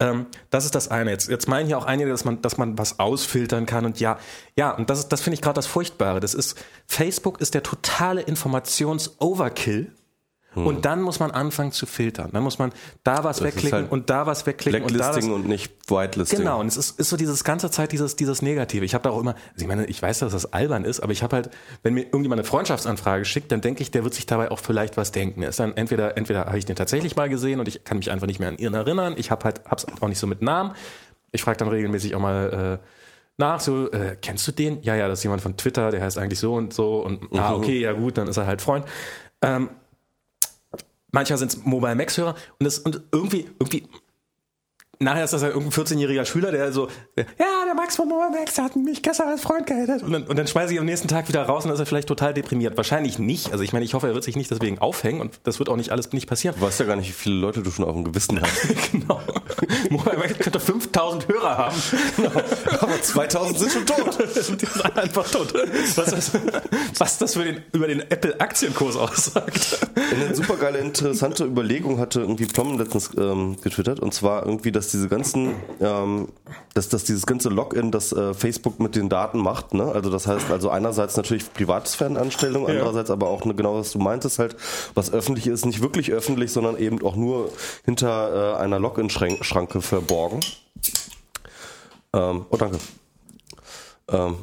Ähm, 0.00 0.26
das 0.50 0.64
ist 0.64 0.74
das 0.74 0.88
eine. 0.88 1.10
Jetzt, 1.10 1.28
jetzt 1.28 1.46
meinen 1.46 1.68
ja 1.68 1.76
auch 1.76 1.84
einige, 1.84 2.10
dass 2.10 2.24
man, 2.24 2.40
dass 2.42 2.56
man 2.56 2.78
was 2.78 2.98
ausfiltern 2.98 3.66
kann 3.66 3.84
und 3.84 4.00
ja, 4.00 4.18
ja, 4.56 4.70
und 4.70 4.88
das, 4.90 4.98
ist- 5.00 5.08
das 5.08 5.20
finde 5.20 5.34
ich 5.34 5.42
gerade 5.42 5.54
das 5.56 5.66
Furchtbare. 5.66 6.20
Das 6.20 6.34
ist, 6.34 6.56
Facebook 6.86 7.40
ist 7.40 7.52
der 7.54 7.62
totale 7.62 8.22
Informations-Overkill 8.22 9.92
Und 10.54 10.84
dann 10.84 11.00
muss 11.00 11.20
man 11.20 11.30
anfangen 11.30 11.70
zu 11.70 11.86
filtern. 11.86 12.30
Dann 12.32 12.42
muss 12.42 12.58
man 12.58 12.72
da 13.04 13.22
was 13.22 13.42
wegklicken 13.42 13.72
halt 13.72 13.92
und 13.92 14.10
da 14.10 14.26
was 14.26 14.46
wegklicken 14.46 14.82
und 14.82 14.92
da 14.94 14.98
das. 14.98 15.06
Blacklisting 15.10 15.32
und 15.32 15.48
nicht 15.48 15.72
Whitelisting. 15.88 16.40
Genau, 16.40 16.60
und 16.60 16.66
es 16.66 16.76
ist, 16.76 16.98
ist 16.98 17.08
so 17.08 17.16
dieses 17.16 17.44
ganze 17.44 17.70
Zeit 17.70 17.92
dieses, 17.92 18.16
dieses 18.16 18.42
Negative. 18.42 18.84
Ich 18.84 18.94
habe 18.94 19.04
da 19.04 19.10
auch 19.10 19.20
immer, 19.20 19.34
also 19.34 19.62
ich 19.62 19.66
meine, 19.68 19.86
ich 19.86 20.02
weiß, 20.02 20.18
dass 20.18 20.32
das 20.32 20.52
albern 20.52 20.84
ist, 20.84 21.00
aber 21.00 21.12
ich 21.12 21.22
habe 21.22 21.36
halt, 21.36 21.50
wenn 21.82 21.94
mir 21.94 22.02
irgendjemand 22.02 22.40
eine 22.40 22.48
Freundschaftsanfrage 22.48 23.24
schickt, 23.24 23.52
dann 23.52 23.60
denke 23.60 23.82
ich, 23.82 23.92
der 23.92 24.02
wird 24.02 24.14
sich 24.14 24.26
dabei 24.26 24.50
auch 24.50 24.58
vielleicht 24.58 24.96
was 24.96 25.12
denken. 25.12 25.42
Ist 25.42 25.60
dann 25.60 25.76
entweder, 25.76 26.16
entweder 26.16 26.46
habe 26.46 26.58
ich 26.58 26.64
den 26.64 26.76
tatsächlich 26.76 27.14
mal 27.14 27.28
gesehen 27.28 27.60
und 27.60 27.68
ich 27.68 27.84
kann 27.84 27.98
mich 27.98 28.10
einfach 28.10 28.26
nicht 28.26 28.40
mehr 28.40 28.48
an 28.48 28.58
ihn 28.58 28.74
erinnern. 28.74 29.14
Ich 29.16 29.30
habe 29.30 29.44
halt, 29.44 29.62
hab's 29.66 29.86
auch 30.00 30.08
nicht 30.08 30.18
so 30.18 30.26
mit 30.26 30.42
Namen. 30.42 30.72
Ich 31.30 31.42
frage 31.42 31.58
dann 31.58 31.68
regelmäßig 31.68 32.16
auch 32.16 32.20
mal, 32.20 32.80
äh, 32.80 32.86
nach, 33.36 33.60
so, 33.60 33.90
äh, 33.90 34.16
kennst 34.20 34.46
du 34.48 34.52
den? 34.52 34.82
Ja, 34.82 34.96
ja, 34.96 35.08
das 35.08 35.20
ist 35.20 35.22
jemand 35.22 35.42
von 35.42 35.56
Twitter, 35.56 35.90
der 35.90 36.02
heißt 36.02 36.18
eigentlich 36.18 36.38
so 36.38 36.54
und 36.54 36.74
so 36.74 37.02
und 37.02 37.32
ah, 37.38 37.54
okay, 37.54 37.80
ja 37.80 37.92
gut, 37.92 38.18
dann 38.18 38.28
ist 38.28 38.36
er 38.36 38.46
halt 38.46 38.60
Freund. 38.60 38.84
Ähm, 39.40 39.70
manchmal 41.12 41.38
sind 41.38 41.52
es 41.52 41.64
Mobile 41.64 41.94
Max 41.94 42.16
Hörer 42.16 42.34
und 42.58 42.64
das 42.64 42.78
und 42.78 43.02
irgendwie 43.12 43.46
irgendwie 43.58 43.84
nachher 45.00 45.24
ist 45.24 45.32
das 45.32 45.42
halt 45.42 45.54
irgendein 45.54 45.84
14-jähriger 45.84 46.24
Schüler, 46.26 46.52
der 46.52 46.72
so, 46.72 46.88
ja, 47.16 47.24
der 47.64 47.74
Max 47.74 47.96
von 47.96 48.08
der 48.08 48.64
hat 48.64 48.76
mich 48.76 49.02
gestern 49.02 49.28
als 49.28 49.40
Freund 49.40 49.66
gehatet. 49.66 50.02
Und 50.02 50.12
dann, 50.12 50.24
und 50.24 50.38
dann 50.38 50.46
schmeiße 50.46 50.74
ich 50.74 50.78
am 50.78 50.84
nächsten 50.84 51.08
Tag 51.08 51.28
wieder 51.28 51.42
raus 51.42 51.64
und 51.64 51.68
dann 51.68 51.74
ist 51.74 51.80
er 51.80 51.86
vielleicht 51.86 52.08
total 52.08 52.34
deprimiert. 52.34 52.76
Wahrscheinlich 52.76 53.18
nicht. 53.18 53.50
Also 53.52 53.64
ich 53.64 53.72
meine, 53.72 53.84
ich 53.84 53.94
hoffe, 53.94 54.08
er 54.08 54.14
wird 54.14 54.24
sich 54.24 54.36
nicht 54.36 54.50
deswegen 54.50 54.78
aufhängen 54.78 55.20
und 55.20 55.40
das 55.44 55.58
wird 55.58 55.68
auch 55.68 55.76
nicht 55.76 55.90
alles 55.90 56.12
nicht 56.12 56.28
passieren. 56.28 56.54
Du 56.58 56.66
weißt 56.66 56.80
ja 56.80 56.86
gar 56.86 56.96
nicht, 56.96 57.08
wie 57.08 57.12
viele 57.12 57.36
Leute 57.36 57.62
du 57.62 57.70
schon 57.70 57.84
auf 57.86 57.94
dem 57.94 58.04
Gewissen 58.04 58.40
hast. 58.40 58.92
genau. 58.92 59.20
Max 59.90 60.38
könnte 60.38 60.60
5000 60.60 61.28
Hörer 61.28 61.58
haben. 61.58 61.76
Aber 62.80 63.00
2000 63.00 63.58
sind 63.58 63.72
schon 63.72 63.86
tot. 63.86 64.18
die 64.60 64.66
sind 64.66 64.96
einfach 64.96 65.30
tot. 65.30 65.54
Was, 65.96 66.12
was, 66.12 66.30
was 66.98 67.18
das 67.18 67.34
für 67.34 67.44
den, 67.44 67.62
über 67.72 67.86
den 67.86 68.00
Apple-Aktienkurs 68.00 68.96
aussagt. 68.96 69.78
Eine 69.94 70.34
super 70.34 70.56
geile, 70.56 70.78
interessante 70.78 71.44
Überlegung 71.44 71.98
hatte 71.98 72.20
irgendwie 72.20 72.46
Plom 72.46 72.78
letztens 72.78 73.10
ähm, 73.16 73.56
getwittert 73.62 74.00
und 74.00 74.12
zwar 74.12 74.44
irgendwie, 74.44 74.72
dass 74.72 74.89
diese 74.90 75.08
ganzen, 75.08 75.54
ähm, 75.80 76.28
dass, 76.74 76.88
dass 76.88 77.04
dieses 77.04 77.26
ganze 77.26 77.48
Login, 77.48 77.90
das 77.90 78.12
äh, 78.12 78.34
Facebook 78.34 78.80
mit 78.80 78.96
den 78.96 79.08
Daten 79.08 79.38
macht, 79.38 79.74
ne? 79.74 79.84
Also 79.92 80.10
das 80.10 80.26
heißt 80.26 80.50
also 80.50 80.70
einerseits 80.70 81.16
natürlich 81.16 81.52
Privatsphärenanstellung, 81.52 82.62
Ja. 82.64 82.68
andererseits 82.70 83.10
aber 83.10 83.28
auch 83.28 83.44
ne, 83.44 83.54
genau 83.54 83.76
was 83.76 83.92
du 83.92 83.98
meintest 83.98 84.38
halt, 84.38 84.56
was 84.94 85.12
öffentlich 85.12 85.46
ist, 85.46 85.64
nicht 85.66 85.80
wirklich 85.82 86.12
öffentlich, 86.12 86.52
sondern 86.52 86.76
eben 86.76 87.02
auch 87.02 87.16
nur 87.16 87.50
hinter 87.84 88.54
äh, 88.56 88.62
einer 88.62 88.78
Login-Schranke 88.78 89.82
verborgen. 89.82 90.40
Ähm, 92.12 92.46
oh 92.50 92.56
danke. 92.56 92.78
Ähm, 94.08 94.36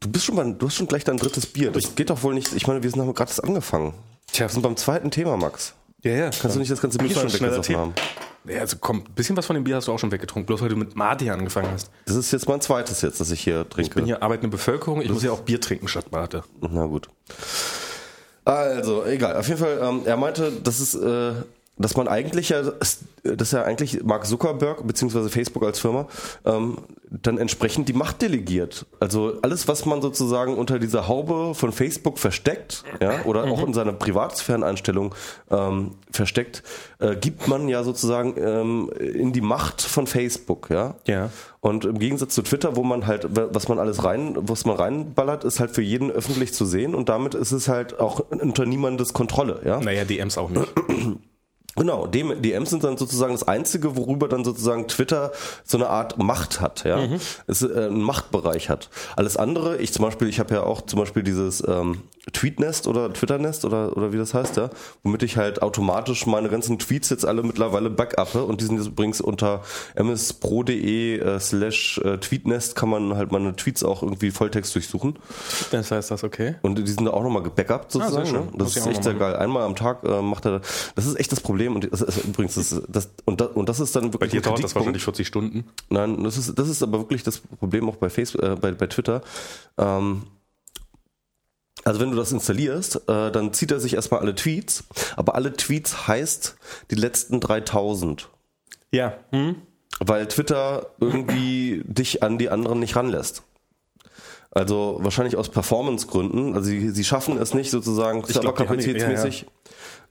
du 0.00 0.08
bist 0.08 0.24
schon 0.24 0.36
mal, 0.36 0.52
du 0.52 0.66
hast 0.66 0.76
schon 0.76 0.88
gleich 0.88 1.04
dein 1.04 1.18
drittes 1.18 1.46
Bier. 1.46 1.70
Das 1.70 1.94
geht 1.94 2.10
doch 2.10 2.22
wohl 2.22 2.34
nicht. 2.34 2.54
Ich 2.54 2.66
meine, 2.66 2.82
wir 2.82 2.90
sind 2.90 3.00
haben 3.00 3.12
gerade 3.14 3.30
erst 3.30 3.44
angefangen. 3.44 3.94
Tja, 4.32 4.46
Wir 4.46 4.50
sind 4.52 4.62
beim 4.62 4.76
zweiten 4.76 5.10
Thema, 5.10 5.36
Max. 5.36 5.74
Ja, 6.02 6.12
ja. 6.12 6.30
Kannst 6.30 6.56
du 6.56 6.60
nicht 6.60 6.70
das 6.70 6.80
ganze 6.80 6.98
Bier 6.98 7.10
schon 7.10 7.32
weggesoffen 7.32 7.76
haben? 7.76 7.94
Ja, 8.44 8.60
also 8.60 8.78
komm, 8.80 8.98
ein 8.98 9.14
bisschen 9.14 9.36
was 9.36 9.46
von 9.46 9.54
dem 9.54 9.64
Bier 9.64 9.76
hast 9.76 9.88
du 9.88 9.92
auch 9.92 9.98
schon 9.98 10.10
weggetrunken, 10.10 10.46
bloß 10.46 10.62
weil 10.62 10.70
du 10.70 10.76
mit 10.76 10.96
Mate 10.96 11.30
angefangen 11.30 11.68
hast. 11.72 11.90
Das 12.06 12.16
ist 12.16 12.32
jetzt 12.32 12.48
mein 12.48 12.60
zweites 12.60 13.02
jetzt, 13.02 13.20
das 13.20 13.30
ich 13.30 13.40
hier 13.40 13.68
trinke. 13.68 13.88
Ich 13.88 13.94
bin 13.94 14.06
hier 14.06 14.22
arbeitende 14.22 14.48
Bevölkerung, 14.48 15.02
ich 15.02 15.10
muss 15.10 15.22
ja 15.22 15.30
auch 15.30 15.40
Bier 15.40 15.60
trinken 15.60 15.88
statt 15.88 16.10
Mate. 16.10 16.42
Na 16.60 16.86
gut. 16.86 17.08
Also, 18.44 19.04
egal. 19.04 19.36
Auf 19.36 19.46
jeden 19.48 19.60
Fall, 19.60 19.78
ähm, 19.82 20.02
er 20.06 20.16
meinte, 20.16 20.50
dass 20.52 20.80
es, 20.80 20.94
äh, 20.94 21.32
dass 21.76 21.96
man 21.96 22.08
eigentlich 22.08 22.48
ja, 22.48 22.62
dass 23.22 23.50
ja 23.52 23.62
eigentlich 23.62 24.02
Mark 24.02 24.26
Zuckerberg 24.26 24.86
beziehungsweise 24.86 25.28
Facebook 25.28 25.62
als 25.64 25.78
Firma 25.78 26.08
ähm, 26.46 26.78
dann 27.10 27.38
entsprechend 27.38 27.88
die 27.88 27.92
Macht 27.92 28.22
delegiert. 28.22 28.86
Also 29.00 29.38
alles, 29.42 29.66
was 29.66 29.84
man 29.84 30.00
sozusagen 30.00 30.54
unter 30.54 30.78
dieser 30.78 31.08
Haube 31.08 31.54
von 31.54 31.72
Facebook 31.72 32.18
versteckt, 32.18 32.84
ja, 33.00 33.24
oder 33.24 33.44
auch 33.44 33.66
in 33.66 33.74
seiner 33.74 33.92
Privatsphäreneinstellung 33.92 35.14
ähm, 35.50 35.92
versteckt, 36.10 36.62
äh, 37.00 37.16
gibt 37.16 37.48
man 37.48 37.68
ja 37.68 37.82
sozusagen 37.82 38.34
ähm, 38.38 38.90
in 38.98 39.32
die 39.32 39.40
Macht 39.40 39.82
von 39.82 40.06
Facebook, 40.06 40.70
ja. 40.70 40.94
Ja. 41.06 41.30
Und 41.60 41.84
im 41.84 41.98
Gegensatz 41.98 42.34
zu 42.34 42.42
Twitter, 42.42 42.76
wo 42.76 42.84
man 42.84 43.06
halt, 43.06 43.26
was 43.28 43.68
man 43.68 43.78
alles 43.78 44.04
rein, 44.04 44.34
was 44.36 44.64
man 44.64 44.76
reinballert, 44.76 45.44
ist 45.44 45.60
halt 45.60 45.72
für 45.72 45.82
jeden 45.82 46.10
öffentlich 46.10 46.54
zu 46.54 46.64
sehen 46.64 46.94
und 46.94 47.08
damit 47.08 47.34
ist 47.34 47.52
es 47.52 47.68
halt 47.68 47.98
auch 47.98 48.20
unter 48.30 48.66
niemandes 48.66 49.12
Kontrolle, 49.12 49.60
ja. 49.64 49.80
Naja, 49.80 50.04
DMs 50.04 50.38
auch 50.38 50.50
nicht. 50.50 50.72
Genau, 51.76 52.06
DM, 52.06 52.42
DMs 52.42 52.70
sind 52.70 52.84
dann 52.84 52.96
sozusagen 52.96 53.32
das 53.32 53.46
Einzige, 53.46 53.96
worüber 53.96 54.28
dann 54.28 54.44
sozusagen 54.44 54.88
Twitter 54.88 55.30
so 55.64 55.78
eine 55.78 55.88
Art 55.88 56.18
Macht 56.18 56.60
hat, 56.60 56.84
ja, 56.84 56.98
es 57.46 57.62
äh, 57.62 57.86
einen 57.86 58.02
Machtbereich 58.02 58.68
hat. 58.68 58.90
Alles 59.16 59.36
andere, 59.36 59.78
ich 59.78 59.92
zum 59.92 60.04
Beispiel, 60.04 60.28
ich 60.28 60.40
habe 60.40 60.54
ja 60.54 60.62
auch 60.64 60.82
zum 60.82 60.98
Beispiel 60.98 61.22
dieses 61.22 61.66
ähm, 61.66 62.02
Tweetnest 62.32 62.86
oder 62.86 63.12
Twitternest 63.12 63.64
oder 63.64 63.96
oder 63.96 64.12
wie 64.12 64.18
das 64.18 64.34
heißt, 64.34 64.56
ja, 64.56 64.70
womit 65.02 65.22
ich 65.22 65.36
halt 65.36 65.62
automatisch 65.62 66.26
meine 66.26 66.48
ganzen 66.48 66.78
Tweets 66.78 67.08
jetzt 67.08 67.24
alle 67.24 67.42
mittlerweile 67.42 67.88
backuppe 67.88 68.44
und 68.44 68.60
die 68.60 68.66
sind 68.66 68.76
jetzt 68.76 68.88
übrigens 68.88 69.20
unter 69.20 69.62
mspro.de 69.96 71.18
äh, 71.18 71.40
slash 71.40 71.98
äh, 72.04 72.18
Tweetnest 72.18 72.76
kann 72.76 72.90
man 72.90 73.16
halt 73.16 73.32
meine 73.32 73.56
Tweets 73.56 73.82
auch 73.82 74.02
irgendwie 74.02 74.30
Volltext 74.30 74.74
durchsuchen 74.74 75.18
Das 75.70 75.90
heißt 75.90 76.10
das 76.10 76.22
okay? 76.22 76.56
und 76.62 76.78
die 76.78 76.86
sind 76.86 77.06
da 77.06 77.12
auch 77.12 77.22
nochmal 77.22 77.42
gebackupt 77.42 77.92
sozusagen. 77.92 78.26
sehr 78.26 78.34
schön. 78.34 78.46
ne? 78.46 78.52
Das 78.52 78.74
Muss 78.74 78.76
ist 78.76 78.86
echt 78.86 79.04
sehr 79.04 79.14
geil. 79.14 79.36
Einmal 79.36 79.62
am 79.62 79.74
Tag 79.74 80.04
äh, 80.04 80.20
macht 80.20 80.44
er, 80.44 80.60
das 80.94 81.06
ist 81.06 81.18
echt 81.18 81.32
das 81.32 81.40
Problem 81.40 81.74
und 81.74 81.90
das 81.90 82.02
ist 82.02 82.24
übrigens 82.24 82.54
das, 82.54 82.82
das 82.86 83.10
und 83.24 83.40
das, 83.40 83.48
und 83.48 83.68
das 83.68 83.80
ist 83.80 83.96
dann 83.96 84.10
Bei 84.10 84.20
wirklich 84.20 84.32
dir 84.32 84.40
ein 84.40 84.42
dauert 84.42 84.62
das 84.62 84.74
wahrscheinlich 84.74 85.02
40 85.02 85.26
Stunden. 85.26 85.64
Nein, 85.88 86.22
das 86.22 86.36
ist 86.36 86.58
das 86.58 86.68
ist 86.68 86.82
aber 86.82 86.98
wirklich 86.98 87.22
das 87.22 87.38
Problem 87.38 87.88
auch 87.88 87.96
bei 87.96 88.10
Facebook, 88.10 88.42
äh, 88.42 88.56
bei, 88.56 88.72
bei 88.72 88.86
Twitter. 88.86 89.22
Ähm, 89.78 90.22
also 91.84 92.00
wenn 92.00 92.10
du 92.10 92.16
das 92.16 92.32
installierst, 92.32 93.08
äh, 93.08 93.30
dann 93.32 93.52
zieht 93.52 93.70
er 93.72 93.80
sich 93.80 93.94
erstmal 93.94 94.20
alle 94.20 94.34
Tweets, 94.34 94.84
aber 95.16 95.34
alle 95.34 95.52
Tweets 95.54 96.06
heißt 96.08 96.56
die 96.90 96.94
letzten 96.96 97.40
3000 97.40 98.28
Ja. 98.92 99.14
Hm? 99.30 99.56
weil 100.02 100.26
Twitter 100.28 100.86
irgendwie 101.00 101.82
dich 101.86 102.22
an 102.22 102.38
die 102.38 102.48
anderen 102.50 102.78
nicht 102.80 102.96
ranlässt. 102.96 103.42
Also 104.52 104.98
wahrscheinlich 105.00 105.36
aus 105.36 105.48
Performance-Gründen. 105.48 106.54
Also 106.54 106.68
sie, 106.70 106.90
sie 106.90 107.04
schaffen 107.04 107.38
es 107.38 107.54
nicht 107.54 107.70
sozusagen 107.70 108.24
Ich 108.26 108.40
glaub, 108.40 108.56
die 108.56 108.66
haben 108.66 108.78
die- 108.78 108.82
serverkapazitätsmäßig 108.82 109.46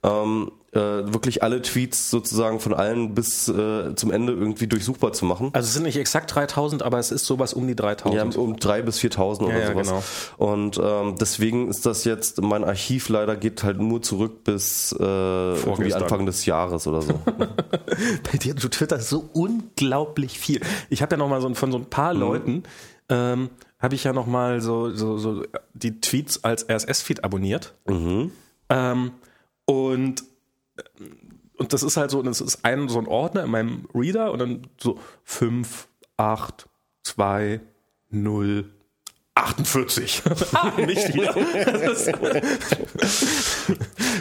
ähm, 0.02 0.50
äh, 0.72 0.78
wirklich 0.78 1.42
alle 1.42 1.62
Tweets 1.62 2.10
sozusagen 2.10 2.60
von 2.60 2.74
allen 2.74 3.14
bis 3.14 3.48
äh, 3.48 3.94
zum 3.96 4.10
Ende 4.12 4.32
irgendwie 4.32 4.66
durchsuchbar 4.66 5.12
zu 5.12 5.24
machen. 5.24 5.50
Also 5.52 5.66
es 5.66 5.74
sind 5.74 5.82
nicht 5.82 5.96
exakt 5.96 6.34
3000, 6.34 6.82
aber 6.82 6.98
es 6.98 7.10
ist 7.10 7.26
sowas 7.26 7.54
um 7.54 7.66
die 7.66 7.74
3000. 7.74 8.34
Ja, 8.34 8.40
um 8.40 8.56
drei 8.56 8.82
bis 8.82 8.98
4.000 9.00 9.42
oder 9.44 9.52
Ja, 9.52 9.58
ja, 9.58 9.66
sowas. 9.72 9.86
genau. 9.88 10.52
Und 10.52 10.80
ähm, 10.82 11.16
deswegen 11.20 11.68
ist 11.68 11.86
das 11.86 12.04
jetzt, 12.04 12.40
mein 12.40 12.62
Archiv 12.64 13.08
leider 13.08 13.36
geht 13.36 13.64
halt 13.64 13.78
nur 13.80 14.00
zurück 14.02 14.44
bis 14.44 14.92
äh, 14.92 15.02
irgendwie. 15.02 15.92
Anfang 15.92 16.24
des 16.26 16.46
Jahres 16.46 16.86
oder 16.86 17.02
so. 17.02 17.14
Bei 18.30 18.38
dir, 18.38 18.54
du 18.54 18.68
twitterst 18.68 19.08
so 19.08 19.28
unglaublich 19.32 20.38
viel. 20.38 20.60
Ich 20.88 21.02
habe 21.02 21.14
ja 21.14 21.16
noch 21.18 21.28
mal 21.28 21.40
so 21.40 21.52
von 21.54 21.72
so 21.72 21.78
ein 21.78 21.86
paar 21.86 22.14
Leuten 22.14 22.62
ähm, 23.08 23.50
habe 23.80 23.94
ich 23.96 24.04
ja 24.04 24.12
noch 24.12 24.26
mal 24.26 24.60
so, 24.60 24.90
so, 24.90 25.18
so 25.18 25.42
die 25.74 26.00
Tweets 26.00 26.44
als 26.44 26.68
RSS-Feed 26.68 27.24
abonniert. 27.24 27.74
Ähm, 27.88 29.10
und 29.64 30.22
und 31.58 31.72
das 31.72 31.82
ist 31.82 31.96
halt 31.96 32.10
so, 32.10 32.22
das 32.22 32.40
ist 32.40 32.64
ein 32.64 32.88
so 32.88 32.98
ein 32.98 33.06
Ordner 33.06 33.44
in 33.44 33.50
meinem 33.50 33.88
Reader 33.94 34.32
und 34.32 34.38
dann 34.38 34.66
so 34.80 34.98
5, 35.24 35.88
8, 36.16 36.68
2, 37.02 37.60
0, 38.10 38.70
48. 39.34 40.22
ah, 40.54 40.72
nicht 40.78 41.14
wieder. 41.14 41.34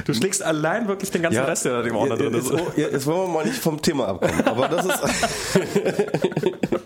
Du 0.06 0.14
schlägst 0.14 0.42
allein 0.42 0.88
wirklich 0.88 1.12
den 1.12 1.22
ganzen 1.22 1.44
Rest, 1.44 1.66
der 1.66 1.82
da 1.82 1.88
im 1.88 1.96
Ordner 1.96 2.18
drin 2.18 2.34
ist. 2.34 2.50
Jetzt, 2.52 2.78
jetzt 2.78 3.06
wollen 3.06 3.28
wir 3.28 3.34
mal 3.34 3.46
nicht 3.46 3.60
vom 3.60 3.82
Thema 3.82 4.08
abkommen. 4.08 4.46
Aber 4.46 4.68
das 4.68 4.86
ist. 4.86 5.00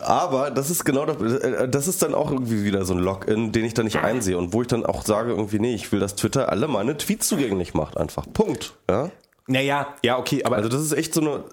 aber 0.00 0.50
das 0.50 0.70
ist 0.70 0.84
genau 0.84 1.06
das, 1.06 1.20
äh, 1.40 1.68
das 1.68 1.88
ist 1.88 2.02
dann 2.02 2.14
auch 2.14 2.30
irgendwie 2.30 2.64
wieder 2.64 2.84
so 2.84 2.94
ein 2.94 3.00
Login, 3.00 3.52
den 3.52 3.64
ich 3.64 3.74
dann 3.74 3.84
nicht 3.84 3.98
einsehe 3.98 4.36
und 4.38 4.52
wo 4.52 4.62
ich 4.62 4.68
dann 4.68 4.84
auch 4.84 5.04
sage 5.04 5.30
irgendwie 5.30 5.58
nee, 5.58 5.74
ich 5.74 5.90
will, 5.92 6.00
dass 6.00 6.14
Twitter 6.16 6.48
alle 6.50 6.68
meine 6.68 6.96
Tweets 6.96 7.28
zugänglich 7.28 7.74
macht 7.74 7.96
einfach. 7.96 8.26
Punkt. 8.32 8.74
Ja. 8.90 9.10
Naja, 9.46 9.94
ja, 10.02 10.18
okay, 10.18 10.44
aber 10.44 10.56
Also 10.56 10.68
das 10.68 10.80
ist 10.82 10.92
echt 10.92 11.14
so 11.14 11.20
eine. 11.20 11.44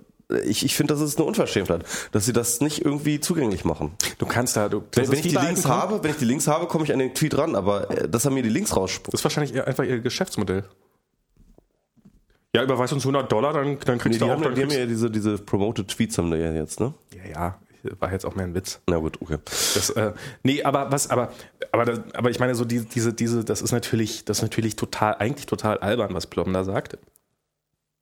Ich, 0.46 0.64
ich 0.64 0.76
finde, 0.76 0.94
das 0.94 1.02
ist 1.02 1.18
eine 1.18 1.28
Unverschämtheit, 1.28 1.84
dass 2.14 2.26
sie 2.26 2.32
das 2.32 2.62
nicht 2.62 2.86
irgendwie 2.86 3.20
zugänglich 3.20 3.66
machen. 3.66 3.92
du 4.18 4.26
kannst 4.26 4.56
da, 4.56 4.70
du, 4.70 4.82
Wenn, 4.94 5.12
wenn 5.12 5.20
ich 5.20 5.24
die 5.24 5.36
Links 5.36 5.66
habe, 5.66 6.02
wenn 6.04 6.12
ich 6.12 6.18
die 6.18 6.26
Links 6.26 6.48
habe, 6.48 6.68
komme 6.68 6.86
ich 6.86 6.94
an 6.94 7.00
den 7.00 7.14
Tweet 7.14 7.38
ran, 7.38 7.54
aber 7.54 7.92
äh, 7.92 8.08
dass 8.08 8.24
er 8.24 8.32
mir 8.32 8.42
die 8.42 8.50
Links 8.50 8.74
rausspuckt. 8.78 9.14
Das 9.14 9.20
ist 9.20 9.26
wahrscheinlich 9.26 9.62
einfach 9.68 9.84
ihr 9.84 10.00
Geschäftsmodell. 10.00 10.64
Ja, 12.56 12.64
überweis 12.64 12.92
uns 12.94 13.04
100 13.04 13.32
Dollar, 13.32 13.54
dann, 13.54 13.78
dann 13.80 13.98
Nee, 13.98 14.02
kriegst 14.02 14.16
die 14.16 14.20
du 14.20 14.26
auch 14.26 14.30
haben, 14.32 14.44
dann 14.44 14.56
die 14.56 14.64
haben 14.64 14.72
ja 14.72 14.86
diese, 14.86 15.10
diese 15.10 15.38
Promoted 15.38 15.88
Tweets 15.90 16.18
haben 16.18 16.32
die 16.32 16.38
ja 16.38 16.52
jetzt, 16.54 16.80
ne? 16.80 16.94
ja, 17.14 17.30
ja, 17.30 17.60
war 18.00 18.12
jetzt 18.12 18.26
auch 18.26 18.36
mehr 18.36 18.46
ein 18.46 18.56
Witz. 18.56 18.80
Na 18.88 18.98
gut, 18.98 19.22
okay. 19.22 19.38
Das, 19.46 19.90
äh, 19.92 20.14
nee, 20.44 20.64
aber 20.64 20.92
was, 20.92 21.10
aber, 21.10 21.32
aber, 21.72 21.86
das, 21.86 22.00
aber 22.14 22.30
ich 22.30 22.40
meine, 22.40 22.56
so 22.56 22.66
die, 22.66 22.86
diese, 22.86 23.14
diese, 23.14 23.44
das 23.44 23.62
ist 23.62 23.72
natürlich, 23.72 24.26
das 24.26 24.38
ist 24.38 24.44
natürlich 24.44 24.76
total, 24.76 25.16
eigentlich 25.20 25.46
total 25.46 25.78
albern, 25.80 26.14
was 26.14 26.28
Plom 26.28 26.54
da 26.54 26.64
sagt. 26.64 26.98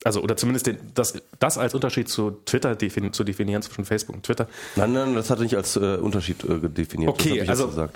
Also, 0.04 0.22
oder 0.22 0.38
zumindest 0.38 0.68
den, 0.68 0.78
das, 0.94 1.14
das 1.40 1.58
als 1.58 1.74
Unterschied 1.74 2.08
zu 2.08 2.32
Twitter 2.46 2.76
defini 2.76 3.12
zu 3.12 3.24
definieren 3.24 3.62
zwischen 3.62 3.84
Facebook 3.84 4.16
und 4.16 4.24
Twitter. 4.24 4.48
Nein, 4.76 4.94
nein, 4.94 5.16
das 5.16 5.30
hat 5.30 5.40
er 5.40 5.44
nicht 5.44 5.56
als 5.56 5.76
äh, 5.76 5.98
Unterschied 5.98 6.44
äh, 6.46 6.70
definiert. 6.70 7.10
Okay, 7.10 7.42
also-. 7.42 7.90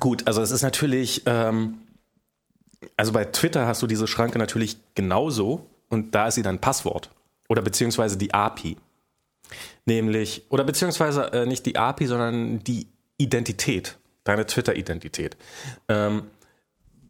Gut, 0.00 0.26
also 0.26 0.42
es 0.42 0.50
ist 0.50 0.62
natürlich, 0.62 1.22
ähm, 1.26 1.78
also 2.96 3.12
bei 3.12 3.24
Twitter 3.24 3.66
hast 3.66 3.82
du 3.82 3.86
diese 3.86 4.08
Schranke 4.08 4.38
natürlich 4.38 4.78
genauso 4.96 5.66
und 5.88 6.14
da 6.14 6.26
ist 6.28 6.34
sie 6.34 6.42
dein 6.42 6.60
Passwort 6.60 7.10
oder 7.48 7.62
beziehungsweise 7.62 8.16
die 8.16 8.34
API. 8.34 8.76
Nämlich, 9.86 10.44
oder 10.50 10.64
beziehungsweise 10.64 11.32
äh, 11.32 11.46
nicht 11.46 11.64
die 11.64 11.76
API, 11.76 12.06
sondern 12.06 12.58
die 12.64 12.88
Identität, 13.18 13.98
deine 14.24 14.44
Twitter-Identität. 14.44 15.36
Ähm, 15.88 16.24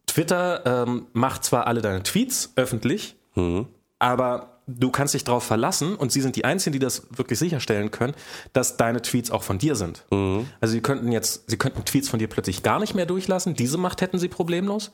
Twitter 0.07 0.85
ähm, 0.87 1.07
macht 1.13 1.45
zwar 1.45 1.67
alle 1.67 1.83
deine 1.83 2.03
Tweets 2.03 2.53
öffentlich, 2.55 3.17
mhm. 3.35 3.67
aber 3.99 4.61
du 4.67 4.91
kannst 4.91 5.15
dich 5.15 5.25
darauf 5.25 5.45
verlassen 5.45 5.97
und 5.97 6.13
sie 6.13 6.21
sind 6.21 6.37
die 6.37 6.45
Einzigen, 6.45 6.73
die 6.73 6.79
das 6.79 7.07
wirklich 7.11 7.39
sicherstellen 7.39 7.91
können, 7.91 8.15
dass 8.53 8.77
deine 8.77 9.03
Tweets 9.03 9.31
auch 9.31 9.43
von 9.43 9.59
dir 9.59 9.75
sind. 9.75 10.05
Mhm. 10.11 10.49
Also 10.61 10.73
sie 10.73 10.81
könnten 10.81 11.13
jetzt, 11.13 11.51
sie 11.51 11.57
könnten 11.57 11.85
Tweets 11.85 12.09
von 12.09 12.19
dir 12.19 12.29
plötzlich 12.29 12.63
gar 12.63 12.79
nicht 12.79 12.95
mehr 12.95 13.07
durchlassen. 13.07 13.55
Diese 13.55 13.79
Macht 13.79 14.01
hätten 14.01 14.19
sie 14.19 14.29
problemlos. 14.29 14.93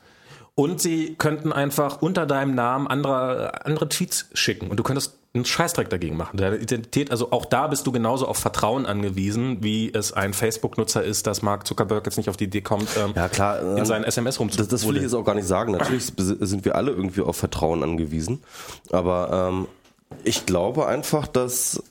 Und 0.55 0.81
sie 0.81 1.15
könnten 1.15 1.51
einfach 1.51 2.01
unter 2.01 2.27
deinem 2.27 2.53
Namen 2.53 2.87
andere, 2.87 3.65
andere 3.65 3.89
Tweets 3.89 4.27
schicken 4.33 4.69
und 4.69 4.77
du 4.77 4.83
könntest 4.83 5.17
einen 5.33 5.45
Scheißdreck 5.45 5.89
dagegen 5.89 6.15
machen. 6.15 6.37
Deine 6.37 6.57
Identität, 6.57 7.09
also 7.09 7.31
auch 7.31 7.45
da 7.45 7.65
bist 7.65 7.87
du 7.87 7.91
genauso 7.91 8.27
auf 8.27 8.37
Vertrauen 8.37 8.85
angewiesen, 8.85 9.63
wie 9.63 9.91
es 9.91 10.13
ein 10.13 10.33
Facebook-Nutzer 10.33 11.03
ist, 11.03 11.25
dass 11.25 11.41
Mark 11.41 11.65
Zuckerberg 11.65 12.05
jetzt 12.05 12.17
nicht 12.17 12.29
auf 12.29 12.37
die 12.37 12.43
Idee 12.43 12.61
kommt, 12.61 12.87
ähm, 12.97 13.13
ja, 13.15 13.27
klar, 13.29 13.59
in 13.61 13.77
ähm, 13.79 13.85
seinen 13.85 14.03
SMS 14.03 14.39
rumzugehen. 14.39 14.69
Das, 14.69 14.81
das 14.81 14.87
will 14.87 14.97
ich 14.97 15.01
jetzt 15.01 15.15
auch 15.15 15.25
gar 15.25 15.33
nicht 15.33 15.47
sagen. 15.47 15.71
Natürlich 15.71 16.13
sind 16.17 16.65
wir 16.65 16.75
alle 16.75 16.91
irgendwie 16.91 17.21
auf 17.21 17.35
Vertrauen 17.35 17.81
angewiesen. 17.81 18.43
Aber 18.91 19.49
ähm, 19.51 19.67
ich 20.23 20.45
glaube 20.45 20.85
einfach, 20.85 21.25
dass, 21.25 21.81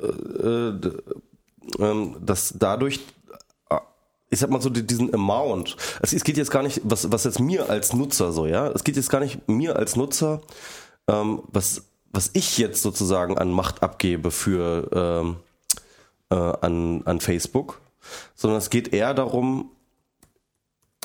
äh, 0.00 0.06
äh, 0.06 0.92
ähm, 1.78 2.16
dass 2.24 2.54
dadurch 2.58 3.00
ich 4.30 4.38
sag 4.38 4.50
mal 4.50 4.60
so 4.60 4.70
diesen 4.70 5.12
Amount. 5.14 5.76
Also 6.02 6.16
es 6.16 6.24
geht 6.24 6.36
jetzt 6.36 6.50
gar 6.50 6.62
nicht, 6.62 6.80
was, 6.84 7.10
was 7.10 7.24
jetzt 7.24 7.40
mir 7.40 7.70
als 7.70 7.92
Nutzer 7.92 8.32
so, 8.32 8.46
ja, 8.46 8.68
es 8.68 8.84
geht 8.84 8.96
jetzt 8.96 9.10
gar 9.10 9.20
nicht 9.20 9.48
mir 9.48 9.76
als 9.76 9.96
Nutzer, 9.96 10.42
ähm, 11.08 11.42
was, 11.48 11.84
was 12.12 12.30
ich 12.34 12.58
jetzt 12.58 12.82
sozusagen 12.82 13.38
an 13.38 13.50
Macht 13.50 13.82
abgebe 13.82 14.30
für 14.30 14.90
ähm, 14.92 15.36
äh, 16.30 16.34
an, 16.34 17.02
an 17.04 17.20
Facebook, 17.20 17.80
sondern 18.34 18.58
es 18.58 18.70
geht 18.70 18.92
eher 18.92 19.14
darum, 19.14 19.70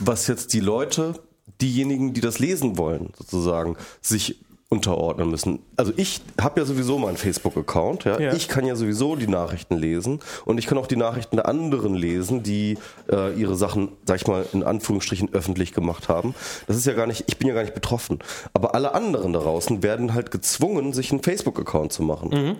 was 0.01 0.28
jetzt 0.28 0.53
die 0.53 0.59
Leute, 0.59 1.13
diejenigen, 1.61 2.13
die 2.13 2.21
das 2.21 2.39
lesen 2.39 2.78
wollen, 2.78 3.13
sozusagen, 3.17 3.78
sich 4.01 4.43
unterordnen 4.74 5.30
müssen. 5.30 5.59
Also 5.78 5.93
ich 5.95 6.19
habe 6.41 6.59
ja 6.59 6.65
sowieso 6.65 6.97
meinen 6.97 7.15
Facebook-Account, 7.15 8.05
ja? 8.05 8.19
ja? 8.19 8.34
Ich 8.34 8.47
kann 8.47 8.65
ja 8.65 8.76
sowieso 8.76 9.15
die 9.15 9.28
Nachrichten 9.28 9.78
lesen 9.78 10.19
und 10.45 10.57
ich 10.57 10.65
kann 10.65 10.80
auch 10.80 10.88
die 10.88 10.95
Nachrichten 10.95 11.36
der 11.36 11.47
anderen 11.47 11.93
lesen, 11.93 12.41
die 12.41 12.80
äh, 13.11 13.39
ihre 13.39 13.55
Sachen, 13.55 13.89
sag 14.05 14.15
ich 14.17 14.28
mal, 14.28 14.45
in 14.51 14.63
Anführungsstrichen 14.63 15.32
öffentlich 15.32 15.74
gemacht 15.74 16.09
haben. 16.09 16.34
Das 16.65 16.76
ist 16.76 16.88
ja 16.88 16.93
gar 16.93 17.05
nicht, 17.05 17.26
ich 17.28 17.38
bin 17.38 17.47
ja 17.47 17.53
gar 17.53 17.61
nicht 17.61 17.76
betroffen. 17.76 18.17
Aber 18.53 18.74
alle 18.74 18.95
anderen 18.95 19.32
da 19.34 19.39
draußen 19.39 19.84
werden 19.84 20.15
halt 20.15 20.32
gezwungen, 20.32 20.91
sich 20.91 21.11
einen 21.11 21.21
Facebook-Account 21.21 21.93
zu 21.93 22.01
machen. 22.01 22.30
Mhm. 22.30 22.55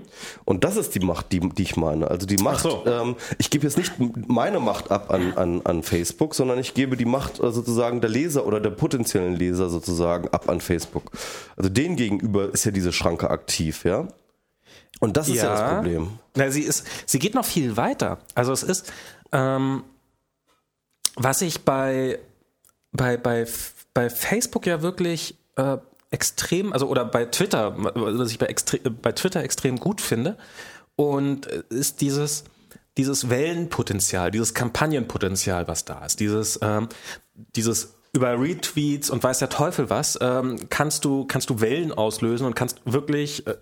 Und 0.46 0.64
das 0.64 0.78
ist 0.78 0.94
die 0.94 1.00
Macht, 1.00 1.32
die, 1.32 1.40
die 1.40 1.64
ich 1.64 1.78
meine. 1.78 2.12
Also 2.12 2.28
die 2.28 2.38
Macht, 2.38 2.62
so. 2.62 2.84
ähm, 2.86 3.16
ich 3.40 3.50
gebe 3.50 3.66
jetzt 3.66 3.78
nicht 3.78 3.94
meine 4.28 4.60
Macht 4.60 4.92
ab 4.92 5.12
an, 5.12 5.34
an, 5.34 5.62
an 5.64 5.82
Facebook, 5.82 6.36
sondern 6.36 6.60
ich 6.60 6.76
gebe 6.76 6.96
die 6.96 7.06
Macht 7.06 7.40
äh, 7.40 7.52
sozusagen 7.52 8.02
der 8.02 8.12
Leser 8.12 8.46
oder 8.46 8.60
der 8.60 8.70
potenziellen 8.70 9.36
Leser 9.36 9.70
sozusagen 9.70 10.28
ab 10.28 10.48
an 10.48 10.62
Facebook. 10.62 11.10
Also 11.58 11.72
den 11.72 11.96
gegenüber 12.10 12.54
ist 12.54 12.66
ja 12.66 12.72
diese 12.72 12.94
Schranke 12.94 13.30
aktiv, 13.30 13.86
ja. 13.86 14.08
Und 15.00 15.18
das 15.18 15.28
ist 15.28 15.38
ja, 15.38 15.44
ja 15.44 15.50
das 15.50 15.74
Problem. 15.76 16.20
Na, 16.36 16.50
sie 16.50 16.62
ist, 16.62 16.86
sie 17.06 17.20
geht 17.20 17.36
noch 17.36 17.46
viel 17.46 17.78
weiter. 17.78 18.20
Also 18.36 18.52
es 18.54 18.64
ist, 18.64 18.92
ähm, 19.32 19.84
was 21.16 21.42
ich 21.42 21.62
bei, 21.62 22.20
bei, 22.92 23.18
bei, 23.18 23.46
bei 23.94 24.10
Facebook 24.10 24.66
ja 24.66 24.82
wirklich 24.82 25.36
äh, 25.56 25.78
extrem, 26.12 26.74
also 26.74 26.88
oder 26.88 27.06
bei 27.06 27.26
Twitter, 27.26 27.76
was 27.78 28.32
ich 28.32 28.40
bei, 28.40 28.46
extre 28.46 28.78
bei 28.78 29.12
Twitter 29.12 29.44
extrem 29.44 29.78
gut 29.78 30.00
finde, 30.00 30.38
und 30.96 31.48
äh, 31.48 31.64
ist 31.70 32.02
dieses, 32.02 32.44
dieses 32.98 33.30
Wellenpotenzial, 33.30 34.32
dieses 34.32 34.54
Kampagnenpotenzial, 34.54 35.68
was 35.68 35.86
da 35.86 36.06
ist, 36.06 36.20
dieses, 36.20 36.60
ähm, 36.62 36.88
dieses 37.56 37.96
über 38.14 38.40
Retweets 38.40 39.10
und 39.10 39.24
weiß 39.24 39.40
der 39.40 39.50
Teufel 39.50 39.90
was, 39.90 40.18
ähm, 40.22 40.58
kannst 40.70 41.04
du, 41.04 41.26
kannst 41.26 41.50
du 41.50 41.62
Wellen 41.62 41.92
auslösen 41.92 42.46
und 42.46 42.56
kannst 42.56 42.80
wirklich 42.86 43.46
äh, 43.48 43.56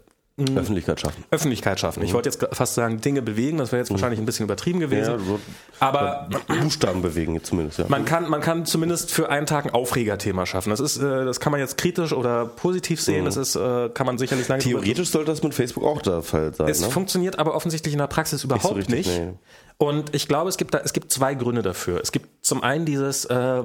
Öffentlichkeit 0.56 1.00
schaffen. 1.00 1.24
Öffentlichkeit 1.30 1.80
schaffen. 1.80 2.00
Mhm. 2.00 2.06
Ich 2.06 2.14
wollte 2.14 2.30
jetzt 2.30 2.46
fast 2.54 2.74
sagen, 2.74 3.00
Dinge 3.00 3.22
bewegen, 3.22 3.58
das 3.58 3.72
wäre 3.72 3.82
jetzt 3.82 3.90
mhm. 3.90 3.96
wahrscheinlich 3.96 4.20
ein 4.20 4.26
bisschen 4.26 4.46
übertrieben 4.46 4.80
gewesen. 4.80 5.12
Ja, 5.12 5.20
so 5.20 5.40
aber 5.80 6.30
Buchstaben 6.48 7.02
bewegen 7.02 7.44
zumindest, 7.44 7.80
ja. 7.80 7.86
Man 7.90 8.06
kann, 8.06 8.30
man 8.30 8.42
kann 8.42 8.66
zumindest 8.66 9.12
für 9.12 9.30
einen 9.30 9.46
Tag 9.46 9.66
ein 9.66 9.72
Aufregerthema 9.72 10.46
schaffen. 10.46 10.70
Das 10.70 10.80
ist, 10.80 10.98
äh, 10.98 11.26
das 11.26 11.40
kann 11.40 11.52
man 11.52 11.60
jetzt 11.60 11.78
kritisch 11.78 12.14
oder 12.14 12.46
positiv 12.46 13.02
sehen. 13.02 13.22
Mhm. 13.22 13.26
Das 13.26 13.38
ist, 13.38 13.56
äh, 13.56 13.90
kann 13.90 14.06
man 14.06 14.18
sicherlich 14.18 14.48
lange 14.48 14.64
Theoretisch 14.64 15.10
sollte 15.10 15.32
das 15.32 15.44
mit 15.44 15.54
Facebook 15.54 15.84
auch 15.84 16.02
der 16.02 16.24
Fall 16.24 16.54
sein. 16.54 16.68
Es 16.68 16.82
ne? 16.82 16.90
funktioniert 16.90 17.38
aber 17.38 17.54
offensichtlich 17.54 17.94
in 17.94 18.00
der 18.00 18.08
Praxis 18.08 18.44
überhaupt 18.44 18.76
nicht. 18.76 18.90
So 18.90 18.96
richtig, 18.96 19.08
nicht. 19.08 19.20
Nee. 19.20 19.34
Und 19.78 20.16
ich 20.16 20.28
glaube, 20.28 20.50
es 20.50 20.58
gibt 20.58 20.74
da, 20.74 20.80
es 20.80 20.94
gibt 20.94 21.12
zwei 21.12 21.34
Gründe 21.34 21.62
dafür. 21.62 22.02
Es 22.02 22.12
gibt 22.12 22.46
zum 22.46 22.64
einen 22.64 22.86
dieses, 22.86 23.26
äh, 23.26 23.64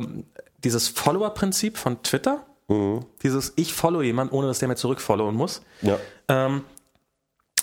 dieses 0.67 0.89
Follower-Prinzip 0.89 1.79
von 1.79 2.03
Twitter. 2.03 2.45
Mhm. 2.69 3.07
Dieses 3.23 3.53
Ich 3.55 3.73
follow 3.73 4.03
jemand, 4.03 4.33
ohne 4.33 4.49
dass 4.49 4.59
der 4.59 4.69
mir 4.69 4.75
zurückfollowen 4.75 5.35
muss. 5.35 5.62
Ja. 5.81 5.99
Ähm, 6.29 6.64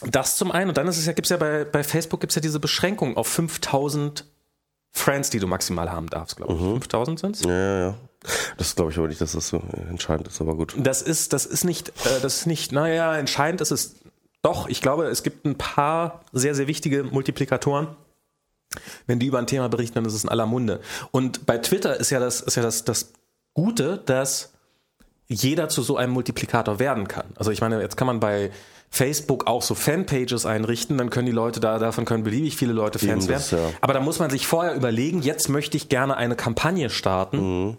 das 0.05 0.37
zum 0.37 0.51
einen. 0.51 0.69
Und 0.69 0.77
dann 0.77 0.87
ist 0.87 0.97
es 0.97 1.05
ja, 1.05 1.11
gibt's 1.11 1.29
ja 1.29 1.37
bei, 1.37 1.65
bei 1.65 1.83
Facebook 1.83 2.21
gibt's 2.21 2.35
ja 2.35 2.41
diese 2.41 2.59
Beschränkung 2.59 3.17
auf 3.17 3.27
5000 3.27 4.25
Friends, 4.91 5.29
die 5.31 5.39
du 5.39 5.47
maximal 5.47 5.91
haben 5.91 6.07
darfst, 6.07 6.37
glaube 6.37 6.53
ich. 6.53 6.59
Mhm. 6.59 6.81
5000 6.81 7.19
sind's? 7.19 7.43
Ja, 7.43 7.51
ja, 7.51 7.79
ja. 7.79 7.95
Das 8.57 8.75
glaube 8.75 8.91
ich 8.91 8.97
aber 8.97 9.09
nicht, 9.09 9.19
dass 9.19 9.33
das 9.33 9.49
so 9.49 9.61
entscheidend 9.89 10.29
ist, 10.29 10.39
aber 10.39 10.55
gut. 10.55 10.73
Das 10.77 11.01
ist, 11.01 11.33
das 11.33 11.45
ist 11.45 11.65
nicht, 11.65 11.89
äh, 11.89 12.21
das 12.21 12.37
ist 12.37 12.45
nicht, 12.45 12.71
naja, 12.71 13.17
entscheidend 13.17 13.59
ist 13.59 13.71
es 13.71 13.95
doch. 14.41 14.69
Ich 14.69 14.81
glaube, 14.81 15.07
es 15.07 15.23
gibt 15.23 15.45
ein 15.45 15.57
paar 15.57 16.21
sehr, 16.31 16.55
sehr 16.55 16.67
wichtige 16.67 17.03
Multiplikatoren. 17.03 17.87
Wenn 19.07 19.19
die 19.19 19.27
über 19.27 19.39
ein 19.39 19.47
Thema 19.47 19.69
berichten, 19.69 19.95
dann 19.95 20.05
ist 20.05 20.13
es 20.13 20.23
in 20.23 20.29
aller 20.29 20.45
Munde. 20.45 20.79
Und 21.11 21.45
bei 21.45 21.57
Twitter 21.57 21.99
ist 21.99 22.09
ja 22.09 22.19
das, 22.19 22.41
ist 22.41 22.55
ja 22.55 22.63
das, 22.63 22.83
das 22.83 23.13
Gute, 23.53 24.01
dass 24.05 24.53
jeder 25.27 25.69
zu 25.69 25.81
so 25.81 25.97
einem 25.97 26.13
Multiplikator 26.13 26.79
werden 26.79 27.07
kann. 27.07 27.25
Also 27.35 27.51
ich 27.51 27.61
meine, 27.61 27.81
jetzt 27.81 27.97
kann 27.97 28.07
man 28.07 28.19
bei 28.19 28.51
Facebook 28.89 29.47
auch 29.47 29.63
so 29.63 29.73
Fanpages 29.73 30.45
einrichten, 30.45 30.99
dann 30.99 31.09
können 31.09 31.25
die 31.25 31.31
Leute 31.31 31.59
da, 31.59 31.79
davon 31.79 32.05
können 32.05 32.23
beliebig 32.23 32.55
viele 32.55 32.73
Leute 32.73 32.99
Fans 32.99 33.25
das, 33.25 33.51
werden. 33.51 33.65
Ja. 33.65 33.77
Aber 33.81 33.93
da 33.93 33.99
muss 33.99 34.19
man 34.19 34.29
sich 34.29 34.45
vorher 34.45 34.75
überlegen, 34.75 35.23
jetzt 35.23 35.49
möchte 35.49 35.77
ich 35.77 35.89
gerne 35.89 36.15
eine 36.15 36.35
Kampagne 36.35 36.91
starten. 36.91 37.37
Mhm. 37.37 37.77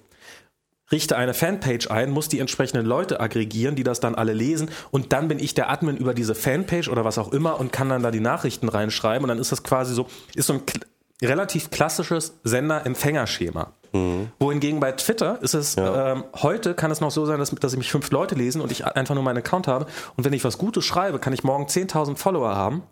Richte 0.95 1.17
eine 1.17 1.35
Fanpage 1.35 1.91
ein, 1.91 2.11
muss 2.11 2.29
die 2.29 2.39
entsprechenden 2.39 2.87
Leute 2.87 3.19
aggregieren, 3.19 3.75
die 3.75 3.83
das 3.83 3.99
dann 3.99 4.15
alle 4.15 4.33
lesen 4.33 4.71
und 4.93 5.13
dann 5.13 5.27
bin 5.27 5.41
ich 5.41 5.53
der 5.53 5.69
Admin 5.69 5.97
über 5.97 6.15
diese 6.15 6.37
Fanpage 6.37 6.89
oder 6.89 7.05
was 7.05 7.19
auch 7.19 7.33
immer 7.33 7.59
und 7.59 7.73
kann 7.73 7.89
dann 7.89 8.05
da 8.05 8.13
die 8.13 8.21
Nachrichten 8.21 8.69
reinschreiben 8.69 9.25
und 9.25 9.29
dann 9.29 9.39
ist 9.39 9.51
das 9.51 9.65
quasi 9.65 9.93
so, 9.93 10.07
ist 10.37 10.47
so 10.47 10.55
ein 10.55 10.63
relativ 11.21 11.71
klassisches 11.71 12.39
Sender-Empfänger-Schema. 12.45 13.73
Mhm. 13.93 14.29
Wohingegen 14.39 14.79
bei 14.79 14.93
Twitter 14.93 15.43
ist 15.43 15.55
es, 15.55 15.75
ja. 15.75 16.13
ähm, 16.13 16.25
heute 16.43 16.75
kann 16.75 16.93
es 16.93 17.01
noch 17.01 17.11
so 17.11 17.27
sein, 17.27 17.39
dass, 17.41 17.51
dass 17.51 17.77
mich 17.77 17.91
fünf 17.91 18.11
Leute 18.11 18.37
lesen 18.37 18.61
und 18.61 18.71
ich 18.71 18.87
einfach 18.87 19.15
nur 19.15 19.25
meinen 19.25 19.39
Account 19.39 19.67
habe. 19.67 19.87
Und 20.17 20.25
wenn 20.25 20.33
ich 20.33 20.45
was 20.45 20.59
Gutes 20.59 20.85
schreibe, 20.85 21.19
kann 21.19 21.33
ich 21.33 21.43
morgen 21.43 21.65
10.000 21.65 22.17
Follower 22.17 22.55
haben, 22.55 22.83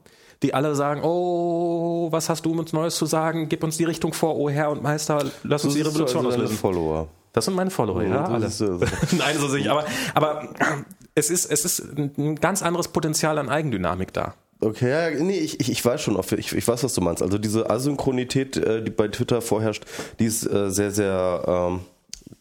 die 0.43 0.55
alle 0.55 0.75
sagen, 0.75 1.03
oh, 1.05 2.09
was 2.11 2.29
hast 2.29 2.47
du 2.47 2.59
uns 2.59 2.73
Neues 2.73 2.97
zu 2.97 3.07
sagen? 3.07 3.49
Gib 3.49 3.63
uns 3.63 3.77
die 3.77 3.85
Richtung 3.85 4.13
vor, 4.13 4.37
oh 4.37 4.51
Herr 4.51 4.71
und 4.71 4.83
Meister, 4.83 5.25
lass 5.45 5.65
uns 5.65 5.75
die 5.75 5.83
Revolution 5.83 6.27
also 6.27 6.37
auslösen. 6.37 6.57
Follower. 6.57 7.09
Das 7.33 7.47
sind 7.47 7.55
meine 7.55 7.71
Follower, 7.71 8.03
ja, 8.03 8.25
alle. 8.25 8.45
Also 8.45 8.79
Nein, 9.13 9.39
so 9.39 9.49
nicht. 9.49 9.69
Aber, 9.69 9.85
aber 10.15 10.49
es 11.15 11.31
ist, 11.31 11.51
es 11.51 11.65
ist 11.65 11.99
ein 11.99 12.37
ganz 12.37 12.63
anderes 12.63 12.89
Potenzial 12.89 13.39
an 13.39 13.49
Eigendynamik 13.49 14.13
da. 14.13 14.35
Okay, 14.61 14.91
ja, 14.91 15.23
nee, 15.23 15.39
ich, 15.39 15.59
ich, 15.59 15.73
ich 15.73 15.85
weiß 15.85 16.01
schon, 16.01 16.21
ich, 16.39 16.53
ich 16.55 16.69
weiß, 16.69 16.85
was 16.85 16.95
du 16.95 17.01
meinst. 17.01 17.21
Also 17.21 17.37
diese 17.37 17.69
Asynchronität, 17.69 18.57
äh, 18.57 18.83
die 18.83 18.93
bei 18.93 19.09
Twitter 19.09 19.43
vorherrscht, 19.43 19.85
die 20.21 20.27
ist 20.27 20.47
äh, 20.47 20.71
sehr, 20.71 20.93
sehr, 20.93 21.43
ähm, 21.47 21.81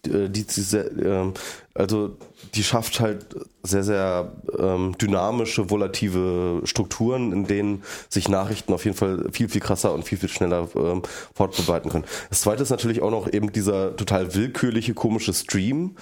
äh, 0.06 0.30
die, 0.30 0.46
die 0.46 0.62
sehr, 0.62 0.92
ähm, 0.98 1.34
also 1.74 2.18
die 2.56 2.64
schafft 2.64 2.99
halt 2.99 3.36
sehr, 3.64 3.84
sehr 3.84 4.32
ähm, 4.58 4.97
dynamische, 4.97 5.70
volative 5.70 6.62
Strukturen, 6.66 7.32
in 7.32 7.45
denen 7.45 7.84
sich 8.10 8.28
Nachrichten 8.28 8.74
auf 8.74 8.86
jeden 8.86 8.97
Fall 8.97 9.26
viel, 9.32 9.49
viel 9.49 9.62
krasser 9.62 9.93
und 9.93 10.04
viel, 10.04 10.18
viel 10.18 10.30
schneller 10.30 10.68
ähm, 10.76 11.02
fortbreiten 11.34 11.89
können. 11.89 12.06
Das 12.30 12.41
zweite 12.41 12.64
ist 12.64 12.70
natürlich 12.70 13.02
auch 13.02 13.12
noch 13.12 13.32
eben 13.32 13.52
dieser 13.52 13.95
total 13.95 14.36
willkürliche, 14.36 14.93
komische 14.93 15.34
Stream 15.34 15.95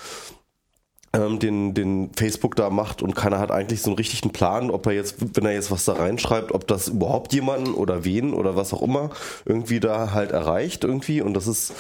ähm, 1.14 1.40
den, 1.40 1.74
den 1.74 2.12
Facebook 2.16 2.56
da 2.56 2.70
macht 2.70 3.02
und 3.02 3.16
keiner 3.16 3.40
hat 3.40 3.52
eigentlich 3.52 3.82
so 3.82 3.90
einen 3.90 3.98
richtigen 3.98 4.32
Plan, 4.32 4.70
ob 4.70 4.86
er 4.86 4.94
jetzt, 4.94 5.16
wenn 5.36 5.46
er 5.46 5.54
jetzt 5.54 5.72
was 5.72 5.86
da 5.86 5.94
reinschreibt, 5.94 6.52
ob 6.52 6.68
das 6.68 6.88
überhaupt 6.88 7.34
jemanden 7.34 7.74
oder 7.74 8.06
wen 8.06 8.34
oder 8.34 8.56
was 8.56 8.74
auch 8.74 8.82
immer 8.82 9.10
irgendwie 9.46 9.80
da 9.80 10.12
halt 10.12 10.32
erreicht 10.32 10.84
irgendwie 10.84 11.22
und 11.22 11.34
das 11.34 11.48
ist 11.48 11.74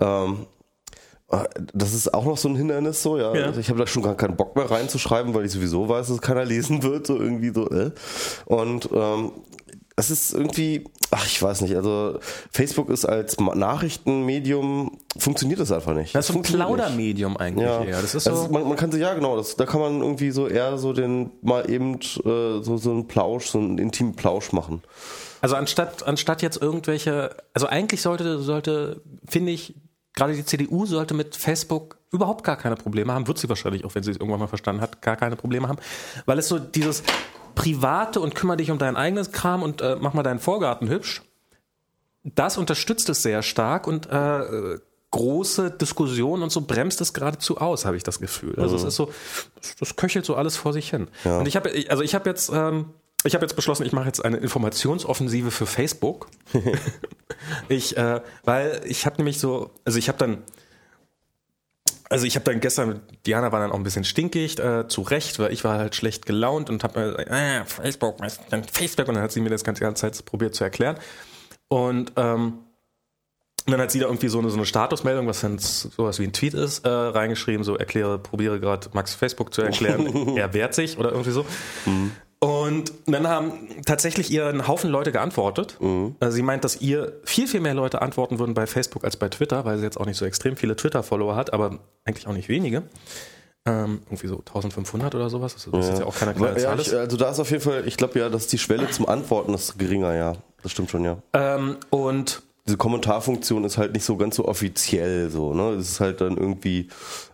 ähm, 0.00 0.46
Äh, 0.57 0.57
Das 1.74 1.92
ist 1.92 2.14
auch 2.14 2.24
noch 2.24 2.38
so 2.38 2.48
ein 2.48 2.56
Hindernis, 2.56 3.02
so, 3.02 3.18
ja. 3.18 3.34
Ja. 3.34 3.46
Also 3.46 3.60
ich 3.60 3.68
habe 3.68 3.78
da 3.78 3.86
schon 3.86 4.02
gar 4.02 4.14
keinen 4.14 4.36
Bock 4.36 4.56
mehr 4.56 4.70
reinzuschreiben, 4.70 5.34
weil 5.34 5.44
ich 5.44 5.52
sowieso 5.52 5.88
weiß, 5.88 6.08
dass 6.08 6.22
keiner 6.22 6.44
lesen 6.46 6.82
wird, 6.82 7.06
so 7.06 7.16
irgendwie 7.16 7.50
so, 7.50 7.68
äh. 7.70 7.90
Und 8.46 8.88
ähm, 8.92 9.32
es 9.98 10.10
ist 10.10 10.32
irgendwie, 10.32 10.84
ach, 11.10 11.26
ich 11.26 11.42
weiß 11.42 11.60
nicht, 11.62 11.74
also 11.74 12.18
Facebook 12.52 12.88
ist 12.88 13.04
als 13.04 13.36
Nachrichtenmedium, 13.38 14.96
funktioniert 15.18 15.60
das 15.60 15.72
einfach 15.72 15.94
nicht. 15.94 16.14
Das 16.14 16.28
ist 16.28 16.32
so 16.32 16.38
ein. 16.38 16.42
Plaudermedium 16.42 17.36
eigentlich. 17.36 17.66
Ja, 17.66 17.84
eher. 17.84 18.00
Das 18.00 18.14
ist 18.14 18.24
so. 18.24 18.30
Also 18.30 18.48
man, 18.48 18.66
man 18.66 18.76
kann 18.76 18.92
sich, 18.92 19.00
ja 19.00 19.12
genau, 19.14 19.36
das, 19.36 19.56
da 19.56 19.66
kann 19.66 19.80
man 19.80 20.00
irgendwie 20.00 20.30
so 20.30 20.46
eher 20.46 20.78
so 20.78 20.92
den, 20.92 21.30
mal 21.42 21.68
eben 21.68 21.96
äh, 21.96 22.62
so, 22.62 22.76
so 22.76 22.90
einen 22.90 23.08
Plausch, 23.08 23.46
so 23.46 23.58
einen 23.58 23.78
intimen 23.78 24.14
Plausch 24.14 24.52
machen. 24.52 24.82
Also 25.40 25.56
anstatt, 25.56 26.06
anstatt 26.06 26.42
jetzt 26.42 26.62
irgendwelche, 26.62 27.36
also 27.52 27.66
eigentlich 27.66 28.00
sollte, 28.00 28.38
sollte, 28.38 29.02
finde 29.26 29.52
ich, 29.52 29.74
gerade 30.18 30.34
die 30.34 30.44
CDU 30.44 30.84
sollte 30.84 31.14
mit 31.14 31.36
Facebook 31.36 31.96
überhaupt 32.10 32.44
gar 32.44 32.56
keine 32.56 32.74
Probleme 32.74 33.12
haben, 33.12 33.28
wird 33.28 33.38
sie 33.38 33.48
wahrscheinlich, 33.48 33.84
auch 33.84 33.94
wenn 33.94 34.02
sie 34.02 34.10
es 34.10 34.16
irgendwann 34.16 34.40
mal 34.40 34.48
verstanden 34.48 34.82
hat, 34.82 35.00
gar 35.00 35.16
keine 35.16 35.36
Probleme 35.36 35.68
haben, 35.68 35.78
weil 36.26 36.38
es 36.38 36.48
so 36.48 36.58
dieses 36.58 37.04
private 37.54 38.20
und 38.20 38.34
kümmere 38.34 38.56
dich 38.56 38.72
um 38.72 38.78
dein 38.78 38.96
eigenes 38.96 39.30
Kram 39.30 39.62
und 39.62 39.80
äh, 39.80 39.96
mach 40.00 40.14
mal 40.14 40.24
deinen 40.24 40.40
Vorgarten 40.40 40.88
hübsch, 40.88 41.22
das 42.24 42.58
unterstützt 42.58 43.08
es 43.08 43.22
sehr 43.22 43.42
stark 43.42 43.86
und 43.86 44.06
äh, 44.10 44.78
große 45.12 45.70
Diskussionen 45.70 46.42
und 46.42 46.50
so 46.50 46.62
bremst 46.62 47.00
es 47.00 47.14
geradezu 47.14 47.58
aus, 47.58 47.84
habe 47.84 47.96
ich 47.96 48.02
das 48.02 48.18
Gefühl. 48.18 48.58
Also 48.58 48.74
es 48.74 48.82
ist 48.82 48.96
so, 48.96 49.12
das, 49.78 49.94
köchelt 49.94 50.24
so 50.24 50.34
alles 50.34 50.56
vor 50.56 50.72
sich 50.72 50.90
hin. 50.90 51.08
Und 51.24 51.46
ich 51.46 51.56
habe, 51.56 51.72
also 51.88 52.02
ich 52.02 52.14
habe 52.14 52.28
jetzt, 52.28 52.50
ähm, 52.52 52.86
ich 53.24 53.34
habe 53.34 53.44
jetzt 53.44 53.56
beschlossen, 53.56 53.84
ich 53.84 53.92
mache 53.92 54.06
jetzt 54.06 54.24
eine 54.24 54.36
Informationsoffensive 54.36 55.50
für 55.50 55.66
Facebook. 55.66 56.28
ich, 57.68 57.96
äh, 57.96 58.20
weil 58.44 58.80
ich 58.84 59.06
habe 59.06 59.16
nämlich 59.16 59.40
so, 59.40 59.70
also 59.84 59.98
ich 59.98 60.08
habe 60.08 60.18
dann 60.18 60.42
also 62.10 62.24
ich 62.24 62.36
habe 62.36 62.44
dann 62.44 62.60
gestern, 62.60 63.02
Diana 63.26 63.52
war 63.52 63.60
dann 63.60 63.70
auch 63.70 63.76
ein 63.76 63.82
bisschen 63.82 64.04
stinkig, 64.04 64.58
äh, 64.58 64.88
zu 64.88 65.02
Recht, 65.02 65.38
weil 65.38 65.52
ich 65.52 65.62
war 65.64 65.78
halt 65.78 65.94
schlecht 65.94 66.24
gelaunt 66.24 66.70
und 66.70 66.82
habe 66.82 66.98
mir 66.98 67.10
gesagt, 67.10 67.30
ah, 67.30 67.64
Facebook, 67.66 68.16
denn 68.50 68.64
Facebook? 68.64 69.08
Und 69.08 69.14
dann 69.14 69.22
hat 69.22 69.32
sie 69.32 69.40
mir 69.40 69.50
das 69.50 69.62
ganze 69.62 69.82
ganze 69.82 70.10
Zeit 70.10 70.24
probiert 70.24 70.54
zu 70.54 70.64
erklären. 70.64 70.96
Und 71.68 72.12
ähm, 72.16 72.60
und 73.66 73.72
dann 73.72 73.82
hat 73.82 73.90
sie 73.90 73.98
da 73.98 74.06
irgendwie 74.06 74.28
so 74.28 74.38
eine, 74.38 74.48
so 74.48 74.56
eine 74.56 74.64
Statusmeldung, 74.64 75.26
was 75.26 75.42
dann 75.42 75.58
sowas 75.58 76.18
wie 76.18 76.24
ein 76.24 76.32
Tweet 76.32 76.54
ist, 76.54 76.86
äh, 76.86 76.88
reingeschrieben, 76.88 77.64
so 77.64 77.76
erkläre, 77.76 78.18
probiere 78.18 78.60
gerade 78.60 78.88
Max 78.94 79.14
Facebook 79.14 79.52
zu 79.52 79.60
erklären, 79.60 80.06
er 80.38 80.54
wehrt 80.54 80.72
sich 80.72 80.96
oder 80.96 81.10
irgendwie 81.10 81.32
so. 81.32 81.44
Und 82.40 82.92
dann 83.06 83.26
haben 83.26 83.52
tatsächlich 83.84 84.30
ihr 84.30 84.46
einen 84.46 84.68
Haufen 84.68 84.90
Leute 84.90 85.10
geantwortet. 85.10 85.76
Also 86.20 86.36
sie 86.36 86.42
meint, 86.42 86.62
dass 86.64 86.80
ihr 86.80 87.14
viel, 87.24 87.48
viel 87.48 87.60
mehr 87.60 87.74
Leute 87.74 88.00
antworten 88.00 88.38
würden 88.38 88.54
bei 88.54 88.66
Facebook 88.68 89.02
als 89.04 89.16
bei 89.16 89.28
Twitter, 89.28 89.64
weil 89.64 89.78
sie 89.78 89.84
jetzt 89.84 89.98
auch 89.98 90.06
nicht 90.06 90.16
so 90.18 90.24
extrem 90.24 90.56
viele 90.56 90.76
Twitter-Follower 90.76 91.34
hat, 91.34 91.52
aber 91.52 91.78
eigentlich 92.04 92.28
auch 92.28 92.32
nicht 92.32 92.48
wenige. 92.48 92.84
Ähm, 93.66 94.02
irgendwie 94.06 94.28
so 94.28 94.36
1500 94.38 95.14
oder 95.16 95.28
sowas. 95.30 95.54
Also 95.54 95.72
das 95.72 95.86
ist 95.86 95.90
jetzt 95.90 96.00
ja 96.00 96.06
auch 96.06 96.14
keine 96.16 96.32
kleine 96.32 96.58
Ja, 96.60 96.68
Zahl. 96.70 96.80
ich, 96.80 96.94
also 96.96 97.16
da 97.16 97.30
ist 97.30 97.40
auf 97.40 97.50
jeden 97.50 97.62
Fall, 97.62 97.86
ich 97.88 97.96
glaube 97.96 98.18
ja, 98.18 98.28
dass 98.28 98.46
die 98.46 98.58
Schwelle 98.58 98.88
zum 98.90 99.08
Antworten 99.08 99.52
ist 99.52 99.76
geringer, 99.78 100.14
ja. 100.14 100.34
Das 100.62 100.72
stimmt 100.72 100.90
schon, 100.90 101.04
ja. 101.04 101.18
ähm, 101.34 101.76
und 101.90 102.42
Diese 102.68 102.76
Kommentarfunktion 102.76 103.64
ist 103.64 103.78
halt 103.78 103.94
nicht 103.94 104.04
so 104.04 104.18
ganz 104.18 104.36
so 104.36 104.44
offiziell 104.44 105.30
so, 105.30 105.54
ne? 105.54 105.70
Es 105.70 105.92
ist 105.92 106.00
halt 106.00 106.20
dann 106.20 106.36
irgendwie, 106.36 106.88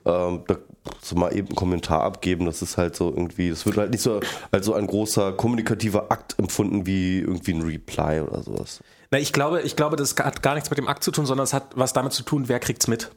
ähm, 0.04 0.44
da, 0.46 0.56
so 1.02 1.16
mal 1.16 1.34
eben 1.36 1.48
einen 1.48 1.56
Kommentar 1.56 2.02
abgeben, 2.02 2.46
das 2.46 2.62
ist 2.62 2.78
halt 2.78 2.94
so 2.94 3.08
irgendwie, 3.08 3.50
das 3.50 3.66
wird 3.66 3.76
halt 3.76 3.90
nicht 3.90 4.02
so 4.02 4.20
als 4.52 4.64
so 4.64 4.74
ein 4.74 4.86
großer 4.86 5.32
kommunikativer 5.32 6.12
Akt 6.12 6.38
empfunden 6.38 6.86
wie 6.86 7.18
irgendwie 7.18 7.52
ein 7.52 7.62
Reply 7.62 8.20
oder 8.20 8.44
sowas. 8.44 8.80
Na, 9.10 9.18
ich 9.18 9.32
glaube, 9.32 9.62
ich 9.62 9.74
glaube, 9.74 9.96
das 9.96 10.14
hat 10.16 10.40
gar 10.40 10.54
nichts 10.54 10.70
mit 10.70 10.78
dem 10.78 10.86
Akt 10.86 11.02
zu 11.02 11.10
tun, 11.10 11.26
sondern 11.26 11.44
es 11.44 11.52
hat 11.52 11.72
was 11.74 11.92
damit 11.92 12.12
zu 12.12 12.22
tun, 12.22 12.44
wer 12.48 12.60
kriegt's 12.60 12.86
mit. 12.86 13.10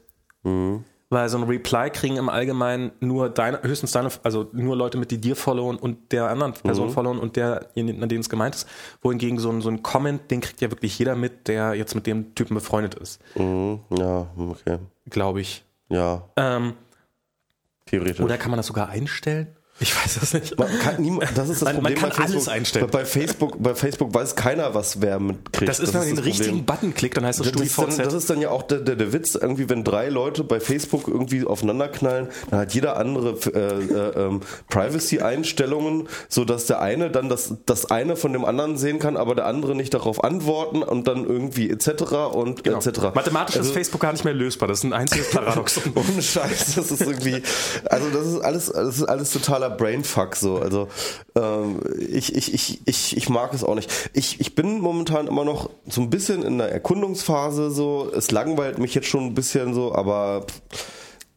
Weil 1.10 1.28
so 1.30 1.38
ein 1.38 1.44
Reply 1.44 1.88
kriegen 1.90 2.16
im 2.16 2.28
Allgemeinen 2.28 2.92
nur 3.00 3.30
deine, 3.30 3.62
höchstens 3.62 3.92
deine, 3.92 4.10
also 4.24 4.50
nur 4.52 4.76
Leute 4.76 4.98
mit, 4.98 5.10
die 5.10 5.18
dir 5.18 5.36
followen 5.36 5.78
und 5.78 6.12
der 6.12 6.28
anderen 6.28 6.52
Person 6.52 6.90
followen 6.90 7.18
und 7.18 7.36
der, 7.36 7.68
an 7.76 8.08
denen 8.08 8.20
es 8.20 8.28
gemeint 8.28 8.54
ist. 8.54 8.68
Wohingegen 9.00 9.38
so 9.38 9.48
ein, 9.50 9.62
so 9.62 9.70
ein 9.70 9.82
Comment, 9.82 10.30
den 10.30 10.42
kriegt 10.42 10.60
ja 10.60 10.70
wirklich 10.70 10.98
jeder 10.98 11.14
mit, 11.16 11.48
der 11.48 11.72
jetzt 11.74 11.94
mit 11.94 12.06
dem 12.06 12.34
Typen 12.34 12.54
befreundet 12.54 12.94
ist. 12.94 13.22
Mhm, 13.36 13.80
ja, 13.98 14.26
okay. 14.36 14.78
Glaube 15.08 15.40
ich. 15.40 15.64
Ja, 15.88 16.28
Ähm, 16.36 16.74
theoretisch. 17.86 18.20
oder 18.20 18.36
kann 18.36 18.50
man 18.50 18.58
das 18.58 18.66
sogar 18.66 18.90
einstellen? 18.90 19.48
Ich 19.80 19.94
weiß 19.96 20.18
das 20.20 20.34
nicht. 20.34 20.58
Man 20.58 20.68
kann 20.80 21.00
niemand, 21.00 21.30
das 21.36 21.48
ist 21.48 21.62
das 21.62 21.72
Man- 21.72 21.82
man 21.82 21.94
Problem 21.94 21.98
kann 21.98 22.08
bei 22.10 22.14
Facebook. 22.16 22.34
alles 22.34 22.48
einstellen. 22.48 22.88
Bei 22.90 23.04
Facebook, 23.04 23.62
bei 23.62 23.74
Facebook 23.76 24.12
weiß 24.12 24.34
keiner, 24.34 24.74
was 24.74 25.00
wer 25.00 25.20
mitkriegt. 25.20 25.68
Das 25.68 25.78
ist, 25.78 25.92
wenn 25.94 26.00
man 26.00 26.08
den 26.08 26.16
das 26.16 26.24
richtigen. 26.24 26.64
Button 26.64 26.94
klickt, 26.94 27.16
dann 27.16 27.24
heißt 27.24 27.38
das 27.40 27.52
Das 27.52 27.62
ist, 27.62 27.72
StudiVZ. 27.74 27.98
das 28.04 28.14
ist 28.14 28.28
dann 28.28 28.40
ja 28.40 28.50
auch 28.50 28.62
der, 28.62 28.78
der, 28.80 28.96
der 28.96 29.12
Witz, 29.12 29.36
irgendwie, 29.36 29.68
wenn 29.68 29.84
drei 29.84 30.08
Leute 30.08 30.42
bei 30.42 30.58
Facebook 30.58 31.06
irgendwie 31.06 31.44
aufeinanderknallen, 31.44 32.28
dann 32.50 32.60
hat 32.60 32.74
jeder 32.74 32.96
andere 32.96 33.36
äh, 33.54 33.58
äh, 33.58 34.26
ähm, 34.26 34.40
Privacy-Einstellungen, 34.68 36.08
so 36.28 36.44
dass 36.44 36.66
der 36.66 36.80
eine 36.80 37.10
dann 37.10 37.28
das, 37.28 37.54
das 37.66 37.90
eine 37.90 38.16
von 38.16 38.32
dem 38.32 38.44
anderen 38.44 38.76
sehen 38.78 38.98
kann, 38.98 39.16
aber 39.16 39.34
der 39.34 39.46
andere 39.46 39.74
nicht 39.74 39.94
darauf 39.94 40.22
antworten 40.24 40.82
und 40.82 41.06
dann 41.08 41.24
irgendwie 41.24 41.70
etc. 41.70 42.12
und 42.32 42.64
Genau. 42.64 42.78
etc. 42.78 43.14
Mathematisch 43.14 43.54
ist 43.56 43.60
Also- 43.62 43.72
Facebook 43.74 44.00
gar 44.00 44.12
nicht 44.12 44.24
mehr 44.24 44.34
lösbar. 44.34 44.68
Das 44.68 44.78
ist 44.78 44.84
ein 44.84 44.92
einziges 44.92 45.30
Paradoxon. 45.32 45.84
ohne 45.94 46.22
Scheiß, 46.22 46.74
das 46.74 46.90
ist 46.90 47.00
irgendwie, 47.00 47.42
also 47.88 48.10
das 48.10 48.26
ist 48.26 48.40
alles, 48.40 48.66
das 48.72 48.96
ist 48.98 49.04
alles 49.04 49.30
totaler 49.30 49.67
Brainfuck 49.70 50.36
so. 50.36 50.58
Also 50.58 50.88
ähm, 51.34 51.80
ich, 51.98 52.34
ich, 52.34 52.54
ich, 52.54 52.80
ich, 52.84 53.16
ich 53.16 53.28
mag 53.28 53.52
es 53.54 53.64
auch 53.64 53.74
nicht. 53.74 53.90
Ich, 54.12 54.40
ich 54.40 54.54
bin 54.54 54.80
momentan 54.80 55.26
immer 55.26 55.44
noch 55.44 55.70
so 55.88 56.00
ein 56.00 56.10
bisschen 56.10 56.42
in 56.42 56.58
der 56.58 56.72
Erkundungsphase 56.72 57.70
so. 57.70 58.10
Es 58.14 58.30
langweilt 58.30 58.78
mich 58.78 58.94
jetzt 58.94 59.08
schon 59.08 59.24
ein 59.24 59.34
bisschen 59.34 59.74
so, 59.74 59.94
aber 59.94 60.46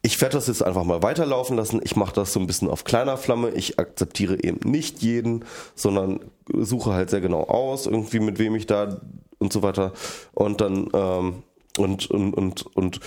ich 0.02 0.20
werde 0.20 0.34
das 0.34 0.48
jetzt 0.48 0.62
einfach 0.62 0.84
mal 0.84 1.02
weiterlaufen 1.02 1.56
lassen. 1.56 1.80
Ich 1.84 1.94
mache 1.94 2.14
das 2.14 2.32
so 2.32 2.40
ein 2.40 2.46
bisschen 2.46 2.68
auf 2.68 2.84
kleiner 2.84 3.16
Flamme. 3.16 3.50
Ich 3.50 3.78
akzeptiere 3.78 4.42
eben 4.42 4.68
nicht 4.68 5.00
jeden, 5.00 5.44
sondern 5.76 6.20
suche 6.52 6.92
halt 6.92 7.10
sehr 7.10 7.20
genau 7.20 7.44
aus, 7.44 7.86
irgendwie 7.86 8.18
mit 8.18 8.38
wem 8.40 8.56
ich 8.56 8.66
da 8.66 9.00
und 9.38 9.52
so 9.52 9.62
weiter. 9.62 9.92
Und 10.32 10.60
dann 10.60 10.88
ähm, 10.92 11.42
und 11.78 12.10
und 12.10 12.34
und 12.34 12.76
und 12.76 13.00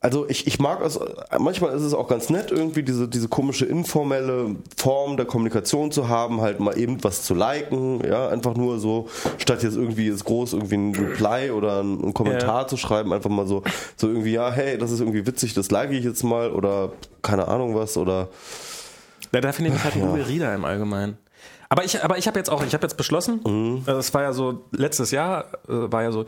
also 0.00 0.28
ich, 0.28 0.46
ich 0.46 0.60
mag 0.60 0.80
es, 0.84 0.98
manchmal 1.38 1.74
ist 1.74 1.82
es 1.82 1.92
auch 1.92 2.06
ganz 2.06 2.30
nett, 2.30 2.52
irgendwie 2.52 2.84
diese, 2.84 3.08
diese 3.08 3.26
komische 3.28 3.64
informelle 3.66 4.54
Form 4.76 5.16
der 5.16 5.26
Kommunikation 5.26 5.90
zu 5.90 6.08
haben, 6.08 6.40
halt 6.40 6.60
mal 6.60 6.78
eben 6.78 7.02
was 7.02 7.22
zu 7.24 7.34
liken, 7.34 8.00
ja, 8.06 8.28
einfach 8.28 8.54
nur 8.54 8.78
so, 8.78 9.08
statt 9.38 9.62
jetzt 9.64 9.76
irgendwie 9.76 10.06
jetzt 10.06 10.24
groß 10.24 10.52
irgendwie 10.52 10.76
ein 10.76 10.94
Reply 10.94 11.50
oder 11.50 11.82
ein, 11.82 12.00
ein 12.08 12.14
Kommentar 12.14 12.62
Ja. 12.62 12.68
zu 12.68 12.76
schreiben, 12.76 13.12
einfach 13.12 13.30
mal 13.30 13.46
so, 13.46 13.64
so 13.96 14.06
irgendwie, 14.08 14.32
ja, 14.34 14.50
hey, 14.52 14.78
das 14.78 14.92
ist 14.92 15.00
irgendwie 15.00 15.26
witzig, 15.26 15.54
das 15.54 15.70
like 15.72 15.90
ich 15.90 16.04
jetzt 16.04 16.22
mal 16.22 16.50
oder 16.52 16.92
keine 17.22 17.48
Ahnung 17.48 17.74
was 17.74 17.96
oder 17.96 18.28
Ja, 19.32 19.40
da 19.40 19.50
finde 19.52 19.70
ich 19.70 19.74
mich 19.74 19.84
halt 19.84 19.94
Google 19.94 20.22
Reader 20.22 20.54
im 20.54 20.64
Allgemeinen. 20.64 21.18
Aber 21.70 21.84
ich, 21.84 22.02
aber 22.02 22.16
ich 22.16 22.26
habe 22.26 22.38
jetzt 22.38 22.48
auch, 22.50 22.64
ich 22.64 22.72
habe 22.72 22.84
jetzt 22.86 22.96
beschlossen, 22.96 23.40
Mhm. 23.44 23.82
das 23.84 24.14
war 24.14 24.22
ja 24.22 24.32
so, 24.32 24.64
letztes 24.70 25.10
Jahr 25.10 25.46
äh, 25.68 25.92
war 25.92 26.02
ja 26.04 26.12
so, 26.12 26.24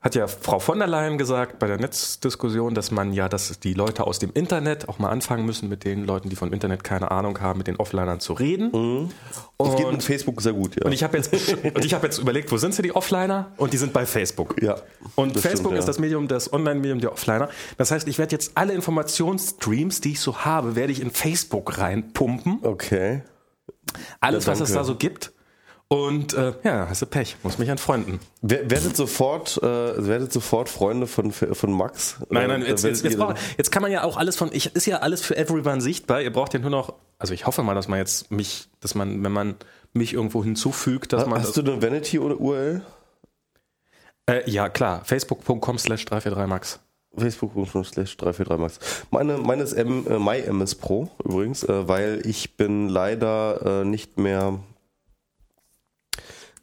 hat 0.00 0.14
ja 0.14 0.26
Frau 0.26 0.58
von 0.58 0.78
der 0.78 0.88
Leyen 0.88 1.18
gesagt 1.18 1.58
bei 1.58 1.66
der 1.66 1.76
Netzdiskussion, 1.76 2.74
dass 2.74 2.90
man 2.90 3.12
ja, 3.12 3.28
dass 3.28 3.60
die 3.60 3.74
Leute 3.74 4.06
aus 4.06 4.18
dem 4.18 4.32
Internet 4.32 4.88
auch 4.88 4.98
mal 4.98 5.10
anfangen 5.10 5.44
müssen, 5.44 5.68
mit 5.68 5.84
den 5.84 6.06
Leuten, 6.06 6.30
die 6.30 6.36
vom 6.36 6.54
Internet 6.54 6.84
keine 6.84 7.10
Ahnung 7.10 7.38
haben, 7.42 7.58
mit 7.58 7.66
den 7.66 7.76
Offlinern 7.76 8.18
zu 8.18 8.32
reden. 8.32 9.10
das 9.58 9.76
geht 9.76 9.84
mit 9.86 9.94
Und, 9.94 10.02
Facebook 10.02 10.40
sehr 10.40 10.54
gut, 10.54 10.76
ja. 10.76 10.86
und 10.86 10.92
ich 10.92 11.02
habe 11.02 11.18
jetzt, 11.18 11.32
und 11.74 11.84
ich 11.84 11.92
habe 11.92 12.06
jetzt 12.06 12.18
überlegt, 12.18 12.50
wo 12.50 12.56
sind 12.56 12.74
sie 12.74 12.80
die 12.80 12.94
Offliner? 12.94 13.52
Und 13.58 13.74
die 13.74 13.76
sind 13.76 13.92
bei 13.92 14.06
Facebook. 14.06 14.60
ja. 14.62 14.76
Und 15.16 15.38
Facebook 15.38 15.72
stimmt, 15.72 15.78
ist 15.78 15.84
ja. 15.84 15.86
das 15.86 15.98
Medium, 15.98 16.28
das 16.28 16.50
Online-Medium 16.50 17.00
der 17.00 17.12
Offliner. 17.12 17.50
Das 17.76 17.90
heißt, 17.90 18.08
ich 18.08 18.18
werde 18.18 18.32
jetzt 18.32 18.52
alle 18.54 18.72
Informationsstreams, 18.72 20.00
die 20.00 20.12
ich 20.12 20.20
so 20.20 20.38
habe, 20.44 20.76
werde 20.76 20.92
ich 20.92 21.02
in 21.02 21.10
Facebook 21.10 21.76
reinpumpen. 21.76 22.60
Okay. 22.62 23.22
Alles, 24.20 24.46
Ja, 24.46 24.52
was 24.52 24.60
es 24.60 24.72
da 24.72 24.82
so 24.82 24.94
gibt. 24.94 25.32
Und 25.92 26.34
äh, 26.34 26.52
ja, 26.62 26.86
hast 26.88 27.02
du 27.02 27.06
Pech, 27.06 27.36
muss 27.42 27.58
mich 27.58 27.68
entfreunden. 27.68 28.20
Wer- 28.42 28.70
Werdet 28.70 28.96
sofort, 28.96 29.58
äh, 29.60 30.06
werdet 30.06 30.32
sofort 30.32 30.68
Freunde 30.68 31.08
von, 31.08 31.32
von 31.32 31.72
Max. 31.72 32.16
Nein, 32.30 32.46
nein, 32.46 32.62
Äh, 32.62 32.68
jetzt, 32.68 32.84
jetzt, 32.84 33.02
jetzt, 33.02 33.12
ihr 33.14 33.18
brauch, 33.18 33.32
dann- 33.34 33.42
jetzt 33.58 33.72
kann 33.72 33.82
man 33.82 33.90
ja 33.90 34.04
auch 34.04 34.16
alles 34.16 34.36
von, 34.36 34.50
ich, 34.52 34.74
ist 34.76 34.86
ja 34.86 34.98
alles 34.98 35.20
für 35.20 35.36
everyone 35.36 35.80
sichtbar. 35.80 36.22
Ihr 36.22 36.32
braucht 36.32 36.54
ja 36.54 36.60
nur 36.60 36.70
noch, 36.70 36.94
also 37.18 37.34
ich 37.34 37.44
hoffe 37.46 37.64
mal, 37.64 37.74
dass 37.74 37.88
man 37.88 37.98
jetzt 37.98 38.30
mich, 38.30 38.68
dass 38.78 38.94
man, 38.94 39.24
wenn 39.24 39.32
man 39.32 39.56
mich 39.92 40.12
irgendwo 40.14 40.44
hinzufügt, 40.44 41.12
dass 41.12 41.26
man 41.26 41.40
Hast 41.42 41.56
du 41.56 41.60
eine 41.62 41.82
Vanity 41.82 42.20
oder 42.20 42.38
URL? 42.40 42.82
das, 44.26 44.36
äh, 44.46 44.48
ja 44.50 44.68
klar, 44.68 45.04
facebook.com 45.04 45.76
slash 45.76 46.04
343max. 46.04 46.78
Facebook.com 47.18 47.84
slash 47.84 48.14
343max. 48.16 48.78
Meine, 49.10 49.38
meine 49.38 49.64
ist 49.64 49.72
M, 49.72 50.06
äh, 50.08 50.20
MyMS 50.20 50.76
Pro 50.76 51.10
übrigens, 51.24 51.64
äh, 51.64 51.88
weil 51.88 52.22
ich 52.24 52.56
bin 52.56 52.88
leider 52.88 53.80
äh, 53.80 53.84
nicht 53.84 54.18
mehr. 54.18 54.60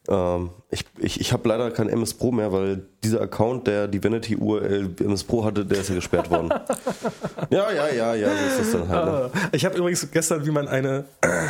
Ähm, 0.07 0.51
ich 0.69 0.85
ich, 0.97 1.19
ich 1.19 1.33
habe 1.33 1.47
leider 1.49 1.69
kein 1.71 1.89
MS 1.89 2.13
Pro 2.13 2.31
mehr, 2.31 2.51
weil 2.51 2.85
dieser 3.03 3.21
Account, 3.21 3.67
der 3.67 3.87
die 3.87 4.03
Vanity 4.03 4.37
URL 4.37 4.95
MS 4.99 5.23
Pro 5.23 5.43
hatte, 5.43 5.65
der 5.65 5.79
ist 5.79 5.89
ja 5.89 5.95
gesperrt 5.95 6.29
worden. 6.29 6.49
ja, 7.49 7.71
ja, 7.71 7.89
ja, 7.89 8.15
ja, 8.15 8.29
so 8.29 8.45
ist 8.45 8.59
das 8.59 8.71
dann 8.71 8.87
halt. 8.87 9.33
Ne? 9.35 9.41
Ich 9.51 9.65
habe 9.65 9.77
übrigens 9.77 10.09
gestern, 10.11 10.45
wie 10.45 10.51
man 10.51 10.67
eine. 10.67 11.05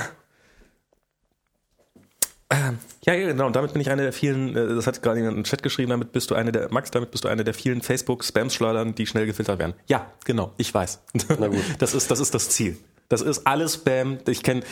Ja, 3.06 3.16
genau. 3.16 3.48
Und 3.48 3.56
damit 3.56 3.74
bin 3.74 3.82
ich 3.82 3.90
einer 3.90 4.04
der 4.04 4.14
vielen, 4.14 4.56
äh, 4.56 4.68
das 4.68 4.88
hat 4.88 5.02
gerade 5.02 5.20
jemand 5.20 5.38
im 5.38 5.44
Chat 5.44 5.64
geschrieben, 5.64 5.90
damit 5.90 6.12
bist 6.12 6.30
du 6.32 6.36
eine 6.36 6.52
der, 6.52 6.72
Max, 6.72 6.92
damit 6.92 7.12
bist 7.12 7.24
du 7.24 7.28
einer 7.28 7.44
der 7.44 7.54
vielen 7.54 7.82
Facebook-Spam-Schleudern, 7.82 8.96
die 8.96 9.06
schnell 9.06 9.26
gefiltert 9.26 9.60
werden. 9.60 9.74
Ja, 9.88 10.12
genau, 10.26 10.54
ich 10.58 10.74
weiß. 10.74 11.02
Na 11.40 11.48
gut. 11.48 11.60
Das 11.80 11.94
ist, 11.94 12.10
das 12.10 12.20
ist 12.20 12.34
das 12.34 12.50
Ziel. 12.50 12.78
Das 13.10 13.22
ist 13.22 13.48
alles 13.48 13.76
Spam. 13.76 14.18
Ich 14.28 14.44
kenne, 14.44 14.64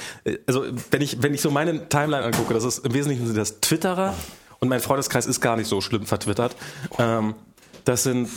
also 0.46 0.66
wenn 0.92 1.02
ich, 1.02 1.22
wenn 1.24 1.34
ich 1.34 1.42
so 1.42 1.52
meine 1.52 1.88
Timeline 1.88 2.24
angucke, 2.24 2.54
das 2.54 2.64
ist 2.64 2.86
im 2.86 2.94
Wesentlichen 2.94 3.26
sind 3.26 3.38
das 3.38 3.62
Twitterer 3.62 4.14
und 4.60 4.70
mein 4.70 4.82
Freundeskreis 4.82 5.26
ist 5.26 5.42
gar 5.42 5.56
nicht 5.56 5.68
so 5.68 5.82
schlimm 5.82 6.06
vertwittert. 6.06 6.56
Ähm, 6.98 7.36
das 7.86 8.04
sind, 8.04 8.30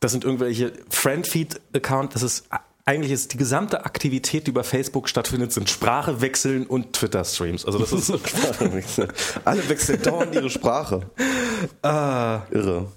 das 0.00 0.12
sind 0.12 0.24
irgendwelche 0.24 0.72
Friendfeed-Account, 0.90 2.14
das 2.14 2.22
ist 2.22 2.44
eigentlich 2.84 3.12
ist 3.12 3.32
die 3.32 3.36
gesamte 3.36 3.84
Aktivität, 3.84 4.46
die 4.46 4.50
über 4.50 4.64
Facebook 4.64 5.08
stattfindet, 5.08 5.52
sind 5.52 5.70
Sprache 5.70 6.20
wechseln 6.20 6.66
und 6.66 6.92
Twitter-Streams. 6.92 7.64
Also 7.64 7.78
das 7.78 7.92
ist 7.92 8.10
Alle 9.44 9.68
wechseln 9.68 10.02
dauernd 10.02 10.34
ihre 10.34 10.50
Sprache. 10.50 11.02
Ah. 11.82 12.42
Irre. 12.50 12.88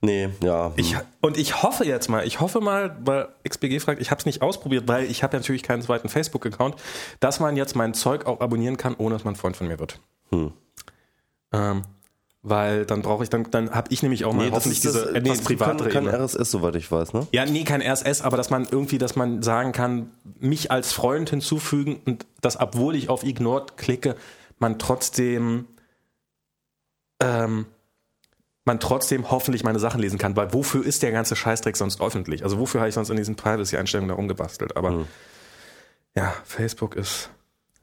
Nee, 0.00 0.28
ja. 0.42 0.72
Ich, 0.76 0.94
und 1.20 1.36
ich 1.36 1.62
hoffe 1.62 1.84
jetzt 1.84 2.08
mal, 2.08 2.24
ich 2.24 2.40
hoffe 2.40 2.60
mal, 2.60 2.96
weil 3.04 3.28
XPG 3.48 3.80
fragt, 3.80 4.00
ich 4.00 4.10
habe 4.10 4.20
es 4.20 4.26
nicht 4.26 4.42
ausprobiert, 4.42 4.86
weil 4.86 5.10
ich 5.10 5.22
habe 5.22 5.34
ja 5.36 5.40
natürlich 5.40 5.64
keinen 5.64 5.82
zweiten 5.82 6.08
Facebook-Account, 6.08 6.76
dass 7.18 7.40
man 7.40 7.56
jetzt 7.56 7.74
mein 7.74 7.94
Zeug 7.94 8.26
auch 8.26 8.40
abonnieren 8.40 8.76
kann, 8.76 8.94
ohne 8.96 9.16
dass 9.16 9.24
man 9.24 9.34
Freund 9.34 9.56
von 9.56 9.66
mir 9.66 9.80
wird. 9.80 9.98
Hm. 10.30 10.52
Ähm, 11.52 11.82
weil 12.42 12.86
dann 12.86 13.02
brauche 13.02 13.24
ich, 13.24 13.30
dann, 13.30 13.50
dann 13.50 13.72
habe 13.72 13.88
ich 13.90 14.02
nämlich 14.02 14.24
auch 14.24 14.32
mal 14.32 14.46
nee, 14.46 14.52
hoffentlich 14.52 14.80
diese 14.80 15.06
das, 15.06 15.14
etwas 15.14 15.38
nee, 15.38 15.44
privatere 15.44 15.88
kein, 15.88 16.04
kein 16.06 16.14
RSS, 16.14 16.50
soweit 16.52 16.76
ich 16.76 16.90
weiß, 16.90 17.12
ne? 17.12 17.26
Ja, 17.32 17.44
nee, 17.44 17.64
kein 17.64 17.82
RSS, 17.82 18.22
aber 18.22 18.36
dass 18.36 18.50
man 18.50 18.68
irgendwie, 18.70 18.98
dass 18.98 19.16
man 19.16 19.42
sagen 19.42 19.72
kann, 19.72 20.10
mich 20.38 20.70
als 20.70 20.92
Freund 20.92 21.30
hinzufügen 21.30 22.00
und 22.06 22.24
dass, 22.40 22.60
obwohl 22.60 22.94
ich 22.94 23.08
auf 23.08 23.24
Ignored 23.24 23.76
klicke, 23.76 24.14
man 24.60 24.78
trotzdem 24.78 25.66
ähm, 27.20 27.66
man 28.68 28.78
trotzdem 28.78 29.32
hoffentlich 29.32 29.64
meine 29.64 29.80
Sachen 29.80 30.00
lesen 30.00 30.18
kann, 30.18 30.36
weil 30.36 30.52
wofür 30.52 30.84
ist 30.84 31.02
der 31.02 31.10
ganze 31.10 31.34
Scheißdreck 31.34 31.76
sonst 31.76 32.00
öffentlich? 32.00 32.44
Also 32.44 32.60
wofür 32.60 32.80
habe 32.80 32.88
ich 32.88 32.94
sonst 32.94 33.10
in 33.10 33.16
diesen 33.16 33.34
Privacy-Einstellungen 33.34 34.10
da 34.10 34.14
rumgebastelt? 34.14 34.76
Aber 34.76 34.90
hm. 34.90 35.06
ja, 36.14 36.32
Facebook 36.44 36.94
ist 36.94 37.30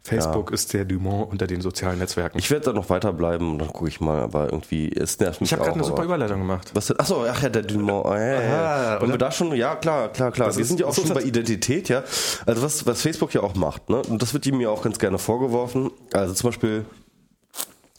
Facebook 0.04 0.52
ja. 0.52 0.54
ist 0.54 0.72
der 0.74 0.86
Dumont 0.86 1.32
unter 1.32 1.48
den 1.48 1.62
sozialen 1.62 1.98
Netzwerken. 1.98 2.38
Ich 2.38 2.52
werde 2.52 2.66
da 2.66 2.74
noch 2.74 2.92
weiterbleiben 2.92 3.54
und 3.54 3.58
dann 3.58 3.70
gucke 3.70 3.90
ich 3.90 4.00
mal, 4.00 4.20
aber 4.20 4.52
irgendwie 4.52 4.88
ist 4.88 5.20
nervt 5.20 5.42
mich 5.42 5.50
Ich 5.50 5.54
habe 5.54 5.64
gerade 5.64 5.78
eine 5.78 5.84
super 5.84 6.04
Überleitung 6.04 6.42
gemacht. 6.42 6.70
Was 6.76 6.92
achso, 6.92 7.26
ach 7.28 7.42
ja, 7.42 7.50
der 7.50 7.64
Dumont. 7.64 8.06
Oh, 8.06 8.14
ja, 8.14 8.42
ja. 8.42 9.02
Wollen 9.02 9.12
wir 9.12 9.18
da 9.18 9.32
schon, 9.32 9.56
ja 9.56 9.76
klar, 9.76 10.10
klar, 10.10 10.32
klar. 10.32 10.50
Das 10.50 10.58
wir 10.58 10.66
sind 10.66 10.80
ja 10.80 10.86
auch 10.86 10.94
schon 10.94 11.10
bei 11.10 11.24
Identität, 11.24 11.90
ja. 11.90 12.04
Also 12.46 12.62
was, 12.62 12.86
was 12.86 13.02
Facebook 13.02 13.34
ja 13.34 13.42
auch 13.42 13.56
macht, 13.56 13.90
ne? 13.90 14.04
Und 14.04 14.22
das 14.22 14.36
wird 14.36 14.46
ihm 14.46 14.62
ja 14.62 14.70
auch 14.70 14.84
ganz 14.84 15.00
gerne 15.00 15.18
vorgeworfen. 15.18 15.90
Also 16.14 16.36
zum 16.36 16.50
Beispiel 16.50 16.86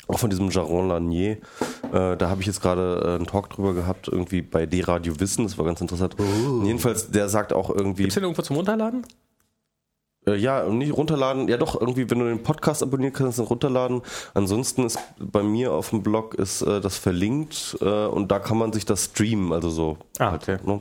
auch 0.08 0.18
von 0.18 0.30
diesem 0.30 0.50
Jaron 0.50 0.88
Lanier, 0.88 1.38
äh, 1.92 2.16
da 2.16 2.28
habe 2.28 2.40
ich 2.40 2.46
jetzt 2.46 2.60
gerade 2.60 3.02
äh, 3.04 3.14
einen 3.16 3.26
Talk 3.26 3.50
drüber 3.50 3.74
gehabt, 3.74 4.08
irgendwie 4.08 4.42
bei 4.42 4.66
D-Radio 4.66 5.18
Wissen, 5.20 5.44
das 5.44 5.58
war 5.58 5.64
ganz 5.64 5.80
interessant. 5.80 6.16
Oh. 6.18 6.64
Jedenfalls, 6.64 7.10
der 7.10 7.28
sagt 7.28 7.52
auch 7.52 7.70
irgendwie. 7.70 8.02
Gibt's 8.02 8.14
den 8.14 8.24
irgendwo 8.24 8.42
zum 8.42 8.56
Runterladen? 8.56 9.04
Äh, 10.26 10.36
ja, 10.36 10.68
nicht 10.68 10.92
runterladen. 10.96 11.48
Ja, 11.48 11.56
doch, 11.56 11.80
irgendwie, 11.80 12.10
wenn 12.10 12.18
du 12.18 12.26
den 12.26 12.42
Podcast 12.42 12.82
abonnieren 12.82 13.12
kannst, 13.12 13.38
dann 13.38 13.46
runterladen. 13.46 14.02
Ansonsten 14.34 14.84
ist 14.84 14.98
bei 15.18 15.42
mir 15.42 15.72
auf 15.72 15.90
dem 15.90 16.02
Blog 16.02 16.34
ist 16.34 16.62
äh, 16.62 16.80
das 16.80 16.98
verlinkt 16.98 17.76
äh, 17.80 18.06
und 18.06 18.30
da 18.30 18.38
kann 18.38 18.58
man 18.58 18.72
sich 18.72 18.84
das 18.84 19.04
streamen, 19.06 19.52
also 19.52 19.70
so. 19.70 19.98
Ah, 20.18 20.34
okay. 20.34 20.58
Ne? 20.64 20.80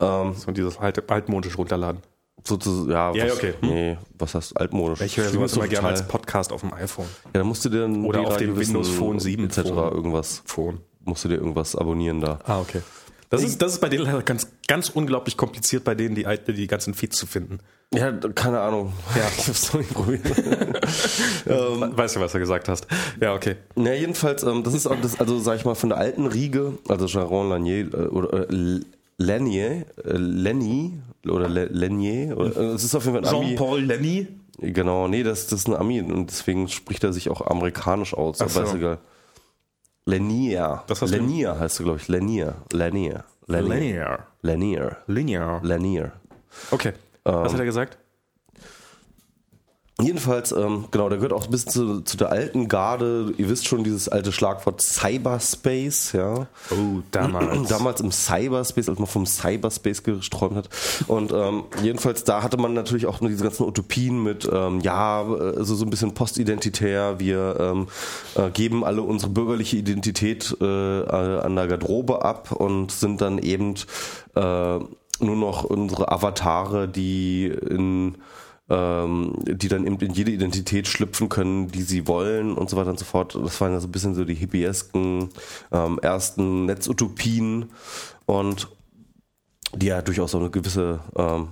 Ähm, 0.00 0.34
so 0.34 0.50
dieses 0.52 0.78
alt, 0.78 1.10
altmodisch 1.10 1.56
runterladen. 1.56 2.02
Sozusagen, 2.46 3.16
ja, 3.18 3.26
ja, 3.26 3.32
okay. 3.32 3.54
Hm. 3.60 3.68
Nee, 3.68 3.98
was 4.18 4.34
heißt 4.34 4.56
altmodisch? 4.56 5.00
Ich 5.00 5.16
höre 5.16 5.28
sowas 5.28 5.56
immer 5.56 5.66
gerne 5.66 5.88
als 5.88 6.06
Podcast 6.06 6.52
auf 6.52 6.60
dem 6.60 6.72
iPhone. 6.72 7.06
Ja, 7.26 7.40
dann 7.40 7.46
musst 7.46 7.64
du 7.64 7.68
dir 7.68 7.80
dann 7.80 8.04
Oder 8.04 8.20
auf 8.20 8.36
dem 8.36 8.56
Windows 8.56 8.88
Phone 8.88 9.18
7 9.18 9.44
etc. 9.44 9.62
Phone. 9.62 9.92
irgendwas. 9.92 10.42
Phone. 10.44 10.80
Musst 11.04 11.24
du 11.24 11.28
dir 11.28 11.36
irgendwas 11.36 11.74
abonnieren 11.74 12.20
da. 12.20 12.38
Ah, 12.44 12.60
okay. 12.60 12.82
Das 13.28 13.42
ist, 13.42 13.60
das 13.60 13.72
ist 13.72 13.80
bei 13.80 13.88
denen 13.88 14.24
ganz, 14.24 14.48
ganz 14.68 14.88
unglaublich 14.88 15.36
kompliziert, 15.36 15.82
bei 15.82 15.96
denen 15.96 16.14
die, 16.14 16.24
die 16.52 16.66
ganzen 16.68 16.94
Feeds 16.94 17.16
zu 17.16 17.26
finden. 17.26 17.58
Ja, 17.92 18.12
keine 18.12 18.60
Ahnung. 18.60 18.92
Ja. 19.16 19.22
Ich 19.38 19.48
hab's 19.48 19.72
noch 19.72 19.80
nicht 19.80 19.92
probiert. 19.92 20.22
ähm, 21.46 21.96
weißt 21.96 22.16
du, 22.16 22.20
was 22.20 22.32
du 22.32 22.38
gesagt 22.38 22.68
hast? 22.68 22.86
Ja, 23.20 23.34
okay. 23.34 23.56
Ja, 23.76 23.92
jedenfalls, 23.92 24.42
ähm, 24.44 24.62
das 24.62 24.74
ist 24.74 24.86
auch 24.86 25.00
das, 25.00 25.18
also 25.18 25.38
sag 25.38 25.56
ich 25.56 25.64
mal, 25.64 25.74
von 25.74 25.88
der 25.88 25.98
alten 25.98 26.26
Riege, 26.26 26.78
also 26.88 27.06
Jaron 27.06 27.48
Lanier 27.48 27.92
äh, 27.92 28.06
oder 28.06 28.50
äh, 28.50 28.80
Lanier, 29.18 29.86
äh, 30.04 30.16
Lenny 30.16 31.00
oder 31.26 31.48
Le, 31.48 31.66
Lanier, 31.66 32.36
oder, 32.36 32.56
äh, 32.56 32.64
es 32.74 32.84
ist 32.84 32.94
auf 32.94 33.04
jeden 33.04 33.24
Fall 33.24 33.34
ein 33.34 33.46
Jean-Paul 33.46 33.80
Lenny? 33.82 34.28
Genau, 34.58 35.08
nee, 35.08 35.22
das, 35.22 35.46
das 35.48 35.60
ist 35.60 35.68
ein 35.68 35.74
Ami 35.74 36.00
und 36.00 36.30
deswegen 36.30 36.68
spricht 36.68 37.04
er 37.04 37.12
sich 37.12 37.28
auch 37.28 37.42
amerikanisch 37.42 38.14
aus, 38.14 38.40
aber 38.40 38.50
so. 38.50 38.62
ist 38.62 38.74
egal. 38.74 38.98
Lanier. 40.06 40.84
Das 40.86 41.02
heißt 41.02 41.12
Lanier 41.12 41.58
heißt 41.58 41.78
du, 41.80 41.84
glaube 41.84 41.98
ich. 41.98 42.08
Lanier. 42.08 42.54
Lanier. 42.72 43.24
Lanier. 43.46 44.26
Lanier. 44.42 44.96
Lanier. 45.06 45.60
Lanier. 45.62 46.12
Okay. 46.70 46.92
Was 47.24 47.52
hat 47.52 47.58
er 47.58 47.66
gesagt? 47.66 47.98
Jedenfalls, 49.98 50.52
ähm, 50.52 50.84
genau, 50.90 51.08
der 51.08 51.16
gehört 51.16 51.32
auch 51.32 51.46
ein 51.46 51.50
bisschen 51.50 51.72
zu, 51.72 52.00
zu, 52.02 52.18
der 52.18 52.30
alten 52.30 52.68
Garde. 52.68 53.32
Ihr 53.38 53.48
wisst 53.48 53.66
schon, 53.66 53.82
dieses 53.82 54.10
alte 54.10 54.30
Schlagwort 54.30 54.82
Cyberspace, 54.82 56.12
ja. 56.12 56.48
Oh, 56.70 57.00
damals. 57.12 57.68
damals 57.70 58.02
im 58.02 58.12
Cyberspace, 58.12 58.90
als 58.90 58.98
man 58.98 59.06
vom 59.06 59.24
Cyberspace 59.24 60.02
gesträumt 60.02 60.56
hat. 60.56 60.68
Und 61.06 61.32
ähm, 61.32 61.64
jedenfalls, 61.82 62.24
da 62.24 62.42
hatte 62.42 62.58
man 62.58 62.74
natürlich 62.74 63.06
auch 63.06 63.20
diese 63.20 63.42
ganzen 63.42 63.62
Utopien 63.62 64.22
mit, 64.22 64.46
ähm, 64.52 64.80
ja, 64.80 65.22
also 65.22 65.74
so 65.74 65.86
ein 65.86 65.90
bisschen 65.90 66.12
postidentitär. 66.12 67.18
Wir 67.18 67.56
ähm, 67.58 67.88
äh, 68.34 68.50
geben 68.50 68.84
alle 68.84 69.00
unsere 69.00 69.32
bürgerliche 69.32 69.78
Identität 69.78 70.54
äh, 70.60 70.64
an 70.64 71.56
der 71.56 71.68
Garderobe 71.68 72.22
ab 72.22 72.52
und 72.52 72.92
sind 72.92 73.22
dann 73.22 73.38
eben 73.38 73.76
äh, 74.34 74.78
nur 75.20 75.36
noch 75.36 75.64
unsere 75.64 76.12
Avatare, 76.12 76.86
die 76.86 77.46
in 77.46 78.18
ähm, 78.68 79.34
die 79.44 79.68
dann 79.68 79.86
eben 79.86 79.98
in 79.98 80.12
jede 80.12 80.30
Identität 80.30 80.88
schlüpfen 80.88 81.28
können, 81.28 81.68
die 81.68 81.82
sie 81.82 82.08
wollen 82.08 82.56
und 82.56 82.68
so 82.68 82.76
weiter 82.76 82.90
und 82.90 82.98
so 82.98 83.04
fort. 83.04 83.34
Das 83.34 83.60
waren 83.60 83.72
ja 83.72 83.80
so 83.80 83.88
ein 83.88 83.92
bisschen 83.92 84.14
so 84.14 84.24
die 84.24 84.34
hippiesken 84.34 85.28
ähm, 85.72 85.98
ersten 86.00 86.66
Netzutopien 86.66 87.70
und 88.26 88.68
die 89.74 89.86
ja 89.86 90.02
durchaus 90.02 90.32
so 90.32 90.38
eine 90.38 90.50
gewisse 90.50 91.00
ähm, 91.16 91.48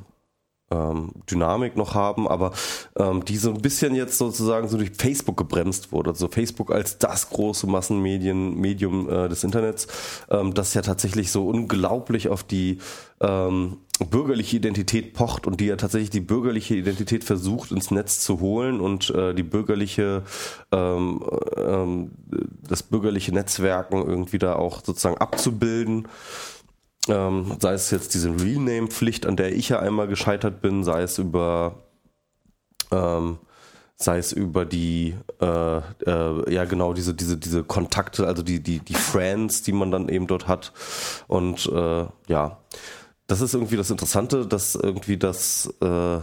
ähm, 0.71 1.13
Dynamik 1.31 1.77
noch 1.77 1.95
haben, 1.95 2.27
aber 2.27 2.53
ähm, 2.97 3.25
die 3.25 3.37
so 3.37 3.51
ein 3.51 3.61
bisschen 3.61 3.95
jetzt 3.95 4.19
sozusagen 4.19 4.69
so 4.69 4.77
durch 4.77 4.93
Facebook 4.97 5.37
gebremst 5.37 5.93
wurde. 5.93 6.11
Also 6.11 6.29
Facebook 6.29 6.73
als 6.73 6.99
das 6.99 7.31
große 7.31 7.67
Massenmedien, 7.67 8.55
Medium 8.55 9.09
äh, 9.11 9.29
des 9.29 9.45
Internets, 9.45 9.87
ähm, 10.31 10.55
das 10.55 10.75
ja 10.75 10.83
tatsächlich 10.83 11.31
so 11.31 11.47
unglaublich 11.47 12.29
auf 12.29 12.43
die 12.43 12.79
ähm, 13.21 13.79
bürgerliche 14.11 14.57
Identität 14.57 15.15
pocht 15.15 15.47
und 15.47 15.61
die 15.61 15.67
ja 15.67 15.77
tatsächlich 15.77 16.11
die 16.11 16.21
bürgerliche 16.21 16.75
Identität 16.75 17.23
versucht 17.23 17.71
ins 17.71 17.91
Netz 17.91 18.21
zu 18.21 18.41
holen 18.41 18.81
und 18.81 19.11
äh, 19.11 19.35
die 19.35 19.45
bürgerliche 19.45 20.25
ähm, 20.73 21.23
ähm, 21.57 22.11
das 22.69 22.83
bürgerliche 22.83 23.33
Netzwerken 23.33 24.05
irgendwie 24.05 24.39
da 24.39 24.57
auch 24.57 24.85
sozusagen 24.85 25.19
abzubilden 25.19 26.09
ähm, 27.09 27.57
sei 27.61 27.73
es 27.73 27.91
jetzt 27.91 28.15
diese 28.15 28.31
Rename-Pflicht, 28.31 29.27
an 29.27 29.37
der 29.37 29.55
ich 29.55 29.69
ja 29.69 29.79
einmal 29.79 30.09
gescheitert 30.09 30.61
bin, 30.61 30.85
sei 30.85 31.03
es 31.03 31.19
über 31.19 31.83
ähm, 32.91 33.39
sei 33.97 34.19
es 34.19 34.33
über 34.33 34.65
die 34.65 35.15
äh, 35.41 35.79
äh, 35.79 36.53
ja 36.53 36.65
genau 36.65 36.93
diese 36.95 37.15
diese 37.15 37.37
diese 37.37 37.63
Kontakte, 37.65 38.27
also 38.27 38.43
die 38.43 38.61
die 38.63 38.81
die 38.81 38.95
Friends, 38.95 39.63
die 39.63 39.73
man 39.73 39.91
dann 39.91 40.09
eben 40.09 40.27
dort 40.27 40.49
hat 40.49 40.73
und 41.29 41.67
äh, 41.67 42.07
ja, 42.29 42.59
das 43.27 43.41
ist 43.41 43.55
irgendwie 43.55 43.77
das 43.77 43.91
Interessante, 43.91 44.47
dass 44.47 44.75
irgendwie 44.75 45.17
das 45.17 45.73
äh, 45.81 46.19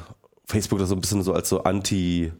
Facebook 0.45 0.79
das 0.79 0.89
so 0.89 0.95
ein 0.95 1.01
bisschen 1.01 1.23
so 1.23 1.33
als 1.33 1.49
so 1.49 1.63
Anti 1.63 2.31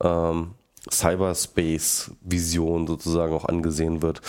ähm, 0.00 0.54
Cyberspace-Vision 0.90 2.86
sozusagen 2.86 3.32
auch 3.34 3.44
angesehen 3.44 4.02
wird. 4.02 4.20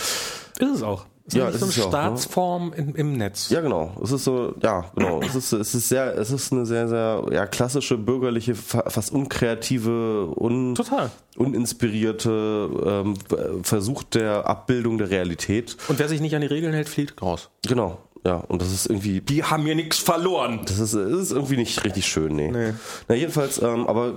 Ist 0.58 0.74
es 0.74 0.82
auch. 0.82 1.06
Ist 1.26 1.36
ja, 1.36 1.50
so 1.52 1.64
eine 1.64 1.72
Staatsform 1.72 2.72
auch, 2.72 2.76
ne? 2.76 2.82
im, 2.82 2.94
im 2.96 3.12
Netz. 3.16 3.48
Ja, 3.48 3.62
genau. 3.62 3.96
Es 4.02 4.12
ist 4.12 4.24
so, 4.24 4.54
ja, 4.62 4.84
genau. 4.94 5.22
es 5.22 5.34
ist, 5.34 5.52
es 5.52 5.74
ist 5.74 5.88
sehr, 5.88 6.18
es 6.18 6.30
ist 6.30 6.52
eine 6.52 6.66
sehr, 6.66 6.86
sehr, 6.86 7.24
ja, 7.32 7.46
klassische, 7.46 7.96
bürgerliche, 7.96 8.54
fast 8.54 9.10
unkreative, 9.10 10.34
un, 10.36 10.74
Total. 10.74 11.10
uninspirierte 11.36 12.68
ähm, 12.84 13.14
Versuch 13.62 14.02
der 14.02 14.46
Abbildung 14.46 14.98
der 14.98 15.08
Realität. 15.08 15.78
Und 15.88 15.98
wer 15.98 16.08
sich 16.08 16.20
nicht 16.20 16.34
an 16.34 16.42
die 16.42 16.46
Regeln 16.46 16.74
hält, 16.74 16.90
fliegt 16.90 17.22
raus. 17.22 17.48
Genau. 17.66 17.98
Ja, 18.26 18.36
und 18.36 18.60
das 18.60 18.72
ist 18.72 18.86
irgendwie. 18.86 19.20
Die 19.20 19.44
haben 19.44 19.64
mir 19.64 19.74
nichts 19.74 19.98
verloren. 19.98 20.60
Das 20.66 20.78
ist, 20.78 20.94
das 20.94 21.10
ist 21.10 21.32
irgendwie 21.32 21.56
nicht 21.56 21.84
richtig 21.84 22.06
schön, 22.06 22.36
nee. 22.36 22.50
nee. 22.50 22.72
Na, 23.08 23.14
jedenfalls, 23.14 23.60
ähm, 23.60 23.86
aber 23.86 24.14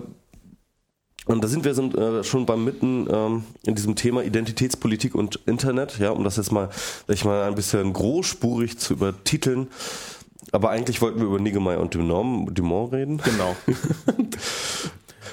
und 1.27 1.43
da 1.43 1.47
sind 1.47 1.65
wir 1.65 1.73
sind, 1.73 1.95
äh, 1.95 2.23
schon 2.23 2.45
beim 2.45 2.63
Mitten 2.63 3.07
ähm, 3.11 3.43
in 3.65 3.75
diesem 3.75 3.95
Thema 3.95 4.23
Identitätspolitik 4.23 5.13
und 5.13 5.39
Internet, 5.45 5.99
ja, 5.99 6.11
um 6.11 6.23
das 6.23 6.37
jetzt 6.37 6.51
mal, 6.51 6.69
ich 7.07 7.25
mal 7.25 7.43
ein 7.43 7.55
bisschen 7.55 7.93
großspurig 7.93 8.79
zu 8.79 8.93
übertiteln. 8.93 9.67
Aber 10.53 10.69
eigentlich 10.69 11.01
wollten 11.01 11.19
wir 11.19 11.27
über 11.27 11.39
Niggemeier 11.39 11.79
und 11.79 11.93
Dumont, 11.93 12.57
Dumont 12.57 12.93
reden. 12.93 13.17
Genau. 13.23 13.55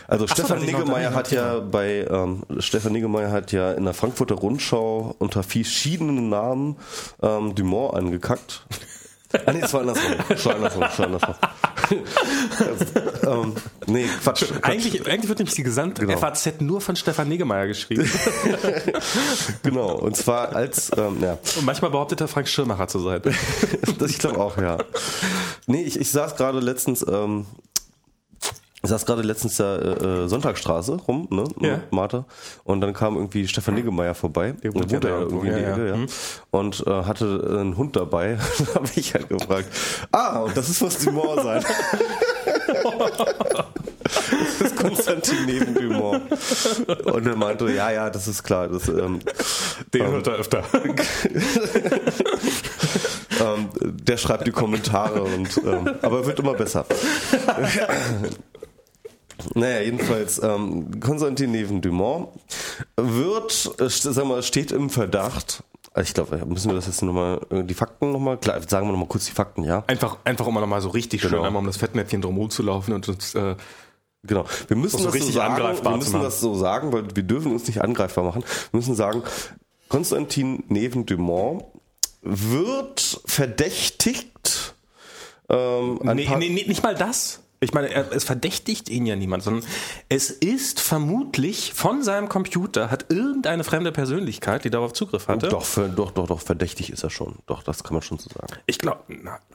Also 0.06 0.26
Ach 0.28 0.36
so, 0.36 0.42
Stefan 0.42 0.60
da 0.60 0.66
Niggemeier 0.66 1.14
hat 1.14 1.30
ja 1.30 1.60
bei 1.60 2.06
ähm, 2.10 2.42
Stefan 2.58 2.92
Niggemeier 2.92 3.30
hat 3.30 3.52
ja 3.52 3.72
in 3.72 3.84
der 3.84 3.94
Frankfurter 3.94 4.34
Rundschau 4.34 5.14
unter 5.18 5.42
verschiedenen 5.42 6.28
Namen 6.28 6.76
ähm, 7.22 7.54
Dumont 7.54 7.94
angekackt. 7.94 8.66
Ah 9.46 9.52
nee, 9.52 9.60
es 9.62 9.72
war 9.72 9.80
andersrum. 9.80 10.12
Es 10.28 10.44
war 10.46 10.54
andersrum. 10.54 10.82
Es 10.82 10.98
war 10.98 11.06
andersrum. 11.06 11.34
ähm, 13.26 13.54
nee, 13.86 14.06
Quatsch. 14.22 14.44
Quatsch. 14.46 14.62
Eigentlich, 14.62 15.06
eigentlich 15.06 15.28
wird 15.28 15.38
nämlich 15.38 15.54
die 15.54 15.62
gesamte 15.62 16.06
Genau. 16.06 16.18
FAZ 16.18 16.60
nur 16.60 16.80
von 16.80 16.96
Stefan 16.96 17.28
Niggemeier 17.28 17.66
geschrieben. 17.66 18.10
Genau. 19.62 19.92
Und 19.96 20.16
zwar 20.16 20.54
als 20.54 20.90
ähm, 20.96 21.18
ja. 21.20 21.38
Und 21.56 21.64
manchmal 21.64 21.90
behauptet 21.90 22.20
er, 22.20 22.28
Frank 22.28 22.48
Schirmacher 22.48 22.88
zu 22.88 23.00
sein. 23.00 23.20
Das 23.98 24.10
ich 24.10 24.18
glaube 24.18 24.38
auch, 24.38 24.56
ja. 24.58 24.78
Nee, 25.66 25.82
ich, 25.82 25.98
ich 26.00 26.10
saß 26.10 26.36
gerade 26.36 26.60
letztens, 26.60 27.04
ähm, 27.06 27.46
ich 28.84 28.90
saß 28.90 29.06
gerade 29.06 29.22
letztens 29.22 29.56
da 29.56 29.76
äh, 29.76 30.24
äh, 30.24 30.28
Sonntagsstraße 30.28 30.96
rum, 31.08 31.26
ne, 31.30 31.44
Ja. 31.60 31.80
Martha, 31.90 32.26
und 32.64 32.80
dann 32.80 32.92
kam 32.92 33.16
irgendwie 33.16 33.48
Stefan 33.48 33.74
Niggemeier 33.74 34.14
vorbei, 34.14 34.54
Der 34.62 34.74
wohnt 34.74 34.92
ja 34.92 35.00
da 35.00 35.08
irgendwie 35.08 35.48
in 35.48 35.54
die 35.54 35.60
irgendwo, 35.60 35.82
ja, 35.82 35.88
Ecke, 35.88 35.88
ja. 35.88 35.96
ja, 35.96 36.06
und 36.50 36.86
äh, 36.86 37.04
hatte 37.04 37.58
einen 37.60 37.76
Hund 37.76 37.96
dabei, 37.96 38.38
da 38.58 38.74
habe 38.74 38.88
ich 38.94 39.14
halt 39.14 39.28
gefragt, 39.28 39.68
ah, 40.12 40.40
und 40.40 40.56
das 40.56 40.68
ist 40.68 40.82
was 40.82 40.98
Dumont 40.98 41.42
sein. 41.42 41.64
das 44.14 44.60
ist 44.60 44.76
Konstantin 44.76 45.46
neben 45.46 45.74
Dumont. 45.74 46.22
Und 47.04 47.26
er 47.26 47.36
meinte, 47.36 47.70
ja, 47.70 47.90
ja, 47.90 48.10
das 48.10 48.28
ist 48.28 48.42
klar, 48.42 48.68
das, 48.68 48.88
ähm, 48.88 49.20
Den 49.92 50.06
hört 50.06 50.26
er 50.26 50.34
öfter. 50.34 50.62
Ähm, 53.40 53.68
der 53.80 54.16
schreibt 54.16 54.46
die 54.46 54.52
Kommentare 54.52 55.22
und 55.22 55.60
ähm, 55.64 55.90
aber 56.02 56.24
wird 56.26 56.38
immer 56.38 56.54
besser. 56.54 56.86
Naja, 59.54 59.80
jedenfalls 59.82 60.42
ähm, 60.42 61.00
Konstantin 61.00 61.50
Neven 61.50 61.80
Dumont 61.80 62.28
wird, 62.96 63.72
äh, 63.80 63.88
sag 63.88 64.24
mal, 64.26 64.42
steht 64.42 64.72
im 64.72 64.90
Verdacht. 64.90 65.62
also 65.92 66.06
Ich 66.08 66.14
glaube, 66.14 66.44
müssen 66.46 66.68
wir 66.70 66.74
das 66.74 66.86
jetzt 66.86 67.02
nochmal, 67.02 67.40
die 67.50 67.74
Fakten 67.74 68.12
nochmal, 68.12 68.38
klar, 68.38 68.60
sagen 68.66 68.86
wir 68.86 68.92
nochmal 68.92 69.08
kurz 69.08 69.26
die 69.26 69.32
Fakten, 69.32 69.64
ja. 69.64 69.84
Einfach, 69.86 70.18
einfach 70.24 70.46
um 70.46 70.54
nochmal 70.54 70.80
so 70.80 70.88
richtig 70.90 71.20
schön 71.22 71.30
Genau. 71.30 71.42
einmal 71.42 71.60
um 71.60 71.66
das 71.66 71.76
Fettnäpfchen 71.76 72.20
drumherum 72.22 72.50
zu 72.50 72.62
laufen 72.62 72.92
und 72.92 73.08
uns, 73.08 73.34
äh, 73.34 73.56
Genau. 74.26 74.46
Wir 74.68 74.76
müssen 74.76 74.98
so 74.98 75.04
das 75.04 75.14
richtig 75.14 75.34
so 75.34 75.38
sagen, 75.40 75.56
wir 75.84 75.96
müssen 75.96 76.22
das 76.22 76.40
so 76.40 76.54
sagen, 76.54 76.92
weil 76.92 77.04
wir 77.14 77.22
dürfen 77.22 77.52
uns 77.52 77.66
nicht 77.66 77.82
angreifbar 77.82 78.24
machen. 78.24 78.42
Wir 78.70 78.78
müssen 78.78 78.94
sagen, 78.94 79.22
Konstantin 79.90 80.64
Neven 80.68 81.04
Dumont 81.04 81.64
wird 82.22 83.20
verdächtigt. 83.26 84.74
Ähm, 85.50 86.00
nee, 86.14 86.26
nee, 86.38 86.48
nicht 86.48 86.82
mal 86.82 86.94
das. 86.94 87.40
Ich 87.64 87.72
meine, 87.74 87.88
er, 87.90 88.12
es 88.12 88.24
verdächtigt 88.24 88.88
ihn 88.88 89.06
ja 89.06 89.16
niemand, 89.16 89.42
sondern 89.42 89.64
es 90.08 90.30
ist 90.30 90.80
vermutlich 90.80 91.72
von 91.74 92.02
seinem 92.02 92.28
Computer 92.28 92.90
hat 92.90 93.06
irgendeine 93.10 93.64
fremde 93.64 93.90
Persönlichkeit, 93.92 94.64
die 94.64 94.70
darauf 94.70 94.92
Zugriff 94.92 95.28
hatte. 95.28 95.48
Doch, 95.48 95.64
ver- 95.64 95.88
doch, 95.88 96.10
doch, 96.12 96.26
doch, 96.26 96.40
verdächtig 96.40 96.90
ist 96.90 97.02
er 97.02 97.10
schon. 97.10 97.36
Doch, 97.46 97.62
das 97.62 97.82
kann 97.82 97.94
man 97.94 98.02
schon 98.02 98.18
so 98.18 98.28
sagen. 98.30 98.52
Ich 98.66 98.78
glaube, 98.78 99.00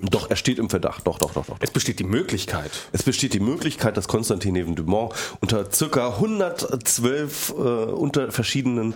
Doch, 0.02 0.30
er 0.30 0.36
steht 0.36 0.60
im 0.60 0.70
Verdacht. 0.70 1.06
Doch, 1.08 1.18
doch, 1.20 1.34
doch, 1.34 1.46
doch. 1.46 1.58
es 1.60 1.72
besteht 1.72 2.00
die 2.00 2.04
Möglichkeit. 2.04 2.72
Es 2.92 3.04
besteht 3.04 3.34
die 3.34 3.40
Möglichkeit, 3.40 3.96
dass 3.98 4.08
Konstantin 4.08 4.54
Neven 4.54 4.76
Dumont 4.76 5.14
unter 5.42 5.72
circa 5.72 6.16
112 6.16 7.50
äh, 7.50 7.54
unter 7.62 8.32
verschiedenen 8.32 8.94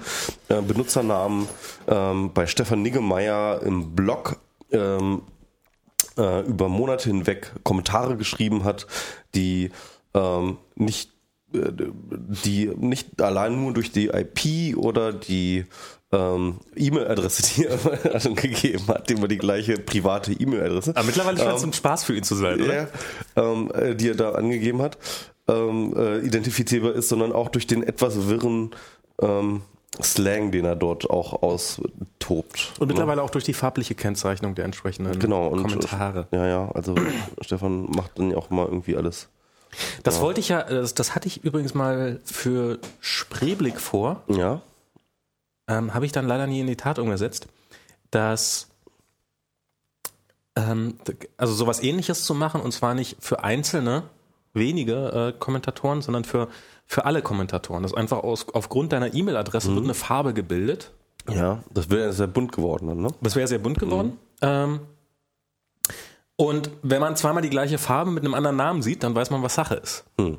äh, 0.49 0.61
Benutzernamen 0.61 1.47
ähm, 1.87 2.31
bei 2.33 2.47
Stefan 2.47 2.81
Niggemeier 2.81 3.61
im 3.63 3.91
Blog 3.95 4.37
ähm, 4.71 5.21
äh, 6.17 6.41
über 6.45 6.69
Monate 6.69 7.09
hinweg 7.09 7.51
Kommentare 7.63 8.17
geschrieben 8.17 8.63
hat, 8.63 8.87
die 9.35 9.71
ähm, 10.13 10.57
nicht 10.75 11.11
äh, 11.53 11.71
die 12.43 12.71
nicht 12.77 13.21
allein 13.21 13.61
nur 13.61 13.73
durch 13.73 13.91
die 13.91 14.07
IP 14.07 14.77
oder 14.77 15.13
die 15.13 15.65
ähm, 16.11 16.59
E-Mail-Adresse, 16.75 17.43
die 17.55 17.65
er 17.65 18.15
angegeben 18.25 18.87
hat, 18.87 19.09
immer 19.09 19.27
die 19.27 19.37
gleiche 19.37 19.75
private 19.75 20.31
E-Mail-Adresse. 20.31 20.95
Aber 20.95 21.05
mittlerweile 21.05 21.37
scheint 21.37 21.57
es 21.57 21.63
ein 21.63 21.73
Spaß 21.73 22.03
für 22.03 22.15
ihn 22.15 22.23
zu 22.23 22.35
sein, 22.35 22.61
oder? 22.61 22.73
Ja, 22.73 22.87
ähm, 23.35 23.71
äh, 23.73 23.95
die 23.95 24.09
er 24.09 24.15
da 24.15 24.33
angegeben 24.33 24.81
hat, 24.81 24.97
ähm, 25.47 25.93
äh, 25.97 26.19
identifizierbar 26.19 26.93
ist, 26.93 27.09
sondern 27.09 27.31
auch 27.31 27.49
durch 27.49 27.67
den 27.67 27.83
etwas 27.83 28.27
wirren 28.27 28.71
ähm, 29.21 29.61
Slang, 30.01 30.51
den 30.51 30.65
er 30.65 30.75
dort 30.75 31.09
auch 31.09 31.43
austobt. 31.43 32.73
Und 32.79 32.87
mittlerweile 32.87 33.21
auch 33.21 33.29
durch 33.29 33.43
die 33.43 33.53
farbliche 33.53 33.93
Kennzeichnung 33.93 34.55
der 34.55 34.65
entsprechenden 34.65 35.19
Genau, 35.19 35.47
und 35.47 35.61
Kommentare. 35.61 36.27
Ja, 36.31 36.47
ja, 36.47 36.71
also 36.73 36.95
Stefan 37.41 37.85
macht 37.91 38.17
dann 38.17 38.31
ja 38.31 38.37
auch 38.37 38.49
mal 38.49 38.65
irgendwie 38.65 38.95
alles. 38.95 39.29
Das 40.03 40.21
wollte 40.21 40.39
ich 40.39 40.49
ja, 40.49 40.63
das, 40.63 40.93
das 40.93 41.15
hatte 41.15 41.27
ich 41.27 41.43
übrigens 41.43 41.73
mal 41.73 42.19
für 42.25 42.79
Spreeblick 42.99 43.79
vor, 43.79 44.23
Ja, 44.27 44.61
ähm, 45.67 45.93
habe 45.93 46.05
ich 46.05 46.11
dann 46.11 46.27
leider 46.27 46.47
nie 46.47 46.59
in 46.59 46.67
die 46.67 46.75
Tat 46.75 46.99
umgesetzt, 46.99 47.47
dass 48.11 48.67
ähm, 50.55 50.95
also 51.37 51.53
sowas 51.53 51.81
ähnliches 51.81 52.25
zu 52.25 52.33
machen 52.33 52.61
und 52.61 52.71
zwar 52.71 52.93
nicht 52.93 53.17
für 53.19 53.43
einzelne 53.43 54.03
wenige 54.53 55.33
äh, 55.33 55.39
Kommentatoren, 55.39 56.01
sondern 56.01 56.25
für, 56.25 56.47
für 56.85 57.05
alle 57.05 57.21
Kommentatoren. 57.21 57.83
Das 57.83 57.91
ist 57.91 57.97
einfach 57.97 58.23
aus, 58.23 58.47
aufgrund 58.53 58.93
deiner 58.93 59.13
E-Mail-Adresse 59.13 59.73
wird 59.73 59.83
eine 59.83 59.93
Farbe 59.93 60.33
gebildet. 60.33 60.91
ja, 61.29 61.63
das 61.71 61.89
wäre 61.89 62.13
sehr 62.13 62.27
bunt 62.27 62.51
geworden 62.51 62.87
dann, 62.87 63.01
ne? 63.01 63.07
Das 63.21 63.35
wäre 63.35 63.47
sehr 63.47 63.59
bunt 63.59 63.79
geworden. 63.79 64.17
Ähm, 64.41 64.81
und 66.35 66.71
wenn 66.81 66.99
man 66.99 67.15
zweimal 67.15 67.41
die 67.41 67.49
gleiche 67.49 67.77
Farbe 67.77 68.11
mit 68.11 68.23
einem 68.23 68.33
anderen 68.33 68.57
Namen 68.57 68.81
sieht, 68.81 69.03
dann 69.03 69.15
weiß 69.15 69.29
man, 69.29 69.43
was 69.43 69.55
Sache 69.55 69.75
ist. 69.75 70.03
Hm. 70.19 70.37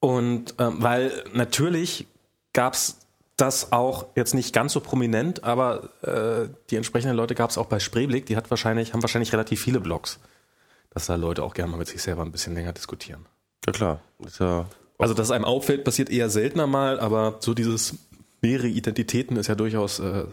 Und 0.00 0.54
ähm, 0.58 0.76
weil 0.82 1.24
natürlich 1.32 2.06
gab 2.52 2.74
es 2.74 2.98
das 3.36 3.72
auch 3.72 4.06
jetzt 4.14 4.34
nicht 4.34 4.54
ganz 4.54 4.72
so 4.72 4.80
prominent, 4.80 5.44
aber 5.44 5.90
äh, 6.02 6.48
die 6.70 6.76
entsprechenden 6.76 7.16
Leute 7.16 7.34
gab 7.34 7.50
es 7.50 7.58
auch 7.58 7.66
bei 7.66 7.78
Spreeblick, 7.78 8.26
die 8.26 8.36
hat 8.36 8.50
wahrscheinlich, 8.50 8.94
haben 8.94 9.02
wahrscheinlich 9.02 9.32
relativ 9.32 9.60
viele 9.60 9.80
Blogs, 9.80 10.18
dass 10.90 11.06
da 11.06 11.16
Leute 11.16 11.42
auch 11.42 11.52
gerne 11.52 11.70
mal 11.70 11.76
mit 11.76 11.88
sich 11.88 12.02
selber 12.02 12.22
ein 12.22 12.32
bisschen 12.32 12.54
länger 12.54 12.72
diskutieren. 12.72 13.26
Ja 13.66 13.72
klar, 13.72 14.00
ist 14.24 14.40
ja 14.40 14.66
Also, 14.98 15.14
dass 15.14 15.26
es 15.26 15.30
einem 15.30 15.44
auffällt, 15.44 15.84
passiert 15.84 16.08
eher 16.10 16.30
seltener 16.30 16.66
mal, 16.66 16.98
aber 17.00 17.36
so 17.40 17.52
dieses 17.54 17.94
mehrere 18.42 18.68
Identitäten 18.68 19.36
ist 19.36 19.46
ja 19.48 19.54
durchaus 19.54 19.98
äh, 19.98 20.24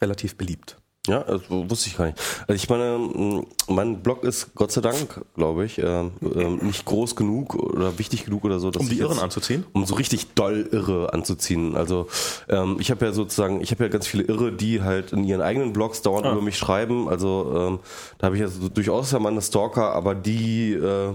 relativ 0.00 0.36
beliebt. 0.36 0.76
Ja, 1.08 1.22
also 1.22 1.68
wusste 1.68 1.88
ich 1.88 1.96
gar 1.96 2.06
nicht. 2.06 2.18
Also 2.46 2.52
ich 2.54 2.68
meine, 2.68 2.94
m, 2.94 3.46
mein 3.66 4.04
Blog 4.04 4.22
ist 4.22 4.54
Gott 4.54 4.70
sei 4.70 4.80
Dank, 4.82 5.20
glaube 5.34 5.64
ich, 5.64 5.78
ähm, 5.78 6.12
nicht 6.60 6.84
groß 6.84 7.16
genug 7.16 7.56
oder 7.56 7.98
wichtig 7.98 8.24
genug 8.24 8.44
oder 8.44 8.60
so, 8.60 8.68
Um 8.68 8.88
die 8.88 9.00
Irren 9.00 9.14
jetzt- 9.14 9.22
anzuziehen? 9.24 9.66
um 9.72 9.84
so 9.84 9.96
richtig 9.96 10.34
doll 10.34 10.68
Irre 10.70 11.12
anzuziehen. 11.12 11.74
Also 11.74 12.06
ähm, 12.48 12.76
ich 12.78 12.92
habe 12.92 13.04
ja 13.04 13.10
sozusagen, 13.12 13.60
ich 13.60 13.72
habe 13.72 13.82
ja 13.82 13.90
ganz 13.90 14.06
viele 14.06 14.22
Irre, 14.22 14.52
die 14.52 14.82
halt 14.82 15.12
in 15.12 15.24
ihren 15.24 15.40
eigenen 15.42 15.72
Blogs 15.72 16.02
dauernd 16.02 16.24
Ah. 16.26 16.32
über 16.32 16.42
mich 16.42 16.56
schreiben. 16.56 17.08
Also 17.08 17.52
ähm, 17.56 17.78
da 18.18 18.26
habe 18.26 18.36
ich 18.36 18.42
ja 18.42 18.46
so 18.46 18.68
durchaus 18.68 19.10
ja 19.10 19.18
meine 19.18 19.42
Stalker, 19.42 19.92
aber 19.94 20.14
die 20.14 20.74
äh, 20.74 21.14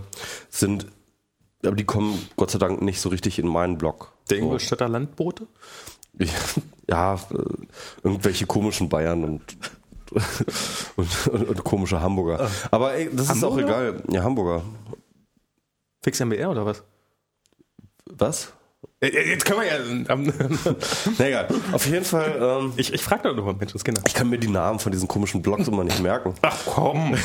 sind, 0.50 0.88
aber 1.66 1.76
die 1.76 1.86
kommen 1.86 2.18
Gott 2.36 2.52
sei 2.52 2.60
Dank 2.60 2.82
nicht 2.82 3.02
so 3.02 3.10
richtig 3.10 3.40
in 3.40 3.48
meinen 3.48 3.78
Blog. 3.78 4.14
Der 4.30 4.38
so. 4.38 4.44
Ingolstädter 4.44 4.88
Landbote? 4.90 5.48
Ja, 6.90 7.16
äh, 7.16 7.38
irgendwelche 8.02 8.46
komischen 8.46 8.88
Bayern 8.88 9.26
und 9.26 9.58
und, 10.96 11.28
und, 11.28 11.50
und 11.50 11.64
komische 11.66 12.00
Hamburger. 12.00 12.50
Aber 12.72 12.94
ey, 12.94 13.10
das 13.14 13.30
ist 13.30 13.44
auch 13.44 13.58
Hamburger? 13.58 13.90
egal. 13.90 14.04
Ja, 14.10 14.24
Hamburger. 14.24 14.64
Fix 16.02 16.22
MBR 16.22 16.50
oder 16.52 16.66
was? 16.66 16.84
Was? 18.06 18.54
Äh, 19.00 19.30
Jetzt 19.30 19.46
können 19.46 19.62
wir 19.62 19.68
ja. 19.68 19.76
ähm, 20.10 20.34
Na 21.20 21.28
egal. 21.28 21.48
Auf 21.72 21.86
jeden 21.86 22.04
Fall, 22.04 22.36
ähm, 22.42 22.74
ich 22.78 22.92
ich 22.94 23.02
frage 23.04 23.24
doch 23.24 23.36
nochmal, 23.36 23.54
Mensch, 23.54 23.74
das 23.74 23.84
Kinder. 23.84 24.02
ich 24.08 24.16
kann 24.16 24.28
mir 24.28 24.40
die 24.40 24.48
Namen 24.48 24.80
von 24.80 24.92
diesen 24.92 25.08
komischen 25.08 25.44
Blogs 25.44 25.68
immer 25.68 25.84
nicht 25.84 26.00
merken. 26.00 26.34
Ach 26.42 26.58
komm. 26.66 27.16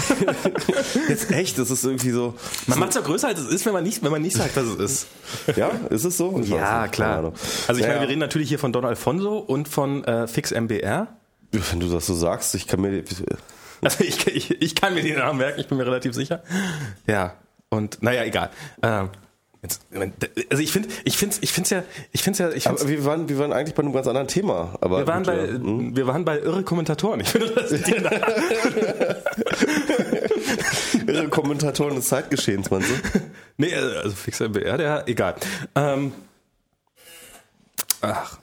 Jetzt 1.09 1.31
echt, 1.31 1.59
das 1.59 1.70
ist 1.70 1.85
irgendwie 1.85 2.11
so. 2.11 2.35
Man 2.66 2.79
macht 2.79 2.91
es 2.91 2.97
ja 2.97 3.01
größer, 3.01 3.29
als 3.29 3.41
es 3.41 3.49
ist, 3.49 3.64
wenn 3.64 3.73
man 3.73 3.85
nicht, 3.85 4.03
wenn 4.05 4.11
man 4.11 4.20
nicht 4.20 4.37
sagt, 4.37 4.55
was 4.55 4.64
es 4.64 4.77
ist. 5.47 5.57
Ja, 5.57 5.70
ist 5.89 6.05
es 6.05 6.18
so? 6.18 6.39
Ich 6.41 6.51
Ja, 6.51 6.89
klar. 6.89 7.25
Also 7.25 7.33
ich 7.73 7.81
Naja, 7.81 7.89
meine, 7.89 8.01
wir 8.03 8.09
reden 8.09 8.20
natürlich 8.20 8.51
hier 8.51 8.59
von 8.59 8.73
Don 8.73 8.85
Alfonso 8.85 9.39
und 9.39 9.66
von 9.66 10.05
äh, 10.05 10.27
Fix 10.27 10.51
MBR. 10.51 11.09
Wenn 11.53 11.81
du 11.81 11.89
das 11.89 12.07
so 12.07 12.14
sagst, 12.14 12.55
ich 12.55 12.66
kann 12.66 12.81
mir. 12.83 13.03
Also 13.83 14.05
ich, 14.05 14.27
ich, 14.27 14.62
ich 14.62 14.75
kann 14.75 14.95
mir 14.95 15.03
den 15.03 15.16
Namen 15.16 15.39
merken, 15.39 15.59
ich 15.59 15.68
bin 15.68 15.77
mir 15.79 15.87
relativ 15.87 16.14
sicher. 16.14 16.43
Ja, 17.07 17.35
und 17.70 18.03
naja, 18.03 18.25
egal. 18.25 18.51
Ähm, 18.83 19.09
also 19.63 20.61
ich 20.61 20.73
finde, 20.73 20.89
ich 21.05 21.17
finde, 21.17 21.37
ich 21.41 21.53
finde 21.53 21.71
ja, 21.71 21.85
ich 22.11 22.23
finde 22.23 22.39
ja, 22.41 22.51
ich 22.51 22.67
Aber 22.67 22.79
find's, 22.79 22.93
wir 22.93 23.05
waren, 23.05 23.29
wir 23.29 23.39
waren 23.39 23.53
eigentlich 23.53 23.75
bei 23.75 23.83
einem 23.85 23.93
ganz 23.93 24.09
anderen 24.09 24.27
Thema. 24.27 24.77
Aber 24.81 24.99
wir 24.99 25.07
waren 25.07 25.23
gut, 25.23 25.27
bei, 25.27 25.37
ja. 25.37 25.47
Hm? 25.53 25.97
wir 25.97 26.07
waren 26.09 26.25
bei 26.25 26.41
irre 26.41 26.65
Kommentatoren. 26.65 27.21
Ich 27.21 27.29
finde 27.29 27.51
das 27.51 27.71
Irre 31.07 31.29
Kommentatoren 31.29 31.95
des 31.95 32.09
Zeitgeschehens, 32.09 32.71
meinst 32.71 32.91
du? 32.91 32.95
Nee, 33.57 33.73
also 33.75 34.17
Fix 34.17 34.41
MBR, 34.41 34.79
der, 34.79 35.05
egal. 35.07 35.37
Ähm, 35.77 36.13
ach. 38.01 38.41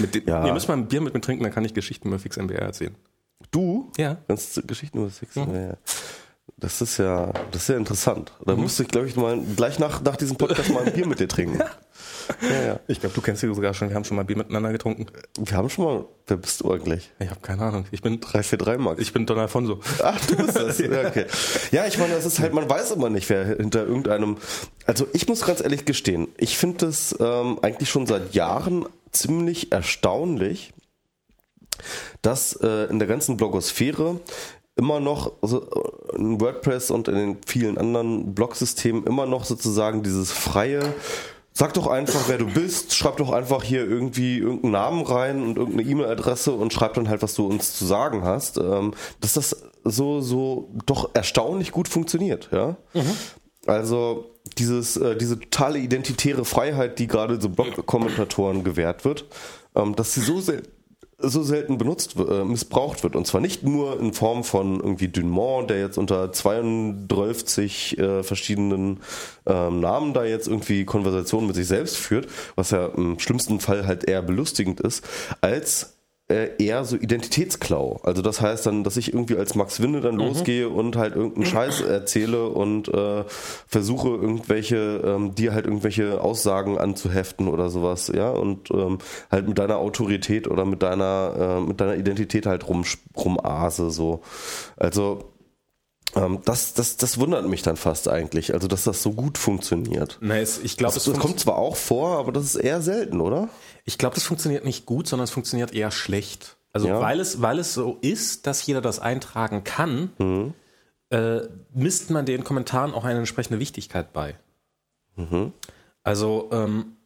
Mit 0.00 0.16
den, 0.16 0.26
Ja. 0.26 0.44
Ihr 0.44 0.52
müsst 0.52 0.66
mal 0.66 0.76
ein 0.76 0.88
Bier 0.88 1.00
mit 1.00 1.14
mir 1.14 1.20
trinken, 1.20 1.44
dann 1.44 1.52
kann 1.52 1.64
ich 1.64 1.74
Geschichten 1.74 2.08
über 2.08 2.18
Fix 2.18 2.36
MBR 2.36 2.62
erzählen. 2.62 2.96
Du? 3.52 3.92
Ja. 3.96 4.16
Ganz 4.26 4.60
Geschichten 4.66 4.98
über 4.98 5.10
Sex. 5.10 5.36
Ja. 5.36 5.46
Ja. 5.46 5.74
Das 6.60 6.82
ist 6.82 6.98
ja, 6.98 7.32
das 7.52 7.62
ist 7.62 7.68
ja 7.68 7.76
interessant. 7.76 8.32
Da 8.44 8.56
mhm. 8.56 8.62
müsste 8.62 8.82
ich, 8.82 8.88
glaube 8.88 9.06
ich, 9.06 9.14
mal 9.14 9.40
gleich 9.56 9.78
nach, 9.78 10.02
nach 10.02 10.16
diesem 10.16 10.36
Podcast 10.36 10.70
mal 10.70 10.84
ein 10.84 10.92
Bier 10.92 11.06
mit 11.06 11.20
dir 11.20 11.28
trinken. 11.28 11.62
Ja, 12.42 12.62
ja. 12.62 12.80
Ich 12.88 13.00
glaube, 13.00 13.14
du 13.14 13.22
kennst 13.22 13.40
sie 13.40 13.52
sogar 13.52 13.72
schon. 13.72 13.88
Wir 13.88 13.96
haben 13.96 14.04
schon 14.04 14.16
mal 14.16 14.22
Bier 14.22 14.36
miteinander 14.36 14.70
getrunken. 14.70 15.06
Wir 15.38 15.56
haben 15.56 15.70
schon 15.70 15.84
mal. 15.84 16.04
Wer 16.26 16.36
bist 16.36 16.60
du 16.60 16.70
eigentlich? 16.70 17.10
Ich 17.18 17.30
habe 17.30 17.40
keine 17.40 17.62
Ahnung. 17.62 17.86
Ich 17.90 18.02
bin 18.02 18.20
343 18.20 18.78
Max. 18.78 19.00
Ich 19.00 19.14
bin 19.14 19.24
Don 19.24 19.38
Alfonso. 19.38 19.80
Ach, 20.02 20.26
du 20.26 20.36
bist 20.36 20.54
das. 20.54 20.78
ja, 20.78 21.08
okay. 21.08 21.24
Ja, 21.70 21.86
ich 21.86 21.96
meine, 21.96 22.14
das 22.14 22.26
ist 22.26 22.38
halt, 22.38 22.52
man 22.52 22.68
weiß 22.68 22.90
immer 22.90 23.08
nicht, 23.08 23.30
wer 23.30 23.46
hinter 23.46 23.86
irgendeinem. 23.86 24.36
Also 24.84 25.08
ich 25.14 25.26
muss 25.26 25.40
ganz 25.46 25.62
ehrlich 25.62 25.86
gestehen, 25.86 26.28
ich 26.36 26.58
finde 26.58 26.86
das 26.86 27.16
ähm, 27.18 27.60
eigentlich 27.62 27.88
schon 27.88 28.06
seit 28.06 28.34
Jahren 28.34 28.84
ziemlich 29.10 29.72
erstaunlich, 29.72 30.74
dass 32.20 32.52
äh, 32.56 32.90
in 32.90 32.98
der 32.98 33.08
ganzen 33.08 33.38
Blogosphäre 33.38 34.20
immer 34.78 35.00
noch 35.00 35.32
also 35.42 35.66
in 36.16 36.40
WordPress 36.40 36.90
und 36.90 37.08
in 37.08 37.14
den 37.14 37.36
vielen 37.46 37.76
anderen 37.76 38.34
Blogsystemen 38.34 39.04
immer 39.04 39.26
noch 39.26 39.44
sozusagen 39.44 40.02
dieses 40.02 40.32
freie 40.32 40.94
Sag 41.58 41.74
doch 41.74 41.88
einfach, 41.88 42.28
wer 42.28 42.38
du 42.38 42.46
bist, 42.46 42.94
schreib 42.94 43.16
doch 43.16 43.32
einfach 43.32 43.64
hier 43.64 43.80
irgendwie 43.80 44.38
irgendeinen 44.38 44.70
Namen 44.70 45.04
rein 45.04 45.42
und 45.42 45.56
irgendeine 45.56 45.90
E-Mail-Adresse 45.90 46.52
und 46.52 46.72
schreib 46.72 46.94
dann 46.94 47.08
halt, 47.08 47.20
was 47.20 47.34
du 47.34 47.48
uns 47.48 47.76
zu 47.76 47.84
sagen 47.84 48.22
hast. 48.22 48.58
Ähm, 48.58 48.94
dass 49.20 49.32
das 49.32 49.56
so, 49.82 50.20
so 50.20 50.70
doch 50.86 51.10
erstaunlich 51.14 51.72
gut 51.72 51.88
funktioniert, 51.88 52.48
ja. 52.52 52.76
Mhm. 52.94 53.10
Also 53.66 54.30
dieses, 54.56 54.96
äh, 54.98 55.16
diese 55.16 55.40
totale 55.40 55.80
identitäre 55.80 56.44
Freiheit, 56.44 57.00
die 57.00 57.08
gerade 57.08 57.40
so 57.40 57.48
Blog-Kommentatoren 57.48 58.62
gewährt 58.62 59.04
wird, 59.04 59.24
ähm, 59.74 59.96
dass 59.96 60.14
sie 60.14 60.20
so 60.20 60.40
sehr 60.40 60.62
so 61.20 61.42
selten 61.42 61.78
benutzt, 61.78 62.14
äh, 62.16 62.44
missbraucht 62.44 63.02
wird. 63.02 63.16
Und 63.16 63.26
zwar 63.26 63.40
nicht 63.40 63.64
nur 63.64 63.98
in 63.98 64.12
Form 64.12 64.44
von 64.44 64.78
irgendwie 64.78 65.08
Dumont, 65.08 65.68
der 65.68 65.80
jetzt 65.80 65.98
unter 65.98 66.32
32 66.32 67.98
äh, 67.98 68.22
verschiedenen 68.22 69.00
ähm, 69.44 69.80
Namen 69.80 70.14
da 70.14 70.24
jetzt 70.24 70.46
irgendwie 70.46 70.84
Konversationen 70.84 71.48
mit 71.48 71.56
sich 71.56 71.66
selbst 71.66 71.96
führt, 71.96 72.28
was 72.54 72.70
ja 72.70 72.86
im 72.86 73.18
schlimmsten 73.18 73.58
Fall 73.58 73.86
halt 73.86 74.04
eher 74.04 74.22
belustigend 74.22 74.80
ist, 74.80 75.04
als 75.40 75.97
eher 76.28 76.84
so 76.84 76.96
Identitätsklau. 76.96 78.00
Also 78.02 78.20
das 78.20 78.42
heißt 78.42 78.66
dann, 78.66 78.84
dass 78.84 78.98
ich 78.98 79.14
irgendwie 79.14 79.36
als 79.36 79.54
Max 79.54 79.80
Winde 79.80 80.02
dann 80.02 80.16
mhm. 80.16 80.20
losgehe 80.20 80.68
und 80.68 80.96
halt 80.96 81.16
irgendeinen 81.16 81.46
Scheiß 81.50 81.80
erzähle 81.80 82.48
und 82.48 82.88
äh, 82.88 83.24
versuche 83.66 84.08
irgendwelche, 84.08 85.00
ähm, 85.04 85.34
dir 85.34 85.54
halt 85.54 85.64
irgendwelche 85.64 86.20
Aussagen 86.20 86.76
anzuheften 86.76 87.48
oder 87.48 87.70
sowas, 87.70 88.12
ja, 88.14 88.30
und 88.30 88.70
ähm, 88.70 88.98
halt 89.30 89.48
mit 89.48 89.58
deiner 89.58 89.78
Autorität 89.78 90.48
oder 90.48 90.66
mit 90.66 90.82
deiner, 90.82 91.60
äh, 91.60 91.66
mit 91.66 91.80
deiner 91.80 91.96
Identität 91.96 92.44
halt 92.44 92.68
rum, 92.68 92.84
rumase, 93.16 93.90
so. 93.90 94.20
Also 94.76 95.32
ähm, 96.14 96.40
das, 96.44 96.74
das, 96.74 96.96
das 96.96 97.18
wundert 97.18 97.48
mich 97.48 97.62
dann 97.62 97.76
fast 97.76 98.08
eigentlich, 98.08 98.54
also 98.54 98.68
dass 98.68 98.84
das 98.84 99.02
so 99.02 99.12
gut 99.12 99.38
funktioniert. 99.38 100.18
Nice. 100.20 100.60
Ich 100.62 100.76
glaube, 100.76 100.94
das, 100.94 101.04
das 101.04 101.18
kommt 101.18 101.40
zwar 101.40 101.56
auch 101.56 101.76
vor, 101.76 102.18
aber 102.18 102.32
das 102.32 102.44
ist 102.44 102.56
eher 102.56 102.80
selten, 102.80 103.20
oder? 103.20 103.48
Ich 103.88 103.96
glaube, 103.96 104.14
das 104.14 104.24
funktioniert 104.24 104.66
nicht 104.66 104.84
gut, 104.84 105.08
sondern 105.08 105.24
es 105.24 105.30
funktioniert 105.30 105.72
eher 105.72 105.90
schlecht. 105.90 106.58
Also 106.74 106.88
ja. 106.88 107.00
weil 107.00 107.20
es, 107.20 107.40
weil 107.40 107.58
es 107.58 107.72
so 107.72 107.96
ist, 108.02 108.46
dass 108.46 108.66
jeder 108.66 108.82
das 108.82 108.98
eintragen 109.00 109.64
kann, 109.64 110.10
mhm. 110.18 110.52
äh, 111.08 111.40
misst 111.72 112.10
man 112.10 112.26
den 112.26 112.44
Kommentaren 112.44 112.92
auch 112.92 113.04
eine 113.04 113.18
entsprechende 113.18 113.58
Wichtigkeit 113.60 114.12
bei. 114.12 114.34
Mhm. 115.16 115.54
Also 116.02 116.50
ähm, 116.52 116.96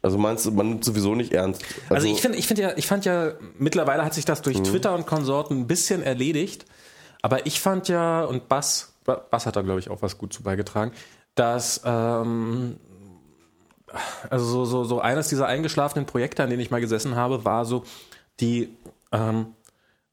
also 0.00 0.16
meinst 0.16 0.46
du, 0.46 0.52
man 0.52 0.68
nimmt 0.68 0.84
sowieso 0.84 1.16
nicht 1.16 1.32
ernst? 1.32 1.64
Also, 1.88 1.94
also 1.94 2.06
ich 2.06 2.20
finde, 2.20 2.38
ich 2.38 2.46
finde 2.46 2.62
ja, 2.62 2.72
ich 2.76 2.86
fand 2.86 3.04
ja, 3.04 3.32
mittlerweile 3.58 4.04
hat 4.04 4.14
sich 4.14 4.24
das 4.24 4.42
durch 4.42 4.58
mhm. 4.58 4.64
Twitter 4.64 4.94
und 4.94 5.08
Konsorten 5.08 5.58
ein 5.58 5.66
bisschen 5.66 6.04
erledigt. 6.04 6.66
Aber 7.20 7.46
ich 7.46 7.60
fand 7.60 7.88
ja, 7.88 8.22
und 8.22 8.48
Bass, 8.48 8.94
Bass 9.04 9.44
hat 9.44 9.56
da, 9.56 9.62
glaube 9.62 9.80
ich, 9.80 9.90
auch 9.90 10.02
was 10.02 10.18
gut 10.18 10.32
zu 10.32 10.44
beigetragen, 10.44 10.92
dass 11.34 11.80
ähm, 11.84 12.76
also 14.28 14.44
so, 14.44 14.64
so, 14.64 14.84
so 14.84 15.00
eines 15.00 15.28
dieser 15.28 15.46
eingeschlafenen 15.46 16.06
Projekte, 16.06 16.42
an 16.42 16.50
denen 16.50 16.62
ich 16.62 16.70
mal 16.70 16.80
gesessen 16.80 17.16
habe, 17.16 17.44
war 17.44 17.64
so 17.64 17.84
die 18.40 18.74
ähm, 19.12 19.46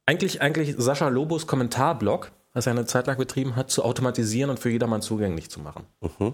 eigentlich, 0.06 0.42
eigentlich 0.42 0.76
Sascha 0.78 1.10
Lobos 1.10 1.48
Kommentarblog, 1.48 2.32
das 2.54 2.66
er 2.66 2.72
eine 2.72 2.86
Zeit 2.86 3.08
lang 3.08 3.18
betrieben 3.18 3.56
hat, 3.56 3.70
zu 3.70 3.84
automatisieren 3.84 4.50
und 4.50 4.60
für 4.60 4.70
jedermann 4.70 5.02
zugänglich 5.02 5.50
zu 5.50 5.60
machen. 5.60 5.86
Mhm. 6.02 6.34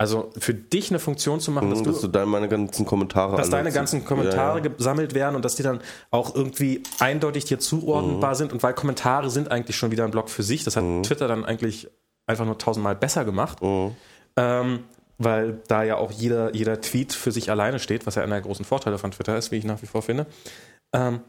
Also 0.00 0.30
für 0.38 0.54
dich 0.54 0.90
eine 0.90 1.00
Funktion 1.00 1.40
zu 1.40 1.50
machen, 1.50 1.70
dass, 1.70 1.80
mhm, 1.80 1.84
dass 1.86 2.00
du, 2.00 2.06
du 2.06 2.12
deine 2.12 2.26
meine 2.26 2.48
ganzen 2.48 2.86
Kommentare 2.86 3.36
dass 3.36 3.50
deine 3.50 3.72
ganzen 3.72 4.04
Kommentare 4.04 4.58
ja, 4.60 4.64
ja. 4.64 4.70
gesammelt 4.70 5.12
werden 5.12 5.34
und 5.34 5.44
dass 5.44 5.56
die 5.56 5.64
dann 5.64 5.80
auch 6.12 6.36
irgendwie 6.36 6.84
eindeutig 7.00 7.46
dir 7.46 7.58
zuordnenbar 7.58 8.30
mhm. 8.30 8.36
sind 8.36 8.52
und 8.52 8.62
weil 8.62 8.74
Kommentare 8.74 9.28
sind 9.28 9.50
eigentlich 9.50 9.76
schon 9.76 9.90
wieder 9.90 10.04
ein 10.04 10.12
Blog 10.12 10.30
für 10.30 10.44
sich. 10.44 10.62
Das 10.62 10.76
hat 10.76 10.84
mhm. 10.84 11.02
Twitter 11.02 11.26
dann 11.26 11.44
eigentlich 11.44 11.90
einfach 12.26 12.44
nur 12.44 12.58
tausendmal 12.58 12.94
besser 12.94 13.24
gemacht, 13.24 13.60
mhm. 13.60 13.96
ähm, 14.36 14.84
weil 15.18 15.60
da 15.68 15.82
ja 15.82 15.96
auch 15.96 16.12
jeder 16.12 16.54
jeder 16.54 16.80
Tweet 16.80 17.12
für 17.12 17.32
sich 17.32 17.50
alleine 17.50 17.78
steht, 17.78 18.06
was 18.06 18.14
ja 18.14 18.22
einer 18.22 18.36
der 18.36 18.42
großen 18.42 18.64
Vorteile 18.64 18.98
von 18.98 19.10
Twitter 19.10 19.36
ist, 19.36 19.50
wie 19.50 19.56
ich 19.56 19.64
nach 19.64 19.82
wie 19.82 19.86
vor 19.86 20.02
finde. 20.02 20.26
Ähm, 20.92 21.20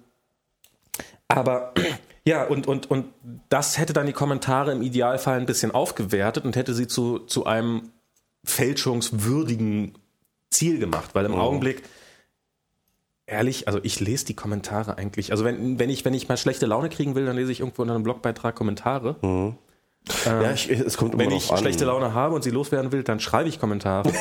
aber 1.28 1.74
ja, 2.26 2.46
und, 2.46 2.68
und, 2.68 2.90
und 2.90 3.06
das 3.50 3.78
hätte 3.78 3.94
dann 3.94 4.06
die 4.06 4.14
Kommentare 4.14 4.72
im 4.72 4.82
Idealfall 4.82 5.40
ein 5.40 5.46
bisschen 5.46 5.72
aufgewertet 5.72 6.46
und 6.46 6.56
hätte 6.56 6.74
sie 6.74 6.88
zu, 6.88 7.20
zu 7.20 7.46
einem 7.46 7.92
fälschungswürdigen 8.44 9.98
Ziel 10.50 10.80
gemacht, 10.80 11.12
weil 11.14 11.26
im 11.26 11.34
oh. 11.34 11.40
Augenblick 11.40 11.84
ehrlich, 13.26 13.68
also 13.68 13.80
ich 13.84 14.00
lese 14.00 14.26
die 14.26 14.36
Kommentare 14.36 14.98
eigentlich. 14.98 15.32
Also 15.32 15.46
wenn, 15.46 15.80
wenn 15.80 15.90
ich 15.90 16.04
wenn 16.04 16.14
ich 16.14 16.28
mal 16.28 16.38
schlechte 16.38 16.66
Laune 16.66 16.90
kriegen 16.90 17.16
will, 17.16 17.26
dann 17.26 17.36
lese 17.36 17.52
ich 17.52 17.60
irgendwo 17.60 17.84
unter 17.84 17.94
einem 17.94 18.04
Blogbeitrag 18.04 18.56
Kommentare. 18.56 19.18
Mhm. 19.22 19.56
Ähm, 20.26 20.42
ja, 20.42 20.52
ich, 20.52 20.70
es 20.70 20.98
kommt 20.98 21.14
immer 21.14 21.24
Wenn 21.24 21.32
ich 21.32 21.52
an. 21.52 21.58
schlechte 21.58 21.86
Laune 21.86 22.14
habe 22.14 22.36
und 22.36 22.44
sie 22.44 22.50
loswerden 22.50 22.92
will, 22.92 23.04
dann 23.04 23.20
schreibe 23.20 23.50
ich 23.50 23.60
Kommentare. 23.60 24.12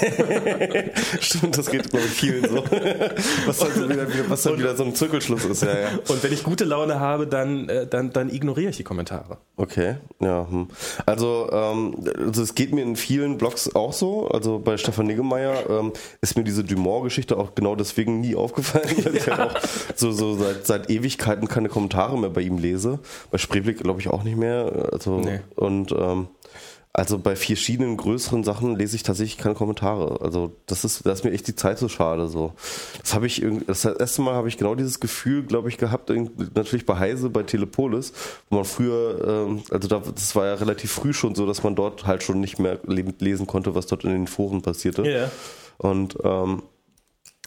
Stimmt, 1.21 1.57
das 1.59 1.71
geht, 1.71 1.91
glaube 1.91 2.07
ich, 2.07 2.13
vielen 2.13 2.49
so. 2.49 2.65
Was 3.47 3.59
dann, 3.59 3.89
wieder, 3.89 4.07
was 4.29 4.43
dann 4.43 4.59
wieder 4.59 4.77
so 4.77 4.85
ein 4.85 4.95
Zirkelschluss 4.95 5.45
ist, 5.45 5.63
ja, 5.63 5.79
ja. 5.79 5.89
Und 6.09 6.23
wenn 6.23 6.33
ich 6.33 6.43
gute 6.43 6.65
Laune 6.65 7.01
habe, 7.01 7.27
dann, 7.27 7.69
äh, 7.69 7.87
dann, 7.87 8.13
dann 8.13 8.31
ignoriere 8.31 8.71
ich 8.71 8.77
die 8.77 8.85
Kommentare. 8.85 9.39
Okay, 9.57 9.97
ja. 10.21 10.47
Hm. 10.49 10.69
Also, 11.07 11.49
ähm, 11.53 11.95
also 12.19 12.43
es 12.43 12.55
geht 12.55 12.73
mir 12.73 12.83
in 12.83 12.97
vielen 12.97 13.39
Blogs 13.39 13.75
auch 13.75 13.93
so. 13.93 14.29
Also 14.29 14.59
bei 14.59 14.77
Stefan 14.77 15.07
Niggemeier 15.07 15.69
ähm, 15.69 15.93
ist 16.21 16.37
mir 16.37 16.45
diese 16.45 16.65
Dumont-Geschichte 16.65 17.37
auch 17.37 17.55
genau 17.55 17.75
deswegen 17.75 18.21
nie 18.21 18.35
aufgefallen, 18.35 18.89
weil 19.05 19.15
ja. 19.15 19.21
ich 19.21 19.31
halt 19.31 19.57
auch 19.57 19.61
so, 19.95 20.13
so 20.13 20.37
seit, 20.37 20.67
seit 20.67 20.91
Ewigkeiten 20.91 21.49
keine 21.49 21.69
Kommentare 21.69 22.19
mehr 22.19 22.31
bei 22.31 22.43
ihm 22.43 22.59
lese. 22.59 22.99
Bei 23.31 23.39
Spreeblick 23.39 23.79
glaube 23.83 24.01
ich 24.01 24.09
auch 24.09 24.23
nicht 24.23 24.37
mehr. 24.37 24.89
Also, 24.93 25.19
nee. 25.19 25.41
Und 25.57 25.78
ähm, 25.93 26.29
also 26.99 27.17
bei 27.19 27.37
verschiedenen 27.37 27.97
größeren 27.97 28.43
Sachen 28.43 28.77
lese 28.77 28.97
ich 28.97 29.05
tatsächlich 29.05 29.39
keine 29.39 29.55
Kommentare. 29.55 30.21
Also 30.21 30.57
das 30.67 30.85
ist, 30.85 31.07
da 31.07 31.13
ist 31.13 31.23
mir 31.23 31.31
echt 31.31 31.47
die 31.47 31.55
Zeit 31.55 31.79
so 31.79 31.89
schade. 31.89 32.27
So, 32.27 32.55
das 33.01 33.15
habe 33.15 33.29
ich 33.29 33.45
das 33.69 33.85
erste 33.85 34.23
Mal 34.23 34.35
habe 34.35 34.49
ich 34.49 34.57
genau 34.57 34.75
dieses 34.75 34.99
Gefühl, 34.99 35.45
glaube 35.45 35.69
ich, 35.69 35.79
gehabt. 35.79 36.11
Natürlich 36.55 36.87
bei 36.87 36.99
Heise, 36.99 37.31
bei 37.31 37.45
Telepolis, 37.45 38.13
wo 38.51 38.57
man 38.57 38.65
früher, 38.65 39.47
ähm, 39.49 39.63
also 39.71 39.87
da, 39.87 40.01
das 40.01 40.35
war 40.35 40.47
ja 40.47 40.55
relativ 40.55 40.91
früh 40.91 41.13
schon 41.13 41.37
so, 41.37 41.47
dass 41.47 41.63
man 41.63 41.77
dort 41.77 42.05
halt 42.05 42.25
schon 42.25 42.41
nicht 42.41 42.59
mehr 42.59 42.81
lesen 42.85 43.47
konnte, 43.47 43.77
was 43.77 43.87
dort 43.87 44.03
in 44.03 44.11
den 44.11 44.27
Foren 44.27 44.63
passierte. 44.63 45.05
Yeah. 45.05 45.31
Und 45.77 46.19
ähm, 46.25 46.63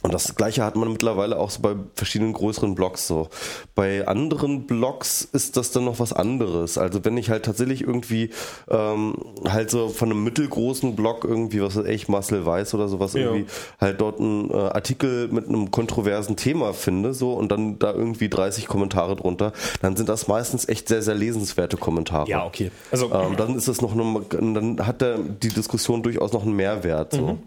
und 0.03 0.13
das 0.13 0.35
gleiche 0.35 0.63
hat 0.63 0.75
man 0.75 0.91
mittlerweile 0.91 1.37
auch 1.37 1.51
so 1.51 1.61
bei 1.61 1.75
verschiedenen 1.95 2.33
größeren 2.33 2.73
Blogs 2.73 3.07
so. 3.07 3.29
Bei 3.75 4.07
anderen 4.07 4.65
Blogs 4.65 5.27
ist 5.31 5.57
das 5.57 5.71
dann 5.71 5.85
noch 5.85 5.99
was 5.99 6.11
anderes. 6.11 6.77
Also 6.77 7.05
wenn 7.05 7.17
ich 7.17 7.29
halt 7.29 7.45
tatsächlich 7.45 7.81
irgendwie 7.81 8.31
ähm, 8.69 9.15
halt 9.47 9.69
so 9.69 9.89
von 9.89 10.09
einem 10.09 10.23
mittelgroßen 10.23 10.95
Blog 10.95 11.23
irgendwie, 11.23 11.61
was 11.61 11.75
weiß 11.75 11.85
ich, 11.85 12.07
Marcel 12.07 12.45
Weiß 12.45 12.73
oder 12.73 12.87
sowas, 12.87 13.13
ja. 13.13 13.21
irgendwie 13.21 13.45
halt 13.79 14.01
dort 14.01 14.19
einen 14.19 14.49
äh, 14.49 14.55
Artikel 14.55 15.27
mit 15.27 15.47
einem 15.47 15.69
kontroversen 15.69 16.35
Thema 16.35 16.73
finde, 16.73 17.13
so 17.13 17.33
und 17.33 17.51
dann 17.51 17.77
da 17.77 17.93
irgendwie 17.93 18.29
30 18.29 18.67
Kommentare 18.67 19.15
drunter, 19.15 19.53
dann 19.81 19.95
sind 19.95 20.09
das 20.09 20.27
meistens 20.27 20.67
echt 20.67 20.87
sehr, 20.87 21.03
sehr 21.03 21.15
lesenswerte 21.15 21.77
Kommentare. 21.77 22.27
Ja, 22.27 22.45
okay. 22.45 22.71
Also 22.91 23.11
ähm, 23.13 23.35
dann 23.37 23.55
ist 23.55 23.67
das 23.67 23.81
noch 23.81 23.93
eine, 23.93 24.21
dann 24.29 24.85
hat 24.85 25.01
der, 25.01 25.19
die 25.19 25.49
Diskussion 25.49 26.01
durchaus 26.01 26.33
noch 26.33 26.43
einen 26.43 26.55
Mehrwert. 26.55 27.13
So. 27.13 27.21
Mhm 27.21 27.39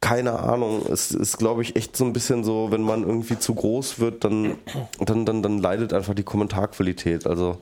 keine 0.00 0.38
Ahnung. 0.38 0.82
Es 0.90 1.10
ist, 1.10 1.38
glaube 1.38 1.62
ich, 1.62 1.76
echt 1.76 1.96
so 1.96 2.04
ein 2.04 2.12
bisschen 2.12 2.44
so, 2.44 2.70
wenn 2.70 2.82
man 2.82 3.02
irgendwie 3.02 3.38
zu 3.38 3.54
groß 3.54 3.98
wird, 3.98 4.24
dann, 4.24 4.58
dann, 5.00 5.26
dann, 5.26 5.42
dann 5.42 5.58
leidet 5.58 5.92
einfach 5.92 6.14
die 6.14 6.22
Kommentarqualität. 6.22 7.26
Also 7.26 7.58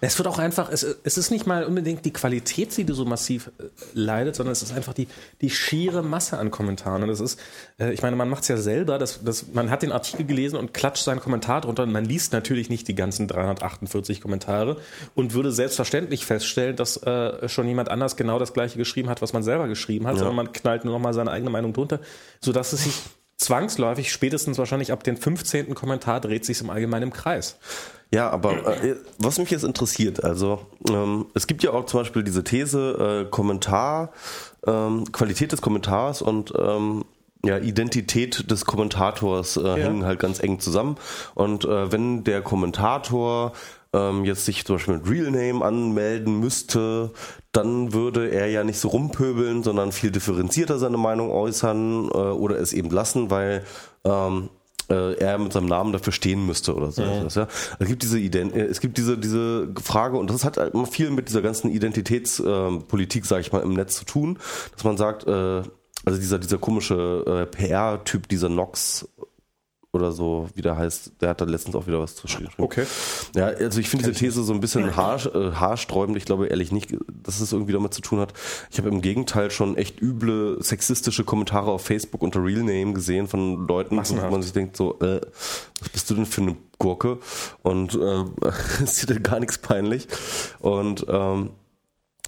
es 0.00 0.18
wird 0.18 0.28
auch 0.28 0.38
einfach, 0.38 0.70
es, 0.70 0.82
es 0.82 1.18
ist 1.18 1.30
nicht 1.30 1.46
mal 1.46 1.64
unbedingt 1.64 2.04
die 2.04 2.12
Qualität, 2.12 2.76
die 2.76 2.86
so 2.92 3.04
massiv 3.04 3.50
äh, 3.58 3.64
leidet, 3.94 4.36
sondern 4.36 4.52
es 4.52 4.62
ist 4.62 4.72
einfach 4.72 4.94
die, 4.94 5.08
die 5.40 5.50
schiere 5.50 6.02
Masse 6.02 6.38
an 6.38 6.50
Kommentaren. 6.50 7.02
Und 7.02 7.08
das 7.08 7.20
ist, 7.20 7.40
äh, 7.78 7.92
ich 7.92 8.02
meine, 8.02 8.16
man 8.16 8.28
macht 8.28 8.42
es 8.42 8.48
ja 8.48 8.56
selber, 8.56 8.98
dass, 8.98 9.22
dass 9.22 9.52
man 9.52 9.70
hat 9.70 9.82
den 9.82 9.92
Artikel 9.92 10.26
gelesen 10.26 10.56
und 10.56 10.74
klatscht 10.74 11.04
seinen 11.04 11.20
Kommentar 11.20 11.62
drunter 11.62 11.84
und 11.84 11.92
man 11.92 12.04
liest 12.04 12.32
natürlich 12.32 12.68
nicht 12.68 12.88
die 12.88 12.94
ganzen 12.94 13.28
348 13.28 14.20
Kommentare 14.20 14.76
und 15.14 15.34
würde 15.34 15.52
selbstverständlich 15.52 16.26
feststellen, 16.26 16.76
dass 16.76 16.96
äh, 17.02 17.48
schon 17.48 17.66
jemand 17.68 17.88
anders 17.88 18.16
genau 18.16 18.38
das 18.38 18.52
gleiche 18.52 18.78
geschrieben 18.78 19.08
hat, 19.08 19.22
was 19.22 19.32
man 19.32 19.42
selber 19.42 19.68
geschrieben 19.68 20.06
hat, 20.06 20.14
ja. 20.14 20.18
sondern 20.18 20.36
man 20.36 20.52
knallt 20.52 20.84
nur 20.84 20.94
noch 20.94 21.00
mal 21.00 21.14
seine 21.14 21.30
eigene 21.30 21.50
Meinung 21.50 21.72
drunter, 21.72 22.00
sodass 22.40 22.72
es 22.72 22.84
sich 22.84 22.94
zwangsläufig, 23.36 24.12
spätestens 24.12 24.58
wahrscheinlich 24.58 24.92
ab 24.92 25.04
dem 25.04 25.16
15. 25.16 25.74
Kommentar, 25.74 26.20
dreht 26.20 26.44
sich 26.44 26.60
im 26.60 26.70
Allgemeinen 26.70 27.04
im 27.04 27.12
Kreis. 27.12 27.58
Ja, 28.12 28.30
aber 28.30 28.82
äh, 28.82 28.96
was 29.18 29.38
mich 29.38 29.50
jetzt 29.50 29.64
interessiert, 29.64 30.22
also 30.22 30.60
ähm, 30.88 31.26
es 31.34 31.46
gibt 31.46 31.62
ja 31.62 31.72
auch 31.72 31.86
zum 31.86 32.00
Beispiel 32.00 32.22
diese 32.22 32.44
These, 32.44 33.24
äh, 33.26 33.30
Kommentar, 33.30 34.12
ähm, 34.66 35.10
Qualität 35.10 35.52
des 35.52 35.60
Kommentars 35.60 36.22
und 36.22 36.52
ähm, 36.56 37.04
ja, 37.44 37.58
Identität 37.58 38.50
des 38.50 38.64
Kommentators 38.64 39.56
äh, 39.56 39.62
ja. 39.62 39.74
hängen 39.76 40.04
halt 40.04 40.18
ganz 40.18 40.42
eng 40.42 40.60
zusammen. 40.60 40.96
Und 41.34 41.64
äh, 41.64 41.92
wenn 41.92 42.24
der 42.24 42.42
Kommentator 42.42 43.52
ähm, 43.92 44.24
jetzt 44.24 44.44
sich 44.44 44.64
zum 44.64 44.76
Beispiel 44.76 44.98
mit 44.98 45.08
Real 45.08 45.30
Name 45.30 45.64
anmelden 45.64 46.40
müsste, 46.40 47.12
dann 47.52 47.92
würde 47.92 48.30
er 48.30 48.48
ja 48.48 48.64
nicht 48.64 48.78
so 48.78 48.88
rumpöbeln, 48.88 49.62
sondern 49.62 49.92
viel 49.92 50.10
differenzierter 50.10 50.78
seine 50.78 50.96
Meinung 50.98 51.30
äußern 51.30 52.08
äh, 52.08 52.16
oder 52.16 52.58
es 52.58 52.72
eben 52.72 52.90
lassen, 52.90 53.30
weil 53.30 53.64
ähm, 54.04 54.50
äh, 54.88 55.14
er 55.14 55.38
mit 55.38 55.52
seinem 55.52 55.66
Namen 55.66 55.92
dafür 55.92 56.12
stehen 56.12 56.46
müsste 56.46 56.74
oder 56.74 56.90
so. 56.90 57.02
Ja. 57.02 57.26
ja. 57.26 57.48
Es 57.78 57.88
gibt 57.88 58.02
diese 58.02 58.18
Ident 58.18 58.54
äh, 58.54 58.66
es 58.66 58.80
gibt 58.80 58.98
diese 58.98 59.18
diese 59.18 59.68
Frage 59.82 60.16
und 60.16 60.30
das 60.30 60.44
hat 60.44 60.56
halt 60.56 60.74
immer 60.74 60.86
viel 60.86 61.10
mit 61.10 61.28
dieser 61.28 61.42
ganzen 61.42 61.70
Identitätspolitik, 61.70 63.24
äh, 63.24 63.26
sage 63.26 63.40
ich 63.40 63.52
mal, 63.52 63.62
im 63.62 63.74
Netz 63.74 63.96
zu 63.96 64.04
tun, 64.04 64.38
dass 64.72 64.84
man 64.84 64.96
sagt, 64.96 65.26
äh, 65.26 65.62
also 66.04 66.20
dieser 66.20 66.38
dieser 66.38 66.58
komische 66.58 67.24
äh, 67.26 67.46
PR-Typ, 67.46 68.28
dieser 68.28 68.48
Nox 68.48 69.08
oder 69.96 70.12
so, 70.12 70.48
wie 70.54 70.62
der 70.62 70.76
heißt, 70.76 71.12
der 71.20 71.30
hat 71.30 71.40
da 71.40 71.44
letztens 71.44 71.74
auch 71.74 71.86
wieder 71.86 72.00
was 72.00 72.14
zu 72.14 72.22
geschrieben. 72.22 72.52
Okay. 72.58 72.86
Ja, 73.34 73.46
also 73.46 73.80
ich 73.80 73.88
finde 73.88 74.06
diese 74.06 74.18
These 74.18 74.42
so 74.44 74.52
ein 74.52 74.60
bisschen 74.60 74.96
haar, 74.96 75.24
äh, 75.34 75.52
haarsträubend. 75.52 76.16
Ich 76.16 76.24
glaube 76.24 76.46
ehrlich 76.46 76.70
nicht, 76.70 76.94
dass 77.08 77.40
es 77.40 77.52
irgendwie 77.52 77.72
damit 77.72 77.94
zu 77.94 78.00
tun 78.00 78.20
hat. 78.20 78.32
Ich 78.70 78.78
habe 78.78 78.88
im 78.88 79.02
Gegenteil 79.02 79.50
schon 79.50 79.76
echt 79.76 80.00
üble 80.00 80.62
sexistische 80.62 81.24
Kommentare 81.24 81.70
auf 81.70 81.84
Facebook 81.84 82.22
unter 82.22 82.44
Real 82.44 82.62
Name 82.62 82.92
gesehen 82.92 83.26
von 83.26 83.66
Leuten, 83.66 83.96
wo 83.96 84.30
man 84.30 84.42
sich 84.42 84.52
denkt 84.52 84.76
so, 84.76 84.98
äh, 85.00 85.20
was 85.80 85.88
bist 85.88 86.10
du 86.10 86.14
denn 86.14 86.26
für 86.26 86.42
eine 86.42 86.56
Gurke? 86.78 87.18
Und 87.62 87.94
äh, 87.94 88.24
ist 88.82 89.02
dir 89.02 89.14
denn 89.14 89.22
gar 89.22 89.40
nichts 89.40 89.58
peinlich? 89.58 90.06
Und 90.60 91.06
ähm, 91.08 91.50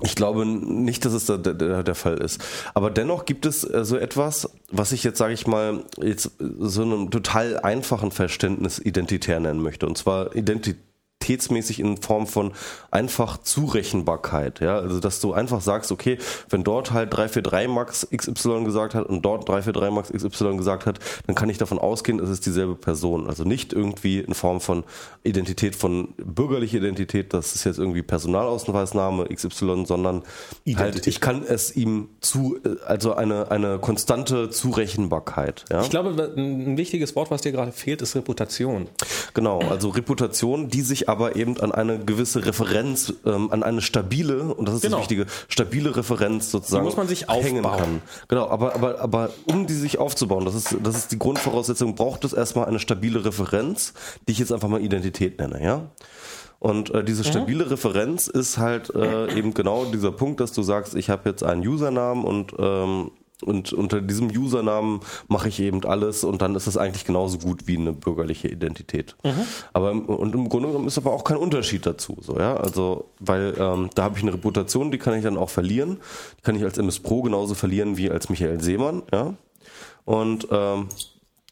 ich 0.03 0.14
glaube 0.14 0.46
nicht, 0.46 1.05
dass 1.05 1.12
es 1.12 1.26
da 1.26 1.36
der, 1.36 1.82
der, 1.82 1.94
Fall 1.94 2.18
ist. 2.18 2.40
Aber 2.74 2.90
dennoch 2.90 3.24
gibt 3.24 3.46
es 3.46 3.64
äh, 3.64 3.84
so 3.84 3.96
etwas, 3.96 4.49
was 4.70 4.92
ich 4.92 5.03
jetzt, 5.03 5.18
sage 5.18 5.34
ich 5.34 5.46
mal, 5.46 5.84
jetzt 6.01 6.30
so 6.38 6.82
einem 6.82 7.11
total 7.11 7.59
einfachen 7.59 8.12
Verständnis 8.12 8.78
identitär 8.78 9.40
nennen 9.40 9.61
möchte. 9.61 9.86
Und 9.86 9.99
zwar 9.99 10.36
Identität 10.36 10.88
qualitätsmäßig 11.29 11.81
in 11.81 11.97
Form 11.99 12.26
von 12.26 12.53
einfach 12.91 13.39
Zurechenbarkeit. 13.39 14.61
Ja, 14.61 14.79
also 14.79 15.01
dass 15.01 15.20
du 15.20 15.33
einfach 15.33 15.61
sagst, 15.61 15.93
okay, 15.93 16.18
wenn 16.49 16.64
dort 16.64 16.93
halt 16.93 17.12
343 17.12 17.68
Max 17.68 18.09
XY 18.14 18.64
gesagt 18.64 18.95
hat 18.95 19.07
und 19.07 19.22
dort 19.24 19.49
343 19.49 19.95
Max 19.95 20.12
XY 20.12 20.57
gesagt 20.57 20.87
hat, 20.87 20.99
dann 21.26 21.35
kann 21.35 21.51
ich 21.51 21.59
davon 21.59 21.79
ausgehen, 21.79 22.18
es 22.20 22.31
ist 22.31 22.47
dieselbe 22.47 22.74
Person. 22.74 23.26
Also 23.26 23.45
nicht 23.45 23.72
irgendwie 23.72 24.20
in 24.20 24.35
Form 24.35 24.61
von 24.61 24.85
Identität 25.22 25.76
von 25.76 26.14
bürgerlicher 26.16 26.79
Identität, 26.79 27.35
das 27.35 27.55
ist 27.55 27.64
jetzt 27.64 27.79
irgendwie 27.79 28.03
Personalausweisname 28.03 29.26
XY, 29.26 29.85
sondern 29.87 30.22
halt, 30.76 31.07
ich 31.07 31.20
kann 31.20 31.43
es 31.47 31.76
ihm 31.76 32.09
zu, 32.20 32.59
also 32.87 33.14
eine, 33.14 33.51
eine 33.51 33.79
konstante 33.79 34.51
Zurechenbarkeit. 34.51 35.64
Ja? 35.70 35.83
Ich 35.83 35.91
glaube, 35.91 36.33
ein 36.37 36.76
wichtiges 36.76 37.14
Wort, 37.16 37.31
was 37.31 37.43
dir 37.43 37.53
gerade 37.53 37.72
fehlt, 37.72 38.01
ist 38.03 38.16
Reputation. 38.16 38.89
Genau, 39.35 39.61
also 39.61 39.91
Reputation, 39.91 40.68
die 40.68 40.81
sich 40.81 41.09
aber 41.09 41.18
eben 41.37 41.59
an 41.61 41.73
eine 41.73 41.99
gewisse 41.99 42.45
Referenz, 42.45 43.12
ähm, 43.25 43.51
an 43.51 43.62
eine 43.62 43.81
stabile, 43.81 44.55
und 44.55 44.66
das 44.66 44.77
ist 44.77 44.83
genau. 44.83 44.97
das 44.97 45.03
Wichtige, 45.05 45.27
stabile 45.49 45.97
Referenz 45.97 46.51
sozusagen 46.51 46.85
die 46.85 46.89
muss 46.89 46.97
man 46.97 47.09
sich 47.09 47.29
aufbauen. 47.29 47.62
kann. 47.62 48.03
Genau, 48.29 48.49
aber, 48.49 48.75
aber, 48.75 49.01
aber 49.01 49.31
um 49.47 49.66
die 49.66 49.75
sich 49.75 49.99
aufzubauen, 49.99 50.45
das 50.45 50.55
ist, 50.55 50.77
das 50.83 50.97
ist 50.97 51.12
die 51.12 51.19
Grundvoraussetzung, 51.19 51.95
braucht 51.95 52.25
es 52.25 52.33
erstmal 52.33 52.66
eine 52.66 52.79
stabile 52.79 53.25
Referenz, 53.25 53.95
die 54.27 54.33
ich 54.33 54.39
jetzt 54.39 54.53
einfach 54.53 54.69
mal 54.69 54.81
Identität 54.81 55.39
nenne, 55.39 55.62
ja? 55.62 55.83
Und 56.61 56.91
äh, 56.91 57.05
diese 57.05 57.23
mhm. 57.23 57.27
stabile 57.27 57.64
mhm. 57.64 57.71
Referenz 57.71 58.27
ist 58.27 58.59
halt 58.59 58.95
äh, 58.95 59.33
eben 59.37 59.55
genau 59.55 59.85
dieser 59.85 60.12
Punkt, 60.12 60.41
dass 60.41 60.53
du 60.53 60.62
sagst, 60.62 60.95
ich 60.95 61.11
habe 61.11 61.29
jetzt 61.29 61.45
einen 61.45 61.66
Usernamen 61.66 62.25
und 62.25 62.55
ähm, 62.59 63.11
und 63.43 63.72
unter 63.72 64.01
diesem 64.01 64.28
Usernamen 64.28 65.01
mache 65.28 65.49
ich 65.49 65.61
eben 65.61 65.84
alles 65.84 66.24
und 66.24 66.43
dann 66.43 66.55
ist 66.55 66.66
es 66.66 66.76
eigentlich 66.76 67.05
genauso 67.05 67.39
gut 67.39 67.66
wie 67.66 67.76
eine 67.76 67.93
bürgerliche 67.93 68.49
Identität. 68.49 69.16
Mhm. 69.24 69.45
Aber 69.72 69.93
und 69.93 70.34
im 70.34 70.49
Grunde 70.49 70.68
genommen 70.68 70.89
ist 70.89 70.99
aber 70.99 71.12
auch 71.12 71.24
kein 71.24 71.36
Unterschied 71.36 71.86
dazu, 71.86 72.16
so 72.20 72.39
ja. 72.39 72.57
Also 72.57 73.11
weil 73.20 73.55
ähm, 73.59 73.91
da 73.95 74.05
habe 74.05 74.16
ich 74.16 74.22
eine 74.22 74.34
Reputation, 74.34 74.91
die 74.91 74.99
kann 74.99 75.14
ich 75.14 75.22
dann 75.22 75.36
auch 75.36 75.51
verlieren. 75.51 75.99
Die 76.39 76.43
kann 76.43 76.57
ich 76.57 76.64
als 76.64 76.78
MS 76.78 77.01
Pro 77.01 77.22
genauso 77.22 77.55
verlieren 77.55 77.97
wie 77.97 78.11
als 78.11 78.28
Michael 78.28 78.61
Seemann, 78.61 79.03
ja. 79.12 79.34
Und 80.05 80.49
ähm, 80.51 80.89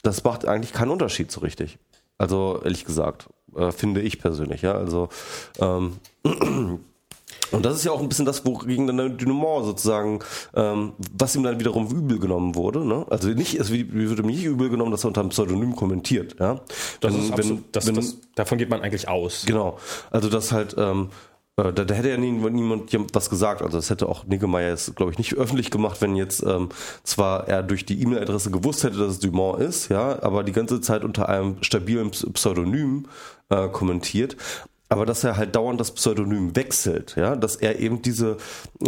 das 0.03 0.25
macht 0.25 0.47
eigentlich 0.47 0.73
keinen 0.73 0.91
Unterschied 0.91 1.31
so 1.31 1.41
richtig. 1.41 1.79
Also 2.19 2.61
ehrlich 2.65 2.85
gesagt, 2.85 3.29
äh, 3.55 3.71
finde 3.71 4.01
ich 4.01 4.19
persönlich, 4.19 4.63
ja. 4.63 4.73
Also 4.73 5.09
ähm, 5.61 5.99
Und 7.53 7.65
das 7.65 7.77
ist 7.77 7.85
ja 7.85 7.93
auch 7.93 8.01
ein 8.01 8.09
bisschen 8.09 8.25
das, 8.25 8.45
wogegen 8.45 8.87
dann 8.87 8.97
der 8.97 9.09
Dynamo 9.11 9.63
sozusagen, 9.63 10.21
ähm, 10.55 10.93
was 11.17 11.37
ihm 11.37 11.43
dann 11.43 11.61
wiederum 11.61 11.89
übel 11.91 12.19
genommen 12.19 12.55
wurde. 12.55 12.85
Ne? 12.85 13.07
Also 13.11 13.29
nicht, 13.29 13.55
es 13.55 13.71
würde 13.71 14.23
ihm 14.23 14.27
nicht 14.27 14.45
übel 14.45 14.69
genommen, 14.69 14.91
dass 14.91 15.05
er 15.05 15.09
unter 15.09 15.21
einem 15.21 15.31
Pseudonym 15.31 15.77
kommentiert. 15.77 16.37
Ja? 16.39 16.61
Das 17.01 17.13
wenn, 17.13 17.23
ist 17.23 17.33
absolut, 17.33 17.59
wenn, 17.59 17.65
das, 17.73 17.87
wenn, 17.87 17.95
das, 17.95 18.19
davon 18.35 18.59
geht 18.59 18.71
man 18.71 18.81
eigentlich 18.81 19.09
aus. 19.09 19.45
Genau. 19.47 19.79
Also 20.11 20.29
das 20.29 20.53
halt, 20.53 20.75
ähm, 20.79 21.11
äh, 21.57 21.73
da, 21.73 21.85
da, 21.85 21.95
hätte 21.95 22.11
ja 22.11 22.17
nie, 22.17 22.33
niemand 22.33 22.91
was 23.15 23.31
gesagt. 23.31 23.63
Also 23.63 23.79
das 23.79 23.91
hätte 23.91 24.09
auch 24.09 24.25
Niggemeier 24.25 24.71
jetzt, 24.71 24.95
glaube 24.97 25.13
ich, 25.13 25.19
nicht 25.19 25.35
öffentlich 25.35 25.71
gemacht, 25.71 26.01
wenn 26.01 26.17
jetzt 26.17 26.43
ähm, 26.43 26.69
zwar 27.03 27.49
er 27.49 27.63
durch 27.63 27.87
die 27.87 28.01
E-Mail-Adresse 28.03 28.51
gewusst 28.51 28.85
hätte, 28.85 28.99
dass 28.99 29.13
es 29.13 29.19
Dumont 29.21 29.61
ist, 29.61 29.89
ja, 29.89 30.23
aber 30.23 30.45
die 30.45 30.53
ganze 30.53 30.81
Zeit 30.81 31.05
unter 31.05 31.29
einem 31.29 31.57
stabilen 31.63 32.11
Pseudonym 32.11 33.07
äh, 33.49 33.69
kommentiert 33.69 34.37
aber 34.89 35.07
dass 35.07 35.25
er 35.25 35.37
halt 35.37 35.57
dauernd 35.57 35.81
das 35.81 35.93
Pseudonym 35.93 36.55
wechselt, 36.55 37.17
ja, 37.17 37.37
dass 37.37 37.57
er 37.57 37.79
eben 37.79 38.03
diese 38.03 38.37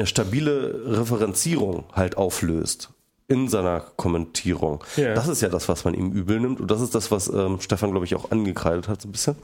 stabile 0.04 0.98
Referenzierung 0.98 1.84
halt 1.92 2.16
auflöst 2.16 2.90
in 3.26 3.48
seiner 3.48 3.80
Kommentierung. 3.80 4.82
Yeah. 4.96 5.14
Das 5.14 5.28
ist 5.28 5.42
ja 5.42 5.48
das, 5.48 5.68
was 5.68 5.84
man 5.84 5.94
ihm 5.94 6.12
übel 6.12 6.40
nimmt 6.40 6.60
und 6.60 6.70
das 6.70 6.80
ist 6.80 6.94
das, 6.94 7.10
was 7.10 7.28
ähm, 7.28 7.60
Stefan, 7.60 7.90
glaube 7.90 8.06
ich, 8.06 8.14
auch 8.14 8.30
angekreidet 8.30 8.88
hat 8.88 9.02
so 9.02 9.08
ein 9.08 9.12
bisschen. 9.12 9.36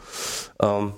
Ähm, 0.60 0.94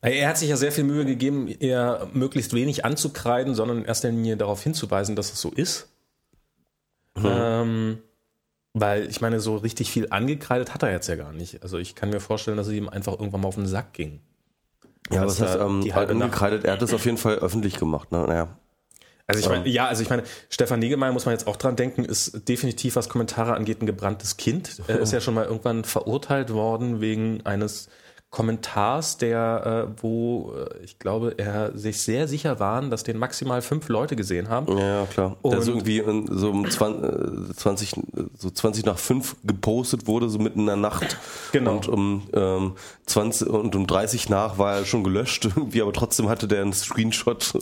er 0.00 0.28
hat 0.28 0.38
sich 0.38 0.50
ja 0.50 0.56
sehr 0.56 0.72
viel 0.72 0.84
Mühe 0.84 1.04
gegeben, 1.04 1.48
eher 1.48 2.08
möglichst 2.12 2.52
wenig 2.52 2.84
anzukreiden, 2.84 3.54
sondern 3.54 3.78
in 3.78 3.84
erster 3.84 4.10
Linie 4.10 4.36
darauf 4.36 4.62
hinzuweisen, 4.62 5.16
dass 5.16 5.32
es 5.32 5.40
so 5.40 5.50
ist. 5.50 5.88
Hm. 7.16 7.24
Ähm, 7.26 7.98
weil 8.74 9.08
ich 9.08 9.20
meine, 9.20 9.40
so 9.40 9.56
richtig 9.56 9.90
viel 9.90 10.08
angekreidet 10.10 10.74
hat 10.74 10.82
er 10.82 10.90
jetzt 10.90 11.08
ja 11.08 11.16
gar 11.16 11.32
nicht. 11.32 11.62
Also 11.62 11.78
ich 11.78 11.94
kann 11.94 12.10
mir 12.10 12.20
vorstellen, 12.20 12.56
dass 12.56 12.66
es 12.66 12.72
ihm 12.72 12.88
einfach 12.88 13.12
irgendwann 13.12 13.42
mal 13.42 13.48
auf 13.48 13.54
den 13.54 13.66
Sack 13.66 13.92
ging. 13.92 14.20
Ja, 15.10 15.26
was 15.26 15.40
heißt 15.40 15.58
ähm, 15.60 15.84
angekreidet? 15.92 16.64
Er 16.64 16.74
hat 16.74 16.82
das 16.82 16.94
auf 16.94 17.04
jeden 17.04 17.18
Fall 17.18 17.36
öffentlich 17.36 17.78
gemacht. 17.78 18.10
Ne? 18.10 18.24
Naja. 18.26 18.56
Also 19.26 19.40
ich 19.40 19.48
meine, 19.48 19.64
ähm. 19.66 19.72
ja, 19.72 19.86
also 19.86 20.02
ich 20.02 20.10
meine, 20.10 20.22
Stefan 20.50 20.80
Negemeyer 20.80 21.12
muss 21.12 21.24
man 21.24 21.34
jetzt 21.34 21.46
auch 21.46 21.56
dran 21.56 21.76
denken, 21.76 22.04
ist 22.04 22.46
definitiv, 22.48 22.96
was 22.96 23.08
Kommentare 23.08 23.54
angeht, 23.54 23.80
ein 23.80 23.86
gebranntes 23.86 24.36
Kind. 24.36 24.82
Er 24.86 25.00
ist 25.00 25.12
ja 25.12 25.20
schon 25.20 25.34
mal 25.34 25.44
irgendwann 25.44 25.84
verurteilt 25.84 26.52
worden 26.52 27.00
wegen 27.00 27.40
eines 27.44 27.88
Kommentars, 28.34 29.16
der, 29.16 29.86
äh, 29.94 30.02
wo 30.02 30.54
äh, 30.56 30.84
ich 30.84 30.98
glaube, 30.98 31.34
er 31.36 31.70
sich 31.78 32.02
sehr 32.02 32.26
sicher 32.26 32.58
waren, 32.58 32.90
dass 32.90 33.04
den 33.04 33.16
maximal 33.16 33.62
fünf 33.62 33.88
Leute 33.88 34.16
gesehen 34.16 34.48
haben. 34.48 34.76
Ja, 34.76 35.06
klar. 35.06 35.36
Und 35.40 35.52
der 35.52 35.62
so 35.62 35.70
irgendwie 35.70 36.02
so 36.32 36.50
um 36.50 36.68
20, 36.68 37.96
äh, 37.96 38.00
so 38.36 38.50
20 38.50 38.86
nach 38.86 38.98
fünf 38.98 39.36
gepostet 39.44 40.08
wurde, 40.08 40.28
so 40.28 40.40
mitten 40.40 40.58
in 40.58 40.66
der 40.66 40.74
Nacht. 40.74 41.16
Genau. 41.52 41.76
Und 41.76 41.86
um 41.86 42.22
ähm, 42.32 42.72
20 43.06 43.48
und 43.48 43.76
um 43.76 43.86
30 43.86 44.28
nach 44.30 44.58
war 44.58 44.78
er 44.78 44.84
schon 44.84 45.04
gelöscht 45.04 45.44
irgendwie, 45.56 45.80
aber 45.80 45.92
trotzdem 45.92 46.28
hatte 46.28 46.48
der 46.48 46.62
einen 46.62 46.72
Screenshot. 46.72 47.52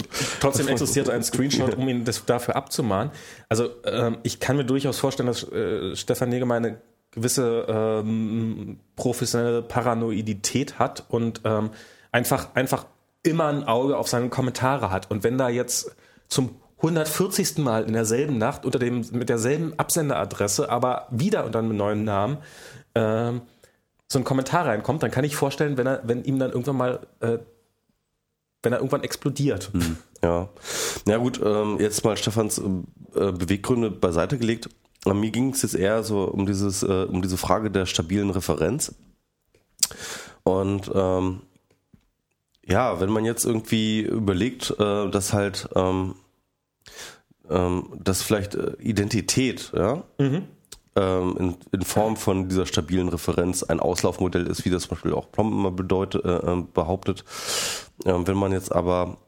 Trotzdem 0.40 0.68
existierte 0.68 1.12
ein 1.12 1.22
Screenshot, 1.22 1.74
um 1.74 1.86
ihn 1.86 2.06
das 2.06 2.24
dafür 2.24 2.56
abzumahnen. 2.56 3.12
Also 3.50 3.68
ähm, 3.84 4.16
ich 4.22 4.40
kann 4.40 4.56
mir 4.56 4.64
durchaus 4.64 4.98
vorstellen, 4.98 5.26
dass 5.26 5.42
äh, 5.52 5.94
Stefan 5.96 6.30
Negemeyer 6.30 6.56
eine 6.56 6.78
gewisse 7.12 7.66
ähm, 7.68 8.80
professionelle 8.96 9.62
Paranoidität 9.62 10.78
hat 10.78 11.04
und 11.08 11.42
ähm, 11.44 11.70
einfach, 12.10 12.54
einfach 12.54 12.86
immer 13.22 13.46
ein 13.46 13.64
Auge 13.64 13.96
auf 13.96 14.08
seine 14.08 14.28
Kommentare 14.28 14.90
hat. 14.90 15.10
Und 15.10 15.22
wenn 15.22 15.38
da 15.38 15.48
jetzt 15.48 15.94
zum 16.28 16.56
140. 16.78 17.58
Mal 17.58 17.84
in 17.84 17.92
derselben 17.92 18.38
Nacht 18.38 18.64
unter 18.64 18.78
dem, 18.78 19.04
mit 19.12 19.28
derselben 19.28 19.78
Absenderadresse, 19.78 20.68
aber 20.68 21.06
wieder 21.10 21.44
unter 21.44 21.60
einem 21.60 21.76
neuen 21.76 22.04
Namen, 22.04 22.38
ähm, 22.94 23.42
so 24.08 24.18
ein 24.18 24.24
Kommentar 24.24 24.66
reinkommt, 24.66 25.02
dann 25.02 25.10
kann 25.10 25.24
ich 25.24 25.36
vorstellen, 25.36 25.76
wenn 25.76 25.86
er, 25.86 26.00
wenn 26.04 26.24
ihm 26.24 26.38
dann 26.38 26.50
irgendwann 26.50 26.76
mal, 26.76 27.00
äh, 27.20 27.38
wenn 28.62 28.72
er 28.72 28.78
irgendwann 28.78 29.04
explodiert. 29.04 29.70
Hm, 29.72 29.96
ja. 30.22 30.48
Ja 31.06 31.16
gut, 31.18 31.40
ähm, 31.42 31.78
jetzt 31.78 32.04
mal 32.04 32.16
Stefans 32.16 32.58
äh, 32.58 32.62
Beweggründe 33.32 33.90
beiseite 33.90 34.36
gelegt. 34.36 34.68
Mir 35.06 35.30
ging 35.30 35.50
es 35.50 35.62
jetzt 35.62 35.74
eher 35.74 36.02
so 36.02 36.24
um 36.24 36.46
dieses, 36.46 36.82
äh, 36.82 37.06
um 37.08 37.22
diese 37.22 37.36
Frage 37.36 37.70
der 37.70 37.86
stabilen 37.86 38.30
Referenz. 38.30 38.94
Und 40.44 40.90
ähm, 40.94 41.40
ja, 42.64 43.00
wenn 43.00 43.10
man 43.10 43.24
jetzt 43.24 43.44
irgendwie 43.44 44.00
überlegt, 44.00 44.70
äh, 44.78 45.10
dass 45.10 45.32
halt 45.32 45.68
ähm, 45.74 46.14
ähm, 47.50 47.88
dass 48.02 48.22
vielleicht 48.22 48.54
äh, 48.54 48.72
Identität, 48.78 49.72
ja, 49.74 50.04
mhm. 50.18 50.44
ähm, 50.96 51.36
in, 51.38 51.56
in, 51.72 51.82
Form 51.82 52.16
von 52.16 52.48
dieser 52.48 52.66
stabilen 52.66 53.08
Referenz 53.08 53.62
ein 53.62 53.80
Auslaufmodell 53.80 54.46
ist, 54.46 54.64
wie 54.64 54.70
das 54.70 54.82
zum 54.82 54.90
Beispiel 54.90 55.12
auch 55.12 55.30
Plom 55.30 55.52
immer 55.52 55.70
bedeutet, 55.70 56.24
äh, 56.24 56.28
ähm, 56.28 56.68
behauptet. 56.72 57.24
Ähm, 58.04 58.26
wenn 58.26 58.36
man 58.36 58.52
jetzt 58.52 58.72
aber 58.72 59.18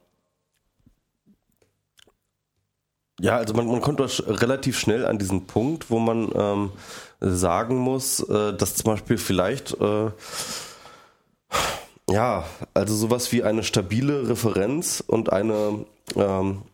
ja, 3.25 3.37
also 3.39 3.55
man, 3.55 3.67
man 3.67 3.81
kommt 3.81 4.01
relativ 4.29 4.79
schnell 4.79 5.07
an 5.07 5.19
diesen 5.19 5.47
Punkt, 5.47 5.91
wo 5.91 5.99
man 5.99 6.31
ähm, 6.35 6.73
sagen 7.21 7.79
muss, 7.79 8.21
äh, 8.21 8.53
dass 8.53 8.75
zum 8.75 8.93
Beispiel 8.93 9.17
vielleicht 9.17 9.81
äh, 9.81 10.11
ja, 12.11 12.45
also 12.75 12.95
sowas 12.95 13.33
wie 13.33 13.43
eine 13.43 13.63
stabile 13.63 14.29
Referenz 14.29 15.03
und 15.07 15.33
eine 15.33 15.87
ähm, 16.17 16.65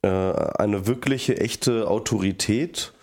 äh, 0.00 0.08
eine 0.08 0.86
wirkliche 0.86 1.36
echte 1.36 1.86
Autorität 1.86 2.94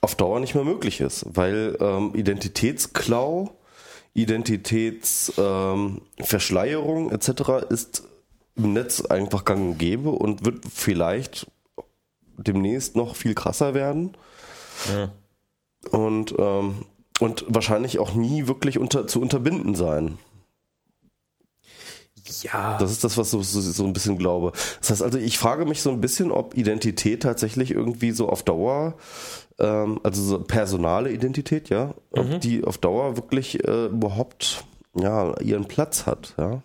auf 0.00 0.16
Dauer 0.16 0.40
nicht 0.40 0.56
mehr 0.56 0.64
möglich 0.64 1.00
ist, 1.00 1.24
weil 1.36 1.76
ähm, 1.78 2.16
Identitätsklau, 2.16 3.54
Identitätsverschleierung 4.12 7.10
ähm, 7.10 7.14
etc. 7.14 7.30
ist 7.70 8.02
im 8.56 8.72
Netz 8.72 9.02
einfach 9.02 9.44
gang 9.44 9.70
und 9.70 9.78
gäbe 9.78 10.10
und 10.10 10.44
wird 10.44 10.64
vielleicht 10.68 11.46
demnächst 12.36 12.96
noch 12.96 13.16
viel 13.16 13.34
krasser 13.34 13.74
werden. 13.74 14.16
Ja. 14.92 15.10
Und, 15.90 16.34
ähm, 16.38 16.84
und 17.20 17.44
wahrscheinlich 17.48 17.98
auch 17.98 18.14
nie 18.14 18.46
wirklich 18.46 18.78
unter, 18.78 19.06
zu 19.06 19.20
unterbinden 19.20 19.74
sein. 19.74 20.18
Ja. 22.42 22.76
Das 22.78 22.90
ist 22.90 23.04
das, 23.04 23.16
was 23.16 23.32
ich 23.32 23.46
so, 23.48 23.60
so, 23.60 23.84
ein 23.84 23.92
bisschen 23.92 24.18
glaube. 24.18 24.52
Das 24.80 24.90
heißt 24.90 25.02
also, 25.02 25.18
ich 25.18 25.38
frage 25.38 25.64
mich 25.64 25.82
so 25.82 25.90
ein 25.90 26.00
bisschen, 26.00 26.32
ob 26.32 26.56
Identität 26.56 27.22
tatsächlich 27.22 27.70
irgendwie 27.70 28.10
so 28.10 28.28
auf 28.28 28.42
Dauer, 28.42 28.94
ähm, 29.58 30.00
also 30.02 30.22
so 30.22 30.38
personale 30.40 31.12
Identität, 31.12 31.68
ja, 31.68 31.86
mhm. 31.86 31.92
ob 32.34 32.40
die 32.40 32.64
auf 32.64 32.78
Dauer 32.78 33.16
wirklich 33.16 33.66
äh, 33.66 33.86
überhaupt 33.86 34.64
ja, 34.94 35.38
ihren 35.40 35.66
Platz 35.66 36.06
hat, 36.06 36.34
ja. 36.38 36.62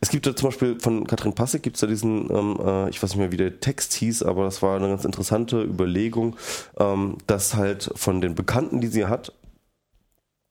Es 0.00 0.10
gibt 0.10 0.26
ja 0.26 0.34
zum 0.34 0.48
Beispiel 0.48 0.78
von 0.80 1.06
Katrin 1.06 1.34
Passig 1.34 1.62
gibt 1.62 1.76
es 1.76 1.80
da 1.80 1.86
diesen, 1.86 2.30
ähm, 2.30 2.58
äh, 2.64 2.90
ich 2.90 3.02
weiß 3.02 3.10
nicht 3.10 3.18
mehr, 3.18 3.32
wie 3.32 3.36
der 3.36 3.60
Text 3.60 3.94
hieß, 3.94 4.22
aber 4.22 4.44
das 4.44 4.62
war 4.62 4.76
eine 4.76 4.88
ganz 4.88 5.04
interessante 5.04 5.62
Überlegung, 5.62 6.36
ähm, 6.78 7.18
dass 7.26 7.54
halt 7.54 7.90
von 7.94 8.20
den 8.20 8.34
Bekannten, 8.34 8.80
die 8.80 8.88
sie 8.88 9.06
hat, 9.06 9.32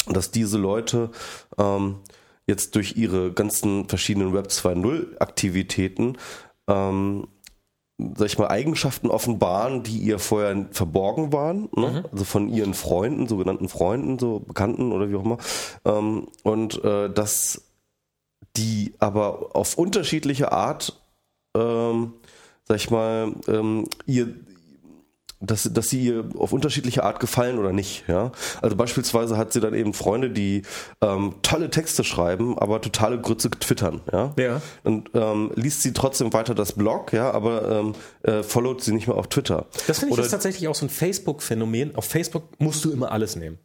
dass 0.07 0.31
diese 0.31 0.57
Leute 0.57 1.09
ähm, 1.57 1.97
jetzt 2.47 2.75
durch 2.75 2.95
ihre 2.95 3.31
ganzen 3.31 3.89
verschiedenen 3.89 4.33
Web 4.33 4.47
2.0 4.47 5.17
Aktivitäten 5.19 6.17
ähm, 6.67 7.27
sag 7.97 8.27
ich 8.27 8.37
mal, 8.37 8.49
Eigenschaften 8.49 9.09
offenbaren, 9.09 9.83
die 9.83 9.99
ihr 9.99 10.19
vorher 10.19 10.65
verborgen 10.71 11.31
waren, 11.31 11.69
ne? 11.75 12.03
mhm. 12.03 12.05
also 12.11 12.25
von 12.25 12.49
ihren 12.49 12.73
Freunden, 12.73 13.27
sogenannten 13.27 13.69
Freunden, 13.69 14.19
so 14.19 14.39
Bekannten 14.39 14.91
oder 14.91 15.09
wie 15.09 15.15
auch 15.15 15.23
immer. 15.23 15.37
Ähm, 15.85 16.27
und 16.43 16.83
äh, 16.83 17.09
dass 17.09 17.63
die 18.57 18.93
aber 18.99 19.55
auf 19.55 19.77
unterschiedliche 19.77 20.51
Art, 20.51 21.01
ähm, 21.55 22.13
sag 22.63 22.77
ich 22.77 22.89
mal, 22.89 23.33
ähm, 23.47 23.87
ihr 24.05 24.35
dass, 25.41 25.69
dass 25.71 25.89
sie 25.89 26.05
ihr 26.05 26.29
auf 26.37 26.53
unterschiedliche 26.53 27.03
Art 27.03 27.19
gefallen 27.19 27.59
oder 27.59 27.73
nicht. 27.73 28.05
Ja? 28.07 28.31
Also 28.61 28.75
beispielsweise 28.75 29.37
hat 29.37 29.53
sie 29.53 29.59
dann 29.59 29.73
eben 29.73 29.93
Freunde, 29.93 30.29
die 30.29 30.63
ähm, 31.01 31.35
tolle 31.41 31.69
Texte 31.69 32.03
schreiben, 32.03 32.57
aber 32.57 32.81
totale 32.81 33.19
Grütze 33.19 33.49
twittern. 33.49 34.01
Ja. 34.11 34.33
ja. 34.37 34.61
Und 34.83 35.11
ähm, 35.13 35.51
liest 35.55 35.81
sie 35.81 35.93
trotzdem 35.93 36.33
weiter 36.33 36.55
das 36.55 36.73
Blog, 36.73 37.13
ja, 37.13 37.31
aber 37.31 37.69
ähm, 37.69 37.93
äh, 38.23 38.43
followt 38.43 38.83
sie 38.83 38.93
nicht 38.93 39.07
mehr 39.07 39.17
auf 39.17 39.27
Twitter. 39.27 39.65
Das 39.87 39.99
finde 39.99 40.15
ich 40.15 40.21
ist 40.21 40.31
tatsächlich 40.31 40.67
auch 40.67 40.75
so 40.75 40.85
ein 40.85 40.89
Facebook-Phänomen. 40.89 41.95
Auf 41.95 42.05
Facebook 42.05 42.43
musst 42.59 42.83
du 42.85 42.91
immer 42.91 43.11
alles 43.11 43.35
nehmen. 43.35 43.59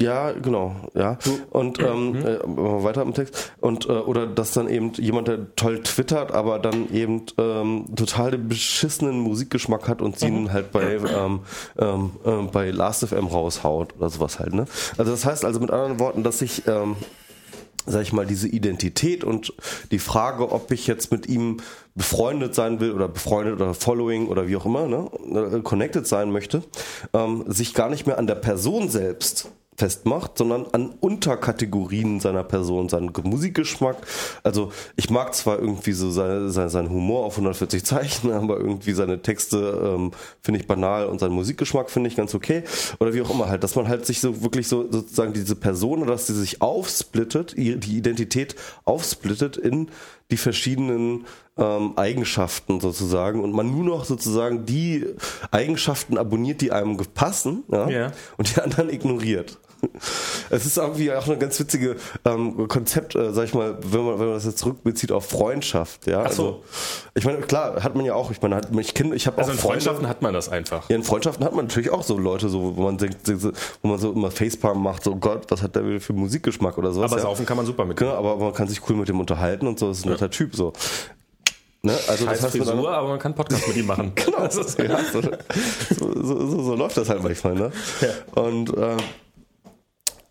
Ja, 0.00 0.32
genau, 0.32 0.74
ja. 0.94 1.18
Und 1.50 1.78
ähm, 1.78 2.10
mhm. 2.10 2.16
äh, 2.16 2.84
weiter 2.84 3.02
im 3.02 3.14
Text. 3.14 3.52
Und 3.60 3.88
äh, 3.88 3.92
oder 3.92 4.26
dass 4.26 4.50
dann 4.50 4.68
eben 4.68 4.92
jemand, 4.94 5.28
der 5.28 5.54
toll 5.54 5.82
twittert, 5.84 6.32
aber 6.32 6.58
dann 6.58 6.92
eben 6.92 7.26
ähm, 7.38 7.86
total 7.94 8.32
den 8.32 8.48
beschissenen 8.48 9.20
Musikgeschmack 9.20 9.88
hat 9.88 10.02
und 10.02 10.18
sie 10.18 10.30
mhm. 10.30 10.36
ihn 10.36 10.52
halt 10.52 10.72
bei 10.72 10.96
ähm, 10.96 11.40
ähm, 11.78 12.10
äh, 12.24 12.42
bei 12.50 12.70
Last.fm 12.70 13.26
raushaut 13.26 13.94
oder 13.96 14.10
sowas 14.10 14.40
halt, 14.40 14.52
ne? 14.52 14.66
Also 14.98 15.12
das 15.12 15.24
heißt 15.24 15.44
also 15.44 15.60
mit 15.60 15.70
anderen 15.70 16.00
Worten, 16.00 16.24
dass 16.24 16.42
ich 16.42 16.66
ähm, 16.66 16.96
sag 17.86 18.02
ich 18.02 18.12
mal, 18.12 18.26
diese 18.26 18.48
Identität 18.48 19.24
und 19.24 19.52
die 19.90 19.98
Frage, 19.98 20.50
ob 20.50 20.70
ich 20.72 20.86
jetzt 20.86 21.12
mit 21.12 21.28
ihm 21.28 21.58
befreundet 21.94 22.54
sein 22.54 22.80
will 22.80 22.92
oder 22.92 23.08
befreundet 23.08 23.54
oder 23.60 23.74
following 23.74 24.28
oder 24.28 24.48
wie 24.48 24.56
auch 24.56 24.64
immer, 24.64 24.88
ne, 24.88 25.10
äh, 25.34 25.60
connected 25.60 26.06
sein 26.06 26.32
möchte, 26.32 26.62
ähm, 27.12 27.44
sich 27.46 27.74
gar 27.74 27.90
nicht 27.90 28.06
mehr 28.06 28.18
an 28.18 28.26
der 28.26 28.36
Person 28.36 28.88
selbst 28.88 29.50
festmacht, 29.76 30.38
sondern 30.38 30.66
an 30.72 30.94
Unterkategorien 31.00 32.20
seiner 32.20 32.44
Person, 32.44 32.88
seinen 32.88 33.12
Musikgeschmack. 33.22 33.96
Also 34.42 34.72
ich 34.96 35.10
mag 35.10 35.34
zwar 35.34 35.58
irgendwie 35.58 35.92
so 35.92 36.10
seinen 36.10 36.50
sein, 36.50 36.68
sein 36.68 36.90
Humor 36.90 37.24
auf 37.24 37.34
140 37.34 37.84
Zeichen, 37.84 38.32
aber 38.32 38.58
irgendwie 38.58 38.92
seine 38.92 39.22
Texte 39.22 39.96
ähm, 39.96 40.12
finde 40.42 40.60
ich 40.60 40.66
banal 40.66 41.06
und 41.06 41.20
seinen 41.20 41.34
Musikgeschmack 41.34 41.90
finde 41.90 42.08
ich 42.08 42.16
ganz 42.16 42.34
okay. 42.34 42.62
Oder 43.00 43.14
wie 43.14 43.22
auch 43.22 43.30
immer 43.30 43.48
halt, 43.48 43.64
dass 43.64 43.74
man 43.74 43.88
halt 43.88 44.06
sich 44.06 44.20
so 44.20 44.42
wirklich 44.42 44.68
so 44.68 44.90
sozusagen 44.90 45.32
diese 45.32 45.56
Person, 45.56 46.06
dass 46.06 46.26
sie 46.26 46.34
sich 46.34 46.62
aufsplittet, 46.62 47.56
die 47.56 47.96
Identität 47.96 48.54
aufsplittet 48.84 49.56
in 49.56 49.88
die 50.30 50.36
verschiedenen 50.36 51.26
ähm, 51.56 51.92
Eigenschaften 51.96 52.80
sozusagen 52.80 53.42
und 53.42 53.52
man 53.52 53.70
nur 53.70 53.84
noch 53.84 54.04
sozusagen 54.04 54.66
die 54.66 55.06
Eigenschaften 55.50 56.18
abonniert, 56.18 56.60
die 56.60 56.72
einem 56.72 56.96
passen 57.14 57.64
ja, 57.70 57.88
ja. 57.88 58.12
und 58.36 58.54
die 58.54 58.60
anderen 58.60 58.90
ignoriert. 58.90 59.58
Es 60.50 60.66
ist 60.66 60.76
irgendwie 60.76 61.12
auch 61.12 61.26
ein 61.28 61.38
ganz 61.38 61.58
witzige 61.58 61.96
ähm, 62.24 62.68
Konzept, 62.68 63.14
äh, 63.14 63.32
sag 63.32 63.44
ich 63.44 63.54
mal, 63.54 63.78
wenn 63.82 64.04
man, 64.04 64.18
wenn 64.18 64.26
man 64.26 64.34
das 64.34 64.44
jetzt 64.44 64.58
zurückbezieht 64.58 65.12
auf 65.12 65.28
Freundschaft. 65.28 66.06
Ja, 66.06 66.24
Ach 66.26 66.32
so. 66.32 66.46
Also, 66.46 66.64
ich 67.14 67.24
meine, 67.24 67.38
klar, 67.38 67.82
hat 67.82 67.94
man 67.94 68.04
ja 68.04 68.14
auch. 68.14 68.30
Ich 68.30 68.42
meine, 68.42 68.56
hat, 68.56 68.68
ich 68.76 68.94
kenne, 68.94 69.14
ich 69.14 69.26
habe 69.26 69.38
also 69.38 69.50
auch 69.50 69.54
in 69.54 69.60
Freunde, 69.60 69.80
Freundschaften 69.82 70.08
hat 70.08 70.22
man 70.22 70.34
das 70.34 70.48
einfach. 70.48 70.88
Ja, 70.88 70.96
in 70.96 71.04
Freundschaften 71.04 71.44
hat 71.44 71.54
man 71.54 71.66
natürlich 71.66 71.90
auch 71.90 72.02
so 72.02 72.18
Leute, 72.18 72.48
so, 72.48 72.76
wo 72.76 72.82
man 72.82 72.98
denkt, 72.98 73.18
wo 73.82 73.88
man 73.88 73.98
so 73.98 74.12
immer 74.12 74.30
Facepalm 74.30 74.82
macht, 74.82 75.04
so 75.04 75.16
Gott, 75.16 75.50
was 75.50 75.62
hat 75.62 75.76
der 75.76 76.00
für 76.00 76.12
Musikgeschmack 76.12 76.78
oder 76.78 76.92
sowas. 76.92 77.12
Aber 77.12 77.20
ja. 77.20 77.26
saufen 77.26 77.46
kann 77.46 77.56
man 77.56 77.66
super 77.66 77.84
mit. 77.84 77.96
Genau, 77.96 78.14
aber 78.14 78.36
man 78.36 78.52
kann 78.52 78.68
sich 78.68 78.80
cool 78.88 78.96
mit 78.96 79.08
dem 79.08 79.20
unterhalten 79.20 79.66
und 79.66 79.78
so. 79.78 79.88
Das 79.88 79.98
ist 79.98 80.06
ein 80.06 80.10
netter 80.10 80.30
Typ 80.30 80.54
so. 80.54 80.72
Ne? 81.84 81.92
Also 82.08 82.24
Scheiß 82.24 82.40
das 82.40 82.54
heißt 82.54 82.56
Frisur, 82.56 82.90
aber 82.90 83.08
man 83.08 83.18
kann 83.18 83.34
Podcast 83.34 83.68
mit 83.68 83.76
ihm 83.76 83.86
machen. 83.86 84.12
genau, 84.14 84.44
ja, 84.44 84.50
so, 84.50 84.62
so, 84.62 85.20
so, 85.90 86.62
so, 86.62 86.74
läuft 86.74 86.96
das 86.96 87.10
halt 87.10 87.22
manchmal. 87.22 87.54
Ne? 87.54 87.72
Ja. 88.00 88.42
Und 88.42 88.74
äh, 88.74 88.96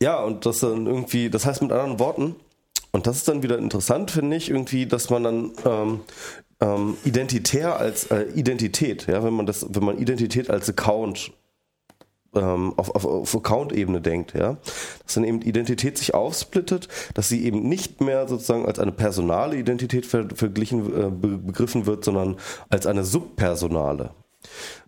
ja, 0.03 0.21
und 0.21 0.45
das 0.45 0.59
dann 0.59 0.85
irgendwie, 0.85 1.29
das 1.29 1.45
heißt 1.45 1.61
mit 1.61 1.71
anderen 1.71 1.97
Worten, 1.97 2.35
und 2.91 3.07
das 3.07 3.17
ist 3.17 3.27
dann 3.27 3.41
wieder 3.41 3.57
interessant, 3.57 4.11
finde 4.11 4.35
ich, 4.35 4.49
irgendwie, 4.49 4.85
dass 4.85 5.09
man 5.09 5.23
dann 5.23 5.51
ähm, 5.65 6.01
ähm, 6.59 6.97
identitär 7.05 7.77
als 7.77 8.11
äh, 8.11 8.23
Identität, 8.35 9.07
ja, 9.07 9.23
wenn 9.23 9.33
man 9.33 9.45
das, 9.45 9.65
wenn 9.69 9.83
man 9.83 9.97
Identität 9.97 10.49
als 10.49 10.69
Account 10.69 11.31
ähm, 12.35 12.73
auf, 12.77 12.93
auf, 12.93 13.05
auf 13.05 13.35
Account-Ebene 13.35 14.01
denkt, 14.01 14.33
ja, 14.33 14.57
dass 15.03 15.13
dann 15.15 15.23
eben 15.23 15.41
Identität 15.41 15.97
sich 15.97 16.13
aufsplittet, 16.13 16.89
dass 17.13 17.29
sie 17.29 17.45
eben 17.45 17.67
nicht 17.69 18.01
mehr 18.01 18.27
sozusagen 18.27 18.65
als 18.65 18.79
eine 18.79 18.91
personale 18.91 19.55
Identität 19.55 20.05
ver 20.05 20.27
verglichen 20.35 20.85
äh, 20.85 21.09
begriffen 21.09 21.85
wird, 21.85 22.03
sondern 22.03 22.35
als 22.69 22.85
eine 22.87 23.05
subpersonale 23.05 24.11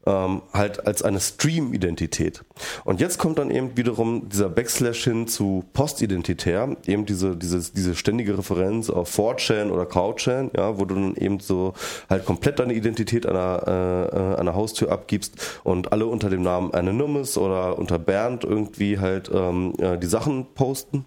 ähm, 0.05 0.41
halt 0.53 0.85
als 0.85 1.03
eine 1.03 1.19
Stream-Identität. 1.19 2.43
Und 2.83 3.01
jetzt 3.01 3.17
kommt 3.17 3.39
dann 3.39 3.51
eben 3.51 3.75
wiederum 3.75 4.29
dieser 4.29 4.49
Backslash 4.49 5.03
hin 5.03 5.27
zu 5.27 5.65
Postidentitär, 5.73 6.75
eben 6.85 7.05
diese, 7.05 7.35
diese, 7.35 7.71
diese 7.73 7.95
ständige 7.95 8.37
Referenz 8.37 8.89
auf 8.89 9.17
4chan 9.17 9.71
oder 9.71 9.85
CowChan, 9.85 10.51
ja, 10.55 10.77
wo 10.77 10.85
du 10.85 10.95
dann 10.95 11.15
eben 11.15 11.39
so 11.39 11.73
halt 12.09 12.25
komplett 12.25 12.59
deine 12.59 12.73
Identität 12.73 13.25
an 13.25 13.35
einer, 13.35 14.37
äh, 14.37 14.39
einer 14.39 14.55
Haustür 14.55 14.91
abgibst 14.91 15.59
und 15.63 15.91
alle 15.91 16.05
unter 16.05 16.29
dem 16.29 16.43
Namen 16.43 16.73
Anonymous 16.73 17.37
oder 17.37 17.77
unter 17.77 17.99
Bernd 17.99 18.43
irgendwie 18.43 18.99
halt 18.99 19.29
ähm, 19.33 19.73
die 20.01 20.07
Sachen 20.07 20.53
posten. 20.53 21.05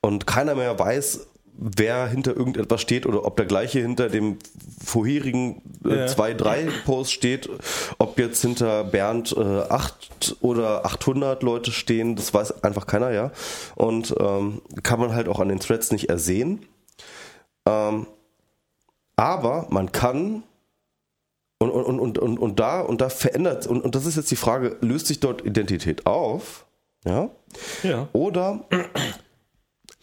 Und 0.00 0.26
keiner 0.26 0.54
mehr 0.54 0.78
weiß, 0.78 1.26
wer 1.58 2.06
hinter 2.06 2.36
irgendetwas 2.36 2.80
steht 2.80 3.04
oder 3.04 3.24
ob 3.24 3.36
der 3.36 3.46
gleiche 3.46 3.80
hinter 3.80 4.08
dem 4.08 4.38
vorherigen 4.82 5.60
äh, 5.84 5.96
ja. 5.96 6.06
zwei, 6.06 6.32
drei 6.32 6.68
Post 6.86 7.12
steht, 7.12 7.50
ob 7.98 8.18
jetzt 8.18 8.40
hinter 8.40 8.84
Bernd 8.84 9.34
äh, 9.36 9.40
acht 9.40 10.36
oder 10.40 10.86
800 10.86 11.42
Leute 11.42 11.72
stehen, 11.72 12.14
das 12.14 12.32
weiß 12.32 12.62
einfach 12.62 12.86
keiner, 12.86 13.10
ja. 13.10 13.32
Und 13.74 14.14
ähm, 14.18 14.62
kann 14.84 15.00
man 15.00 15.14
halt 15.14 15.28
auch 15.28 15.40
an 15.40 15.48
den 15.48 15.58
Threads 15.58 15.90
nicht 15.90 16.08
ersehen. 16.08 16.64
Ähm, 17.66 18.06
aber 19.16 19.66
man 19.70 19.90
kann 19.90 20.44
und, 21.58 21.72
und, 21.72 21.98
und, 21.98 22.18
und, 22.18 22.38
und 22.38 22.60
da 22.60 22.80
und 22.80 23.00
da 23.00 23.08
verändert 23.08 23.66
und, 23.66 23.82
und 23.82 23.96
das 23.96 24.06
ist 24.06 24.16
jetzt 24.16 24.30
die 24.30 24.36
Frage, 24.36 24.76
löst 24.80 25.08
sich 25.08 25.18
dort 25.18 25.44
Identität 25.44 26.06
auf? 26.06 26.66
Ja? 27.04 27.30
Ja. 27.82 28.08
Oder 28.12 28.64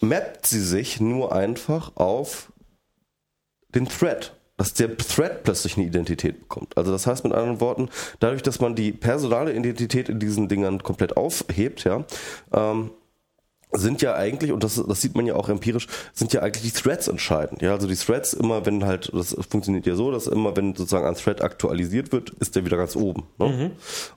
mappt 0.08 0.48
sie 0.48 0.62
sich 0.62 1.00
nur 1.00 1.34
einfach 1.34 1.96
auf 1.96 2.52
den 3.74 3.88
Thread. 3.88 4.34
dass 4.58 4.74
der 4.74 4.96
Thread 4.98 5.44
plötzlich 5.44 5.76
eine 5.76 5.86
Identität 5.86 6.40
bekommt. 6.40 6.78
Also 6.78 6.92
das 6.92 7.06
heißt 7.06 7.24
mit 7.24 7.34
anderen 7.34 7.60
Worten, 7.60 7.90
dadurch, 8.20 8.42
dass 8.42 8.62
man 8.62 8.76
die 8.76 8.94
personale 8.94 9.54
Identität 9.54 10.08
in 10.08 10.20
diesen 10.20 10.48
Dingern 10.48 10.82
komplett 10.82 11.18
aufhebt, 11.18 11.84
ja, 11.84 12.06
ähm, 12.54 12.92
sind 13.72 14.02
ja 14.02 14.16
eigentlich, 14.16 14.54
und 14.54 14.64
das, 14.64 14.82
das 14.88 15.02
sieht 15.02 15.16
man 15.16 15.26
ja 15.26 15.36
auch 15.36 15.50
empirisch, 15.50 15.88
sind 16.14 16.32
ja 16.32 16.42
eigentlich 16.42 16.72
die 16.72 16.82
Threads 16.82 17.10
entscheidend. 17.10 17.62
Ja, 17.62 17.74
also 17.74 17.88
die 17.88 17.96
Threads 17.96 18.34
immer, 18.34 18.66
wenn 18.66 18.86
halt, 18.86 19.12
das 19.14 19.36
funktioniert 19.50 19.86
ja 19.86 19.96
so, 19.96 20.12
dass 20.12 20.28
immer, 20.28 20.56
wenn 20.56 20.74
sozusagen 20.76 21.06
ein 21.06 21.16
Thread 21.16 21.42
aktualisiert 21.42 22.14
wird, 22.14 22.30
ist 22.40 22.56
der 22.56 22.64
wieder 22.64 22.78
ganz 22.78 22.96
oben. 22.96 23.24
Ne? 23.38 23.48
Mhm. 23.48 23.72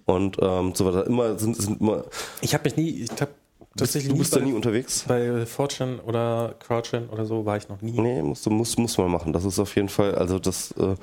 Und 0.05 0.37
ähm, 0.41 0.75
so 0.77 0.87
weiter. 0.87 1.07
Immer 1.09 1.37
sind, 1.41 1.57
sind 1.57 1.81
immer. 1.81 2.05
Ich 2.41 2.55
habe 2.55 2.65
mich 2.65 2.77
nie, 2.77 2.91
ich 2.91 3.11
habe 3.21 3.33
tatsächlich 3.79 4.13
du 4.13 4.19
bist 4.19 4.35
da 4.35 4.41
nie 4.41 4.53
unterwegs? 4.53 5.05
Bei 5.09 5.47
Fortune 5.47 6.01
oder 6.03 6.55
Crouchin 6.59 7.09
oder 7.09 7.25
so 7.25 7.47
war 7.47 7.57
ich 7.57 7.69
noch 7.69 7.81
nie. 7.81 7.99
Nee, 7.99 8.23
musst 8.23 8.45
du, 8.47 8.51
muss, 8.51 8.77
muss 8.77 8.99
man 8.99 9.11
machen. 9.11 9.33
Das 9.33 9.45
ist 9.45 9.59
auf 9.59 9.75
jeden 9.77 9.89
Fall, 9.89 10.15
also 10.15 10.39
das 10.39 10.73
äh, 10.73 10.95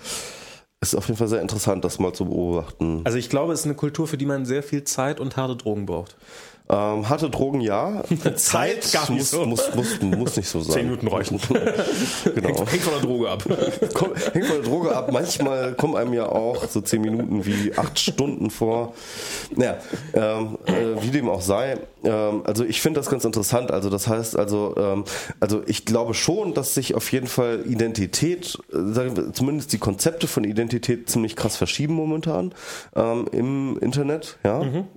ist 0.82 0.96
auf 0.96 1.08
jeden 1.08 1.18
Fall 1.18 1.28
sehr 1.28 1.42
interessant, 1.42 1.84
das 1.84 2.00
mal 2.00 2.14
zu 2.14 2.26
beobachten. 2.26 3.02
Also 3.04 3.18
ich 3.18 3.30
glaube, 3.30 3.54
es 3.54 3.62
ist 3.62 3.66
eine 3.66 3.76
Kultur, 3.76 4.08
für 4.08 4.18
die 4.18 4.26
man 4.26 4.46
sehr 4.46 4.64
viel 4.64 4.84
Zeit 4.84 5.20
und 5.20 5.38
harte 5.38 5.56
Drogen 5.56 5.86
braucht. 5.86 6.18
Ähm, 6.68 7.08
harte 7.08 7.30
Drogen 7.30 7.62
ja. 7.62 8.04
Zeit 8.36 8.86
nicht 9.10 9.10
muss, 9.10 9.30
so. 9.30 9.46
muss, 9.46 9.76
muss, 9.76 10.02
muss 10.02 10.36
nicht 10.36 10.50
so 10.50 10.60
sein. 10.62 10.74
Zehn 10.74 10.86
Minuten 10.86 11.08
reichen. 11.08 11.40
genau. 12.36 12.48
Hängt, 12.48 12.72
hängt, 12.72 12.82
von 12.82 12.94
der 12.94 13.02
Droge 13.02 13.30
ab. 13.30 13.44
Komm, 13.94 14.16
hängt 14.16 14.46
von 14.46 14.56
der 14.56 14.66
Droge 14.66 14.96
ab. 14.96 15.12
Manchmal 15.12 15.74
kommen 15.76 15.96
einem 15.96 16.14
ja 16.14 16.28
auch 16.28 16.68
so 16.68 16.82
zehn 16.82 17.02
Minuten 17.02 17.46
wie 17.46 17.78
acht 17.78 18.00
Stunden 18.00 18.50
vor. 18.50 18.94
Naja, 19.56 19.78
ähm, 20.14 20.58
äh, 20.66 21.02
wie 21.04 21.12
dem 21.12 21.30
auch 21.30 21.42
sei. 21.42 21.78
Ähm, 22.04 22.42
also 22.46 22.66
ich 22.66 22.82
finde 22.82 23.00
das 23.00 23.12
ganz 23.12 23.26
interessant. 23.26 23.70
Also 23.70 23.92
das 23.92 24.08
heißt, 24.08 24.36
also, 24.36 24.74
ähm, 24.76 25.04
also 25.40 25.62
ich 25.68 25.86
glaube 25.86 26.16
schon, 26.16 26.56
dass 26.56 26.74
sich 26.74 26.96
auf 26.96 27.12
jeden 27.12 27.28
Fall 27.28 27.62
Identität, 27.68 28.58
äh, 28.74 29.32
zumindest 29.34 29.72
die 29.72 29.78
Konzepte 29.78 30.28
von 30.28 30.44
Identität 30.44 31.12
ziemlich 31.12 31.36
krass 31.36 31.58
verschieben 31.58 31.94
momentan 31.94 32.56
ähm, 32.96 33.28
im 33.32 33.78
Internet. 33.78 34.40
Ja. 34.44 34.64
Mhm 34.64 34.88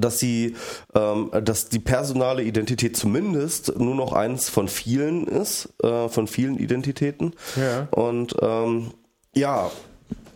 dass 0.00 0.18
sie, 0.18 0.54
ähm, 0.94 1.30
dass 1.42 1.68
die 1.68 1.78
personale 1.78 2.42
Identität 2.42 2.96
zumindest 2.96 3.78
nur 3.78 3.94
noch 3.94 4.12
eins 4.12 4.48
von 4.48 4.68
vielen 4.68 5.26
ist, 5.26 5.68
äh, 5.82 6.08
von 6.08 6.26
vielen 6.26 6.58
Identitäten. 6.58 7.34
Ja. 7.56 7.88
Und 7.90 8.34
ähm, 8.40 8.92
ja, 9.34 9.70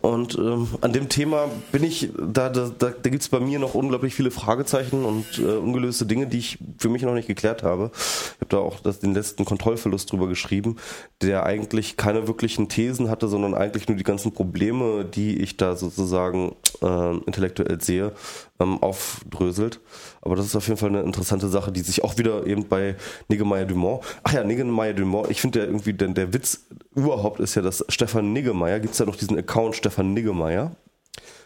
und 0.01 0.35
ähm, 0.35 0.67
an 0.81 0.93
dem 0.93 1.09
Thema 1.09 1.49
bin 1.71 1.83
ich, 1.83 2.09
da, 2.17 2.49
da, 2.49 2.71
da, 2.77 2.89
da 2.89 3.09
gibt 3.09 3.21
es 3.21 3.29
bei 3.29 3.39
mir 3.39 3.59
noch 3.59 3.75
unglaublich 3.75 4.15
viele 4.15 4.31
Fragezeichen 4.31 5.05
und 5.05 5.37
äh, 5.37 5.43
ungelöste 5.43 6.07
Dinge, 6.07 6.25
die 6.25 6.39
ich 6.39 6.57
für 6.79 6.89
mich 6.89 7.03
noch 7.03 7.13
nicht 7.13 7.27
geklärt 7.27 7.61
habe. 7.61 7.91
Ich 7.93 8.41
habe 8.41 8.49
da 8.49 8.57
auch 8.57 8.79
das, 8.79 8.99
den 8.99 9.13
letzten 9.13 9.45
Kontrollverlust 9.45 10.11
drüber 10.11 10.27
geschrieben, 10.27 10.77
der 11.21 11.45
eigentlich 11.45 11.97
keine 11.97 12.27
wirklichen 12.27 12.67
Thesen 12.67 13.09
hatte, 13.09 13.27
sondern 13.27 13.53
eigentlich 13.53 13.87
nur 13.87 13.97
die 13.97 14.03
ganzen 14.03 14.31
Probleme, 14.31 15.05
die 15.05 15.39
ich 15.39 15.57
da 15.57 15.75
sozusagen 15.75 16.55
äh, 16.81 17.17
intellektuell 17.17 17.79
sehe, 17.79 18.13
ähm, 18.59 18.81
aufdröselt. 18.81 19.81
Aber 20.21 20.35
das 20.35 20.45
ist 20.45 20.55
auf 20.55 20.67
jeden 20.67 20.77
Fall 20.77 20.89
eine 20.89 21.01
interessante 21.01 21.47
Sache, 21.47 21.71
die 21.71 21.81
sich 21.81 22.03
auch 22.03 22.17
wieder 22.17 22.45
eben 22.45 22.67
bei 22.67 22.95
Niggemeier 23.27 23.65
Dumont. 23.65 24.03
Ach 24.23 24.33
ja, 24.33 24.43
Niggemeier 24.43 24.93
Dumont, 24.93 25.29
ich 25.31 25.41
finde 25.41 25.59
ja 25.59 25.65
irgendwie, 25.65 25.93
denn 25.93 26.13
der 26.13 26.33
Witz 26.33 26.67
überhaupt 26.95 27.39
ist 27.39 27.55
ja, 27.55 27.61
dass 27.61 27.83
Stefan 27.89 28.31
Niggemeier, 28.33 28.79
gibt 28.79 28.93
es 28.93 28.99
ja 28.99 29.05
noch 29.05 29.15
diesen 29.15 29.37
Account 29.37 29.75
Stefan 29.75 30.13
Niggemeier, 30.13 30.75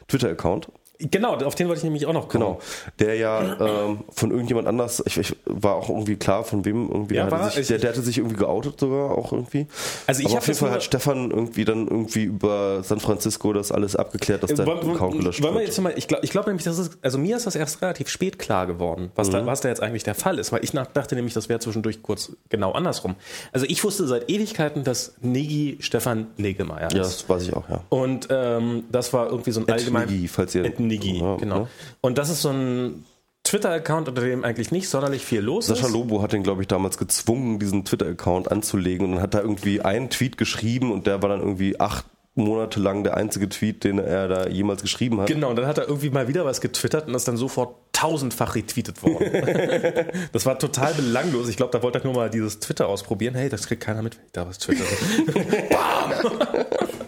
Twitter-Account. 0.07 0.69
Genau, 0.99 1.35
auf 1.35 1.55
den 1.55 1.67
wollte 1.67 1.79
ich 1.79 1.83
nämlich 1.83 2.05
auch 2.05 2.13
noch 2.13 2.29
kommen. 2.29 2.43
Genau, 2.43 2.59
der 2.99 3.15
ja 3.15 3.59
ähm, 3.59 4.03
von 4.09 4.31
irgendjemand 4.31 4.67
anders, 4.67 5.03
ich, 5.05 5.17
ich, 5.17 5.35
war 5.45 5.75
auch 5.75 5.89
irgendwie 5.89 6.15
klar, 6.15 6.43
von 6.43 6.65
wem 6.65 6.89
irgendwie, 6.89 7.15
ja, 7.15 7.27
der, 7.27 7.39
hatte 7.39 7.55
sich, 7.55 7.67
der, 7.67 7.77
der, 7.79 7.89
hatte 7.91 8.01
sich 8.01 8.17
irgendwie 8.17 8.37
geoutet 8.37 8.79
sogar 8.79 9.11
auch 9.11 9.31
irgendwie. 9.31 9.67
Also 10.07 10.21
ich 10.21 10.27
Aber 10.27 10.37
auf 10.37 10.47
jeden 10.47 10.59
Fall 10.59 10.71
hat 10.71 10.83
Stefan 10.83 11.31
irgendwie 11.31 11.65
dann 11.65 11.87
irgendwie 11.87 12.23
über 12.23 12.83
San 12.83 12.99
Francisco 12.99 13.53
das 13.53 13.71
alles 13.71 13.95
abgeklärt, 13.95 14.43
dass 14.43 14.53
der 14.53 14.65
wollen, 14.65 14.89
Account 14.89 15.17
gelöscht 15.17 15.41
wollen 15.41 15.55
wir 15.55 15.61
jetzt 15.61 15.79
mal, 15.79 15.93
ich 15.95 16.07
glaube 16.07 16.23
ich 16.25 16.31
glaub 16.31 16.47
nämlich, 16.47 16.63
das 16.63 16.79
ist, 16.79 16.97
also 17.01 17.17
mir 17.17 17.37
ist 17.37 17.45
das 17.45 17.55
erst 17.55 17.81
relativ 17.81 18.09
spät 18.09 18.39
klar 18.39 18.67
geworden, 18.67 19.11
was, 19.15 19.27
mhm. 19.27 19.33
da, 19.33 19.45
was 19.45 19.61
da 19.61 19.69
jetzt 19.69 19.81
eigentlich 19.81 20.03
der 20.03 20.15
Fall 20.15 20.39
ist, 20.39 20.51
weil 20.51 20.63
ich 20.63 20.73
nach, 20.73 20.87
dachte 20.87 21.15
nämlich, 21.15 21.33
das 21.33 21.49
wäre 21.49 21.59
zwischendurch 21.59 22.01
kurz 22.03 22.31
genau 22.49 22.71
andersrum. 22.71 23.15
Also 23.51 23.65
ich 23.67 23.83
wusste 23.83 24.07
seit 24.07 24.29
Ewigkeiten, 24.29 24.83
dass 24.83 25.15
Negi 25.21 25.77
Stefan 25.79 26.27
Negemeyer 26.37 26.87
ist. 26.87 26.93
Ja, 26.93 26.99
das 26.99 27.27
weiß 27.27 27.43
ich 27.43 27.53
auch, 27.53 27.69
ja. 27.69 27.83
Und 27.89 28.27
ähm, 28.29 28.83
das 28.91 29.13
war 29.13 29.29
irgendwie 29.29 29.51
so 29.51 29.61
ein 29.61 29.69
allgemein... 29.69 30.07
Negi, 30.07 30.27
falls 30.27 30.55
ihr... 30.55 30.63
Nigi, 30.87 31.19
ja, 31.19 31.37
genau. 31.37 31.61
Ja. 31.61 31.67
Und 32.01 32.17
das 32.17 32.29
ist 32.29 32.41
so 32.41 32.49
ein 32.49 33.05
Twitter-Account, 33.43 34.09
unter 34.09 34.21
dem 34.21 34.43
eigentlich 34.43 34.71
nicht 34.71 34.89
sonderlich 34.89 35.23
viel 35.23 35.41
los 35.41 35.67
Sascha 35.67 35.79
ist. 35.79 35.85
Sascha 35.85 35.93
Lobo 35.93 36.21
hat 36.21 36.33
den, 36.33 36.43
glaube 36.43 36.61
ich, 36.61 36.67
damals 36.67 36.97
gezwungen, 36.97 37.59
diesen 37.59 37.85
Twitter-Account 37.85 38.51
anzulegen 38.51 39.05
und 39.05 39.13
dann 39.13 39.21
hat 39.21 39.33
da 39.33 39.39
irgendwie 39.39 39.81
einen 39.81 40.09
Tweet 40.09 40.37
geschrieben 40.37 40.91
und 40.91 41.07
der 41.07 41.21
war 41.21 41.29
dann 41.29 41.39
irgendwie 41.39 41.79
acht 41.79 42.05
Monate 42.35 42.81
lang 42.81 43.03
der 43.05 43.15
einzige 43.15 43.47
Tweet, 43.47 43.85
den 43.85 43.97
er 43.97 44.27
da 44.27 44.47
jemals 44.47 44.81
geschrieben 44.81 45.21
hat. 45.21 45.27
Genau, 45.27 45.49
und 45.51 45.55
dann 45.55 45.67
hat 45.67 45.77
er 45.77 45.87
irgendwie 45.87 46.09
mal 46.09 46.27
wieder 46.27 46.43
was 46.43 46.59
getwittert 46.59 47.07
und 47.07 47.15
ist 47.15 47.27
dann 47.27 47.37
sofort 47.37 47.75
tausendfach 47.93 48.55
retweetet 48.55 49.01
worden. 49.03 49.31
das 50.33 50.45
war 50.45 50.59
total 50.59 50.93
belanglos. 50.95 51.47
Ich 51.47 51.55
glaube, 51.55 51.71
da 51.71 51.81
wollte 51.81 51.99
er 51.99 52.03
nur 52.03 52.13
mal 52.13 52.29
dieses 52.29 52.59
Twitter 52.59 52.89
ausprobieren. 52.89 53.35
Hey, 53.35 53.47
das 53.47 53.67
kriegt 53.67 53.83
keiner 53.83 54.01
mit, 54.01 54.17
wenn 54.17 54.25
ich 54.25 54.31
da 54.33 54.45
was 54.45 54.57
twitter. 54.57 54.83
Bam! 55.69 57.05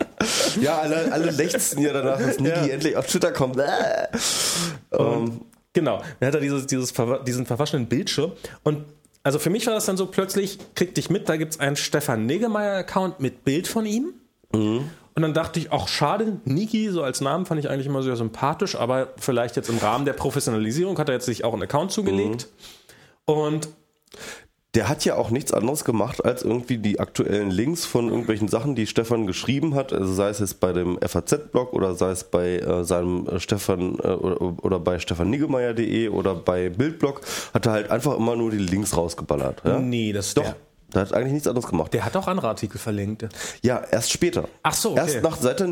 Ja, 0.62 0.80
alle, 0.80 1.12
alle 1.12 1.32
lechzen 1.32 1.82
ja 1.82 1.94
danach, 1.94 2.20
dass 2.20 2.40
Niki 2.40 2.50
ja. 2.50 2.66
endlich 2.68 2.96
auf 2.98 3.08
Twitter 3.08 3.32
kommt. 3.32 3.58
Um, 4.90 5.00
ähm, 5.00 5.42
genau, 5.74 6.02
dann 6.20 6.28
hat 6.28 6.36
er 6.36 6.42
dieses, 6.42 6.68
dieses, 6.68 6.94
diesen 7.26 7.46
verwaschenen 7.46 7.88
Bildschirm 7.88 8.32
und 8.64 8.86
also 9.28 9.40
für 9.40 9.50
mich 9.50 9.68
war 9.68 9.74
das 9.74 9.86
dann 9.86 9.98
so 9.98 10.06
plötzlich, 10.06 10.58
krieg 10.74 10.96
dich 10.96 11.10
mit, 11.10 11.28
da 11.28 11.36
gibt 11.36 11.54
es 11.54 11.60
einen 11.60 11.76
Stefan 11.76 12.26
Negemeyer-Account 12.26 13.20
mit 13.20 13.44
Bild 13.44 13.68
von 13.68 13.86
ihm. 13.86 14.14
Mhm. 14.54 14.90
Und 15.16 15.22
dann 15.22 15.34
dachte 15.34 15.60
ich, 15.60 15.74
ach 15.74 15.90
schade, 15.90 16.40
Niki, 16.46 16.90
so 16.92 17.04
als 17.04 17.20
Namen 17.20 17.46
fand 17.46 17.60
ich 17.60 17.70
eigentlich 17.70 17.88
immer 17.88 18.04
sehr 18.04 18.16
sympathisch, 18.16 18.76
aber 18.76 19.10
vielleicht 19.18 19.58
jetzt 19.58 19.68
im 19.68 19.80
Rahmen 19.80 20.06
der 20.06 20.14
Professionalisierung 20.14 20.98
hat 20.98 21.10
er 21.10 21.16
jetzt 21.16 21.26
sich 21.26 21.44
auch 21.44 21.52
einen 21.52 21.64
Account 21.64 21.92
zugelegt. 21.92 22.48
Mhm. 23.28 23.34
Und 23.34 23.70
der 24.76 24.90
hat 24.90 25.06
ja 25.06 25.16
auch 25.16 25.30
nichts 25.30 25.54
anderes 25.54 25.86
gemacht, 25.86 26.24
als 26.24 26.44
irgendwie 26.44 26.78
die 26.78 27.00
aktuellen 27.00 27.50
Links 27.50 27.86
von 27.86 28.10
irgendwelchen 28.10 28.48
Sachen, 28.48 28.76
die 28.76 28.86
Stefan 28.86 29.26
geschrieben 29.26 29.76
hat, 29.76 29.94
also 29.94 30.14
sei 30.14 30.30
es 30.30 30.40
jetzt 30.40 30.60
bei 30.60 30.74
dem 30.74 31.00
FAZ-Blog 31.02 31.74
oder 31.74 31.96
sei 31.96 32.12
es 32.12 32.26
bei 32.26 32.58
äh, 32.58 32.84
seinem 32.84 33.28
äh, 33.28 33.40
Stefan 33.40 33.98
äh, 34.00 34.08
oder, 34.08 34.64
oder 34.64 34.80
bei 34.80 35.00
stefannigemeier.de 35.00 36.10
oder 36.10 36.36
bei 36.36 36.70
Bildblog, 36.70 37.22
hat 37.54 37.66
er 37.66 37.72
halt 37.72 37.92
einfach 37.92 38.18
immer 38.18 38.36
nur 38.36 38.52
die 38.52 38.58
Links 38.58 38.96
rausgeballert. 38.96 39.62
Ja? 39.66 39.80
Nee, 39.80 40.12
das 40.14 40.34
doch. 40.34 40.44
Der 40.44 40.56
der 40.94 41.02
hat 41.02 41.14
eigentlich 41.14 41.34
nichts 41.34 41.48
anderes 41.48 41.68
gemacht. 41.70 41.94
Der 41.94 42.06
hat 42.06 42.16
auch 42.16 42.28
andere 42.28 42.48
Artikel 42.48 42.78
verlinkt. 42.78 43.28
Ja, 43.62 43.82
erst 43.92 44.12
später. 44.12 44.48
Ach 44.64 44.74
so, 44.74 44.92
okay. 44.92 45.00
Erst 45.00 45.24
nach, 45.24 45.36
seit 45.36 45.60
der, 45.60 45.68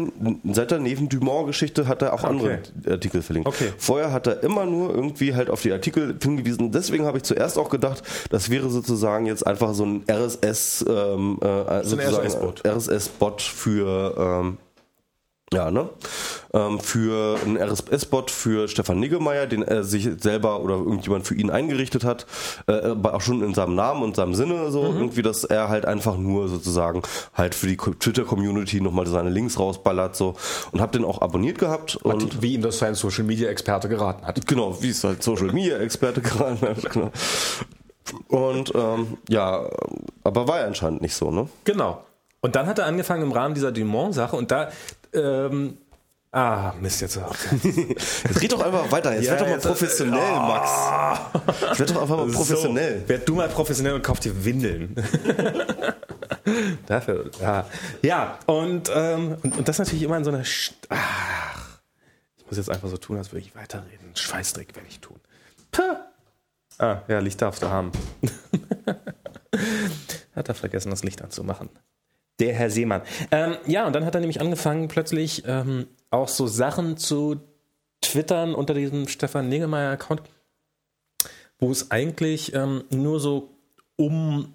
seit 0.52 0.72
der 0.72 0.80
Neven-Dumont-Geschichte 0.80 1.88
hat 1.88 2.02
er 2.02 2.14
auch 2.14 2.24
okay. 2.24 2.28
andere 2.28 2.60
Artikel 2.90 3.22
verlinkt. 3.22 3.48
Okay. 3.48 3.72
Vorher 3.78 4.12
hat 4.12 4.28
er 4.28 4.44
immer 4.44 4.66
nur 4.66 4.94
irgendwie 4.94 5.34
halt 5.34 5.50
auf 5.50 5.62
die 5.62 5.72
Artikel 5.72 6.18
hingewiesen. 6.22 6.72
Deswegen 6.72 7.06
habe 7.06 7.18
ich 7.18 7.24
zuerst 7.24 7.58
auch 7.58 7.70
gedacht, 7.70 8.04
das 8.30 8.50
wäre 8.50 8.70
sozusagen 8.70 9.26
jetzt 9.26 9.48
einfach 9.48 9.74
so 9.74 9.86
ein 9.86 10.04
RSS, 10.10 10.86
ähm, 10.88 11.40
äh, 11.42 11.84
so 11.84 11.96
RSS-Bot 11.96 12.66
RSS 12.68 13.10
für 13.40 14.16
ähm, 14.18 14.58
ja, 15.54 15.70
ne? 15.70 15.90
Ähm, 16.54 16.80
für 16.80 17.38
einen 17.44 17.58
RSS-Bot 17.58 18.32
für 18.32 18.68
Stefan 18.68 19.00
Niggemeier, 19.00 19.46
den 19.46 19.62
er 19.62 19.84
sich 19.84 20.10
selber 20.20 20.60
oder 20.62 20.76
irgendjemand 20.76 21.28
für 21.28 21.36
ihn 21.36 21.52
eingerichtet 21.52 22.04
hat, 22.04 22.26
äh, 22.68 22.96
auch 23.04 23.22
schon 23.22 23.44
in 23.44 23.54
seinem 23.54 23.76
Namen 23.76 24.02
und 24.02 24.16
seinem 24.16 24.34
Sinne 24.34 24.72
so, 24.72 24.84
mhm. 24.84 24.98
irgendwie, 24.98 25.22
dass 25.22 25.44
er 25.44 25.70
halt 25.70 25.86
einfach 25.86 26.18
nur 26.18 26.48
sozusagen 26.48 27.04
halt 27.36 27.54
für 27.54 27.68
die 27.68 27.78
Twitter-Community 27.78 28.82
nochmal 28.82 29.06
seine 29.06 29.30
Links 29.30 29.60
rausballert 29.60 30.16
so 30.16 30.36
und 30.72 30.82
hab 30.82 30.92
den 30.92 31.06
auch 31.06 31.22
abonniert 31.22 31.60
gehabt. 31.60 31.96
Und 31.98 32.42
wie 32.42 32.56
ihm 32.56 32.64
das 32.64 32.80
sein 32.80 32.96
Social-Media-Experte 32.96 33.88
geraten 33.88 34.26
hat. 34.26 34.48
Genau, 34.48 34.82
wie 34.82 34.90
es 34.90 35.04
halt 35.04 35.22
Social-Media-Experte 35.22 36.22
geraten 36.22 36.68
hat, 36.68 36.90
genau. 36.92 37.12
Und 38.30 38.74
ähm, 38.76 39.18
ja, 39.30 39.70
aber 40.24 40.48
war 40.48 40.60
ja 40.60 40.66
anscheinend 40.66 41.02
nicht 41.02 41.16
so, 41.16 41.30
ne? 41.30 41.48
Genau. 41.66 42.04
Und 42.42 42.56
dann 42.56 42.68
hat 42.68 42.78
er 42.78 42.86
angefangen 42.86 43.24
im 43.24 43.32
Rahmen 43.32 43.56
dieser 43.56 43.72
Dumont-Sache 43.72 44.36
und 44.36 44.52
da 44.52 44.70
ähm, 45.16 45.78
Ah, 46.36 46.74
Mist, 46.82 47.00
jetzt. 47.00 47.16
jetzt 47.64 48.42
red 48.42 48.52
doch 48.52 48.60
einfach 48.60 48.92
weiter. 48.92 49.14
Jetzt 49.14 49.24
ja, 49.24 49.32
werd 49.32 49.42
doch 49.42 49.48
mal 49.48 49.60
professionell, 49.60 50.34
oh. 50.34 50.40
Max. 50.42 50.70
Jetzt 51.62 51.80
werd 51.80 51.90
doch 51.92 52.02
einfach 52.02 52.18
mal 52.18 52.28
professionell. 52.28 53.02
So, 53.04 53.08
werd 53.08 53.30
du 53.30 53.36
mal 53.36 53.48
professionell 53.48 53.94
und 53.94 54.02
kauf 54.02 54.20
dir 54.20 54.44
Windeln. 54.44 54.96
Dafür, 56.88 57.32
ja. 57.40 57.66
Ja, 58.02 58.38
und, 58.48 58.92
ähm, 58.94 59.38
und, 59.44 59.58
und, 59.60 59.66
das 59.66 59.80
natürlich 59.80 60.04
immer 60.04 60.18
in 60.18 60.26
so 60.26 60.32
einer. 60.32 60.44
St 60.44 60.76
Ach, 60.90 61.80
ich 62.36 62.46
muss 62.48 62.58
jetzt 62.58 62.70
einfach 62.70 62.90
so 62.90 62.98
tun, 62.98 63.18
als 63.18 63.32
würde 63.32 63.46
ich 63.46 63.56
weiterreden. 63.56 64.14
Scheißdreck 64.14 64.76
werde 64.76 64.90
ich 64.90 65.00
tun. 65.00 65.22
Puh. 65.72 65.84
Ah, 66.80 67.02
ja, 67.08 67.20
Licht 67.20 67.42
darfst 67.42 67.64
du 67.64 67.70
haben. 67.70 67.94
Hat 70.36 70.50
er 70.50 70.54
vergessen, 70.54 70.90
das 70.90 71.06
Licht 71.06 71.22
anzumachen. 71.22 71.70
Der 72.40 72.54
Herr 72.54 72.70
Seemann. 72.70 73.02
Ähm, 73.32 73.56
ja, 73.66 73.88
und 73.88 73.94
dann 73.94 74.06
hat 74.06 74.16
er 74.16 74.22
nämlich 74.22 74.42
angefangen, 74.42 74.88
plötzlich 74.88 75.44
ähm, 75.48 75.88
auch 76.10 76.28
so 76.28 76.48
Sachen 76.48 76.98
zu 76.98 77.40
twittern 78.02 78.54
unter 78.54 78.74
diesem 78.74 79.08
Stefan 79.08 79.50
Negemeyer-Account, 79.50 80.22
wo 81.60 81.72
es 81.72 81.92
eigentlich 81.92 82.54
ähm, 82.54 82.84
nur 82.90 83.20
so 83.20 83.50
um 83.96 84.54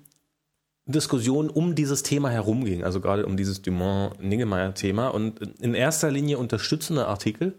Diskussion 0.87 1.49
um 1.49 1.75
dieses 1.75 2.03
Thema 2.03 2.31
herum 2.31 2.65
ging, 2.65 2.85
also 2.85 3.01
gerade 3.01 3.27
um 3.27 3.37
dieses 3.37 3.63
Dumont-Niggemeier-Thema 3.63 5.09
und 5.09 5.41
in 5.61 5.75
erster 5.75 6.11
Linie 6.11 6.39
unterstützende 6.39 7.07
Artikel, 7.07 7.59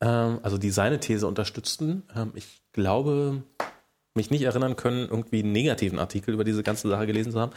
ähm, 0.00 0.38
also 0.42 0.58
die 0.58 0.70
seine 0.70 1.00
These 1.00 1.26
unterstützten. 1.26 2.04
Ähm, 2.14 2.32
ich 2.34 2.62
glaube, 2.72 3.42
mich 4.14 4.30
nicht 4.30 4.42
erinnern 4.42 4.76
können, 4.76 5.08
irgendwie 5.08 5.42
einen 5.42 5.52
negativen 5.52 5.98
Artikel 5.98 6.34
über 6.34 6.44
diese 6.44 6.62
ganze 6.62 6.88
Sache 6.88 7.06
gelesen 7.06 7.32
zu 7.32 7.40
haben. 7.40 7.52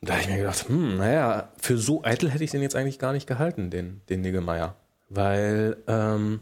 Und 0.00 0.08
da 0.08 0.14
habe 0.14 0.22
ich 0.22 0.28
mir 0.28 0.38
gedacht, 0.38 0.68
hm, 0.68 0.96
naja, 0.96 1.52
für 1.58 1.76
so 1.76 2.02
eitel 2.04 2.30
hätte 2.30 2.44
ich 2.44 2.50
den 2.50 2.62
jetzt 2.62 2.74
eigentlich 2.74 2.98
gar 2.98 3.12
nicht 3.12 3.26
gehalten, 3.26 3.70
den, 3.70 4.00
den 4.08 4.22
Niggemeier. 4.22 4.74
Weil, 5.10 5.76
ähm, 5.86 6.40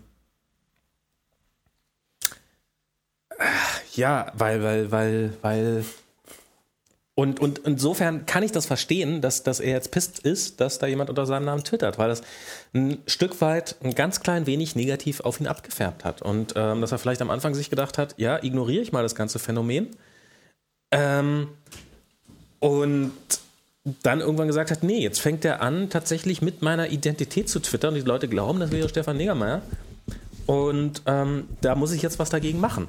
ja, 3.94 4.30
weil, 4.34 4.62
weil, 4.62 4.92
weil, 4.92 5.32
weil 5.42 5.84
und, 7.18 7.40
und 7.40 7.58
insofern 7.64 8.26
kann 8.26 8.44
ich 8.44 8.52
das 8.52 8.66
verstehen, 8.66 9.20
dass, 9.20 9.42
dass 9.42 9.58
er 9.58 9.72
jetzt 9.72 9.90
pisst 9.90 10.20
ist, 10.20 10.60
dass 10.60 10.78
da 10.78 10.86
jemand 10.86 11.10
unter 11.10 11.26
seinem 11.26 11.46
Namen 11.46 11.64
twittert, 11.64 11.98
weil 11.98 12.08
das 12.08 12.22
ein 12.74 13.02
Stück 13.08 13.40
weit 13.40 13.74
ein 13.82 13.96
ganz 13.96 14.20
klein 14.20 14.46
wenig 14.46 14.76
negativ 14.76 15.18
auf 15.18 15.40
ihn 15.40 15.48
abgefärbt 15.48 16.04
hat. 16.04 16.22
Und 16.22 16.52
ähm, 16.54 16.80
dass 16.80 16.92
er 16.92 16.98
vielleicht 16.98 17.20
am 17.20 17.30
Anfang 17.30 17.54
sich 17.54 17.70
gedacht 17.70 17.98
hat, 17.98 18.14
ja, 18.18 18.40
ignoriere 18.40 18.82
ich 18.82 18.92
mal 18.92 19.02
das 19.02 19.16
ganze 19.16 19.40
Phänomen. 19.40 19.96
Ähm, 20.92 21.48
und 22.60 23.12
dann 24.02 24.20
irgendwann 24.20 24.48
gesagt 24.48 24.70
hat, 24.70 24.82
nee, 24.82 25.00
jetzt 25.00 25.20
fängt 25.20 25.44
er 25.44 25.62
an, 25.62 25.90
tatsächlich 25.90 26.42
mit 26.42 26.62
meiner 26.62 26.90
Identität 26.90 27.48
zu 27.48 27.60
twittern. 27.60 27.94
Und 27.94 28.00
die 28.00 28.06
Leute 28.06 28.28
glauben, 28.28 28.60
das 28.60 28.70
wäre 28.70 28.88
Stefan 28.88 29.16
Negermeier. 29.16 29.62
Und 30.46 31.02
ähm, 31.06 31.48
da 31.60 31.74
muss 31.74 31.92
ich 31.92 32.02
jetzt 32.02 32.18
was 32.18 32.30
dagegen 32.30 32.60
machen. 32.60 32.88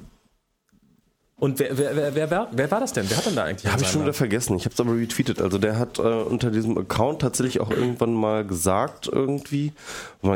Und 1.39 1.59
wer, 1.59 1.77
wer, 1.77 1.95
wer, 1.95 2.15
wer, 2.15 2.31
war, 2.31 2.49
wer 2.51 2.69
war 2.69 2.79
das 2.81 2.91
denn? 2.91 3.09
Wer 3.09 3.17
hat 3.17 3.25
denn 3.25 3.35
da 3.35 3.45
eigentlich? 3.45 3.71
Habe 3.71 3.81
ich 3.81 3.87
schon 3.87 4.01
wieder 4.01 4.13
vergessen. 4.13 4.57
Ich 4.57 4.65
habe 4.65 4.73
es 4.73 4.79
aber 4.79 4.93
retweetet. 4.95 5.41
Also 5.41 5.57
der 5.57 5.79
hat 5.79 5.97
äh, 5.97 6.01
unter 6.01 6.51
diesem 6.51 6.77
Account 6.77 7.21
tatsächlich 7.21 7.61
auch 7.61 7.69
irgendwann 7.69 8.13
mal 8.13 8.45
gesagt 8.45 9.09
irgendwie, 9.11 9.71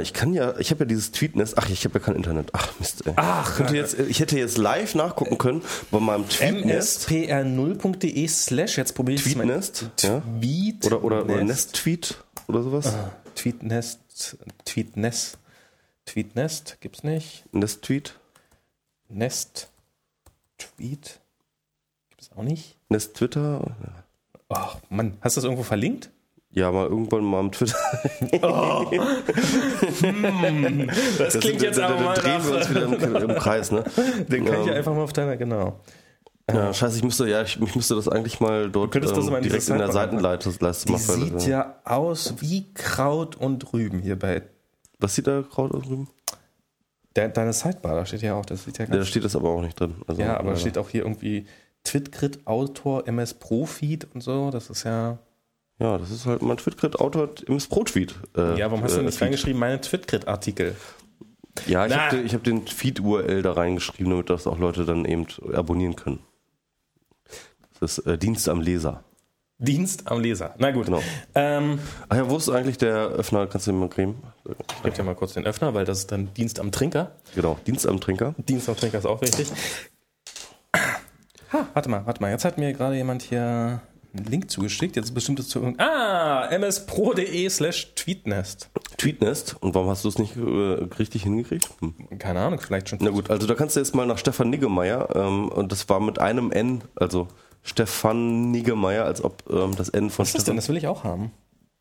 ich 0.02 0.14
kann 0.14 0.34
ja, 0.34 0.58
ich 0.60 0.72
habe 0.72 0.82
ja 0.82 0.86
dieses 0.86 1.12
Tweetnest. 1.12 1.58
Ach, 1.58 1.70
ich 1.70 1.84
habe 1.84 2.00
ja 2.00 2.06
kein 2.06 2.16
Internet. 2.16 2.50
Ach 2.54 2.72
Mist. 2.80 3.06
Ey. 3.06 3.14
Ach, 3.18 3.56
könnte 3.58 3.76
jetzt, 3.76 4.00
ich 4.00 4.22
hätte 4.22 4.38
jetzt 4.38 4.58
live 4.58 4.96
nachgucken 4.96 5.38
können 5.38 5.62
bei 5.92 6.00
meinem 6.00 6.28
Tweetnest. 6.30 7.10
mspr0.de 7.10 8.28
slash 8.28 8.78
jetzt 8.78 8.96
probiere 8.96 9.16
ich 9.16 9.24
Tweetnest, 9.24 9.90
ja. 10.02 10.22
Tweet 10.40 10.86
oder 10.86 11.04
oder, 11.04 11.26
oder 11.26 11.44
Nest 11.44 11.74
Tweet 11.74 12.16
oder 12.48 12.64
sowas. 12.64 12.88
Ah, 12.88 13.12
Tweetnest, 13.36 14.38
Tweetnest, 14.64 15.38
Tweetnest 16.06 16.78
gibt's 16.80 17.04
nicht. 17.04 17.44
Nest 17.52 17.82
Tweet. 17.82 18.16
Nest. 19.10 19.70
Tweet. 20.58 21.20
Gibt 22.10 22.22
es 22.22 22.32
auch 22.32 22.44
nicht? 22.44 22.78
Nest 22.90 23.16
Twitter? 23.16 23.76
Ach, 24.50 24.78
Mann, 24.90 25.18
hast 25.22 25.36
du 25.36 25.40
das 25.40 25.46
irgendwo 25.46 25.64
verlinkt? 25.64 26.12
Ja, 26.52 26.72
mal 26.72 26.86
irgendwann 26.88 27.24
mal 27.24 27.40
am 27.40 27.52
Twitter. 27.52 27.76
Oh. 28.44 28.92
hm, 30.02 30.88
das, 31.18 31.34
das, 31.34 31.40
klingt 31.40 31.60
sind, 31.60 31.64
jetzt 31.64 31.80
aber 31.80 32.00
mal 32.00 32.14
drehen 32.14 32.46
wir 32.46 32.58
uns 32.58 32.70
wieder 32.70 32.84
im, 32.84 33.30
im 33.30 33.36
Kreis, 33.38 33.72
ne? 33.72 33.84
Den 34.28 34.46
kann 34.46 34.62
ich 34.62 34.68
ja 34.68 34.74
einfach 34.74 34.94
mal 34.94 35.02
auf 35.04 35.14
deiner, 35.14 35.36
genau. 35.38 35.80
Ja, 36.52 36.74
scheiße, 36.74 36.98
ich 36.98 37.04
müsste, 37.04 37.28
ja, 37.28 37.42
ich, 37.42 37.60
ich 37.60 37.76
müsste 37.76 37.96
das 37.96 38.08
eigentlich 38.08 38.40
mal 38.40 38.70
dort 38.70 38.96
ähm, 38.96 39.02
das 39.02 39.14
direkt 39.14 39.70
in 39.70 39.78
der 39.78 39.92
Seitenleiste 39.92 40.52
Die 40.86 40.92
mal 40.92 41.00
sieht 41.00 41.48
ja 41.48 41.78
aus 41.86 42.36
wie 42.40 42.74
Kraut 42.74 43.36
und 43.36 43.74
Rüben 43.74 44.02
hier 44.02 44.20
bei. 44.20 44.44
Was 45.00 45.16
sieht 45.16 45.28
da 45.28 45.42
Kraut 45.42 45.72
und 45.72 45.88
Rüben? 45.88 46.10
De 47.16 47.30
deine 47.32 47.54
Sidebar, 47.54 47.96
da 47.96 48.06
steht 48.06 48.24
ja 48.24 48.34
auch, 48.34 48.46
das 48.46 48.64
sieht 48.64 48.80
ja 48.80 48.86
ganz. 48.86 48.98
Da 48.98 49.06
steht 49.06 49.24
das 49.24 49.36
aber 49.36 49.50
auch 49.50 49.62
nicht 49.62 49.80
drin. 49.80 49.96
Also, 50.08 50.22
ja, 50.22 50.38
aber 50.38 50.52
da 50.52 50.58
steht 50.58 50.78
auch 50.78 50.90
hier 50.90 51.04
irgendwie 51.04 51.46
Twitcrit 51.84 52.48
Autor 52.48 53.08
MS 53.08 53.36
Pro 53.36 53.66
Feed 53.66 54.08
und 54.14 54.22
so. 54.22 54.50
Das 54.50 54.70
ist 54.70 54.84
ja. 54.84 55.20
Ja, 55.80 55.98
das 55.98 56.12
ist 56.12 56.26
halt 56.26 56.42
mein 56.42 56.58
Twitcrit 56.58 57.00
Autor 57.00 57.30
MS 57.48 57.68
Pro 57.68 57.84
Tweet. 57.84 58.16
Äh, 58.36 58.58
ja, 58.58 58.72
warum 58.72 58.84
hast 58.84 58.94
äh, 58.94 58.98
du 58.98 59.04
nicht 59.04 59.22
reingeschrieben, 59.22 59.60
meine 59.60 59.82
Twitcrit 59.82 60.28
Artikel? 60.28 60.76
Ja, 61.68 61.86
ich 61.86 61.94
habe 61.94 62.28
hab 62.28 62.44
den 62.44 62.66
Feed-URL 62.66 63.44
da 63.44 63.54
reingeschrieben, 63.54 64.10
damit 64.10 64.30
das 64.30 64.48
auch 64.48 64.58
Leute 64.58 64.86
dann 64.86 65.06
eben 65.06 65.28
abonnieren 65.54 65.96
können. 65.96 66.20
Das 67.80 68.00
ist 68.00 68.08
äh, 68.08 68.18
Dienst 68.18 68.50
am 68.50 68.62
Leser. 68.62 69.04
Dienst 69.60 70.08
am 70.10 70.20
Leser. 70.20 70.56
Na 70.58 70.72
gut. 70.72 70.86
Genau. 70.86 71.02
Ähm, 71.36 71.80
Ach 72.10 72.18
ja, 72.18 72.30
wo 72.30 72.38
ist 72.38 72.50
eigentlich 72.50 72.78
der 72.78 73.08
Öffner? 73.10 73.46
Kannst 73.48 73.68
du 73.68 73.72
den 73.72 73.80
mal 73.80 73.90
kriegen? 73.90 74.16
Ich 74.46 74.84
gebe 74.84 74.96
dir 74.96 75.04
mal 75.04 75.16
kurz 75.16 75.34
den 75.34 75.46
Öffner, 75.46 75.74
weil 75.74 75.86
das 75.86 76.00
ist 76.00 76.12
dann 76.12 76.34
Dienst 76.34 76.60
am 76.60 76.72
Trinker. 76.72 77.12
Genau, 77.34 77.58
Dienst 77.66 77.88
am 77.88 78.00
Trinker. 78.00 78.36
Dienst 78.38 78.68
am 78.68 78.76
Trinker 78.76 78.98
ist 78.98 79.06
auch 79.06 79.22
richtig. 79.22 79.50
Ha, 81.54 81.68
warte 81.74 81.90
mal, 81.90 82.06
warte 82.06 82.22
mal. 82.22 82.32
Jetzt 82.32 82.46
hat 82.46 82.58
mir 82.58 82.74
gerade 82.74 82.96
jemand 82.96 83.22
hier 83.22 83.82
einen 84.14 84.26
Link 84.26 84.52
zugeschickt. 84.52 84.96
Jetzt 84.96 85.14
bestimmt 85.14 85.40
es 85.40 85.50
zu 85.50 85.60
irgendeinem. 85.60 85.90
Ah, 85.90 86.58
mspro.de 86.58 87.50
slash 87.50 87.94
tweetnest. 87.96 88.70
Tweetnest? 88.98 89.56
Und 89.62 89.76
warum 89.76 89.90
hast 89.90 90.04
du 90.04 90.10
es 90.10 90.18
nicht 90.18 90.36
äh, 90.36 90.42
richtig 91.00 91.24
hingekriegt? 91.24 91.70
Hm. 91.80 92.20
Keine 92.20 92.42
Ahnung, 92.42 92.60
vielleicht 92.60 92.90
schon. 92.90 93.00
Na 93.02 93.12
gut, 93.12 93.30
also 93.30 93.48
da 93.48 93.56
kannst 93.56 93.76
du 93.76 93.80
jetzt 93.80 93.96
mal 93.96 94.06
nach 94.06 94.18
Stefan 94.18 94.50
Niggemeier, 94.50 95.16
ähm, 95.16 95.50
und 95.50 95.72
das 95.72 95.88
war 95.90 96.00
mit 96.00 96.20
einem 96.20 96.52
N, 96.52 96.84
also 96.96 97.28
Stefan 97.64 98.52
Niggemeier, 98.52 99.06
als 99.06 99.24
ob 99.24 99.44
ähm, 99.50 99.76
das 99.76 99.90
N 99.90 100.10
von 100.10 100.24
Was 100.24 100.30
ist 100.30 100.36
das 100.36 100.44
denn? 100.46 100.56
Das 100.56 100.70
will 100.70 100.78
ich 100.78 100.88
auch 100.88 101.04
haben. 101.04 101.32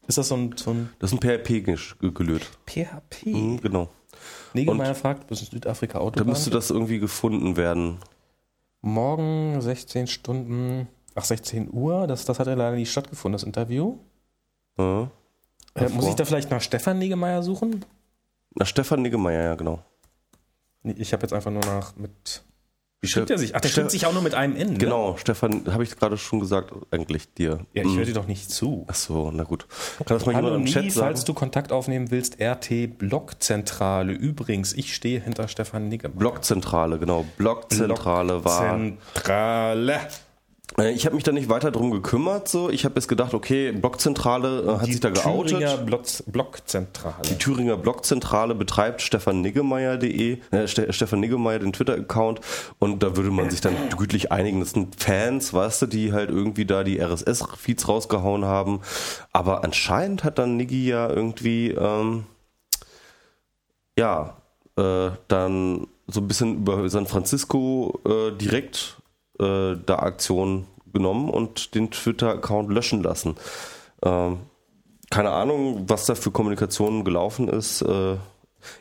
Ist 0.07 0.19
das 0.19 0.29
so 0.29 0.37
ein. 0.37 0.55
So 0.57 0.71
ein 0.73 0.91
das 0.99 1.13
ist 1.13 1.23
ein 1.23 1.39
PHP 1.39 1.65
gelöt. 2.15 2.51
PHP? 2.67 3.27
Mhm, 3.27 3.61
genau. 3.61 3.89
Niggemeier 4.55 4.95
fragt, 4.95 5.27
bis 5.27 5.41
Südafrika 5.41 5.99
Auto. 5.99 6.19
Da 6.19 6.25
müsste 6.25 6.51
das 6.51 6.71
irgendwie 6.71 6.99
gefunden 6.99 7.57
werden. 7.57 7.99
Morgen 8.81 9.61
16 9.61 10.07
Stunden, 10.07 10.89
ach 11.15 11.25
16 11.25 11.73
Uhr, 11.73 12.07
das, 12.07 12.25
das 12.25 12.39
hat 12.39 12.47
ja 12.47 12.55
leider 12.55 12.77
nicht 12.77 12.91
stattgefunden, 12.91 13.35
das 13.35 13.45
Interview. 13.45 13.99
Ja. 14.77 15.11
Äh, 15.75 15.89
muss 15.91 16.09
ich 16.09 16.15
da 16.15 16.25
vielleicht 16.25 16.51
nach 16.51 16.61
Stefan 16.61 16.99
Niggemeier 16.99 17.43
suchen? 17.43 17.85
Nach 18.55 18.67
Stefan 18.67 19.03
Niggemeier, 19.03 19.43
ja, 19.45 19.55
genau. 19.55 19.83
Ich 20.83 21.13
habe 21.13 21.23
jetzt 21.23 21.33
einfach 21.33 21.51
nur 21.51 21.65
nach 21.65 21.97
mit 21.97 22.43
wie 23.03 23.09
schreibt 23.09 23.31
er 23.31 23.39
sich? 23.39 23.57
Ach, 23.57 23.61
der 23.61 23.69
schreibt 23.69 23.91
sich 23.91 24.07
auch 24.07 24.13
nur 24.13 24.23
mit 24.23 24.35
einem 24.35 24.55
N. 24.55 24.75
Ne? 24.75 24.79
Genau, 24.79 25.17
Stefan, 25.17 25.65
habe 25.73 25.83
ich 25.83 25.97
gerade 25.97 26.17
schon 26.17 26.39
gesagt, 26.39 26.73
eigentlich 26.93 27.35
dir. 27.35 27.67
Ja, 27.75 27.83
ich 27.83 27.89
hm. 27.89 27.97
höre 27.97 28.05
dir 28.05 28.15
doch 28.15 28.29
nicht 28.29 28.49
zu. 28.49 28.87
Ach 28.87 28.95
so, 28.95 29.33
na 29.35 29.43
gut. 29.43 29.67
Kann 29.99 30.07
das 30.17 30.25
mal 30.25 30.37
Hallo 30.37 30.51
jemand 30.51 30.69
im 30.69 30.73
Chat 30.73 30.93
sagen? 30.93 31.07
falls 31.07 31.25
du 31.25 31.35
Kontakt 31.35 31.73
aufnehmen 31.73 32.13
willst, 32.13 32.41
RT 32.41 32.99
Blockzentrale. 32.99 34.13
Übrigens, 34.13 34.73
ich 34.73 34.95
stehe 34.95 35.19
hinter 35.19 35.49
Stefan 35.49 35.89
Nigger. 35.89 36.11
Blockzentrale, 36.11 37.01
genau. 37.01 37.27
Blockzentrale 37.39 38.45
war. 38.45 38.77
Blockzentrale. 38.77 40.01
Äh, 40.79 40.93
ich 40.93 41.07
habe 41.07 41.15
mich 41.15 41.25
da 41.25 41.33
nicht 41.33 41.49
weiter 41.49 41.71
drum 41.71 41.91
gekümmert. 41.91 42.49
So. 42.49 42.71
Ich 42.71 42.85
habe 42.85 42.95
jetzt 42.97 43.09
gedacht, 43.09 43.35
okay, 43.35 43.73
Blockzentrale 43.73 44.63
äh, 44.63 44.79
hat 44.79 44.87
die 44.87 44.93
sich 44.93 45.01
da 45.01 45.11
geoutet. 45.11 45.59
Thüringer 45.59 45.77
Blockzentrale. 46.27 47.23
Die 47.29 47.39
Thüringer 47.39 47.77
Blockzentrale 47.77 48.55
betreibt 48.55 49.03
stefaniggemeier.de, 49.03 50.39
äh, 50.51 50.67
Ste 50.67 50.93
Stefan 50.93 51.21
Niggemeier, 51.21 51.59
den 51.59 51.73
Twitter-Account. 51.73 52.41
Und 52.79 53.03
da 53.03 53.17
würde 53.17 53.31
man 53.31 53.51
sich 53.51 53.61
dann 53.61 53.75
gütlich 53.97 54.33
einigen. 54.33 54.61
Das 54.61 54.71
sind 54.71 55.01
Fans, 55.01 55.53
weißt 55.53 55.83
du, 55.83 55.87
die 55.87 56.13
halt 56.13 56.31
irgendwie 56.31 56.65
da 56.65 56.85
die 56.85 57.01
RSS-Feeds 57.01 57.89
rausgehauen 57.89 58.45
haben. 58.45 58.81
Aber 59.33 59.65
anscheinend 59.65 60.25
hat 60.25 60.39
dann 60.39 60.57
Niggi 60.57 60.87
ja 60.87 61.09
irgendwie, 61.09 61.71
ähm, 61.71 62.25
ja, 63.99 64.37
äh, 64.77 65.11
dann 65.29 65.87
so 66.07 66.21
ein 66.21 66.29
bisschen 66.29 66.57
über 66.57 66.89
San 66.89 67.07
Francisco 67.07 68.01
äh, 68.07 68.37
direkt 68.37 68.97
äh, 69.39 69.77
da 69.87 69.97
Aktion 69.97 70.67
genommen 70.93 71.31
und 71.31 71.75
den 71.75 71.91
Twitter-Account 71.91 72.71
löschen 72.71 73.03
lassen. 73.03 73.37
Ähm, 74.03 74.39
keine 75.11 75.31
Ahnung, 75.31 75.85
was 75.89 76.07
da 76.07 76.15
für 76.15 76.31
Kommunikation 76.31 77.05
gelaufen 77.05 77.49
ist. 77.49 77.83
Äh, 77.83 78.17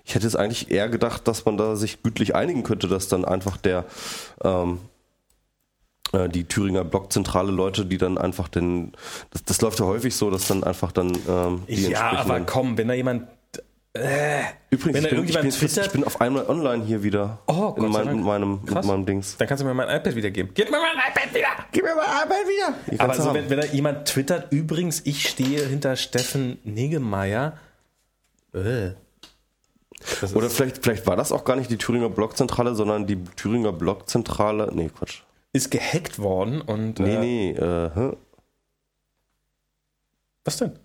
ich 0.06 0.15
hätte 0.15 0.26
jetzt 0.26 0.36
eigentlich 0.36 0.72
eher 0.72 0.90
gedacht, 0.90 1.28
dass 1.28 1.45
man 1.45 1.57
da 1.57 1.76
sich 1.76 2.03
gütlich 2.03 2.36
einigen 2.36 2.64
könnte, 2.64 2.88
dass 2.88 3.07
dann 3.07 3.26
einfach 3.26 3.57
der 3.57 3.86
ähm, 4.44 4.80
äh, 6.14 6.30
die 6.30 6.45
Thüringer 6.45 6.84
Blockzentrale 6.84 7.52
Leute, 7.52 7.86
die 7.86 7.98
dann 7.98 8.18
einfach 8.18 8.48
den, 8.48 8.94
das, 9.32 9.44
das 9.44 9.61
läuft 9.61 9.80
ja 9.80 9.86
häufig 9.86 10.15
so, 10.15 10.30
dass 10.30 10.48
dann 10.48 10.64
einfach 10.64 10.91
dann 10.91 11.18
ähm, 11.28 11.64
die 11.68 11.90
Ja, 11.90 12.11
aber 12.18 12.41
komm, 12.41 12.78
wenn 12.78 12.88
da 12.88 12.94
jemand 12.94 13.28
äh, 13.93 14.43
Übrigens, 14.69 15.03
ich 15.03 15.09
bin, 15.09 15.26
ich, 15.26 15.59
bin, 15.59 15.81
ich 15.84 15.91
bin, 15.91 16.03
auf 16.05 16.22
einmal 16.22 16.47
online 16.47 16.85
hier 16.85 17.03
wieder. 17.03 17.39
Oh, 17.47 17.73
Gott 17.73 17.77
in 17.77 17.91
mein, 17.91 18.15
mit, 18.15 18.26
meinem, 18.26 18.61
mit 18.63 18.85
meinem 18.85 19.05
Dings. 19.05 19.35
Dann 19.38 19.49
kannst 19.49 19.61
du 19.61 19.68
mir 19.68 19.73
mein 19.73 19.89
iPad 19.89 20.15
wiedergeben. 20.15 20.53
Gib 20.53 20.72
mir 20.72 20.77
mein 20.77 20.95
iPad 20.95 21.34
wieder! 21.35 21.47
Gib 21.73 21.84
mir 21.84 21.95
mein 21.95 22.05
iPad 22.05 22.47
wieder! 22.47 23.03
Aber 23.03 23.11
also, 23.11 23.34
wenn, 23.34 23.49
wenn 23.49 23.59
da 23.59 23.65
jemand 23.65 24.07
twittert, 24.07 24.51
übrigens, 24.53 25.01
ich 25.05 25.27
stehe 25.27 25.65
hinter 25.65 25.97
Steffen 25.97 26.59
Niggemeier. 26.63 27.57
Äh. 28.53 28.91
Oder 30.34 30.49
vielleicht, 30.49 30.84
vielleicht 30.84 31.05
war 31.05 31.18
das 31.18 31.34
auch 31.34 31.43
gar 31.43 31.57
nicht 31.57 31.69
die 31.69 31.77
Thüringer 31.77 32.09
Blockzentrale, 32.09 32.76
sondern 32.76 33.07
die 33.07 33.22
Thüringer 33.35 33.73
Blockzentrale. 33.73 34.72
Nee, 34.73 34.89
Quatsch. 34.89 35.23
Ist 35.51 35.69
gehackt 35.69 36.18
worden 36.18 36.61
und. 36.61 36.99
Nee, 36.99 37.15
äh, 37.15 37.19
nee, 37.19 37.51
äh? 37.51 38.13
Was 40.45 40.57
denn? 40.57 40.80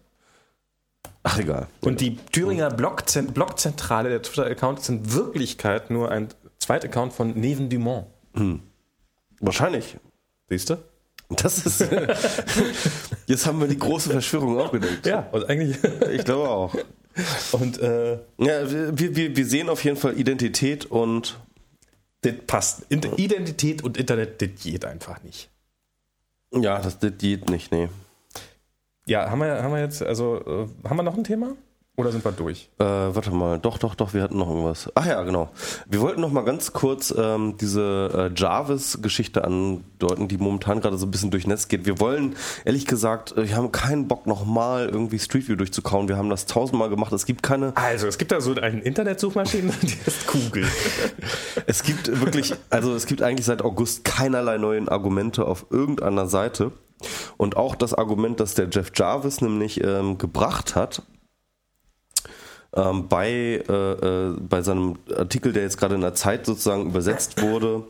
Ach, 1.22 1.38
egal. 1.38 1.66
Und 1.80 2.00
die 2.00 2.16
Thüringer 2.32 2.70
Blockzent 2.70 3.34
Blockzentrale, 3.34 4.08
der 4.10 4.22
Twitter-Account, 4.22 4.80
ist 4.80 4.88
in 4.88 5.12
Wirklichkeit 5.12 5.90
nur 5.90 6.10
ein 6.10 6.28
Zweit-Account 6.58 7.12
von 7.12 7.34
Neven 7.34 7.68
Dumont. 7.68 8.06
Hm. 8.34 8.60
Wahrscheinlich. 9.40 9.96
Siehst 10.48 10.70
du? 10.70 10.76
Das 11.28 11.66
ist. 11.66 11.80
Jetzt 13.26 13.46
haben 13.46 13.60
wir 13.60 13.66
die 13.66 13.78
große 13.78 14.10
Verschwörung 14.10 14.60
aufgedeckt. 14.60 15.06
Ja, 15.06 15.28
und 15.32 15.48
eigentlich. 15.48 15.78
Ich 16.12 16.24
glaube 16.24 16.48
auch. 16.48 16.74
Und 17.52 17.80
äh, 17.80 18.14
Ja, 18.38 18.70
wir, 18.70 19.16
wir, 19.16 19.36
wir 19.36 19.46
sehen 19.46 19.68
auf 19.68 19.82
jeden 19.84 19.96
Fall 19.96 20.18
Identität 20.18 20.84
und 20.86 21.38
das 22.20 22.34
passt. 22.46 22.86
Identität 22.90 23.82
und 23.82 23.96
Internet, 23.96 24.40
das 24.40 24.50
geht 24.62 24.84
einfach 24.84 25.22
nicht. 25.22 25.50
ja, 26.52 26.78
das, 26.80 26.98
das 26.98 27.12
geht 27.18 27.50
nicht, 27.50 27.72
nee. 27.72 27.88
Ja, 29.08 29.30
haben 29.30 29.40
wir, 29.40 29.62
haben 29.62 29.72
wir 29.72 29.80
jetzt, 29.80 30.02
also, 30.02 30.40
äh, 30.44 30.88
haben 30.88 30.96
wir 30.96 31.02
noch 31.02 31.16
ein 31.16 31.24
Thema? 31.24 31.56
Oder 31.98 32.12
sind 32.12 32.22
wir 32.26 32.32
durch? 32.32 32.68
Äh, 32.78 32.84
warte 32.84 33.30
mal, 33.30 33.58
doch, 33.58 33.78
doch, 33.78 33.94
doch, 33.94 34.12
wir 34.12 34.22
hatten 34.22 34.36
noch 34.36 34.50
irgendwas. 34.50 34.90
Ach 34.94 35.06
ja, 35.06 35.22
genau. 35.22 35.48
Wir 35.86 36.02
wollten 36.02 36.20
noch 36.20 36.30
mal 36.30 36.44
ganz 36.44 36.74
kurz 36.74 37.14
ähm, 37.16 37.56
diese 37.58 38.30
äh, 38.34 38.38
Jarvis-Geschichte 38.38 39.42
andeuten, 39.42 40.28
die 40.28 40.36
momentan 40.36 40.82
gerade 40.82 40.98
so 40.98 41.06
ein 41.06 41.10
bisschen 41.10 41.30
durchs 41.30 41.46
Netz 41.46 41.68
geht. 41.68 41.86
Wir 41.86 41.98
wollen, 41.98 42.36
ehrlich 42.66 42.84
gesagt, 42.84 43.34
äh, 43.38 43.48
wir 43.48 43.56
haben 43.56 43.72
keinen 43.72 44.08
Bock 44.08 44.26
nochmal 44.26 44.90
irgendwie 44.90 45.18
Street 45.18 45.48
View 45.48 45.56
durchzukauen. 45.56 46.06
Wir 46.06 46.18
haben 46.18 46.28
das 46.28 46.44
tausendmal 46.44 46.90
gemacht. 46.90 47.14
Es 47.14 47.24
gibt 47.24 47.42
keine, 47.42 47.74
Also, 47.76 48.06
es 48.06 48.18
gibt 48.18 48.30
da 48.30 48.42
so 48.42 48.54
eine 48.54 48.80
Internetsuchmaschine, 48.80 49.72
die 49.82 49.96
ist 50.04 50.26
Google. 50.26 50.66
es 51.66 51.82
gibt 51.82 52.20
wirklich, 52.20 52.52
also 52.68 52.94
es 52.94 53.06
gibt 53.06 53.22
eigentlich 53.22 53.46
seit 53.46 53.62
August 53.62 54.04
keinerlei 54.04 54.58
neuen 54.58 54.90
Argumente 54.90 55.46
auf 55.46 55.64
irgendeiner 55.70 56.26
Seite. 56.26 56.72
Und 57.38 57.56
auch 57.56 57.74
das 57.74 57.94
Argument, 57.94 58.38
das 58.38 58.52
der 58.52 58.68
Jeff 58.70 58.90
Jarvis 58.94 59.40
nämlich 59.40 59.82
ähm, 59.82 60.18
gebracht 60.18 60.74
hat, 60.74 61.02
ähm, 62.76 63.08
bei, 63.08 63.64
äh, 63.68 63.72
äh, 63.72 64.36
bei 64.38 64.62
seinem 64.62 64.96
Artikel, 65.16 65.52
der 65.52 65.62
jetzt 65.62 65.78
gerade 65.78 65.94
in 65.94 66.02
der 66.02 66.14
Zeit 66.14 66.46
sozusagen 66.46 66.86
übersetzt 66.86 67.40
wurde, 67.42 67.84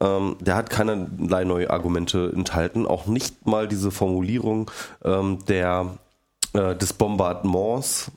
ähm, 0.00 0.36
der 0.40 0.54
hat 0.54 0.70
keinerlei 0.70 1.44
neue 1.44 1.70
Argumente 1.70 2.32
enthalten, 2.34 2.86
auch 2.86 3.06
nicht 3.06 3.46
mal 3.46 3.66
diese 3.66 3.90
Formulierung 3.90 4.70
ähm, 5.04 5.44
der, 5.46 5.98
äh, 6.52 6.76
des 6.76 6.92
Bombardements, 6.92 8.12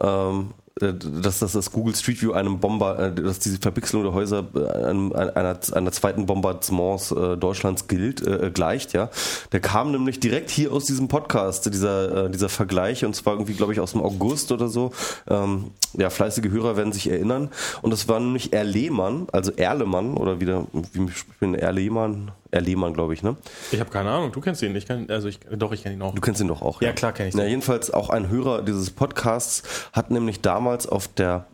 ähm, 0.00 0.54
äh, 0.66 0.67
dass, 0.78 1.40
dass 1.40 1.52
das 1.52 1.72
Google 1.72 1.94
Street 1.94 2.20
View 2.22 2.32
einem 2.32 2.60
Bomber, 2.60 2.98
äh, 2.98 3.14
dass 3.14 3.38
diese 3.38 3.58
Verpixelung 3.58 4.04
der 4.04 4.12
Häuser 4.12 4.44
äh, 4.54 4.84
einem, 4.84 5.12
einer, 5.12 5.58
einer 5.72 5.92
zweiten 5.92 6.26
Bombardements 6.26 7.12
äh, 7.12 7.36
Deutschlands 7.36 7.88
gilt, 7.88 8.26
äh, 8.26 8.50
gleicht, 8.52 8.92
ja. 8.92 9.10
Der 9.52 9.60
kam 9.60 9.90
nämlich 9.90 10.20
direkt 10.20 10.50
hier 10.50 10.72
aus 10.72 10.84
diesem 10.84 11.08
Podcast, 11.08 11.66
dieser, 11.72 12.26
äh, 12.26 12.30
dieser 12.30 12.48
Vergleich, 12.48 13.04
und 13.04 13.14
zwar 13.14 13.34
irgendwie, 13.34 13.54
glaube 13.54 13.72
ich, 13.72 13.80
aus 13.80 13.92
dem 13.92 14.02
August 14.02 14.52
oder 14.52 14.68
so. 14.68 14.92
Ähm, 15.28 15.72
ja, 15.94 16.10
fleißige 16.10 16.50
Hörer 16.50 16.76
werden 16.76 16.92
sich 16.92 17.10
erinnern. 17.10 17.50
Und 17.82 17.90
das 17.90 18.08
war 18.08 18.20
nämlich 18.20 18.52
Erlehmann, 18.52 19.26
also 19.32 19.52
Erlemann, 19.52 20.14
oder 20.14 20.40
wieder, 20.40 20.66
wie 20.72 21.10
spricht 21.10 21.40
man 21.40 21.54
Erlehmann? 21.54 22.32
Erlehmann, 22.50 22.94
glaube 22.94 23.14
ich, 23.14 23.22
ne? 23.22 23.36
Ich 23.72 23.80
habe 23.80 23.90
keine 23.90 24.10
Ahnung, 24.10 24.32
du 24.32 24.40
kennst 24.40 24.62
ihn. 24.62 24.74
Ich 24.74 24.86
kenn, 24.86 25.10
also 25.10 25.28
ich, 25.28 25.40
doch, 25.50 25.72
ich 25.72 25.82
kenne 25.82 25.96
ihn 25.96 26.02
auch. 26.02 26.14
Du 26.14 26.20
kennst 26.20 26.40
ihn 26.40 26.48
doch 26.48 26.62
auch. 26.62 26.80
Ja, 26.80 26.92
klar 26.92 27.12
kenn 27.12 27.28
ich 27.28 27.34
ihn. 27.34 27.40
jedenfalls 27.40 27.90
auch 27.90 28.10
ein 28.10 28.28
Hörer 28.28 28.62
dieses 28.62 28.90
Podcasts 28.90 29.62
hat 29.92 30.10
nämlich 30.10 30.40
damals 30.40 30.86
auf 30.86 31.08
der 31.08 31.46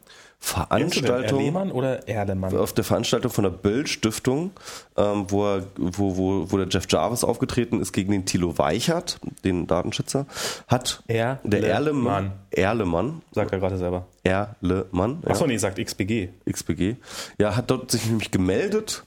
Veranstaltung 0.44 1.38
Lehmann 1.40 1.72
oder 1.72 2.06
Erlemann? 2.06 2.54
auf 2.56 2.74
der 2.74 2.84
Veranstaltung 2.84 3.30
von 3.30 3.44
der 3.44 3.50
Böll 3.50 3.86
Stiftung, 3.86 4.50
ähm, 4.94 5.24
wo, 5.28 5.46
er, 5.46 5.64
wo, 5.76 6.18
wo, 6.18 6.52
wo 6.52 6.56
der 6.58 6.68
Jeff 6.68 6.84
Jarvis 6.88 7.24
aufgetreten 7.24 7.80
ist 7.80 7.92
gegen 7.92 8.12
den 8.12 8.26
Thilo 8.26 8.58
Weichert, 8.58 9.18
den 9.42 9.66
Datenschützer, 9.66 10.26
hat 10.68 11.02
der 11.08 11.38
Erlemann. 11.42 11.62
Erlemann, 11.62 12.32
Erlemann, 12.50 13.22
Sagt 13.32 13.52
er 13.52 13.58
gerade 13.58 13.78
selber. 13.78 14.06
Erlemann, 14.22 15.22
ja, 15.24 15.30
Achso, 15.30 15.46
nee, 15.46 15.56
sagt 15.56 15.82
XBG. 15.82 16.28
XBG, 16.50 16.96
ja, 17.38 17.56
hat 17.56 17.70
dort 17.70 17.90
sich 17.90 18.04
nämlich 18.06 18.30
gemeldet 18.30 19.02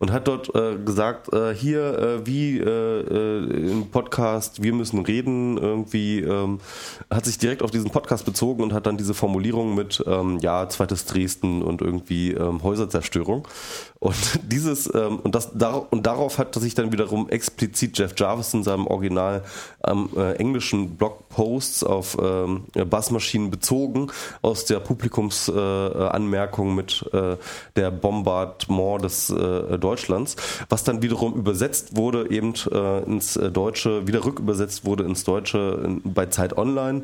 und 0.00 0.12
hat 0.12 0.26
dort 0.26 0.52
äh, 0.54 0.78
gesagt, 0.78 1.32
äh, 1.32 1.54
hier 1.54 1.98
äh, 1.98 2.26
wie 2.26 2.58
äh, 2.58 2.64
äh, 2.64 3.70
im 3.70 3.90
Podcast, 3.90 4.62
wir 4.62 4.72
müssen 4.72 5.00
reden, 5.00 5.58
irgendwie 5.58 6.20
ähm, 6.20 6.58
hat 7.10 7.26
sich 7.26 7.36
direkt 7.36 7.62
auf 7.62 7.70
diesen 7.70 7.90
Podcast 7.90 8.24
bezogen 8.24 8.62
und 8.62 8.72
hat 8.72 8.86
dann 8.86 8.96
diese 8.96 9.12
Formulierung 9.12 9.74
mit 9.74 10.02
ähm, 10.06 10.38
ja 10.40 10.68
zweites 10.70 11.04
Dresden 11.04 11.62
und 11.62 11.82
irgendwie 11.82 12.32
ähm, 12.32 12.62
Häuserzerstörung. 12.62 13.46
Und 13.98 14.16
dieses 14.50 14.92
ähm, 14.94 15.18
und 15.18 15.34
das 15.34 15.52
dar 15.52 15.92
und 15.92 16.06
darauf 16.06 16.38
hat 16.38 16.54
sich 16.54 16.74
dann 16.74 16.92
wiederum 16.92 17.28
explizit 17.28 17.98
Jeff 17.98 18.14
Jarvis 18.16 18.54
in 18.54 18.62
seinem 18.62 18.86
Original 18.86 19.44
am 19.82 20.08
äh, 20.16 20.32
englischen 20.36 20.96
Blogposts 20.96 21.84
auf 21.84 22.16
ähm, 22.20 22.64
Bassmaschinen 22.88 23.50
bezogen 23.50 24.10
aus 24.40 24.64
der 24.64 24.80
Publikumsanmerkung 24.80 26.10
Anmerkung 26.10 26.74
mit 26.74 27.04
der 27.76 27.90
Bombardement 27.90 29.04
des 29.04 29.30
äh, 29.30 29.78
Deutschlands, 29.90 30.36
was 30.68 30.84
dann 30.84 31.02
wiederum 31.02 31.34
übersetzt 31.34 31.96
wurde 31.96 32.30
eben 32.30 32.54
äh, 32.72 33.02
ins 33.04 33.36
äh, 33.36 33.50
Deutsche, 33.50 34.06
wieder 34.06 34.24
rückübersetzt 34.24 34.84
wurde 34.84 35.02
ins 35.04 35.24
Deutsche 35.24 35.80
in, 35.84 36.00
bei 36.04 36.26
Zeit 36.26 36.56
Online. 36.56 37.02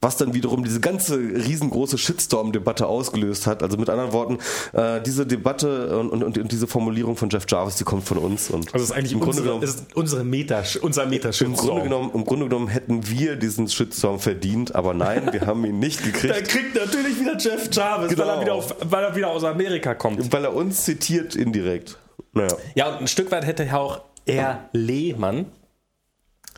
Was 0.00 0.18
dann 0.18 0.34
wiederum 0.34 0.64
diese 0.64 0.80
ganze 0.80 1.16
riesengroße 1.16 1.96
Shitstorm-Debatte 1.96 2.86
ausgelöst 2.86 3.46
hat. 3.46 3.62
Also 3.62 3.78
mit 3.78 3.88
anderen 3.88 4.12
Worten, 4.12 4.38
äh, 4.74 5.00
diese 5.00 5.24
Debatte 5.26 5.98
und, 5.98 6.10
und, 6.22 6.36
und 6.36 6.52
diese 6.52 6.66
Formulierung 6.66 7.16
von 7.16 7.30
Jeff 7.30 7.46
Jarvis, 7.48 7.76
die 7.76 7.84
kommt 7.84 8.04
von 8.06 8.18
uns. 8.18 8.50
Und 8.50 8.66
Also 8.74 8.84
es 8.84 8.90
ist 8.90 8.96
eigentlich 8.96 9.12
im 9.12 9.20
Grunde 9.20 9.38
unsere, 9.40 9.46
genommen, 9.46 9.64
es 9.64 9.74
ist 9.76 9.96
unsere 9.96 10.24
Meta, 10.24 10.62
unser 10.82 11.06
meta 11.06 11.30
im 11.40 11.54
Grunde 11.54 11.82
genommen, 11.84 12.10
im 12.12 12.24
Grunde 12.26 12.44
genommen 12.48 12.68
hätten 12.68 13.08
wir 13.08 13.36
diesen 13.36 13.66
Shitstorm 13.66 14.18
verdient, 14.20 14.74
aber 14.74 14.92
nein, 14.92 15.30
wir 15.32 15.46
haben 15.46 15.64
ihn 15.64 15.78
nicht 15.78 16.00
Da 16.00 16.04
gekriegt, 16.10 16.48
kriegt 16.50 16.74
natürlich 16.74 17.18
wieder 17.18 17.38
Jeff 17.38 17.70
Jarvis, 17.72 18.10
weil, 18.10 18.16
Genau. 18.16 18.28
er 18.36 18.40
wieder 18.42 18.54
auf, 18.54 18.74
weil 18.84 19.04
er 19.04 19.16
wieder 19.16 19.28
aus 19.28 19.42
Amerika 19.44 19.94
kommt. 19.94 20.30
weil 20.34 20.44
er 20.44 20.54
uns 20.54 20.84
zitiert 20.84 21.34
indirekt. 21.34 21.96
Naja, 22.34 22.56
Ja, 22.74 22.88
und 22.88 23.00
ein 23.02 23.06
Stück 23.06 23.30
weit 23.30 23.46
hätte 23.46 23.64
ja 23.64 23.78
auch 23.78 24.00
er 24.26 24.68
Lehmann, 24.72 25.46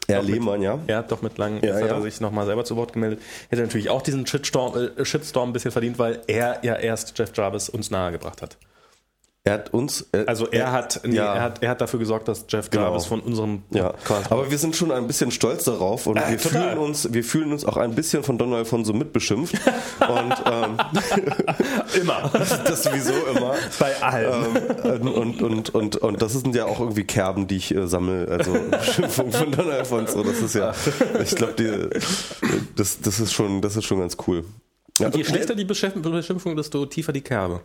Herr 0.08 0.22
Lehmann, 0.22 0.62
ja. 0.62 0.78
er 0.86 0.98
hat 0.98 1.10
doch 1.10 1.22
mit 1.22 1.36
langen, 1.36 1.60
Ja, 1.62 1.72
jetzt 1.72 1.82
hat 1.82 1.90
ja. 1.90 1.96
er 1.96 2.02
sich 2.02 2.20
nochmal 2.20 2.46
selber 2.46 2.64
zu 2.64 2.76
Wort 2.76 2.92
gemeldet, 2.92 3.20
hätte 3.50 3.62
natürlich 3.62 3.90
auch 3.90 4.02
diesen 4.02 4.26
Shitstorm, 4.26 4.90
äh, 4.96 5.04
Shitstorm 5.04 5.50
ein 5.50 5.52
bisschen 5.52 5.72
verdient, 5.72 5.98
weil 5.98 6.22
er 6.28 6.58
ja 6.62 6.76
erst 6.76 7.18
Jeff 7.18 7.32
Jarvis 7.34 7.68
uns 7.68 7.90
nahegebracht 7.90 8.40
hat. 8.40 8.56
Er 9.46 9.52
hat 9.52 9.72
uns. 9.72 10.08
äh, 10.12 10.24
Also 10.26 10.48
er 10.48 10.72
hat, 10.72 11.00
nee, 11.04 11.14
ja. 11.14 11.32
er 11.34 11.42
hat, 11.42 11.62
er 11.62 11.70
hat 11.70 11.80
dafür 11.80 12.00
gesorgt, 12.00 12.26
dass 12.26 12.46
Jeff 12.48 12.68
Genau. 12.68 12.86
Jarvis 12.86 13.06
von 13.06 13.20
unserem 13.20 13.62
Ja, 13.70 13.90
Podcast 13.92 14.32
aber 14.32 14.50
wir 14.50 14.58
sind 14.58 14.74
schon 14.74 14.90
ein 14.90 15.06
bisschen 15.06 15.30
stolz 15.30 15.62
darauf 15.62 16.08
und 16.08 16.16
Äh, 16.16 16.30
wir, 16.30 16.38
total. 16.38 16.62
fühlen 16.70 16.78
uns, 16.78 17.12
wir 17.12 17.22
fühlen 17.22 17.52
uns 17.52 17.64
auch 17.64 17.76
ein 17.76 17.94
bisschen 17.94 18.24
von 18.24 18.38
Don 18.38 18.52
Alfonso 18.52 18.92
mitbeschimpft. 18.92 19.54
und 20.00 20.34
ähm, 20.52 20.76
immer 22.00 22.28
das 22.64 22.82
sowieso 22.82 23.12
immer. 23.34 23.54
bei 23.78 24.02
allen. 24.02 24.56
Ähm, 24.82 25.08
und, 25.12 25.42
und, 25.42 25.74
und, 25.74 25.96
und 25.96 26.22
das 26.22 26.32
sind 26.32 26.54
ja 26.56 26.64
auch 26.64 26.80
irgendwie 26.80 27.04
Kerben, 27.04 27.46
die 27.46 27.56
ich 27.58 27.72
äh, 27.72 27.86
sammle. 27.86 28.26
Also 28.28 28.52
Beschimpfung 28.70 29.30
von 29.30 29.52
Don 29.52 29.70
Alfonso. 29.70 30.24
Das 30.24 30.40
ist 30.40 30.54
ja, 30.56 30.72
ich 31.22 31.36
glaube, 31.36 31.90
das, 32.74 33.00
das, 33.00 33.20
ist 33.20 33.32
schon, 33.32 33.62
das 33.62 33.76
ist 33.76 33.84
schon 33.84 34.00
ganz 34.00 34.16
cool. 34.26 34.44
Ja, 34.98 35.08
Je 35.08 35.18
und- 35.18 35.26
schlechter 35.26 35.54
die 35.54 35.64
Beschimpf- 35.64 36.00
Beschimpfung, 36.02 36.56
desto 36.56 36.84
tiefer 36.86 37.12
die 37.12 37.20
Kerbe. 37.20 37.60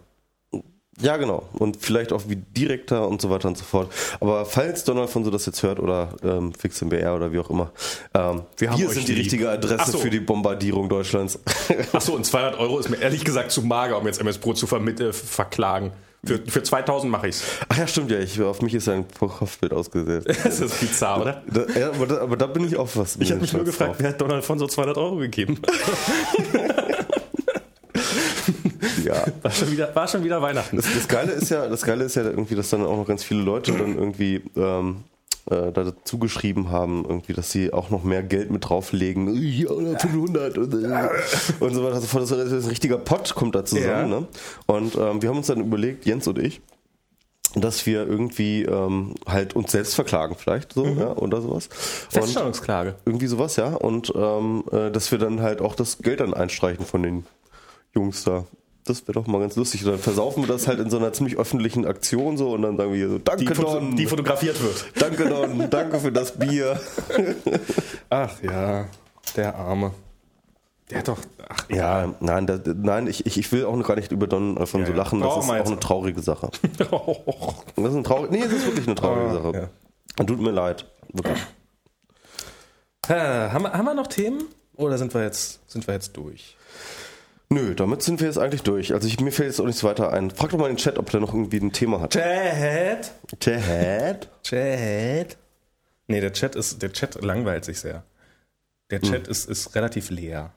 Ja, 0.99 1.17
genau. 1.17 1.47
Und 1.53 1.77
vielleicht 1.77 2.11
auch 2.11 2.23
wie 2.27 2.35
direkter 2.35 3.07
und 3.07 3.21
so 3.21 3.29
weiter 3.29 3.47
und 3.47 3.57
so 3.57 3.63
fort. 3.63 3.91
Aber 4.19 4.45
falls 4.45 4.83
Donald 4.83 5.09
von 5.09 5.23
so 5.23 5.31
das 5.31 5.45
jetzt 5.45 5.63
hört 5.63 5.79
oder 5.79 6.09
ähm, 6.23 6.53
Fix 6.53 6.81
BR 6.81 7.15
oder 7.15 7.31
wie 7.31 7.39
auch 7.39 7.49
immer, 7.49 7.71
ähm, 8.13 8.41
wir, 8.57 8.71
haben 8.71 8.85
euch 8.85 8.93
sind 8.93 9.07
die 9.07 9.13
lieb. 9.13 9.23
richtige 9.23 9.49
Adresse 9.49 9.91
so. 9.91 9.97
für 9.97 10.09
die 10.09 10.19
Bombardierung 10.19 10.89
Deutschlands. 10.89 11.39
Achso, 11.93 12.13
und 12.13 12.25
200 12.25 12.59
Euro 12.59 12.77
ist 12.79 12.89
mir 12.89 12.97
ehrlich 12.97 13.23
gesagt 13.23 13.51
zu 13.51 13.61
mager, 13.61 13.97
um 13.97 14.05
jetzt 14.05 14.19
MS 14.19 14.37
Pro 14.37 14.53
zu 14.53 14.67
äh, 14.67 15.13
verklagen. 15.13 15.91
Für, 16.23 16.37
für 16.37 16.61
2000 16.61 17.11
mache 17.11 17.29
ich's. 17.29 17.43
Ach 17.67 17.77
ja, 17.77 17.87
stimmt 17.87 18.11
ja. 18.11 18.19
Ich, 18.19 18.39
auf 18.39 18.61
mich 18.61 18.75
ist 18.75 18.87
ein 18.87 19.05
Kopfbild 19.17 19.73
ausgesetzt. 19.73 20.27
Das 20.43 20.59
ist 20.59 20.79
bizarr, 20.79 21.21
oder? 21.21 21.43
Da, 21.47 21.65
ja, 21.79 21.89
aber, 21.89 22.05
da, 22.05 22.21
aber 22.21 22.37
da 22.37 22.45
bin 22.45 22.63
ich 22.67 22.77
auch 22.77 22.89
was. 22.93 23.15
Ich 23.19 23.31
habe 23.31 23.41
mich 23.41 23.53
nur 23.53 23.63
gefragt, 23.63 23.95
wer 23.97 24.09
hat 24.09 24.21
Donald 24.21 24.43
von 24.45 24.59
so 24.59 24.67
200 24.67 24.97
Euro 24.97 25.15
gegeben? 25.15 25.59
Ja. 29.11 29.25
War 29.41 29.51
schon 29.51 29.71
wieder, 29.71 29.95
war 29.95 30.07
schon 30.07 30.23
wieder 30.23 30.41
Weihnachten. 30.41 30.77
Das, 30.77 30.85
das 30.93 31.07
Geile 31.07 31.31
ist 31.33 31.49
ja, 31.49 31.67
das 31.67 31.81
Geile 31.81 32.03
ist 32.05 32.15
ja 32.15 32.23
irgendwie, 32.23 32.55
dass 32.55 32.69
dann 32.69 32.85
auch 32.85 32.97
noch 32.97 33.07
ganz 33.07 33.23
viele 33.23 33.41
Leute 33.41 33.71
dann 33.73 33.97
irgendwie 33.97 34.41
ähm, 34.55 35.03
äh, 35.49 35.71
da 35.71 35.83
dazu 35.83 36.19
geschrieben 36.19 36.69
haben, 36.69 37.03
irgendwie, 37.07 37.33
dass 37.33 37.51
sie 37.51 37.73
auch 37.73 37.89
noch 37.89 38.03
mehr 38.03 38.23
Geld 38.23 38.51
mit 38.51 38.69
drauflegen. 38.69 39.33
Ja, 39.35 39.69
oder 39.69 39.99
500 39.99 40.57
und, 40.57 40.73
äh, 40.73 41.09
und 41.59 41.73
so 41.73 41.83
weiter. 41.83 41.95
Also 41.95 42.35
das 42.35 42.51
ist 42.51 42.65
ein 42.65 42.69
richtiger 42.69 42.97
Pott 42.97 43.33
kommt 43.35 43.55
da 43.55 43.65
zusammen. 43.65 44.11
Ja. 44.11 44.19
Ne? 44.19 44.27
Und 44.67 44.95
ähm, 44.95 45.21
wir 45.21 45.29
haben 45.29 45.37
uns 45.37 45.47
dann 45.47 45.59
überlegt, 45.59 46.05
Jens 46.05 46.27
und 46.27 46.37
ich, 46.37 46.61
dass 47.55 47.85
wir 47.85 48.07
irgendwie 48.07 48.63
ähm, 48.63 49.15
halt 49.27 49.55
uns 49.55 49.71
selbst 49.71 49.95
verklagen 49.95 50.35
vielleicht 50.37 50.73
so 50.73 50.85
ja, 50.85 51.11
oder 51.17 51.41
sowas. 51.41 51.67
Und 52.13 52.21
Feststellungsklage. 52.21 52.95
irgendwie 53.05 53.27
sowas, 53.27 53.55
ja. 53.55 53.73
Und 53.73 54.13
ähm, 54.15 54.63
äh, 54.71 54.91
dass 54.91 55.11
wir 55.11 55.17
dann 55.17 55.41
halt 55.41 55.61
auch 55.61 55.75
das 55.75 55.97
Geld 55.97 56.19
dann 56.19 56.33
einstreichen 56.33 56.85
von 56.85 57.03
den 57.03 57.25
Jungs 57.93 58.23
da. 58.23 58.45
Das 58.85 59.03
wäre 59.07 59.13
doch 59.13 59.27
mal 59.27 59.39
ganz 59.39 59.55
lustig. 59.55 59.85
Und 59.85 59.91
dann 59.91 59.99
versaufen 59.99 60.43
wir 60.43 60.47
das 60.47 60.67
halt 60.67 60.79
in 60.79 60.89
so 60.89 60.97
einer 60.97 61.13
ziemlich 61.13 61.37
öffentlichen 61.37 61.85
Aktion 61.85 62.35
so 62.37 62.51
und 62.53 62.63
dann 62.63 62.77
sagen 62.77 62.91
wir 62.93 63.09
so, 63.09 63.19
danke 63.19 63.45
Die, 63.45 63.53
Don, 63.53 63.95
die 63.95 64.05
fotografiert 64.07 64.61
wird. 64.61 64.85
danke 64.99 65.29
Don, 65.29 65.69
danke 65.69 65.99
für 65.99 66.11
das 66.11 66.37
Bier. 66.37 66.79
Ach 68.09 68.41
ja, 68.41 68.85
der 69.35 69.55
Arme. 69.55 69.91
Der 70.89 70.99
hat 70.99 71.07
doch. 71.07 71.19
Ach, 71.47 71.69
Ja, 71.69 72.13
nein, 72.19 72.47
das, 72.47 72.61
nein, 72.65 73.07
ich, 73.07 73.25
ich, 73.25 73.37
ich 73.37 73.51
will 73.51 73.65
auch 73.65 73.75
noch 73.75 73.87
gar 73.87 73.95
nicht 73.95 74.11
über 74.11 74.27
Don 74.27 74.57
Alfonso 74.57 74.87
Ja, 74.91 74.97
ja. 74.97 75.03
lachen. 75.03 75.21
Das 75.21 75.37
ist 75.37 75.49
auch 75.49 75.65
eine 75.67 75.79
traurige 75.79 76.21
Sache. 76.21 76.49
Das 76.77 77.85
ist 77.85 77.93
eine 77.93 78.03
traurige, 78.03 78.33
nee, 78.33 78.41
das 78.43 78.51
ist 78.53 78.65
wirklich 78.65 78.87
eine 78.87 78.95
traurige 78.95 79.33
Sache. 79.33 79.69
ja. 80.17 80.25
Tut 80.25 80.41
mir 80.41 80.51
leid. 80.51 80.85
Wirklich. 81.13 81.39
Äh, 83.07 83.13
haben, 83.49 83.63
wir, 83.63 83.73
haben 83.73 83.85
wir 83.85 83.93
noch 83.93 84.07
Themen? 84.07 84.43
Oder 84.75 84.97
sind 84.97 85.13
wir 85.13 85.23
jetzt, 85.23 85.59
sind 85.69 85.85
wir 85.87 85.93
jetzt 85.93 86.15
durch? 86.17 86.57
Nö, 87.51 87.75
damit 87.75 88.01
sind 88.01 88.21
wir 88.21 88.27
jetzt 88.27 88.37
eigentlich 88.37 88.63
durch. 88.63 88.93
Also 88.93 89.09
ich, 89.09 89.19
mir 89.19 89.33
fällt 89.33 89.49
jetzt 89.49 89.59
auch 89.59 89.65
nichts 89.65 89.83
weiter 89.83 90.13
ein. 90.13 90.31
Frag 90.31 90.51
doch 90.51 90.57
mal 90.57 90.69
in 90.69 90.77
den 90.77 90.77
Chat, 90.77 90.97
ob 90.97 91.09
der 91.09 91.19
noch 91.19 91.33
irgendwie 91.33 91.57
ein 91.57 91.73
Thema 91.73 91.99
hat. 91.99 92.13
Chat! 92.13 93.11
Chat? 93.41 94.29
Chat! 94.41 95.37
Nee, 96.07 96.21
der 96.21 96.31
Chat 96.31 96.55
ist, 96.55 96.81
der 96.81 96.93
Chat 96.93 97.21
langweilt 97.21 97.65
sich 97.65 97.81
sehr. 97.81 98.05
Der 98.89 99.01
Chat 99.01 99.27
ist, 99.27 99.49
ist 99.49 99.75
relativ 99.75 100.09
leer. 100.11 100.53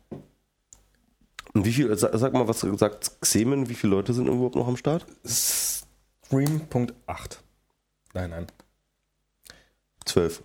Und 1.53 1.65
wie 1.65 1.73
viel, 1.73 1.97
sag, 1.99 2.13
sag 2.15 2.33
mal, 2.33 2.47
was 2.47 2.61
sagt 2.61 3.21
Xemen, 3.21 3.69
wie 3.69 3.75
viele 3.75 3.91
Leute 3.97 4.15
sind 4.15 4.29
überhaupt 4.29 4.55
noch 4.55 4.69
am 4.69 4.77
Start? 4.77 5.05
Stream.8. 5.27 6.93
Nein, 8.13 8.31
nein. 8.31 8.47
Zwölf. 10.05 10.45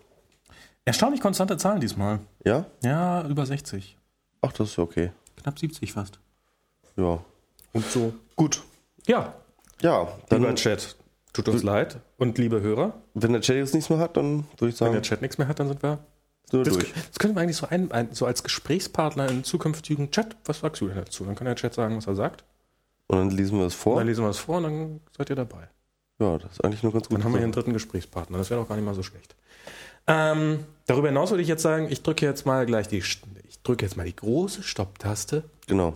Erstaunlich 0.84 1.22
konstante 1.22 1.58
Zahlen 1.58 1.80
diesmal. 1.80 2.22
Ja? 2.44 2.66
Ja, 2.84 3.28
über 3.28 3.46
60. 3.46 3.98
Ach, 4.42 4.52
das 4.52 4.70
ist 4.70 4.78
ja 4.78 4.84
okay. 4.84 5.12
Knapp 5.36 5.60
70 5.60 5.94
fast. 5.94 6.20
Ja. 7.00 7.20
Und 7.74 7.86
so. 7.86 8.14
Gut. 8.36 8.62
Ja, 9.08 9.34
Ja, 9.82 10.08
dann, 10.30 10.42
lieber 10.42 10.56
Chat, 10.56 10.96
tut 11.34 11.48
uns 11.50 11.64
leid. 11.64 11.98
Und 12.18 12.38
liebe 12.38 12.62
Hörer, 12.62 12.94
wenn 13.14 13.32
der 13.32 13.42
Chat 13.42 13.56
jetzt 13.56 13.74
nichts 13.74 13.90
mehr 13.90 14.00
hat, 14.00 14.18
dann 14.18 14.40
würde 14.40 14.46
ich 14.58 14.62
wenn 14.62 14.74
sagen, 14.74 14.94
der 14.94 15.02
Chat 15.02 15.22
nichts 15.22 15.38
mehr 15.38 15.48
hat, 15.48 15.60
dann 15.60 15.68
sind 15.70 15.82
wir. 15.84 16.00
sind 16.50 16.60
wir 16.60 16.64
Das, 16.66 16.74
durch. 16.74 16.94
das 16.94 17.20
können 17.20 17.36
wir 17.36 17.42
eigentlich 17.42 17.58
so, 17.58 17.68
ein, 17.68 17.92
ein, 17.92 18.10
so 18.14 18.26
als 18.26 18.44
Gesprächspartner 18.44 19.30
in 19.30 19.44
zukünftigen 19.44 20.12
Chat. 20.12 20.36
Was 20.46 20.60
sagst 20.60 20.82
du 20.82 20.88
denn 20.88 20.98
dazu? 20.98 21.24
Dann 21.26 21.36
kann 21.36 21.46
der 21.46 21.56
Chat 21.56 21.74
sagen, 21.74 21.96
was 21.98 22.08
er 22.08 22.16
sagt. 22.16 22.44
Und 23.08 23.18
dann 23.18 23.32
lesen 23.32 23.58
wir 23.58 23.66
es 23.66 23.74
Und 23.76 23.80
vor. 23.80 23.98
dann 23.98 24.08
lesen 24.08 24.24
wir 24.24 24.30
es 24.30 24.38
vor 24.40 24.58
und 24.58 24.64
dann 24.64 25.00
seid 25.18 25.30
ihr 25.30 25.36
dabei. 25.36 25.70
Ja, 26.20 26.38
das 26.38 26.52
ist 26.52 26.64
eigentlich 26.64 26.84
nur 26.84 26.92
ganz 26.92 27.08
gut. 27.08 27.18
Dann 27.18 27.24
haben 27.24 27.32
wir 27.32 27.38
hier 27.38 27.46
einen 27.46 27.54
dritten 27.54 27.74
Gesprächspartner. 27.74 28.38
Das 28.38 28.50
wäre 28.50 28.60
doch 28.60 28.68
gar 28.68 28.76
nicht 28.76 28.86
mal 28.86 28.94
so 28.94 29.04
schlecht. 29.04 29.36
Ähm, 30.08 30.66
darüber 30.88 31.08
hinaus 31.08 31.30
würde 31.32 31.42
ich 31.44 31.48
jetzt 31.48 31.62
sagen, 31.64 31.88
ich 31.90 32.04
drücke 32.04 32.26
jetzt 32.26 32.46
mal 32.46 32.66
gleich 32.66 32.88
die, 32.88 33.02
ich 33.60 33.64
drücke 33.64 33.86
jetzt 33.86 33.98
mal 33.98 34.06
die 34.06 34.16
große 34.16 34.64
Stopptaste. 34.64 35.44
Genau. 35.68 35.94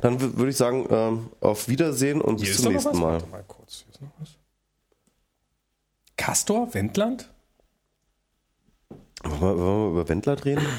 Dann 0.00 0.18
wür- 0.18 0.36
würde 0.38 0.50
ich 0.50 0.56
sagen, 0.56 0.86
ähm, 0.90 1.28
auf 1.40 1.68
Wiedersehen 1.68 2.20
und 2.20 2.40
bis 2.40 2.60
zum 2.62 2.72
nächsten 2.72 2.90
was? 2.92 2.98
Mal. 2.98 3.12
Warte 3.12 3.26
mal 3.28 3.44
kurz. 3.46 3.84
Hier 3.84 3.92
ist 3.94 4.00
noch 4.02 4.10
was. 4.18 4.30
Castor, 6.16 6.72
Wendland? 6.74 7.28
Wollen 9.22 9.40
wir, 9.40 9.58
wollen 9.58 9.82
wir 9.94 10.00
über 10.00 10.08
Wendland 10.08 10.44
reden? 10.44 10.66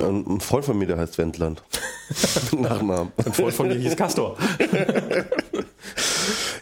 Ähm, 0.00 0.24
Ein 0.36 0.40
Freund 0.40 0.64
von 0.64 0.78
mir, 0.78 0.86
der 0.86 0.96
heißt 0.98 1.18
Wendland. 1.18 1.64
Nachnamen. 2.52 3.10
Ein 3.16 3.32
Freund 3.32 3.52
von 3.54 3.66
mir 3.66 3.74
hieß 3.74 3.96
Castor, 3.96 4.38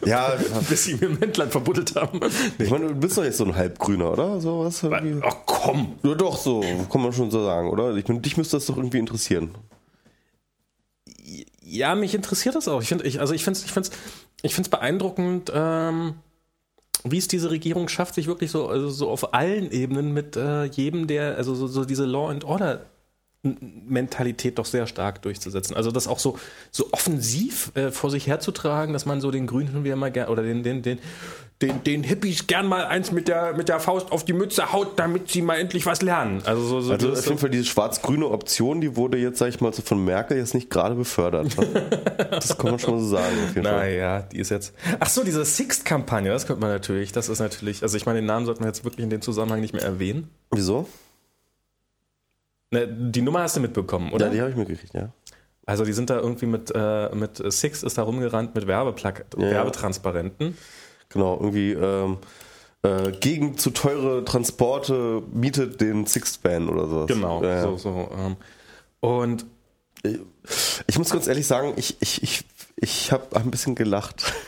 Ja, 0.07 0.37
bis 0.69 0.85
sie 0.85 0.95
mir 0.95 1.19
Wendland 1.19 1.51
verbuddelt 1.51 1.95
haben. 1.95 2.19
ich 2.57 2.69
meine, 2.69 2.87
du 2.87 2.95
bist 2.95 3.17
doch 3.17 3.23
jetzt 3.23 3.37
so 3.37 3.45
ein 3.45 3.55
Halbgrüner, 3.55 4.13
oder? 4.13 4.39
So 4.39 4.59
was 4.59 4.81
irgendwie. 4.83 5.21
Ach 5.23 5.35
komm. 5.45 5.95
Ja, 6.03 6.15
doch, 6.15 6.37
so, 6.37 6.63
kann 6.91 7.01
man 7.01 7.13
schon 7.13 7.31
so 7.31 7.43
sagen, 7.43 7.69
oder? 7.69 7.95
Ich 7.95 8.07
meine, 8.07 8.21
dich 8.21 8.37
müsste 8.37 8.57
das 8.57 8.65
doch 8.65 8.77
irgendwie 8.77 8.99
interessieren. 8.99 9.55
Ja, 11.61 11.95
mich 11.95 12.15
interessiert 12.15 12.55
das 12.55 12.67
auch. 12.67 12.81
Ich 12.81 12.87
finde, 12.87 13.05
ich, 13.05 13.19
also 13.19 13.33
ich 13.33 13.43
finde 13.43 13.59
es 13.59 13.65
ich 13.65 13.71
find's, 13.71 13.91
ich 14.41 14.55
find's 14.55 14.69
beeindruckend, 14.69 15.51
ähm, 15.53 16.15
wie 17.03 17.17
es 17.17 17.27
diese 17.27 17.51
Regierung 17.51 17.89
schafft, 17.89 18.15
sich 18.15 18.27
wirklich 18.27 18.51
so, 18.51 18.67
also 18.67 18.89
so 18.89 19.09
auf 19.09 19.33
allen 19.33 19.71
Ebenen 19.71 20.13
mit 20.13 20.37
äh, 20.37 20.63
jedem, 20.65 21.07
der, 21.07 21.35
also 21.35 21.53
so, 21.55 21.67
so 21.67 21.83
diese 21.83 22.05
Law 22.05 22.29
and 22.29 22.45
Order 22.45 22.85
Mentalität 23.43 24.57
doch 24.57 24.65
sehr 24.65 24.87
stark 24.87 25.21
durchzusetzen. 25.21 25.75
Also 25.75 25.91
das 25.91 26.07
auch 26.07 26.19
so, 26.19 26.37
so 26.71 26.89
offensiv 26.91 27.71
äh, 27.75 27.91
vor 27.91 28.09
sich 28.09 28.27
herzutragen, 28.27 28.93
dass 28.93 29.05
man 29.05 29.21
so 29.21 29.31
den 29.31 29.47
Grünen 29.47 29.83
wieder 29.83 29.95
mal 29.95 30.11
gern 30.11 30.29
oder 30.29 30.43
den, 30.43 30.63
den, 30.63 30.81
den, 30.81 30.99
den, 31.61 31.83
den 31.83 32.03
Hippies 32.03 32.47
gern 32.47 32.67
mal 32.67 32.85
eins 32.85 33.11
mit 33.11 33.27
der, 33.27 33.53
mit 33.53 33.69
der 33.69 33.79
Faust 33.79 34.11
auf 34.11 34.25
die 34.25 34.33
Mütze 34.33 34.73
haut, 34.73 34.99
damit 34.99 35.29
sie 35.29 35.41
mal 35.41 35.55
endlich 35.59 35.85
was 35.85 36.01
lernen. 36.01 36.41
Also 36.45 36.63
so, 36.63 36.81
so 36.81 36.93
Also 36.93 37.11
auf 37.11 37.25
jeden 37.25 37.37
Fall 37.37 37.49
diese 37.49 37.65
schwarz-grüne 37.65 38.27
Option, 38.27 38.81
die 38.81 38.95
wurde 38.95 39.17
jetzt, 39.17 39.39
sag 39.39 39.49
ich 39.49 39.61
mal, 39.61 39.71
so 39.71 39.81
von 39.81 40.03
Merkel 40.03 40.37
jetzt 40.37 40.53
nicht 40.53 40.69
gerade 40.69 40.95
befördert. 40.95 41.57
ne? 41.57 41.89
das 42.31 42.57
kann 42.57 42.71
man 42.71 42.79
schon 42.79 42.95
mal 42.95 42.99
so 42.99 43.07
sagen. 43.07 43.35
Naja, 43.55 44.21
die 44.21 44.39
ist 44.39 44.49
jetzt. 44.49 44.73
Ach 44.99 45.09
so, 45.09 45.23
diese 45.23 45.45
Sixt-Kampagne, 45.45 46.31
das 46.31 46.47
könnte 46.47 46.61
man 46.61 46.71
natürlich. 46.71 47.11
Das 47.11 47.29
ist 47.29 47.39
natürlich. 47.39 47.81
Also, 47.81 47.97
ich 47.97 48.05
meine, 48.05 48.19
den 48.19 48.25
Namen 48.25 48.45
sollten 48.45 48.61
wir 48.61 48.67
jetzt 48.67 48.83
wirklich 48.83 49.03
in 49.03 49.09
dem 49.09 49.21
Zusammenhang 49.21 49.61
nicht 49.61 49.73
mehr 49.73 49.83
erwähnen. 49.83 50.29
Wieso? 50.51 50.87
Ne, 52.71 52.87
die 52.87 53.21
Nummer 53.21 53.41
hast 53.43 53.55
du 53.55 53.59
mitbekommen, 53.61 54.11
oder? 54.11 54.27
Ja, 54.27 54.31
die 54.33 54.41
habe 54.41 54.49
ich 54.51 54.57
mir 54.57 54.65
gekriegt, 54.65 54.93
ja. 54.93 55.09
also, 55.65 55.85
die 55.85 55.93
sind 55.93 56.09
da 56.09 56.17
irgendwie 56.17 56.47
mit, 56.47 56.71
äh, 56.75 57.13
mit 57.15 57.41
Sixt 57.51 57.83
ist 57.83 57.97
da 57.97 58.03
rumgerannt 58.03 58.55
mit 58.55 58.67
Werbeplak 58.67 59.25
Ja, 59.37 59.45
ja. 59.45 59.51
Werbetransparenten. 59.51 60.57
Genau, 61.09 61.35
irgendwie 61.39 61.71
ähm, 61.71 62.17
äh, 62.83 63.11
gegen 63.13 63.57
zu 63.57 63.69
teure 63.69 64.25
Transporte 64.25 65.23
mietet 65.31 65.79
den 65.79 66.05
Sixth-Ban 66.05 66.67
oder 66.67 66.87
sowas. 66.87 67.07
Genau, 67.07 67.41
Ja, 67.41 67.49
ja. 67.55 67.61
so, 67.63 67.77
so. 67.77 68.09
Ähm. 68.17 68.35
Und 68.99 69.45
Ich 70.87 70.97
muss 70.97 71.09
ganz 71.09 71.27
ehrlich 71.27 71.47
sagen, 71.47 71.73
ich, 71.77 71.95
ich, 72.01 72.21
ich, 72.23 72.45
ich 72.75 73.11
habe 73.11 73.35
ein 73.37 73.49
bisschen 73.51 73.75
gelacht. 73.75 74.33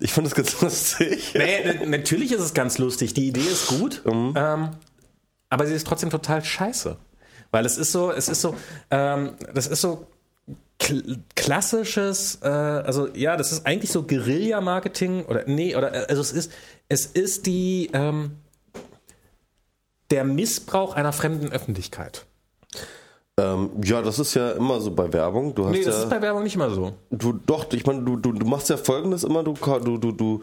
Ich 0.00 0.12
fand 0.12 0.26
das 0.26 0.34
ganz 0.34 0.60
lustig. 0.60 1.32
nee, 1.34 1.86
natürlich 1.86 2.32
ist 2.32 2.40
es 2.40 2.52
ganz 2.52 2.78
lustig. 2.78 3.14
Die 3.14 3.28
Idee 3.28 3.40
ist 3.40 3.68
gut, 3.68 4.02
Mhm. 4.04 4.34
ähm, 4.36 4.68
aber 5.48 5.66
sie 5.68 5.72
ist 5.74 5.86
trotzdem 5.86 6.10
total 6.10 6.44
scheiße. 6.44 6.96
Weil 7.54 7.64
es 7.66 7.78
ist 7.78 7.92
so, 7.92 8.10
es 8.10 8.28
ist 8.28 8.40
so, 8.40 8.54
ähm, 8.90 9.34
das 9.54 9.68
ist 9.68 9.80
so 9.80 10.06
kl 10.80 11.18
klassisches, 11.36 12.40
äh, 12.42 12.48
also 12.48 13.08
ja, 13.14 13.36
das 13.36 13.52
ist 13.52 13.64
eigentlich 13.64 13.92
so 13.92 14.02
Guerilla-Marketing 14.02 15.24
oder 15.26 15.44
nee, 15.46 15.76
oder 15.76 15.94
äh, 15.94 16.06
also 16.08 16.20
es 16.20 16.32
ist, 16.32 16.50
es 16.88 17.06
ist 17.06 17.46
die 17.46 17.90
ähm, 17.92 18.32
der 20.10 20.24
Missbrauch 20.24 20.94
einer 20.96 21.12
fremden 21.12 21.52
Öffentlichkeit. 21.52 22.26
Ähm, 23.36 23.70
ja, 23.82 24.00
das 24.02 24.18
ist 24.20 24.34
ja 24.34 24.52
immer 24.52 24.80
so 24.80 24.92
bei 24.92 25.12
Werbung. 25.12 25.54
Du 25.54 25.64
hast 25.64 25.72
Nee, 25.72 25.82
das 25.84 25.96
ja, 25.96 26.02
ist 26.04 26.10
bei 26.10 26.22
Werbung 26.22 26.44
nicht 26.44 26.54
immer 26.54 26.70
so. 26.70 26.92
du, 27.10 27.32
doch, 27.32 27.72
ich 27.72 27.84
meine, 27.84 28.02
du, 28.02 28.16
du, 28.16 28.32
du 28.32 28.46
machst 28.46 28.68
ja 28.68 28.76
folgendes 28.76 29.24
immer, 29.24 29.42
du, 29.42 29.54
du, 29.54 29.98
du, 29.98 30.12
du, 30.12 30.40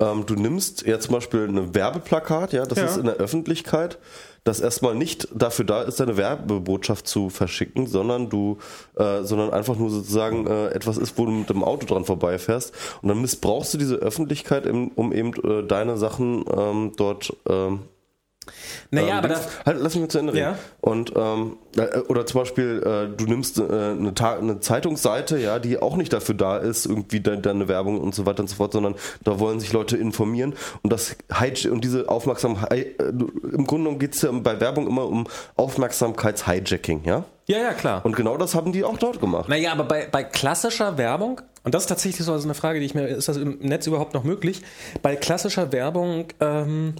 ähm, 0.00 0.26
du 0.26 0.34
nimmst 0.34 0.82
ja 0.86 0.98
zum 1.00 1.14
Beispiel 1.14 1.48
eine 1.48 1.74
Werbeplakat, 1.74 2.52
ja, 2.52 2.66
das 2.66 2.78
Ja. 2.78 2.84
ist 2.86 2.96
in 2.98 3.04
der 3.06 3.14
Öffentlichkeit, 3.14 3.98
das 4.44 4.60
erstmal 4.60 4.94
nicht 4.94 5.28
dafür 5.34 5.64
da 5.64 5.82
ist, 5.82 6.00
deine 6.00 6.16
Werbebotschaft 6.16 7.08
zu 7.08 7.30
verschicken, 7.30 7.86
sondern 7.86 8.28
du, 8.28 8.58
äh, 8.96 9.22
sondern 9.22 9.50
einfach 9.50 9.76
nur 9.76 9.90
sozusagen 9.90 10.46
äh, 10.46 10.68
etwas 10.68 10.98
ist, 10.98 11.18
wo 11.18 11.24
du 11.24 11.32
mit 11.32 11.48
dem 11.48 11.64
Auto 11.64 11.86
dran 11.86 12.04
vorbeifährst. 12.04 12.72
Und 13.00 13.08
dann 13.08 13.20
missbrauchst 13.20 13.72
du 13.74 13.78
diese 13.78 13.96
Öffentlichkeit, 13.96 14.66
im, 14.66 14.88
um 14.88 15.12
eben 15.12 15.32
äh, 15.42 15.66
deine 15.66 15.96
Sachen 15.96 16.44
ähm, 16.54 16.92
dort 16.96 17.34
ähm, 17.48 17.80
Naja, 18.90 19.08
ähm, 19.08 19.18
aber 19.18 19.28
das, 19.28 19.48
halt, 19.64 19.78
lass 19.80 19.94
mich 19.94 20.02
mal 20.02 20.08
zu 20.08 20.18
Ende 20.18 20.32
reden. 20.32 20.42
Ja. 20.42 20.58
Und 20.80 21.12
ähm, 21.16 21.56
äh, 21.76 21.98
oder 22.08 22.26
zum 22.26 22.40
Beispiel, 22.40 22.82
äh, 22.84 23.16
du 23.16 23.24
nimmst 23.26 23.58
äh, 23.58 23.62
eine, 23.62 24.14
Ta 24.14 24.36
eine 24.36 24.60
Zeitungsseite, 24.60 25.38
ja, 25.38 25.58
die 25.58 25.80
auch 25.80 25.96
nicht 25.96 26.12
dafür 26.12 26.34
da 26.34 26.56
ist, 26.56 26.86
irgendwie 26.86 27.20
de 27.20 27.40
deine 27.40 27.68
Werbung 27.68 28.00
und 28.00 28.14
so 28.14 28.26
weiter 28.26 28.40
und 28.40 28.48
so 28.48 28.56
fort, 28.56 28.72
sondern 28.72 28.94
da 29.22 29.38
wollen 29.38 29.60
sich 29.60 29.72
Leute 29.72 29.96
informieren 29.96 30.54
und 30.82 30.92
das 30.92 31.16
und 31.70 31.84
diese 31.84 32.08
Aufmerksamkeit, 32.08 33.00
äh, 33.00 33.08
im 33.08 33.66
Grunde 33.66 33.84
genommen 33.84 33.98
geht 33.98 34.14
es 34.14 34.22
ja 34.22 34.30
bei 34.32 34.60
Werbung 34.60 34.86
immer 34.86 35.06
um 35.06 35.26
Aufmerksamkeits-Hijacking, 35.56 37.02
ja? 37.04 37.24
ja, 37.46 37.58
ja, 37.58 37.72
klar. 37.72 38.04
Und 38.04 38.16
genau 38.16 38.36
das 38.36 38.54
haben 38.54 38.72
die 38.72 38.84
auch 38.84 38.98
dort 38.98 39.20
gemacht. 39.20 39.48
Naja, 39.48 39.72
aber 39.72 39.84
bei, 39.84 40.08
bei 40.10 40.24
klassischer 40.24 40.96
Werbung, 40.98 41.40
und 41.64 41.74
das 41.74 41.84
ist 41.84 41.88
tatsächlich 41.88 42.24
so 42.24 42.32
also 42.32 42.46
eine 42.46 42.54
Frage, 42.54 42.80
die 42.80 42.86
ich 42.86 42.94
mir, 42.94 43.06
ist 43.06 43.28
das 43.28 43.36
im 43.36 43.58
Netz 43.60 43.86
überhaupt 43.86 44.14
noch 44.14 44.24
möglich? 44.24 44.62
Bei 45.02 45.16
klassischer 45.16 45.72
Werbung 45.72 46.26
ähm, 46.40 46.94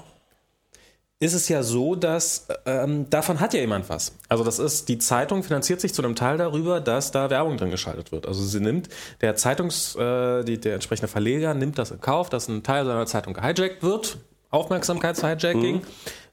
ist 1.25 1.33
es 1.33 1.49
ja 1.49 1.63
so, 1.63 1.95
dass 1.95 2.47
ähm, 2.67 3.09
davon 3.09 3.41
hat 3.41 3.55
ja 3.55 3.61
jemand 3.61 3.89
was. 3.89 4.13
Also 4.29 4.45
das 4.45 4.59
ist, 4.59 4.91
die 4.91 4.99
Zeitung 4.99 5.43
finanziert 5.43 5.81
sich 5.81 5.95
zu 5.95 6.03
einem 6.03 6.15
Teil 6.15 6.37
darüber, 6.37 6.83
dass 6.83 7.13
da 7.13 7.31
Werbung 7.31 7.57
drin 7.57 7.71
geschaltet 7.71 8.13
wird. 8.13 8.29
Also 8.29 8.45
sie 8.45 8.61
nimmt, 8.61 8.91
der 9.23 9.35
Zeitungs, 9.35 9.97
äh, 9.97 10.45
die, 10.45 10.61
der 10.61 10.75
entsprechende 10.75 11.09
Verleger 11.09 11.55
nimmt 11.55 11.79
das 11.79 11.91
in 11.93 12.01
Kauf, 12.03 12.29
dass 12.29 12.49
ein 12.49 12.63
Teil 12.63 12.85
seiner 12.85 13.07
Zeitung 13.07 13.33
gehijackt 13.33 13.83
wird, 13.83 14.19
Aufmerksamkeits-Hijacking, 14.51 15.81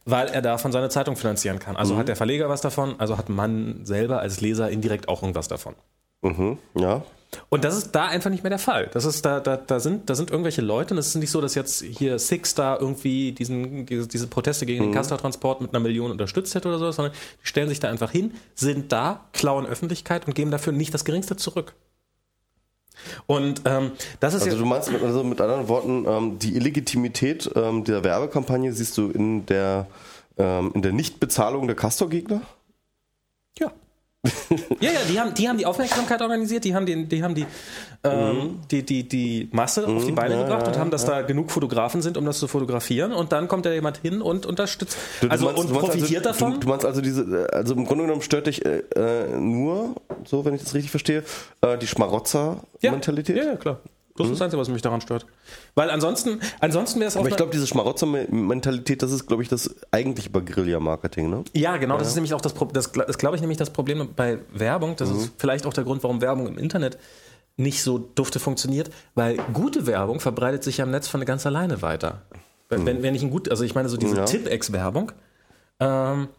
weil 0.03 0.27
er 0.27 0.41
davon 0.41 0.73
seine 0.73 0.89
Zeitung 0.89 1.15
finanzieren 1.15 1.59
kann. 1.59 1.77
Also 1.77 1.95
hat 1.95 2.09
der 2.09 2.17
Verleger 2.17 2.49
was 2.49 2.59
davon, 2.59 2.95
also 2.99 3.17
hat 3.17 3.29
man 3.29 3.85
selber 3.85 4.19
als 4.19 4.41
Leser 4.41 4.69
indirekt 4.69 5.07
auch 5.07 5.21
irgendwas 5.21 5.47
davon. 5.47 5.75
Mhm, 6.21 6.57
ja. 6.75 7.01
Und 7.49 7.63
das 7.63 7.77
ist 7.77 7.91
da 7.91 8.07
einfach 8.07 8.29
nicht 8.29 8.43
mehr 8.43 8.49
der 8.49 8.59
Fall. 8.59 8.89
Das 8.93 9.05
ist 9.05 9.25
da, 9.25 9.39
da, 9.39 9.55
da 9.55 9.79
sind, 9.79 10.09
da 10.09 10.15
sind 10.15 10.31
irgendwelche 10.31 10.61
Leute, 10.61 10.93
und 10.93 10.97
es 10.97 11.07
ist 11.07 11.15
nicht 11.15 11.31
so, 11.31 11.39
dass 11.39 11.55
jetzt 11.55 11.81
hier 11.81 12.19
Six 12.19 12.55
da 12.55 12.77
irgendwie 12.77 13.31
diesen, 13.31 13.85
diese, 13.85 14.27
Proteste 14.27 14.65
gegen 14.65 14.83
den 14.83 14.93
Castor-Transport 14.93 15.61
mit 15.61 15.71
einer 15.73 15.79
Million 15.79 16.11
unterstützt 16.11 16.55
hätte 16.55 16.67
oder 16.67 16.79
so, 16.79 16.91
sondern 16.91 17.13
die 17.13 17.47
stellen 17.47 17.69
sich 17.69 17.79
da 17.79 17.89
einfach 17.89 18.11
hin, 18.11 18.33
sind 18.55 18.91
da, 18.91 19.25
klauen 19.33 19.65
Öffentlichkeit 19.65 20.27
und 20.27 20.35
geben 20.35 20.51
dafür 20.51 20.73
nicht 20.73 20.93
das 20.93 21.05
Geringste 21.05 21.37
zurück. 21.37 21.73
Und 23.27 23.61
ähm, 23.65 23.91
das 24.19 24.33
ist 24.33 24.43
Also 24.43 24.57
du 24.57 24.65
meinst 24.65 24.91
mit, 24.91 25.01
also 25.01 25.23
mit 25.23 25.39
anderen 25.41 25.67
Worten, 25.67 26.05
ähm, 26.07 26.39
die 26.39 26.55
Illegitimität 26.55 27.49
ähm, 27.55 27.83
der 27.83 28.03
Werbekampagne 28.03 28.73
siehst 28.73 28.97
du 28.97 29.09
in 29.09 29.45
der, 29.45 29.87
ähm, 30.37 30.71
in 30.73 30.81
der 30.81 30.91
Nichtbezahlung 30.91 31.67
der 31.67 31.75
Castor-Gegner? 31.75 32.41
Ja. 33.57 33.71
Ja, 34.79 34.91
ja, 34.91 34.99
die 35.09 35.19
haben, 35.19 35.33
die 35.33 35.49
haben 35.49 35.57
die 35.57 35.65
Aufmerksamkeit 35.65 36.21
organisiert, 36.21 36.63
die 36.63 36.75
haben, 36.75 36.85
die, 36.85 37.05
die, 37.05 37.23
haben 37.23 37.33
die, 37.33 37.45
ähm, 38.03 38.59
die, 38.69 38.83
die, 38.85 39.07
die 39.07 39.49
Masse 39.51 39.87
auf 39.87 40.05
die 40.05 40.11
Beine 40.11 40.35
ja, 40.35 40.43
gebracht 40.43 40.67
und 40.67 40.75
ja, 40.75 40.79
haben, 40.79 40.91
dass 40.91 41.05
da 41.05 41.23
genug 41.23 41.49
Fotografen 41.49 42.03
sind, 42.03 42.17
um 42.17 42.25
das 42.25 42.37
zu 42.37 42.47
fotografieren. 42.47 43.13
Und 43.13 43.31
dann 43.31 43.47
kommt 43.47 43.65
da 43.65 43.71
jemand 43.71 43.97
hin 43.97 44.21
und 44.21 44.45
unterstützt, 44.45 44.95
Du- 45.21 45.25
du 45.27 45.31
also 45.31 45.45
meinst- 45.45 45.59
und 45.61 45.69
du 45.69 45.73
meinst 45.73 45.89
profitiert 45.89 46.27
also, 46.27 46.39
davon. 46.39 46.53
Du, 46.53 46.59
du 46.59 46.67
meinst 46.69 46.85
also 46.85 47.01
diese, 47.01 47.47
also 47.51 47.73
im 47.73 47.85
Grunde 47.85 48.03
genommen 48.03 48.21
stört 48.21 48.45
dich 48.45 48.63
äh, 48.63 48.83
äh, 48.95 49.39
nur, 49.39 49.95
so 50.25 50.45
wenn 50.45 50.53
ich 50.53 50.61
das 50.61 50.75
richtig 50.75 50.91
verstehe, 50.91 51.23
äh, 51.61 51.77
die 51.79 51.87
Schmarotzer-Mentalität? 51.87 53.37
Ja, 53.37 53.43
ja, 53.43 53.55
klar. 53.55 53.79
Das 54.23 54.31
ist 54.33 54.39
das 54.39 54.45
Einzige, 54.45 54.61
was 54.61 54.69
mich 54.69 54.81
daran 54.81 55.01
stört. 55.01 55.25
Weil 55.75 55.89
ansonsten, 55.89 56.39
ansonsten 56.59 56.99
wäre 56.99 57.07
es 57.09 57.15
auch. 57.15 57.21
Aber 57.21 57.29
ich 57.29 57.33
eine- 57.33 57.37
glaube, 57.37 57.51
diese 57.51 57.67
Schmarotzer-Mentalität, 57.67 59.01
das 59.03 59.11
ist, 59.11 59.27
glaube 59.27 59.43
ich, 59.43 59.49
das 59.49 59.75
eigentlich 59.91 60.31
bei 60.31 60.39
Guerilla-Marketing, 60.41 61.29
ne? 61.29 61.43
Ja, 61.53 61.77
genau, 61.77 61.97
das 61.97 62.07
ist 62.07 62.15
nämlich 62.15 62.33
auch 62.33 62.41
das 62.41 62.53
Problem, 62.53 62.73
das, 62.73 62.91
das 62.91 63.17
glaube 63.17 63.35
ich 63.35 63.41
nämlich 63.41 63.57
das 63.57 63.69
Problem 63.71 64.09
bei 64.15 64.39
Werbung. 64.53 64.95
Das 64.97 65.09
Mhm. 65.09 65.17
ist 65.17 65.31
vielleicht 65.37 65.65
auch 65.65 65.73
der 65.73 65.83
Grund, 65.83 66.03
warum 66.03 66.21
Werbung 66.21 66.47
im 66.47 66.57
Internet 66.57 66.97
nicht 67.57 67.83
so 67.83 67.97
dufte 67.97 68.39
funktioniert, 68.39 68.89
weil 69.13 69.37
gute 69.53 69.85
Werbung 69.85 70.19
verbreitet 70.19 70.63
sich 70.63 70.77
ja 70.77 70.85
im 70.85 70.91
Netz 70.91 71.07
von 71.07 71.23
ganz 71.25 71.45
alleine 71.45 71.81
weiter. 71.81 72.21
Wenn, 72.69 72.85
wenn, 72.85 73.03
wenn 73.03 73.13
ich 73.15 73.21
ein 73.21 73.29
gut, 73.29 73.49
also 73.49 73.63
ich 73.65 73.75
meine 73.75 73.89
so 73.89 73.97
diese 73.97 74.13
Mhm. 74.13 74.17
Ja. 74.19 74.25
Tipex-Werbung, 74.25 75.11
ähm, 75.79 76.29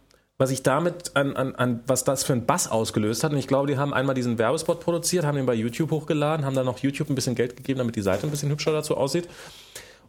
was 0.42 0.50
ich 0.50 0.64
damit 0.64 1.14
an, 1.14 1.36
an, 1.36 1.54
an, 1.54 1.84
was 1.86 2.02
das 2.02 2.24
für 2.24 2.32
ein 2.32 2.46
Bass 2.46 2.68
ausgelöst 2.68 3.22
hat. 3.22 3.30
Und 3.30 3.38
ich 3.38 3.46
glaube, 3.46 3.68
die 3.68 3.78
haben 3.78 3.94
einmal 3.94 4.16
diesen 4.16 4.38
Werbespot 4.38 4.80
produziert, 4.80 5.24
haben 5.24 5.36
den 5.36 5.46
bei 5.46 5.54
YouTube 5.54 5.92
hochgeladen, 5.92 6.44
haben 6.44 6.56
dann 6.56 6.66
noch 6.66 6.78
YouTube 6.80 7.10
ein 7.10 7.14
bisschen 7.14 7.36
Geld 7.36 7.56
gegeben, 7.56 7.78
damit 7.78 7.94
die 7.94 8.02
Seite 8.02 8.26
ein 8.26 8.30
bisschen 8.32 8.50
hübscher 8.50 8.72
dazu 8.72 8.96
aussieht. 8.96 9.28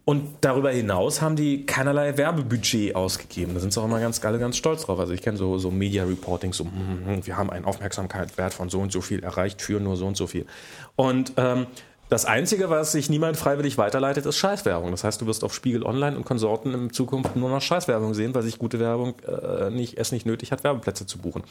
Und 0.05 0.38
darüber 0.41 0.72
hinaus 0.72 1.22
haben 1.22 1.35
die 1.35 1.68
keinerlei 1.68 2.18
Werbebudget 2.18 2.95
ausgegeben. 2.95 3.53
Da 3.53 3.60
sind 3.60 3.73
sie 3.73 3.80
auch 3.80 3.85
immer 3.85 3.99
ganz, 3.99 4.26
alle 4.26 4.39
ganz 4.39 4.57
stolz 4.57 4.88
drauf. 4.88 4.99
Also 4.99 5.14
ich 5.14 5.22
kenne 5.22 5.38
so, 5.38 5.60
so 5.60 5.69
Media 5.69 6.03
Reporting, 6.03 6.51
so, 6.51 6.64
mm, 6.64 7.22
wir 7.26 7.38
haben 7.38 7.51
einen 7.51 7.65
Aufmerksamkeitswert 7.65 8.55
von 8.55 8.69
so 8.69 8.80
und 8.80 8.91
so 8.91 9.01
viel 9.01 9.23
erreicht 9.23 9.61
für 9.61 9.80
nur 9.80 9.97
so 9.97 10.07
und 10.07 10.18
so 10.18 10.26
viel. 10.26 10.47
Und 10.95 11.34
ähm, 11.38 11.68
das 12.09 12.25
Einzige, 12.25 12.69
was 12.69 12.91
sich 12.91 13.09
niemand 13.09 13.38
freiwillig 13.38 13.77
weiterleitet, 13.77 14.25
ist 14.25 14.38
Scheißwerbung. 14.38 14.91
Das 14.91 15.03
heißt, 15.03 15.21
du 15.21 15.25
wirst 15.25 15.43
auf 15.43 15.53
Spiegel 15.53 15.84
Online 15.84 16.15
und 16.15 16.25
Konsorten 16.25 16.73
in 16.73 16.93
Zukunft 16.93 17.35
nur 17.35 17.49
noch 17.49 17.61
Scheißwerbung 17.61 18.13
sehen, 18.13 18.35
weil 18.35 18.43
sich 18.43 18.59
gute 18.59 18.80
Werbung 18.80 19.15
äh, 19.21 19.69
nicht, 19.69 19.97
es 19.97 20.11
nicht 20.11 20.25
nötig 20.25 20.51
hat, 20.51 20.63
Werbeplätze 20.63 21.05
zu 21.05 21.17
buchen. 21.17 21.43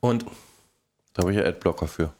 Und, 0.00 0.26
Da 1.14 1.22
habe 1.22 1.32
ich 1.32 1.38
ja 1.38 1.44
Adblocker 1.44 1.86
für. 1.86 2.10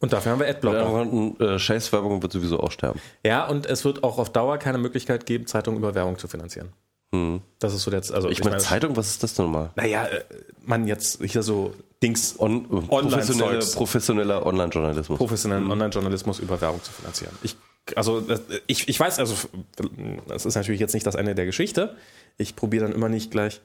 und 0.00 0.12
dafür 0.12 0.32
haben 0.32 0.40
wir 0.40 0.48
Adblocker. 0.48 0.92
Und, 0.92 1.40
äh, 1.40 1.58
Scheißwerbung 1.58 2.22
wird 2.22 2.32
sowieso 2.32 2.60
auch 2.60 2.70
sterben. 2.70 3.00
Ja, 3.24 3.46
und 3.46 3.66
es 3.66 3.84
wird 3.84 4.04
auch 4.04 4.18
auf 4.18 4.30
Dauer 4.32 4.58
keine 4.58 4.78
Möglichkeit 4.78 5.26
geben, 5.26 5.46
Zeitungen 5.46 5.78
über 5.78 5.94
Werbung 5.94 6.18
zu 6.18 6.28
finanzieren. 6.28 6.72
Das 7.60 7.72
ist 7.72 7.82
so 7.84 7.92
jetzt, 7.92 8.12
also 8.12 8.28
Ich 8.28 8.42
meine, 8.42 8.56
Zeitung, 8.56 8.96
was 8.96 9.06
ist 9.08 9.22
das 9.22 9.34
denn 9.34 9.44
nochmal? 9.44 9.70
Naja, 9.76 10.06
äh, 10.06 10.24
man 10.64 10.88
jetzt 10.88 11.22
hier 11.22 11.44
so 11.44 11.72
Dings 12.04 12.38
On, 12.38 12.64
äh, 12.64 12.86
professionelle, 12.86 13.58
professioneller 13.74 14.46
Online-Journalismus. 14.46 15.18
professionellen 15.18 15.70
Online-Journalismus 15.70 16.38
über 16.38 16.60
Werbung 16.60 16.82
zu 16.82 16.92
finanzieren. 16.92 17.32
Ich, 17.42 17.56
also 17.96 18.20
das- 18.20 18.42
ich, 18.66 18.88
ich 18.88 19.00
weiß, 19.00 19.18
also 19.18 19.34
das 20.28 20.44
ist 20.46 20.54
natürlich 20.54 20.80
jetzt 20.80 20.94
nicht 20.94 21.06
das 21.06 21.14
Ende 21.14 21.34
der 21.34 21.46
Geschichte. 21.46 21.96
Ich 22.36 22.56
probiere 22.56 22.84
dann 22.86 22.94
immer 22.94 23.08
nicht 23.08 23.30
gleich 23.30 23.60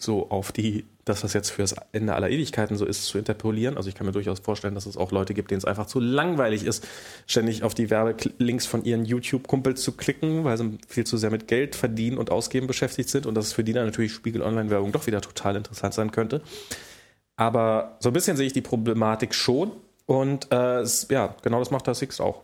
so 0.00 0.30
auf 0.30 0.52
die, 0.52 0.84
dass 1.04 1.22
das 1.22 1.32
jetzt 1.32 1.50
fürs 1.50 1.74
Ende 1.90 2.14
aller 2.14 2.30
Ewigkeiten 2.30 2.76
so 2.76 2.84
ist, 2.86 3.06
zu 3.06 3.18
interpolieren. 3.18 3.76
Also 3.76 3.88
ich 3.88 3.96
kann 3.96 4.06
mir 4.06 4.12
durchaus 4.12 4.38
vorstellen, 4.38 4.76
dass 4.76 4.86
es 4.86 4.96
auch 4.96 5.10
Leute 5.10 5.34
gibt, 5.34 5.50
denen 5.50 5.58
es 5.58 5.64
einfach 5.64 5.86
zu 5.86 5.98
langweilig 5.98 6.62
ist, 6.64 6.86
ständig 7.26 7.64
auf 7.64 7.74
die 7.74 7.90
Werbelinks 7.90 8.64
von 8.66 8.84
ihren 8.84 9.04
YouTube-Kumpels 9.04 9.82
zu 9.82 9.92
klicken, 9.92 10.44
weil 10.44 10.56
sie 10.56 10.78
viel 10.86 11.04
zu 11.04 11.16
sehr 11.16 11.30
mit 11.30 11.48
Geld 11.48 11.74
verdienen 11.74 12.16
und 12.16 12.30
ausgeben 12.30 12.68
beschäftigt 12.68 13.08
sind 13.08 13.26
und 13.26 13.34
dass 13.34 13.46
es 13.46 13.52
für 13.52 13.64
die 13.64 13.72
dann 13.72 13.86
natürlich 13.86 14.12
Spiegel 14.12 14.42
Online-Werbung 14.42 14.92
doch 14.92 15.06
wieder 15.08 15.20
total 15.20 15.56
interessant 15.56 15.94
sein 15.94 16.12
könnte. 16.12 16.42
Aber 17.38 17.96
so 18.00 18.10
ein 18.10 18.12
bisschen 18.12 18.36
sehe 18.36 18.48
ich 18.48 18.52
die 18.52 18.60
Problematik 18.60 19.32
schon. 19.32 19.70
Und 20.06 20.50
äh, 20.52 20.84
ja, 21.08 21.34
genau 21.42 21.60
das 21.60 21.70
macht 21.70 21.86
das 21.86 22.00
Sixt 22.00 22.20
auch. 22.20 22.42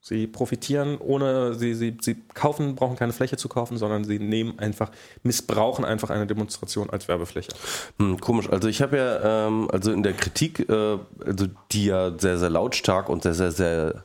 Sie 0.00 0.26
profitieren 0.26 0.98
ohne, 0.98 1.52
sie, 1.54 1.74
sie, 1.74 1.98
sie 2.00 2.14
kaufen, 2.32 2.76
brauchen 2.76 2.96
keine 2.96 3.12
Fläche 3.12 3.36
zu 3.36 3.48
kaufen, 3.48 3.76
sondern 3.76 4.04
sie 4.04 4.18
nehmen 4.18 4.58
einfach, 4.58 4.90
missbrauchen 5.22 5.84
einfach 5.84 6.08
eine 6.10 6.26
Demonstration 6.26 6.88
als 6.88 7.08
Werbefläche. 7.08 7.52
Hm, 7.98 8.18
komisch. 8.18 8.48
Also 8.48 8.68
ich 8.68 8.80
habe 8.80 8.96
ja, 8.96 9.46
ähm, 9.48 9.68
also 9.70 9.92
in 9.92 10.02
der 10.02 10.14
Kritik, 10.14 10.66
äh, 10.68 10.98
also 11.24 11.46
die 11.72 11.86
ja 11.86 12.16
sehr, 12.18 12.38
sehr 12.38 12.50
lautstark 12.50 13.10
und 13.10 13.24
sehr, 13.24 13.34
sehr, 13.34 13.50
sehr, 13.50 14.04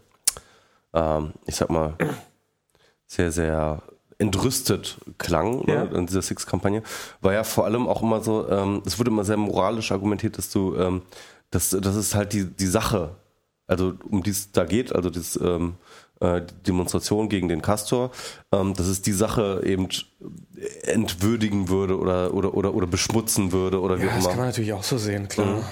ähm, 0.93 1.33
ich 1.45 1.55
sag 1.55 1.69
mal, 1.69 1.95
sehr, 3.05 3.31
sehr 3.31 3.81
entrüstet 4.21 4.97
klang 5.17 5.67
Ja. 5.67 5.83
ne, 5.85 5.89
in 5.97 6.05
dieser 6.05 6.21
Six-Kampagne, 6.21 6.83
war 7.21 7.33
ja 7.33 7.43
vor 7.43 7.65
allem 7.65 7.87
auch 7.87 8.01
immer 8.01 8.21
so, 8.21 8.47
ähm, 8.49 8.81
es 8.85 8.97
wurde 8.99 9.09
immer 9.11 9.25
sehr 9.25 9.37
moralisch 9.37 9.91
argumentiert, 9.91 10.37
dass 10.37 10.49
du, 10.49 10.75
ähm, 10.75 11.01
dass 11.49 11.71
das 11.71 11.95
ist 11.95 12.15
halt 12.15 12.31
die, 12.33 12.45
die 12.45 12.67
Sache, 12.67 13.15
also 13.67 13.93
um 14.09 14.23
die 14.23 14.29
es 14.31 14.51
da 14.51 14.63
geht, 14.63 14.95
also 14.95 15.09
das, 15.09 15.37
ähm, 15.41 15.75
äh, 16.19 16.41
die 16.41 16.63
Demonstration 16.67 17.29
gegen 17.29 17.47
den 17.49 17.61
Castor, 17.61 18.11
ähm, 18.51 18.73
dass 18.75 18.87
es 18.87 19.01
die 19.01 19.11
Sache 19.11 19.61
eben 19.65 19.87
entwürdigen 20.83 21.67
würde 21.69 21.97
oder, 21.97 22.33
oder, 22.33 22.53
oder, 22.53 22.73
oder 22.73 22.87
beschmutzen 22.87 23.51
würde 23.51 23.81
oder 23.81 23.99
wie 24.01 24.07
auch 24.07 24.17
immer. 24.33 24.45
natürlich 24.45 24.73
auch 24.73 24.83
so 24.83 24.97
sehen, 24.97 25.27
klar. 25.27 25.63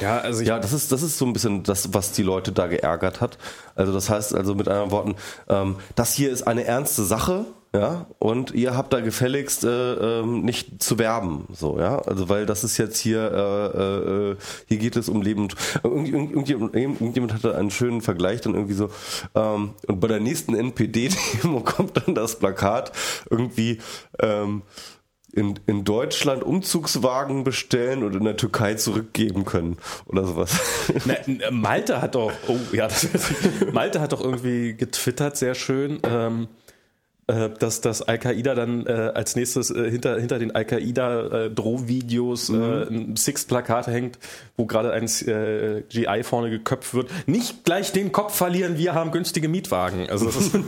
Ja, 0.00 0.18
also 0.18 0.42
Ja, 0.44 0.58
das 0.58 0.72
ist, 0.72 0.92
das 0.92 1.02
ist 1.02 1.18
so 1.18 1.26
ein 1.26 1.32
bisschen 1.32 1.64
das, 1.64 1.92
was 1.92 2.12
die 2.12 2.22
Leute 2.22 2.52
da 2.52 2.68
geärgert 2.68 3.20
hat. 3.20 3.36
Also 3.74 3.92
das 3.92 4.08
heißt 4.08 4.34
also 4.34 4.54
mit 4.54 4.68
anderen 4.68 4.90
Worten, 4.90 5.16
ähm, 5.48 5.76
das 5.96 6.14
hier 6.14 6.30
ist 6.30 6.46
eine 6.46 6.64
ernste 6.64 7.04
Sache, 7.04 7.46
ja, 7.74 8.06
und 8.18 8.52
ihr 8.52 8.76
habt 8.76 8.92
da 8.92 9.00
gefälligst 9.00 9.64
äh, 9.64 10.20
ähm, 10.20 10.42
nicht 10.42 10.82
zu 10.82 10.98
werben, 10.98 11.46
so, 11.52 11.78
ja, 11.78 11.98
also 11.98 12.28
weil 12.28 12.46
das 12.46 12.64
ist 12.64 12.78
jetzt 12.78 12.98
hier, 12.98 13.30
äh, 13.30 14.30
äh, 14.30 14.36
hier 14.66 14.78
geht 14.78 14.96
es 14.96 15.08
um 15.08 15.20
Leben. 15.20 15.48
irgend, 15.82 16.30
irgendjemand, 16.32 16.74
irgendjemand 16.74 17.34
hatte 17.34 17.56
einen 17.56 17.70
schönen 17.70 18.00
Vergleich 18.00 18.40
dann 18.40 18.54
irgendwie 18.54 18.74
so, 18.74 18.90
ähm, 19.34 19.74
und 19.86 20.00
bei 20.00 20.08
der 20.08 20.20
nächsten 20.20 20.54
NPD-Demo 20.54 21.60
kommt 21.64 21.98
dann 21.98 22.14
das 22.14 22.38
Plakat 22.38 22.92
irgendwie, 23.28 23.78
ähm, 24.18 24.62
in, 25.32 25.60
in 25.66 25.84
Deutschland 25.84 26.42
Umzugswagen 26.42 27.44
bestellen 27.44 28.02
und 28.02 28.16
in 28.16 28.24
der 28.24 28.36
Türkei 28.36 28.74
zurückgeben 28.74 29.44
können 29.44 29.76
oder 30.06 30.24
sowas. 30.24 30.58
Na, 31.04 31.50
Malte 31.50 32.00
hat 32.00 32.14
doch, 32.14 32.32
oh 32.48 32.56
ja, 32.72 32.88
das, 32.88 33.06
Malte 33.72 34.00
hat 34.00 34.12
doch 34.12 34.22
irgendwie 34.22 34.74
getwittert, 34.74 35.36
sehr 35.36 35.54
schön, 35.54 36.00
ähm, 36.02 36.44
äh, 36.44 36.67
dass 37.28 37.80
das 37.82 38.02
Al-Qaida 38.02 38.54
dann 38.54 38.86
äh, 38.86 39.12
als 39.14 39.36
nächstes 39.36 39.70
äh, 39.70 39.90
hinter, 39.90 40.18
hinter 40.18 40.38
den 40.38 40.54
Al-Qaida-Drohvideos 40.54 42.48
äh, 42.48 42.86
ein 42.88 43.16
Six-Plakat 43.16 43.86
hängt, 43.86 44.18
wo 44.56 44.64
gerade 44.64 44.92
ein 44.92 45.04
äh, 45.04 45.82
GI 45.88 46.22
vorne 46.22 46.48
geköpft 46.48 46.94
wird. 46.94 47.10
Nicht 47.26 47.64
gleich 47.64 47.92
den 47.92 48.12
Kopf 48.12 48.34
verlieren, 48.34 48.78
wir 48.78 48.94
haben 48.94 49.10
günstige 49.10 49.48
Mietwagen. 49.48 50.08
Also 50.08 50.24
das 50.24 50.36
ist, 50.36 50.54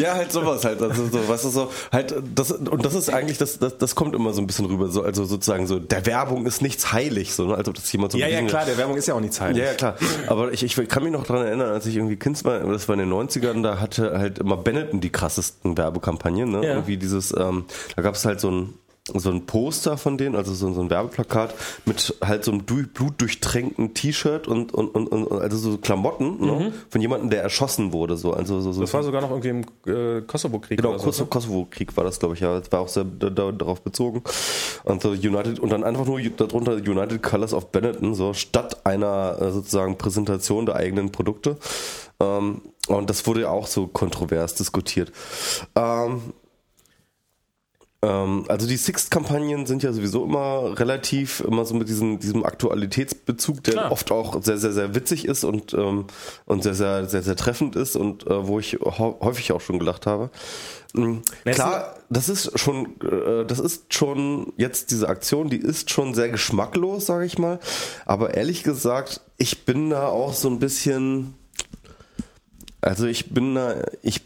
ja, 0.00 0.14
halt 0.14 0.30
sowas 0.30 0.64
halt. 0.64 0.80
Also 0.80 1.06
so, 1.06 1.28
was 1.28 1.44
ist 1.44 1.54
so, 1.54 1.70
halt, 1.92 2.14
das, 2.34 2.52
und 2.52 2.84
das 2.84 2.94
ist 2.94 3.12
eigentlich, 3.12 3.38
das, 3.38 3.58
das, 3.58 3.76
das 3.78 3.94
kommt 3.96 4.14
immer 4.14 4.32
so 4.32 4.40
ein 4.40 4.46
bisschen 4.46 4.66
rüber. 4.66 4.88
So, 4.88 5.02
also 5.02 5.24
sozusagen 5.24 5.66
so, 5.66 5.78
der 5.78 6.06
Werbung 6.06 6.46
ist 6.46 6.62
nichts 6.62 6.92
heilig, 6.92 7.34
so, 7.34 7.46
ne? 7.46 7.56
als 7.56 7.68
ob 7.68 7.74
das 7.74 7.90
jemand 7.92 8.12
so 8.12 8.18
ja, 8.18 8.28
ja, 8.28 8.42
klar, 8.42 8.64
der 8.64 8.78
Werbung 8.78 8.96
ist 8.96 9.08
ja 9.08 9.14
auch 9.14 9.20
nicht 9.20 9.34
Zeit. 9.34 9.56
Ja, 9.56 9.64
ja, 9.64 9.74
klar. 9.74 9.96
Aber 10.28 10.52
ich, 10.52 10.62
ich 10.62 10.76
kann 10.88 11.02
mich 11.02 11.12
noch 11.12 11.26
daran 11.26 11.46
erinnern, 11.46 11.70
als 11.70 11.86
ich 11.86 11.96
irgendwie 11.96 12.16
Kind 12.16 12.44
war, 12.44 12.60
das 12.60 12.88
war 12.88 12.94
in 12.94 13.00
den 13.00 13.08
90ern, 13.16 13.62
da 13.62 13.80
hatte 13.80 14.18
halt 14.18 14.38
immer 14.38 14.56
Benetton 14.56 15.00
die 15.00 15.10
krassesten 15.10 15.76
Werbekampagnen. 15.76 16.50
Ne? 16.50 16.64
Ja. 16.64 16.72
Irgendwie 16.74 16.96
dieses, 16.96 17.34
ähm, 17.36 17.64
da 17.94 18.02
gab 18.02 18.14
es 18.14 18.24
halt 18.24 18.40
so 18.40 18.50
ein 18.50 18.74
so 19.14 19.30
ein 19.30 19.46
Poster 19.46 19.96
von 19.98 20.18
denen, 20.18 20.34
also 20.34 20.52
so, 20.52 20.72
so 20.72 20.80
ein 20.80 20.90
Werbeplakat 20.90 21.54
mit 21.84 22.16
halt 22.24 22.44
so 22.44 22.50
einem 22.50 22.66
du- 22.66 22.88
blutdurchtränkten 22.88 23.94
T-Shirt 23.94 24.48
und, 24.48 24.74
und, 24.74 24.88
und, 24.88 25.06
und 25.06 25.30
also 25.40 25.56
so 25.58 25.78
Klamotten 25.78 26.44
ne? 26.44 26.72
von 26.90 27.00
jemandem, 27.00 27.30
der 27.30 27.40
erschossen 27.42 27.92
wurde. 27.92 28.16
So. 28.16 28.32
Also 28.32 28.60
so, 28.60 28.72
so 28.72 28.80
Mhm. 28.80 28.84
Das 28.84 28.94
war 28.94 29.02
sogar 29.04 29.22
noch 29.22 29.30
irgendwie 29.30 29.48
im 29.50 29.60
äh, 29.86 30.22
Kosovo-Krieg. 30.22 30.78
Genau, 30.82 30.98
so, 30.98 31.06
ne? 31.22 31.28
Kosovo-Krieg 31.28 31.96
war 31.96 32.02
das, 32.02 32.18
glaube 32.18 32.34
ich, 32.34 32.40
ja. 32.40 32.58
Das 32.58 32.72
war 32.72 32.80
auch 32.80 32.88
sehr 32.88 33.04
da, 33.04 33.30
da, 33.30 33.52
darauf 33.52 33.80
bezogen. 33.80 34.22
Und 34.82 35.00
so 35.02 35.10
United 35.10 35.60
und 35.60 35.70
dann 35.70 35.84
einfach 35.84 36.04
nur 36.04 36.20
darunter 36.20 36.72
United 36.72 37.22
Colors 37.22 37.54
of 37.54 37.70
Benetton, 37.70 38.12
so 38.14 38.34
statt 38.34 38.84
einer 38.84 39.36
äh, 39.40 39.52
sozusagen 39.52 39.98
Präsentation 39.98 40.66
der 40.66 40.74
eigenen 40.74 41.12
Produkte. 41.12 41.58
Ähm, 42.18 42.62
und 42.86 43.10
das 43.10 43.26
wurde 43.26 43.42
ja 43.42 43.48
auch 43.50 43.66
so 43.66 43.86
kontrovers 43.86 44.54
diskutiert. 44.54 45.12
Ähm, 45.74 46.32
ähm, 48.06 48.44
also 48.48 48.66
die 48.66 48.76
Sixt-Kampagnen 48.76 49.66
sind 49.66 49.82
ja 49.82 49.92
sowieso 49.92 50.24
immer 50.24 50.78
relativ, 50.78 51.40
immer 51.40 51.64
so 51.64 51.74
mit 51.74 51.88
diesem, 51.88 52.18
diesem 52.18 52.44
Aktualitätsbezug, 52.44 53.64
der 53.64 53.74
Klar. 53.74 53.92
oft 53.92 54.10
auch 54.12 54.42
sehr, 54.42 54.58
sehr, 54.58 54.72
sehr 54.72 54.94
witzig 54.94 55.24
ist 55.24 55.44
und, 55.44 55.74
ähm, 55.74 56.06
und 56.44 56.62
sehr, 56.62 56.74
sehr, 56.74 57.06
sehr, 57.06 57.22
sehr 57.22 57.36
treffend 57.36 57.74
ist 57.74 57.96
und 57.96 58.26
äh, 58.26 58.46
wo 58.46 58.58
ich 58.58 58.78
häufig 58.80 59.52
auch 59.52 59.60
schon 59.60 59.78
gelacht 59.78 60.06
habe. 60.06 60.30
Mhm. 60.92 61.22
Klar, 61.44 61.94
das 62.08 62.28
ist 62.28 62.58
schon, 62.58 63.00
äh, 63.00 63.44
das 63.44 63.58
ist 63.58 63.92
schon 63.92 64.52
jetzt 64.56 64.90
diese 64.90 65.08
Aktion, 65.08 65.50
die 65.50 65.58
ist 65.58 65.90
schon 65.90 66.14
sehr 66.14 66.28
geschmacklos, 66.28 67.06
sage 67.06 67.24
ich 67.24 67.38
mal. 67.38 67.58
Aber 68.04 68.34
ehrlich 68.34 68.62
gesagt, 68.62 69.20
ich 69.36 69.64
bin 69.64 69.90
da 69.90 70.08
auch 70.08 70.34
so 70.34 70.48
ein 70.48 70.58
bisschen, 70.58 71.34
also 72.86 73.06
ich 73.06 73.30
bin 73.32 73.54
da, 73.54 73.74
ich, 74.02 74.22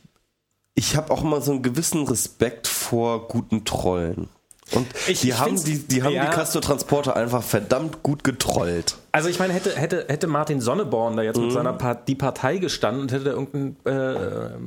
ich 0.75 0.97
habe 0.97 1.11
auch 1.13 1.23
immer 1.23 1.41
so 1.41 1.53
einen 1.53 1.63
gewissen 1.63 2.07
Respekt 2.07 2.67
vor 2.69 3.29
guten 3.29 3.65
Trollen. 3.65 4.29
Und 4.73 4.87
Ich- 5.09 5.23
die 5.23 5.31
ich 5.31 5.39
haben 5.41 5.57
die, 5.65 5.79
die 5.81 6.03
haben 6.05 6.13
ja. 6.15 6.27
die 6.27 6.31
Castor 6.31 6.63
Transporter 6.63 7.17
einfach 7.17 7.43
verdammt 7.43 8.05
gut 8.05 8.23
getrollt. 8.23 8.97
Also 9.11 9.29
ich 9.29 9.41
meine, 9.41 9.53
hätte, 9.53 9.75
hätte, 9.77 10.05
hätte 10.09 10.29
Martin 10.29 10.61
Sonneborn 10.61 11.17
da 11.17 11.23
jetzt 11.25 11.39
Mhm. 11.39 11.45
mit 11.47 11.53
seiner 11.53 11.73
Part, 11.73 12.07
die 12.07 12.15
Partei 12.15 12.59
gestanden 12.59 13.03
und 13.03 13.11
hätte 13.13 13.25
da 13.25 13.31
irgendein 13.33 13.77
äh, 13.85 14.59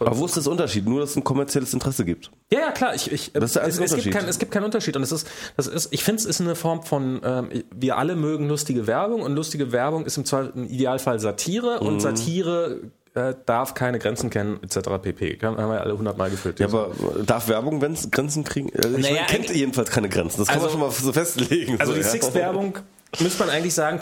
Aber 0.00 0.16
wo 0.18 0.26
ist 0.26 0.36
das 0.36 0.46
Unterschied? 0.46 0.86
Nur, 0.86 1.00
dass 1.00 1.10
es 1.10 1.16
ein 1.16 1.24
kommerzielles 1.24 1.74
Interesse 1.74 2.04
gibt. 2.04 2.30
Ja, 2.52 2.60
ja, 2.60 2.70
klar. 2.72 2.94
Ich, 2.94 3.10
ich, 3.10 3.32
Das 3.32 3.44
ist 3.44 3.56
der 3.56 3.66
es, 3.66 3.78
es, 3.78 3.94
gibt 4.02 4.14
kein, 4.14 4.28
es 4.28 4.38
gibt 4.38 4.52
keinen 4.52 4.64
Unterschied. 4.64 4.96
Und 4.96 5.02
es 5.02 5.12
ist, 5.12 5.26
das 5.56 5.66
ist, 5.66 5.92
ich 5.92 6.04
finde, 6.04 6.20
es 6.20 6.26
ist 6.26 6.40
eine 6.40 6.54
Form 6.54 6.82
von, 6.82 7.20
ähm, 7.24 7.48
wir 7.74 7.98
alle 7.98 8.16
mögen 8.16 8.48
lustige 8.48 8.86
Werbung 8.86 9.22
und 9.22 9.34
lustige 9.34 9.72
Werbung 9.72 10.06
ist 10.06 10.16
im, 10.16 10.24
Zweifel, 10.24 10.52
im 10.54 10.64
Idealfall 10.68 11.18
Satire 11.20 11.78
Mhm. 11.80 11.86
und 11.86 12.00
Satire 12.00 12.80
äh, 13.14 13.34
darf 13.44 13.74
keine 13.74 13.98
Grenzen 13.98 14.30
kennen, 14.30 14.60
etc. 14.62 14.88
pp. 15.02 15.38
Haben 15.42 15.56
wir 15.56 15.74
ja 15.74 15.80
alle 15.80 15.98
hundertmal 15.98 16.30
gefühlt. 16.30 16.60
Ja, 16.60 16.66
aber 16.66 16.92
darf 17.26 17.48
Werbung 17.48 17.80
wenn 17.82 17.96
Grenzen 18.12 18.44
kriegen? 18.44 18.70
Also 18.76 18.96
ich 18.96 19.02
Naja, 19.02 19.14
meine, 19.16 19.26
kennt 19.26 19.50
jedenfalls 19.54 19.90
keine 19.90 20.08
Grenzen. 20.08 20.38
Das 20.38 20.46
kann 20.48 20.62
Also- 20.62 20.78
man 20.78 20.92
schon 20.92 21.04
mal 21.04 21.06
so 21.06 21.12
festlegen. 21.12 21.72
Also 21.80 21.92
so, 21.92 21.98
die 21.98 22.04
ja. 22.04 22.08
Sixt-Werbung 22.08 22.78
müsste 23.18 23.40
man 23.44 23.50
eigentlich 23.50 23.74
sagen, 23.74 23.98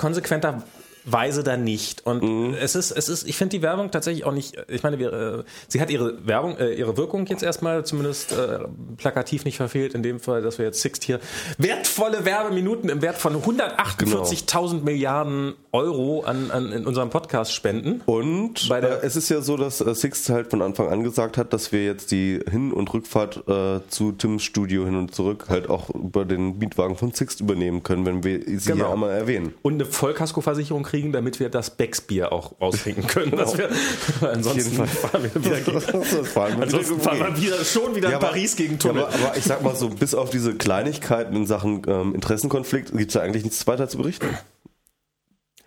konsequenterweise 1.08 1.42
da 1.42 1.56
nicht. 1.56 2.04
Und 2.06 2.22
Mhm. 2.22 2.54
es 2.60 2.74
ist, 2.74 2.90
es 2.90 3.08
ist, 3.08 3.28
ich 3.28 3.36
finde 3.36 3.56
die 3.56 3.62
Werbung 3.62 3.90
tatsächlich 3.90 4.24
auch 4.24 4.32
nicht, 4.32 4.56
ich 4.68 4.82
meine, 4.82 4.98
wir, 4.98 5.12
äh, 5.12 5.42
sie 5.68 5.80
hat 5.80 5.90
ihre 5.90 6.26
Werbung, 6.26 6.56
äh, 6.58 6.72
ihre 6.74 6.96
Wirkung 6.96 7.26
jetzt 7.26 7.42
erstmal 7.42 7.84
zumindest 7.84 8.32
äh, 8.32 8.60
plakativ 8.96 9.44
nicht 9.44 9.56
verfehlt, 9.56 9.94
in 9.94 10.02
dem 10.02 10.20
Fall, 10.20 10.42
dass 10.42 10.58
wir 10.58 10.66
jetzt 10.66 10.80
Sixt 10.80 11.04
hier 11.04 11.20
wertvolle 11.58 12.24
Werbeminuten 12.24 12.90
im 12.90 13.02
Wert 13.02 13.16
von 13.18 13.34
148.000 13.42 14.82
Milliarden 14.84 15.54
Euro 15.72 16.22
an, 16.22 16.50
an 16.50 16.72
in 16.72 16.86
unserem 16.86 17.10
Podcast 17.10 17.52
spenden. 17.52 18.02
Und 18.06 18.70
äh, 18.70 18.98
es 19.02 19.16
ist 19.16 19.28
ja 19.28 19.40
so, 19.40 19.56
dass 19.56 19.80
äh, 19.80 19.94
Sixt 19.94 20.28
halt 20.30 20.50
von 20.50 20.62
Anfang 20.62 20.88
an 20.88 21.02
gesagt 21.02 21.36
hat, 21.36 21.52
dass 21.52 21.72
wir 21.72 21.84
jetzt 21.84 22.10
die 22.10 22.40
Hin- 22.50 22.72
und 22.72 22.92
Rückfahrt 22.92 23.44
äh, 23.48 23.80
zu 23.88 24.12
Tims 24.12 24.42
Studio 24.42 24.84
hin 24.84 24.96
und 24.96 25.14
zurück 25.14 25.46
halt 25.48 25.68
auch 25.68 25.90
über 25.90 26.24
den 26.24 26.58
Mietwagen 26.58 26.96
von 26.96 27.12
Sixt 27.12 27.40
übernehmen 27.40 27.82
können, 27.82 28.06
wenn 28.06 28.24
wir 28.24 28.40
sie 28.44 28.68
Genau. 28.72 28.84
hier 28.86 28.92
einmal 28.92 29.10
erwähnen. 29.10 29.54
Und 29.62 29.74
eine 29.74 29.86
Vollkaskoversicherung 29.86 30.82
kriegen, 30.82 30.97
damit 31.12 31.40
wir 31.40 31.48
das 31.48 31.70
Becksbier 31.70 32.32
auch 32.32 32.60
austrinken 32.60 33.06
können. 33.06 33.36
Dass 33.36 33.56
wir, 33.56 33.70
ansonsten 34.20 34.86
fahren 34.86 35.22
wir 35.22 35.44
wieder 35.44 35.60
gegen, 35.60 35.80
fahren 35.80 36.56
wir 36.56 36.62
ansonsten 36.64 36.94
wieder 36.96 37.04
fahren 37.04 37.36
wir 37.36 37.42
wieder, 37.42 37.64
schon 37.64 37.94
wieder 37.94 38.12
in 38.12 38.18
Paris 38.18 38.56
gegen 38.56 38.78
Tunnel. 38.78 39.02
Ja, 39.02 39.08
aber, 39.08 39.26
aber 39.26 39.36
ich 39.36 39.44
sag 39.44 39.62
mal 39.62 39.74
so, 39.76 39.88
bis 39.88 40.14
auf 40.14 40.30
diese 40.30 40.54
Kleinigkeiten 40.54 41.34
in 41.34 41.46
Sachen 41.46 41.82
ähm, 41.86 42.14
Interessenkonflikt 42.14 42.92
gibt 42.92 43.08
es 43.08 43.14
da 43.14 43.20
eigentlich 43.20 43.44
nichts 43.44 43.66
weiter 43.66 43.88
zu 43.88 43.98
berichten. 43.98 44.28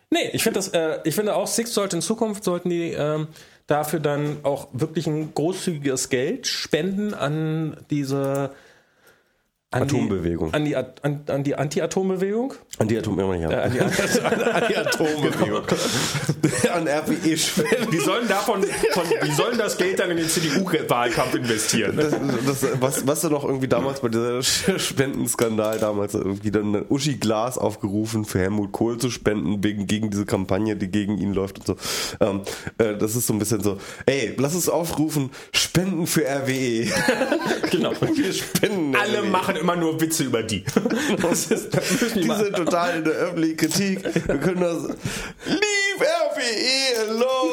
Nee, 0.10 0.30
ich 0.34 0.44
finde 0.44 0.60
das, 0.60 0.68
äh, 0.70 1.00
ich 1.06 1.16
finde 1.16 1.36
auch, 1.36 1.48
Six 1.48 1.74
sollte 1.74 1.96
in 1.96 2.02
Zukunft 2.02 2.44
sollten 2.44 2.70
die 2.70 2.92
ähm, 2.92 3.28
dafür 3.68 4.02
dann 4.02 4.38
auch 4.44 4.68
wirklich 4.74 5.08
ein 5.08 5.34
großzügiges 5.34 6.10
Geld 6.10 6.48
spenden 6.48 7.14
an 7.14 7.78
diese 7.90 8.52
an 9.74 9.84
Atombewegung. 9.84 10.50
Die, 10.52 10.56
an 10.56 10.66
die, 10.66 10.76
an, 10.76 11.22
an 11.28 11.44
die 11.46 11.56
Anti-Atom-Bewegung. 11.56 12.54
An 12.78 12.90
die 12.90 12.98
Atom 12.98 13.18
ja. 13.20 13.50
An 13.50 13.72
die, 13.72 13.80
an 13.80 13.90
die 14.70 14.76
Atombewegung. 14.76 15.64
An 16.74 16.88
RWE 16.90 17.38
spenden. 17.38 17.92
Die 17.92 17.98
sollen 18.00 18.28
davon, 18.28 18.64
von, 18.64 19.04
die 19.26 19.32
sollen 19.32 19.58
das 19.58 19.78
Geld 19.78 20.00
dann 20.00 20.12
in 20.12 20.18
den 20.18 20.28
CDU-Wahlkampf 20.28 21.36
investieren. 21.36 21.96
Das, 21.98 22.12
das, 22.62 22.82
was, 22.82 23.08
was 23.08 23.22
da 23.22 23.30
noch 23.30 23.44
irgendwie 23.44 23.68
damals 23.68 24.02
bei 24.02 24.10
dieser 24.10 24.42
Spendenskandal 24.44 25.80
damals 25.80 26.14
irgendwie 26.14 26.52
dann 26.52 26.86
Uschi 26.90 27.16
Glas 27.16 27.58
aufgerufen, 27.58 28.26
für 28.26 28.40
Helmut 28.40 28.72
Kohl 28.72 28.98
zu 28.98 29.10
spenden, 29.10 29.64
wegen, 29.64 29.88
gegen 29.88 30.10
diese 30.10 30.26
Kampagne, 30.26 30.76
die 30.76 30.90
gegen 30.90 31.18
ihn 31.18 31.34
läuft 31.34 31.60
und 31.60 31.68
so. 31.68 31.76
Ähm, 32.20 32.42
äh, 32.78 32.98
das 32.98 33.16
ist 33.16 33.28
so 33.28 33.34
ein 33.34 33.40
bisschen 33.40 33.62
so, 33.62 33.78
ey, 34.06 34.34
lass 34.38 34.56
uns 34.56 34.70
aufrufen, 34.70 35.32
Spenden 35.72 36.08
für 36.08 36.26
RWE. 36.26 36.88
Genau. 37.72 37.94
Wir 38.14 38.34
spenden. 38.34 38.96
Alle 38.96 39.22
RWE. 39.22 39.30
machen 39.30 39.61
immer 39.62 39.76
nur 39.76 40.00
Witze 40.02 40.24
über 40.24 40.44
die. 40.44 40.64
Das 41.22 41.52
ist, 41.52 41.74
das 41.74 41.88
die 42.14 42.24
sind 42.24 42.56
total 42.56 42.98
in 42.98 43.04
der 43.06 43.14
öffentlichen 43.24 43.58
Kritik. 43.58 44.04
Wir 44.28 44.38
können 44.38 44.62
das. 44.62 44.84
Leave 45.46 46.06
RWE 46.34 47.10
alone! 47.10 47.52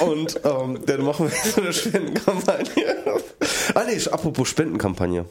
Und 0.00 0.40
ähm, 0.44 0.78
dann 0.86 1.02
machen 1.04 1.30
wir 1.30 1.36
so 1.52 1.60
eine 1.60 1.72
Spendenkampagne. 1.72 2.96
Ah 3.74 3.84
nee, 3.86 4.00
apropos 4.10 4.48
Spendenkampagne. 4.48 5.26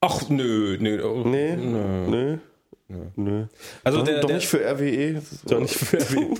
Ach, 0.00 0.28
nö, 0.28 0.76
nö. 0.80 1.02
oh, 1.04 1.28
Nee, 1.28 1.56
nö. 1.56 2.38
Nö. 3.16 3.46
Also 3.84 3.98
Doch- 3.98 4.04
der, 4.04 4.20
doch 4.20 4.26
der, 4.28 4.36
nicht 4.36 4.48
für 4.48 4.58
RWE. 4.64 5.22
Doch 5.46 5.60
nicht 5.60 5.74
für 5.74 5.98
RWE. 5.98 6.34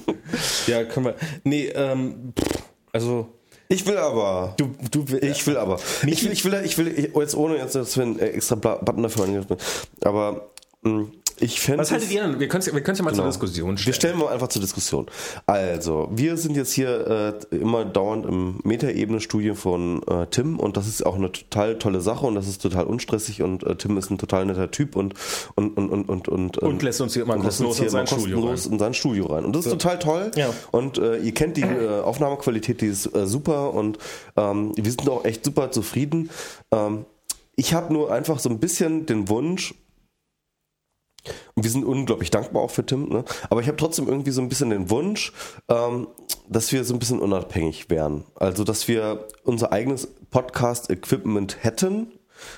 ja, 0.67 0.85
können 0.85 1.07
wir. 1.07 1.15
Nee, 1.45 1.67
ähm, 1.69 2.33
pff, 2.39 2.63
also. 2.93 3.29
Ich 3.73 3.87
will 3.87 3.99
aber. 3.99 4.55
Du, 4.57 4.75
du 4.91 5.05
Ich 5.19 5.47
will 5.47 5.57
aber. 5.57 5.79
Ich 6.05 6.25
will, 6.25 6.33
ich 6.33 6.45
will, 6.45 6.61
ich 6.65 6.77
will, 6.77 6.89
ich, 6.89 7.15
jetzt 7.15 7.37
ohne 7.37 7.57
jetzt, 7.57 7.77
dass 7.77 7.97
wir 7.97 8.03
einen 8.03 8.19
extra 8.19 8.57
Button 8.57 9.05
dafür 9.05 9.25
angegriffen 9.25 9.57
Aber 10.05 10.51
mh, 10.83 11.07
ich 11.41 11.61
fände. 11.61 11.81
Was 11.81 11.91
haltet 11.91 12.11
ihr 12.11 12.23
denn? 12.23 12.39
Wir 12.41 12.49
können 12.49 12.63
es 12.63 12.73
wir 12.73 12.81
können's 12.83 12.99
ja 12.99 13.05
mal 13.05 13.11
zur 13.11 13.25
Genau. 13.25 13.31
Diskussion 13.31 13.71
Wir 13.73 13.79
stellen. 13.79 13.95
stellen 13.95 14.19
mal 14.19 14.29
einfach 14.29 14.49
zur 14.49 14.61
Diskussion. 14.63 15.07
Also, 15.47 16.09
wir 16.13 16.37
sind 16.37 16.57
jetzt 16.57 16.73
hier 16.73 17.39
äh, 17.51 17.57
immer 17.57 17.85
dauernd 17.85 18.27
im 18.27 18.61
Metaebene-Studie 18.65 19.55
von 19.55 20.03
äh, 20.07 20.27
Tim 20.31 20.59
und 20.59 20.77
das 20.77 20.87
ist 20.87 21.05
auch 21.05 21.17
eine 21.17 21.33
total 21.33 21.79
tolle 21.79 22.01
Sache 22.01 22.27
und 22.27 22.35
das 22.35 22.47
ist 22.49 22.63
total 22.63 22.85
unstressig 22.85 23.43
und 23.43 23.63
äh, 23.65 23.77
Tim 23.77 23.97
ist 23.99 24.11
ein 24.11 24.19
total 24.19 24.47
netter 24.47 24.71
Typ 24.71 24.97
und 24.97 25.15
und 25.55 25.77
und 25.77 25.91
und 25.91 26.09
und 26.09 26.29
und, 26.29 26.59
Und 26.59 26.83
lässt 26.83 27.01
uns 27.01 27.15
hier 27.15 27.23
immer 27.23 27.37
kostenlos 27.39 27.77
in 27.79 27.83
hier 27.85 27.91
sein 27.91 28.01
immer 28.07 28.07
Studio 28.19 28.41
kostenlos 28.41 28.67
in 28.67 28.79
sein 28.79 28.95
Studio 28.95 29.27
rein. 29.27 29.45
Und 29.45 29.57
das 29.57 29.67
ist 29.67 29.73
total 29.73 29.99
toll. 29.99 30.31
Ja. 30.37 30.51
Und 30.71 30.99
äh, 30.99 31.17
ihr 31.19 31.33
kennt 31.33 31.57
die 31.57 31.63
äh, 31.63 32.01
Aufnahmequalität, 32.01 32.81
die 32.81 32.87
ist 32.87 33.15
äh, 33.15 33.27
super 33.27 33.73
und 33.75 33.99
ähm, 34.37 34.73
wir 34.77 34.91
sind 34.91 35.09
auch 35.09 35.25
echt 35.25 35.45
super 35.45 35.71
zufrieden. 35.71 36.31
Ähm, 36.73 37.05
ich 37.57 37.75
habe 37.75 37.93
nur 37.93 38.13
einfach 38.13 38.39
so 38.39 38.49
ein 38.49 38.59
bisschen 38.59 39.07
den 39.07 39.29
Wunsch, 39.29 39.75
und 41.55 41.63
wir 41.65 41.71
sind 41.71 41.85
unglaublich 41.85 42.31
dankbar 42.31 42.63
auch 42.63 42.71
für 42.71 42.85
Tim, 42.85 43.09
ne? 43.09 43.25
aber 43.49 43.61
ich 43.61 43.67
habe 43.67 43.77
trotzdem 43.77 44.09
irgendwie 44.09 44.31
so 44.31 44.41
ein 44.41 44.49
bisschen 44.49 44.71
den 44.71 44.91
Wunsch, 44.91 45.33
ähm, 45.69 46.09
dass 46.49 46.73
wir 46.73 46.85
so 46.85 46.95
ein 46.95 46.99
bisschen 46.99 47.21
unabhängig 47.21 47.91
wären. 47.91 48.25
Also, 48.35 48.65
dass 48.65 48.89
wir 48.89 49.29
unser 49.45 49.73
eigenes 49.73 50.09
Podcast-Equipment 50.31 51.63
hätten, 51.63 52.13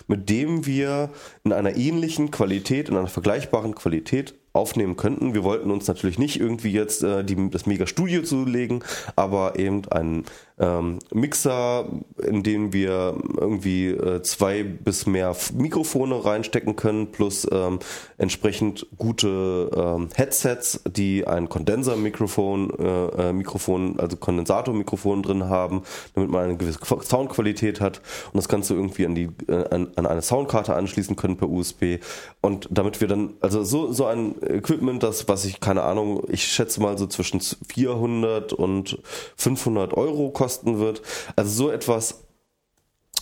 mit 0.06 0.30
dem 0.30 0.66
wir 0.66 1.10
in 1.44 1.52
einer 1.52 1.76
ähnlichen 1.76 2.30
Qualität, 2.30 2.89
in 2.89 2.97
einer 2.97 3.09
vergleichbaren 3.09 3.74
Qualität 3.74 4.34
aufnehmen 4.52 4.97
könnten. 4.97 5.34
Wir 5.34 5.44
wollten 5.44 5.70
uns 5.70 5.86
natürlich 5.86 6.18
nicht 6.18 6.39
irgendwie 6.39 6.72
jetzt 6.72 7.02
äh, 7.02 7.24
die, 7.24 7.51
das 7.51 7.66
Mega-Studio 7.66 8.22
zulegen, 8.22 8.84
aber 9.16 9.59
eben 9.59 9.89
einen 9.90 10.24
ähm, 10.62 11.01
Mixer, 11.12 11.86
in 12.24 12.43
den 12.43 12.72
wir 12.72 13.16
irgendwie 13.36 13.89
äh, 13.89 14.22
zwei 14.22 14.62
bis 14.62 15.05
mehr 15.06 15.36
Mikrofone 15.55 16.24
reinstecken 16.24 16.76
können, 16.76 17.09
plus 17.12 17.47
ähm, 17.52 17.80
entsprechend 18.16 18.86
gute 18.97 19.70
ähm, 19.76 20.09
Headsets, 20.14 20.80
die 20.86 21.26
ein 21.26 21.48
Kondensermikrofon, 21.48 22.70
äh, 22.78 23.28
äh, 23.28 23.32
Mikrofon, 23.32 23.98
also 23.98 24.16
Kondensatormikrofon 24.16 25.22
drin 25.22 25.48
haben, 25.48 25.82
damit 26.14 26.30
man 26.30 26.44
eine 26.44 26.56
gewisse 26.56 26.78
Qu- 26.78 27.02
Soundqualität 27.02 27.80
hat 27.80 28.01
und 28.32 28.36
das 28.36 28.48
Ganze 28.48 28.74
irgendwie 28.74 29.05
an 29.05 29.14
die 29.14 29.28
äh, 29.48 29.64
an, 29.74 29.89
an 29.97 30.06
eine 30.06 30.22
Soundkarte 30.22 30.74
anschließen 30.74 31.16
können 31.16 31.36
per 31.36 31.48
USB 31.51 31.98
und 32.40 32.68
damit 32.70 33.01
wir 33.01 33.09
dann 33.09 33.34
also 33.40 33.64
so 33.64 33.93
so 33.93 34.06
ein 34.06 34.36
Equipment, 34.43 35.02
das 35.02 35.26
was 35.28 35.44
ich 35.44 35.59
keine 35.60 35.82
Ahnung, 35.82 36.22
ich 36.28 36.44
schätze 36.44 36.80
mal 36.80 36.97
so 36.97 37.06
zwischen 37.09 37.40
400 37.40 38.52
und 38.52 38.98
500 39.36 39.94
Euro 39.94 40.30
kosten 40.53 40.79
wird. 40.79 41.03
Also 41.37 41.65
so 41.65 41.70
etwas 41.70 42.24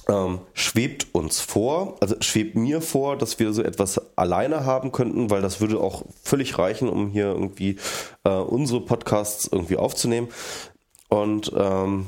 ähm, 0.08 0.40
schwebt 0.54 1.14
uns 1.14 1.40
vor, 1.40 1.96
also 2.00 2.16
schwebt 2.20 2.56
mir 2.56 2.80
vor, 2.80 3.16
dass 3.16 3.38
wir 3.38 3.52
so 3.52 3.62
etwas 3.62 4.16
alleine 4.16 4.64
haben 4.64 4.90
könnten, 4.92 5.30
weil 5.30 5.42
das 5.42 5.60
würde 5.60 5.78
auch 5.78 6.04
völlig 6.22 6.58
reichen, 6.58 6.88
um 6.88 7.10
hier 7.10 7.26
irgendwie 7.26 7.76
äh, 8.24 8.30
unsere 8.30 8.80
Podcasts 8.80 9.48
irgendwie 9.50 9.76
aufzunehmen. 9.76 10.28
Und 11.08 11.52
ähm, 11.56 12.06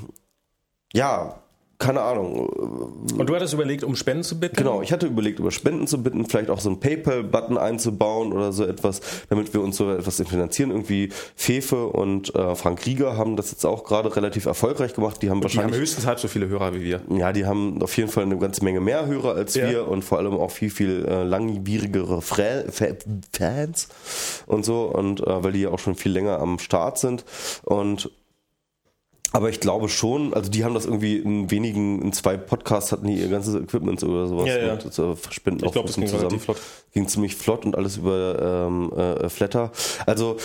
ja, 0.93 1.41
keine 1.82 2.00
Ahnung. 2.02 2.46
Und 2.48 3.26
du 3.28 3.34
hattest 3.34 3.52
überlegt, 3.54 3.82
um 3.84 3.96
Spenden 3.96 4.22
zu 4.22 4.38
bitten? 4.38 4.56
Genau, 4.56 4.82
ich 4.82 4.92
hatte 4.92 5.06
überlegt, 5.06 5.38
über 5.40 5.50
Spenden 5.50 5.86
zu 5.86 6.02
bitten, 6.02 6.26
vielleicht 6.26 6.48
auch 6.48 6.60
so 6.60 6.68
einen 6.68 6.78
PayPal-Button 6.80 7.59
einzubauen 7.59 8.32
oder 8.32 8.52
so 8.52 8.64
etwas, 8.64 9.00
damit 9.28 9.52
wir 9.52 9.60
uns 9.60 9.76
so 9.76 9.90
etwas 9.90 10.22
finanzieren. 10.22 10.70
Irgendwie 10.70 11.09
Fefe 11.34 11.86
und 11.88 12.34
äh, 12.34 12.54
Frank 12.54 12.86
Rieger 12.86 13.16
haben 13.16 13.36
das 13.36 13.50
jetzt 13.50 13.64
auch 13.66 13.84
gerade 13.84 14.14
relativ 14.14 14.46
erfolgreich 14.46 14.94
gemacht. 14.94 15.20
Die 15.22 15.28
haben 15.30 15.40
Die 15.40 15.46
haben 15.48 15.56
wahrscheinlich 15.56 15.80
höchstens 15.80 16.06
halb 16.06 16.20
so 16.20 16.28
viele 16.28 16.48
Hörer 16.48 16.74
wie 16.74 16.82
wir. 16.82 17.00
ja, 17.10 17.32
die 17.32 17.46
haben 17.46 17.82
auf 17.82 17.96
jeden 17.96 18.09
Fall 18.10 18.24
eine 18.24 18.38
ganze 18.38 18.62
Menge 18.64 18.80
mehr 18.80 19.06
Hörer 19.06 19.34
als 19.34 19.54
Ja. 19.54 19.68
wir 19.68 19.88
und 19.88 20.04
vor 20.04 20.18
allem 20.18 20.34
auch 20.34 20.50
viel, 20.52 20.70
viel 20.70 21.04
äh, 21.04 21.24
langwierigere 21.24 22.22
Fra 22.22 22.44
Fa 22.70 22.86
Fans 23.32 23.88
und 24.46 24.64
so 24.64 24.84
und 24.84 25.20
äh, 25.26 25.42
weil 25.42 25.52
die 25.52 25.62
ja 25.62 25.70
auch 25.70 25.78
schon 25.78 25.94
viel 25.96 26.12
länger 26.12 26.38
am 26.38 26.59
Start 26.59 26.98
sind 26.98 27.24
und 27.64 28.10
aber 29.32 29.48
ich 29.48 29.60
glaube 29.60 29.88
schon, 29.88 30.34
also 30.34 30.50
die 30.50 30.64
haben 30.64 30.74
das 30.74 30.84
irgendwie 30.84 31.16
in 31.16 31.50
wenigen, 31.50 32.02
in 32.02 32.12
zwei 32.12 32.36
Podcasts 32.36 32.92
hatten 32.92 33.06
die 33.06 33.14
ihr 33.14 33.28
ganzes 33.28 33.54
Equipment 33.54 34.02
oder 34.02 34.26
sowas 34.26 34.46
Ja, 34.46 34.59
ja. 34.59 34.74
mit 34.74 34.92
so 34.92 35.16
Spenden 35.30 35.64
Ich 35.64 35.72
glaube, 35.72 35.88
das 35.88 35.96
ging 35.96 36.09
relativ 36.09 36.44
flott. 36.44 36.59
Ging 36.92 37.09
ziemlich 37.09 37.36
flott 37.36 37.64
und 37.64 37.76
alles 37.76 37.96
über 37.96 38.66
ähm, 38.68 38.92
äh, 38.92 39.28
Flatter. 39.28 39.72
Also, 40.06 40.36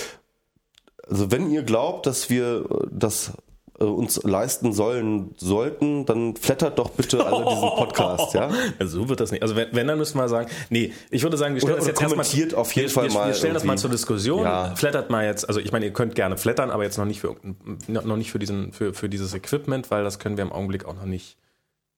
also 1.08 1.32
wenn 1.32 1.52
ihr 1.52 1.64
glaubt, 1.64 2.06
dass 2.06 2.30
wir 2.30 2.66
das 2.92 3.34
äh, 3.80 3.84
uns 3.84 4.22
leisten 4.24 4.74
sollen 4.74 5.34
sollten, 5.38 6.06
dann 6.06 6.36
flattert 6.36 6.80
doch 6.80 6.90
bitte 6.92 7.26
alle 7.26 7.46
diesen 7.46 7.62
Podcast, 7.76 8.34
ja? 8.34 8.50
Also 8.80 9.02
so 9.02 9.10
wird 9.10 9.20
das 9.20 9.32
nicht. 9.32 9.42
Also 9.44 9.56
wenn, 9.56 9.68
wenn 9.72 9.88
dann 9.88 9.98
müssten 9.98 10.18
wir 10.18 10.28
sagen, 10.30 10.50
nee, 10.70 10.94
ich 11.10 11.24
würde 11.24 11.38
sagen, 11.38 11.54
wir 11.54 11.62
stellen 11.62 11.74
Oder- 11.74 11.80
das 11.80 11.88
jetzt 11.88 12.02
erstmal 12.02 12.26
kommentiert 12.26 12.54
auf 12.56 12.72
jeden 12.74 12.88
wir, 12.88 12.94
Fall 12.94 13.08
wir, 13.08 13.14
mal 13.14 13.28
Wir 13.28 13.34
stellen 13.36 13.54
das 13.54 13.64
mal 13.64 13.74
irgendwie. 13.74 13.82
zur 13.82 13.92
Diskussion. 13.92 14.44
Ja. 14.44 14.76
Flattert 14.76 15.10
mal 15.10 15.26
jetzt, 15.26 15.48
also 15.48 15.60
ich 15.60 15.72
meine, 15.72 15.86
ihr 15.86 15.94
könnt 15.94 16.16
gerne 16.16 16.38
flattern, 16.38 16.72
aber 16.72 16.84
jetzt 16.84 16.98
noch 16.98 17.06
nicht 17.06 17.22
für 17.22 17.36
noch 17.88 18.18
nicht 18.18 18.32
für 18.32 18.40
diesen 18.40 18.72
für, 18.74 18.94
für 18.94 19.10
dieses 19.10 19.34
Equipment, 19.34 19.92
weil 19.92 20.04
das 20.04 20.20
können 20.20 20.38
wir 20.38 20.44
im 20.44 20.52
Augenblick 20.52 20.86
auch 20.86 20.96
noch 20.96 21.06
nicht. 21.06 21.38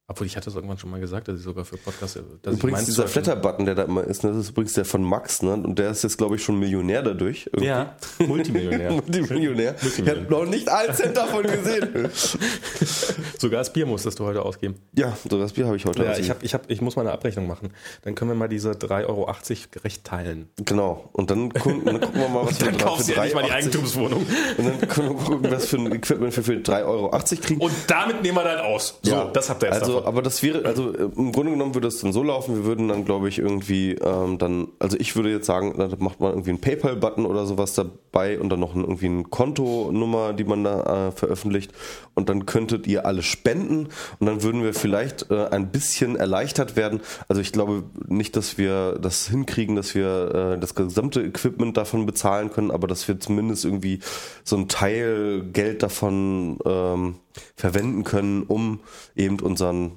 Obwohl 0.09 0.25
ich 0.25 0.35
hatte 0.35 0.49
es 0.49 0.55
irgendwann 0.55 0.79
schon 0.79 0.89
mal 0.89 0.99
gesagt, 0.99 1.27
dass 1.27 1.37
ich 1.37 1.43
sogar 1.43 1.65
für 1.65 1.77
Podcasts, 1.77 2.15
ich 2.17 2.51
Übrigens, 2.51 2.85
dieser 2.85 3.07
Flatter-Button, 3.07 3.65
der 3.67 3.75
da 3.75 3.83
immer 3.83 4.03
ist, 4.03 4.23
ne, 4.23 4.31
das 4.31 4.39
ist 4.39 4.49
übrigens 4.49 4.73
der 4.73 4.83
von 4.83 5.03
Max, 5.03 5.43
ne? 5.43 5.53
Und 5.53 5.77
der 5.77 5.91
ist 5.91 6.03
jetzt, 6.03 6.17
glaube 6.17 6.35
ich, 6.35 6.43
schon 6.43 6.57
Millionär 6.57 7.03
dadurch. 7.03 7.45
irgendwie. 7.45 7.67
Ja, 7.67 7.95
Multimillionär. 8.25 8.91
Multimillionär. 9.07 9.75
Ich 9.81 10.09
habe 10.09 10.25
noch 10.27 10.45
nicht 10.45 10.67
einen 10.67 10.95
Cent 10.95 11.15
davon 11.15 11.43
gesehen. 11.43 12.09
Sogar 13.37 13.59
das 13.59 13.71
Bier 13.71 13.85
musstest 13.85 14.17
du 14.17 14.25
heute 14.25 14.41
ausgeben. 14.43 14.75
ja, 14.95 15.15
so 15.29 15.39
das 15.39 15.53
Bier 15.53 15.67
habe 15.67 15.75
ich 15.77 15.85
heute. 15.85 16.03
Ja, 16.03 16.09
also- 16.09 16.21
ich, 16.21 16.29
hab, 16.31 16.41
ich, 16.41 16.53
hab, 16.55 16.69
ich 16.71 16.81
muss 16.81 16.95
mal 16.95 17.03
eine 17.03 17.11
Abrechnung 17.11 17.45
machen. 17.45 17.69
Dann 18.01 18.15
können 18.15 18.31
wir 18.31 18.35
mal 18.35 18.49
diese 18.49 18.71
3,80 18.71 19.07
Euro 19.07 19.31
gerecht 19.71 20.03
teilen. 20.05 20.49
Genau. 20.57 21.07
Und 21.13 21.29
dann, 21.29 21.53
gucken, 21.53 21.85
dann 21.85 22.01
gucken 22.01 22.19
wir 22.19 22.29
mal, 22.29 22.47
was 22.47 22.59
wir 22.59 22.65
Dann 22.71 22.79
für 22.79 22.85
kaufst 22.85 23.09
du 23.09 23.13
ja 23.13 23.23
nicht 23.25 23.35
mal 23.35 23.43
die 23.43 23.49
3,80 23.51 23.53
Eigentumswohnung. 23.53 24.25
Und 24.57 24.65
dann 24.67 24.87
können 24.87 25.09
wir 25.09 25.23
gucken, 25.23 25.51
was 25.51 25.65
für 25.67 25.77
ein 25.77 25.91
Equipment 25.91 26.35
wir 26.35 26.43
für 26.43 26.53
3,80 26.53 26.85
Euro 26.85 27.09
kriegen. 27.41 27.61
Und 27.61 27.73
damit 27.87 28.23
nehmen 28.23 28.37
wir 28.37 28.43
dann 28.43 28.59
aus. 28.59 28.97
So, 29.03 29.11
Ja, 29.11 29.25
das 29.25 29.49
habt 29.49 29.61
ihr 29.63 29.67
jetzt 29.69 29.81
also, 29.81 29.93
davon. 29.93 29.98
Aber 30.05 30.21
das 30.21 30.43
wäre, 30.43 30.65
also 30.65 30.93
äh, 30.93 31.09
im 31.15 31.31
Grunde 31.31 31.51
genommen 31.51 31.73
würde 31.73 31.87
es 31.87 31.99
dann 32.01 32.13
so 32.13 32.23
laufen, 32.23 32.55
wir 32.55 32.65
würden 32.65 32.87
dann, 32.87 33.05
glaube 33.05 33.29
ich, 33.29 33.39
irgendwie 33.39 33.93
ähm, 33.93 34.37
dann, 34.37 34.69
also 34.79 34.97
ich 34.99 35.15
würde 35.15 35.31
jetzt 35.31 35.45
sagen, 35.45 35.75
da 35.77 35.89
macht 35.99 36.19
man 36.19 36.31
irgendwie 36.31 36.51
einen 36.51 36.61
PayPal-Button 36.61 37.25
oder 37.25 37.45
sowas 37.45 37.73
dabei 37.73 38.39
und 38.39 38.49
dann 38.49 38.59
noch 38.59 38.75
ein, 38.75 38.81
irgendwie 38.81 39.07
eine 39.07 39.23
Kontonummer, 39.23 40.33
die 40.33 40.43
man 40.43 40.63
da 40.63 41.07
äh, 41.07 41.11
veröffentlicht 41.11 41.71
und 42.19 42.29
dann 42.29 42.45
könntet 42.45 42.85
ihr 42.85 43.05
alle 43.05 43.23
spenden 43.23 43.87
und 44.19 44.27
dann 44.27 44.43
würden 44.43 44.61
wir 44.61 44.73
vielleicht 44.73 45.31
äh, 45.31 45.47
ein 45.47 45.71
bisschen 45.71 46.15
erleichtert 46.15 46.75
werden. 46.75 46.99
Also 47.27 47.41
ich 47.41 47.51
glaube 47.51 47.83
nicht, 48.07 48.35
dass 48.35 48.57
wir 48.57 48.99
das 48.99 49.27
hinkriegen, 49.27 49.75
dass 49.75 49.95
wir 49.95 50.55
äh, 50.55 50.59
das 50.59 50.75
gesamte 50.75 51.21
Equipment 51.21 51.77
davon 51.77 52.05
bezahlen 52.05 52.51
können, 52.51 52.71
aber 52.71 52.87
dass 52.87 53.07
wir 53.07 53.19
zumindest 53.19 53.65
irgendwie 53.65 53.99
so 54.43 54.57
ein 54.57 54.67
Teil 54.67 55.43
Geld 55.51 55.81
davon 55.81 56.59
ähm, 56.65 57.15
verwenden 57.55 58.03
können, 58.03 58.43
um 58.43 58.81
eben 59.15 59.39
unseren 59.39 59.93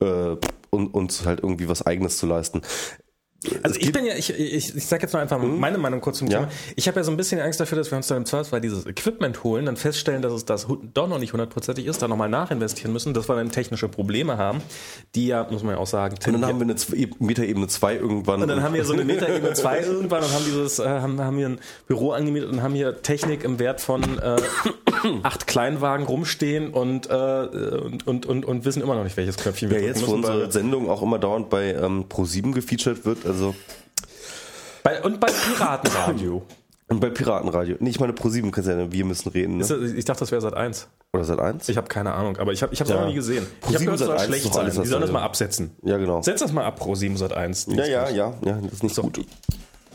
äh, 0.00 0.36
un, 0.70 0.86
uns 0.88 1.26
halt 1.26 1.40
irgendwie 1.40 1.68
was 1.68 1.84
Eigenes 1.84 2.16
zu 2.16 2.26
leisten. 2.26 2.62
Also 3.62 3.80
ich 3.80 3.90
bin 3.90 4.04
ja, 4.04 4.14
ich, 4.14 4.30
ich, 4.38 4.76
ich 4.76 4.86
sag 4.86 5.00
jetzt 5.00 5.14
mal 5.14 5.20
einfach 5.20 5.38
meine 5.38 5.78
Meinung 5.78 6.02
kurz 6.02 6.18
zum 6.18 6.28
Ja. 6.28 6.40
Thema. 6.40 6.52
Ich 6.76 6.88
habe 6.88 7.00
ja 7.00 7.04
so 7.04 7.10
ein 7.10 7.16
bisschen 7.16 7.40
Angst 7.40 7.58
dafür, 7.58 7.78
dass 7.78 7.90
wir 7.90 7.96
uns 7.96 8.06
dann 8.06 8.18
im 8.18 8.26
Zweifelsfall 8.26 8.60
dieses 8.60 8.84
Equipment 8.84 9.42
holen, 9.44 9.64
dann 9.64 9.76
feststellen, 9.76 10.20
dass 10.20 10.32
es 10.32 10.44
das 10.44 10.66
doch 10.92 11.08
noch 11.08 11.18
nicht 11.18 11.32
hundertprozentig 11.32 11.86
ist, 11.86 12.02
dann 12.02 12.10
nochmal 12.10 12.28
nachinvestieren 12.28 12.92
müssen, 12.92 13.14
dass 13.14 13.28
wir 13.30 13.36
dann 13.36 13.50
technische 13.50 13.88
Probleme 13.88 14.36
haben, 14.36 14.60
die 15.14 15.26
ja, 15.28 15.46
muss 15.50 15.62
man 15.62 15.74
ja 15.74 15.80
auch 15.80 15.86
sagen, 15.86 16.16
Und 16.26 16.32
dann 16.34 16.44
haben 16.44 16.60
wir 16.60 16.66
eine 16.66 17.08
Metaebene 17.18 17.66
2 17.66 17.96
irgendwann. 17.96 18.42
Und 18.42 18.48
dann 18.48 18.62
haben 18.62 18.74
wir 18.74 18.84
so 18.84 18.92
eine 18.92 19.04
Metaebene 19.10 19.54
2 19.54 19.80
irgendwann 19.80 20.22
und 20.22 20.32
haben 20.34 20.44
dieses, 20.44 20.78
äh, 20.78 20.86
haben, 20.86 21.18
haben 21.18 21.36
hier 21.38 21.48
ein 21.48 21.60
Büro 21.86 22.10
angemietet 22.12 22.50
und 22.50 22.62
haben 22.62 22.74
hier 22.74 23.00
Technik 23.00 23.42
im 23.42 23.58
Wert 23.58 23.80
von 23.80 24.02
äh, 24.18 24.36
acht 25.22 25.46
Kleinwagen 25.46 26.04
rumstehen 26.04 26.70
und, 26.70 27.08
äh, 27.08 27.14
und, 27.14 28.06
und, 28.06 28.26
und, 28.26 28.44
und 28.44 28.64
wissen 28.66 28.82
immer 28.82 28.94
noch 28.96 29.04
nicht, 29.04 29.16
welches 29.16 29.36
Knöpfchen 29.36 29.70
wir 29.70 29.80
ja, 29.80 29.86
jetzt, 29.86 30.06
wo 30.06 30.12
unsere 30.12 30.50
Sendung 30.52 30.90
auch 30.90 31.02
immer 31.02 31.18
dauernd 31.18 31.48
bei 31.48 31.72
ähm, 31.72 32.04
Pro7 32.08 32.52
gefeatured 32.52 33.04
wird, 33.06 33.24
also 33.30 33.54
bei, 34.82 35.02
und 35.02 35.20
bei 35.20 35.28
Piratenradio. 35.28 36.42
und 36.88 37.00
bei 37.00 37.10
Piratenradio. 37.10 37.76
Nee, 37.80 37.90
ich 37.90 38.00
meine 38.00 38.12
Pro7 38.12 38.50
kannst 38.50 38.68
ja, 38.68 38.90
wir 38.90 39.04
müssen 39.04 39.28
reden, 39.30 39.58
ne? 39.58 39.66
Das- 39.66 39.70
Ich 39.92 40.04
dachte, 40.04 40.20
das 40.20 40.30
wäre 40.30 40.40
seit 40.40 40.54
1. 40.54 40.88
Oder 41.12 41.24
seit 41.24 41.38
1? 41.38 41.68
Ich 41.68 41.76
habe 41.76 41.88
keine 41.88 42.12
Ahnung, 42.12 42.36
aber 42.38 42.52
ich 42.52 42.62
habe 42.62 42.72
ich 42.72 42.80
es 42.80 42.88
Ja. 42.88 43.00
noch 43.00 43.06
nie 43.06 43.14
gesehen. 43.14 43.44
Ich 43.44 43.60
Pro 43.60 43.68
habe 43.68 43.78
sieben 43.78 43.96
gehört, 43.96 44.00
es 44.00 44.06
soll 44.06 44.18
Sat.1 44.18 44.26
schlecht 44.26 44.54
sein. 44.54 44.82
Die 44.82 44.88
sollen 44.88 45.02
das 45.02 45.10
mal 45.12 45.22
absetzen. 45.22 45.70
Ja, 45.82 45.96
genau. 45.98 46.22
Setz 46.22 46.40
das 46.40 46.52
mal 46.52 46.64
ab, 46.64 46.76
Pro 46.78 46.94
7 46.94 47.16
Sat 47.16 47.32
1. 47.32 47.66
Ja, 47.70 47.84
ja, 47.84 48.08
ja, 48.10 48.34
ja, 48.44 48.58
das 48.62 48.72
ist 48.74 48.82
nicht 48.82 48.94
So. 48.94 49.02
gut. 49.02 49.24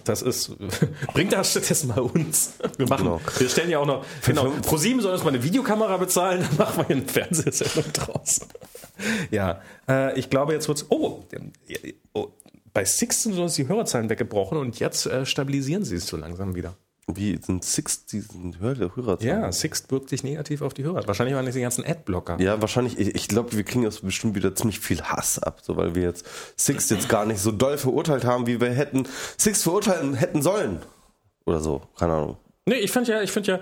Das 0.04 0.22
ist, 0.22 0.52
bringt 1.14 1.34
das 1.34 1.50
stattdessen 1.52 1.88
mal 1.88 2.00
uns. 2.02 2.54
Wir 2.78 2.88
machen, 2.88 3.06
Genau. 3.06 3.22
wir 3.40 3.50
stellen 3.50 3.72
ja 3.72 3.80
auch 3.80 3.88
noch, 3.88 4.06
genau, 4.24 4.52
Pro 4.62 4.78
7 4.78 5.02
soll 5.02 5.14
uns 5.14 5.24
mal 5.24 5.30
eine 5.32 5.42
Videokamera 5.42 5.98
bezahlen, 5.98 6.42
dann 6.48 6.58
machen 6.58 6.78
wir 6.78 6.86
hier 6.86 6.96
eine 6.98 7.08
Fernsehsendung 7.08 7.92
draus. 7.92 8.42
Ja, 9.32 9.62
äh, 9.90 10.18
ich 10.20 10.30
glaube, 10.30 10.54
jetzt 10.54 10.68
wird's, 10.68 10.86
oh, 10.90 11.24
oh, 12.14 12.28
bei 12.76 12.84
Sixten 12.84 13.34
sind 13.34 13.42
uns 13.42 13.56
die 13.56 13.68
Hörerzahlen 13.68 14.10
weggebrochen 14.10 14.58
und 14.58 14.80
jetzt 14.80 15.06
äh, 15.08 15.26
stabilisieren 15.26 15.86
sie 15.86 15.96
es 15.96 16.08
so 16.08 16.18
langsam 16.18 16.56
wieder. 16.56 16.76
Wie 17.08 17.40
sind 17.42 17.64
Six 17.64 18.06
diesen 18.08 18.60
Hör 18.60 18.76
Hörerzahlen? 18.76 19.42
Ja, 19.44 19.52
Sixt 19.52 19.92
wirkt 19.92 20.10
sich 20.10 20.24
negativ 20.24 20.62
auf 20.62 20.74
die 20.74 20.84
Hörer. 20.84 21.08
Wahrscheinlich 21.08 21.36
waren 21.36 21.46
das 21.46 21.56
die 21.56 21.62
ganzen 21.62 21.86
Adblocker. 21.86 22.42
Ja, 22.42 22.60
wahrscheinlich. 22.62 23.00
Ich, 23.00 23.16
ich 23.16 23.28
glaube, 23.28 23.54
wir 23.54 23.64
kriegen 23.64 23.84
jetzt 23.84 24.04
bestimmt 24.04 24.36
wieder 24.36 24.56
ziemlich 24.56 24.80
viel 24.80 25.02
Hass 25.02 25.40
ab, 25.40 25.60
so 25.62 25.78
weil 25.78 25.96
wir 25.96 26.02
jetzt 26.02 26.26
Six 26.58 26.90
jetzt 26.90 27.08
gar 27.08 27.26
nicht 27.26 27.40
so 27.40 27.52
doll 27.52 27.78
verurteilt 27.78 28.26
haben, 28.26 28.46
wie 28.48 28.60
wir 28.60 28.72
hätten 28.72 29.08
Six 29.38 29.64
verurteilen 29.64 30.16
hätten 30.16 30.42
sollen. 30.42 30.80
Oder 31.46 31.62
so, 31.62 31.84
keine 31.98 32.14
Ahnung. 32.14 32.38
Nee, 32.66 32.80
ich 32.80 32.92
finde 32.92 33.12
ja, 33.12 33.22
ich 33.22 33.32
finde 33.32 33.52
ja, 33.52 33.60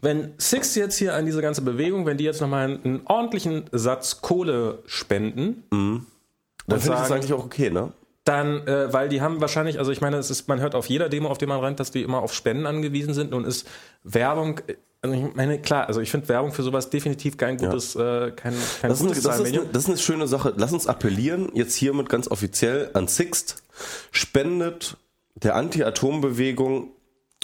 wenn 0.00 0.32
Six 0.38 0.74
jetzt 0.76 0.96
hier 0.96 1.14
an 1.14 1.26
diese 1.26 1.42
ganze 1.42 1.62
Bewegung, 1.62 2.06
wenn 2.06 2.16
die 2.16 2.24
jetzt 2.24 2.40
nochmal 2.40 2.64
einen, 2.64 2.84
einen 2.84 3.06
ordentlichen 3.06 3.64
Satz 3.72 4.22
Kohle 4.22 4.84
spenden, 4.86 5.64
Dann 5.70 6.80
finde 6.80 6.94
ich 6.96 7.02
das 7.02 7.10
eigentlich 7.10 7.32
auch 7.34 7.44
okay, 7.44 7.70
ne? 7.70 7.92
Dann, 8.26 8.66
äh, 8.66 8.92
weil 8.92 9.08
die 9.08 9.20
haben 9.20 9.40
wahrscheinlich, 9.40 9.78
also 9.78 9.92
ich 9.92 10.00
meine, 10.00 10.16
es 10.16 10.30
ist, 10.30 10.48
man 10.48 10.60
hört 10.60 10.74
auf 10.74 10.86
jeder 10.86 11.08
Demo, 11.08 11.28
auf 11.28 11.38
die 11.38 11.46
man 11.46 11.60
rennt, 11.60 11.78
dass 11.78 11.92
die 11.92 12.02
immer 12.02 12.22
auf 12.22 12.34
Spenden 12.34 12.66
angewiesen 12.66 13.14
sind 13.14 13.32
und 13.32 13.46
ist 13.46 13.68
Werbung, 14.02 14.58
äh, 14.66 14.74
also 15.00 15.14
ich 15.14 15.34
meine, 15.36 15.60
klar, 15.60 15.86
also 15.86 16.00
ich 16.00 16.10
finde 16.10 16.28
Werbung 16.28 16.52
für 16.52 16.64
sowas 16.64 16.90
definitiv 16.90 17.36
kein 17.36 17.56
gutes, 17.56 17.94
äh, 17.94 18.32
kein, 18.32 18.54
kein 18.80 18.90
Das 18.90 18.98
ist, 18.98 19.02
eine, 19.02 19.08
gutes 19.10 19.22
das, 19.22 19.38
ist 19.38 19.46
eine, 19.46 19.66
das 19.66 19.82
ist 19.84 19.88
eine 19.88 19.98
schöne 19.98 20.26
Sache. 20.26 20.52
Lass 20.56 20.72
uns 20.72 20.88
appellieren, 20.88 21.50
jetzt 21.54 21.76
hiermit 21.76 22.08
ganz 22.08 22.28
offiziell 22.28 22.90
an 22.94 23.06
Sixt. 23.06 23.62
Spendet 24.10 24.96
der 25.36 25.54
Anti-Atom-Bewegung, 25.54 26.90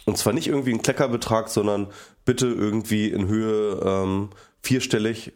und 0.05 0.19
zwar 0.19 0.33
nicht 0.33 0.49
irgendwie 0.49 0.71
einen 0.71 0.83
Kleckerbetrag, 0.83 1.49
sondern 1.49 1.89
bitte 2.25 2.47
irgendwie 2.49 3.09
in 3.09 3.29
Höhe 3.29 3.81
ähm, 3.85 4.31
vierstellig. 4.63 5.33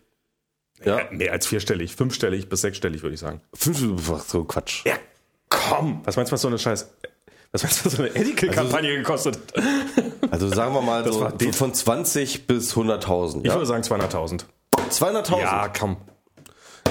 Ja, 0.84 0.98
Ja, 0.98 1.08
mehr 1.12 1.32
als 1.32 1.46
vierstellig, 1.46 1.94
fünfstellig 1.94 2.48
bis 2.48 2.62
sechsstellig, 2.62 3.02
würde 3.02 3.14
ich 3.14 3.20
sagen. 3.20 3.40
fünf, 3.54 3.78
so 4.26 4.44
Quatsch. 4.44 4.84
Ja, 4.84 4.96
komm! 5.48 6.00
Was 6.04 6.16
meinst 6.16 6.30
du, 6.30 6.34
was 6.34 6.40
so 6.42 6.48
eine 6.48 6.58
Scheiß, 6.58 6.90
was 7.52 7.62
meinst 7.62 7.80
du, 7.80 7.84
was 7.86 7.92
so 7.94 8.02
eine 8.02 8.14
Edical-Kampagne 8.14 8.96
gekostet 8.96 9.38
hat? 9.56 9.64
Also 10.30 10.48
sagen 10.48 10.74
wir 10.74 10.82
mal 10.82 11.04
so 11.10 11.20
war 11.20 11.32
die- 11.32 11.52
von 11.52 11.72
20 11.72 12.46
bis 12.48 12.74
100.000. 12.74 13.38
Ich 13.40 13.46
Ja? 13.46 13.54
würde 13.54 13.66
sagen 13.66 13.82
200.000. 13.84 14.44
200.000? 14.90 15.38
Ja, 15.40 15.68
komm. 15.68 15.96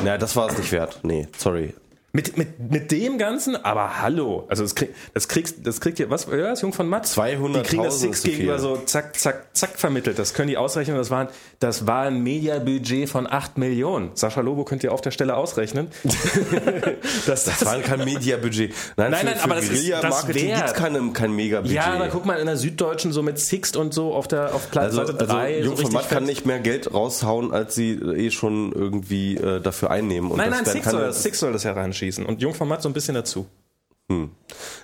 Naja, 0.04 0.18
das 0.18 0.36
war 0.38 0.50
es 0.50 0.58
nicht 0.58 0.72
wert. 0.72 1.00
Nee, 1.04 1.28
sorry. 1.38 1.74
Mit, 2.16 2.38
mit, 2.38 2.72
mit 2.72 2.92
dem 2.94 3.18
Ganzen, 3.18 3.58
aber 3.58 4.02
hallo. 4.02 4.46
Also 4.48 4.64
das, 4.64 4.74
krieg, 4.74 4.96
das 5.14 5.28
kriegst, 5.28 5.68
das 5.68 5.82
kriegt 5.82 6.00
ihr, 6.00 6.10
was, 6.10 6.28
ja, 6.28 6.38
das 6.38 6.62
Jung 6.62 6.72
von 6.72 6.88
Matt? 6.88 7.08
200.000 7.08 7.52
Die 7.52 7.62
kriegen 7.68 7.84
das 7.84 8.00
Six 8.00 8.24
gegenüber 8.24 8.58
so 8.58 8.78
zack, 8.78 9.20
zack, 9.20 9.48
zack 9.52 9.78
vermittelt. 9.78 10.18
Das 10.18 10.34
können 10.34 10.48
die 10.48 10.56
ausrechnen. 10.56 10.96
Das 10.96 11.12
waren, 11.12 11.28
das 11.60 11.88
war 11.88 12.04
ein 12.04 12.24
Mediabudget 12.24 13.10
von 13.10 13.28
8 13.30 13.58
Millionen. 13.58 14.12
Sascha 14.14 14.40
Lobo 14.40 14.64
könnt 14.64 14.82
ihr 14.86 14.94
auf 14.94 15.02
der 15.02 15.12
Stelle 15.12 15.36
ausrechnen. 15.36 15.90
das, 17.26 17.44
Das 17.44 17.66
war 17.66 17.80
kein 17.80 18.06
Mediabudget. 18.06 18.74
Nein, 18.96 19.12
Nein, 19.12 19.20
für, 19.20 19.26
nein, 19.26 19.36
für 19.36 19.44
aber 19.44 19.56
das 19.56 19.66
ist 19.66 19.92
das 19.92 20.26
gibt's 20.28 20.42
wert. 20.42 20.74
keine, 20.74 21.12
kein 21.12 21.36
Megabudget. 21.36 21.76
ja, 21.76 21.96
aber 21.96 22.08
guck 22.08 22.26
mal 22.26 22.40
in 22.40 22.46
der 22.46 22.56
Süddeutschen 22.56 23.12
so 23.12 23.24
mit 23.24 23.40
Sixt 23.40 23.76
und 23.76 23.94
so 23.94 24.14
auf 24.14 24.30
der 24.30 24.56
auf 24.56 24.72
Platz 24.72 24.98
also, 24.98 25.06
Seite 25.06 25.20
also 25.20 25.34
3. 25.34 25.60
Jung 25.60 25.76
so 25.76 25.84
von 25.84 25.92
Matt 25.92 26.10
kann 26.10 26.24
nicht 26.24 26.46
mehr 26.46 26.60
Geld 26.60 26.94
raushauen, 26.94 27.54
als 27.54 27.76
sie 27.76 27.92
eh 27.92 28.32
schon 28.32 28.72
irgendwie 28.72 29.36
äh, 29.36 29.60
dafür 29.60 29.92
einnehmen. 29.92 30.32
Und 30.32 30.38
Nein, 30.38 30.52
nein, 30.52 30.64
Six 30.64 30.90
soll, 30.90 31.12
Six 31.12 31.40
soll 31.42 31.52
das 31.52 31.66
hereinschießen. 31.66 32.05
Und 32.05 32.05
Jung 32.12 32.54
von 32.54 32.68
Matt 32.68 32.82
so 32.82 32.90
ein 32.90 32.94
bisschen 32.94 33.16
dazu. 33.16 33.48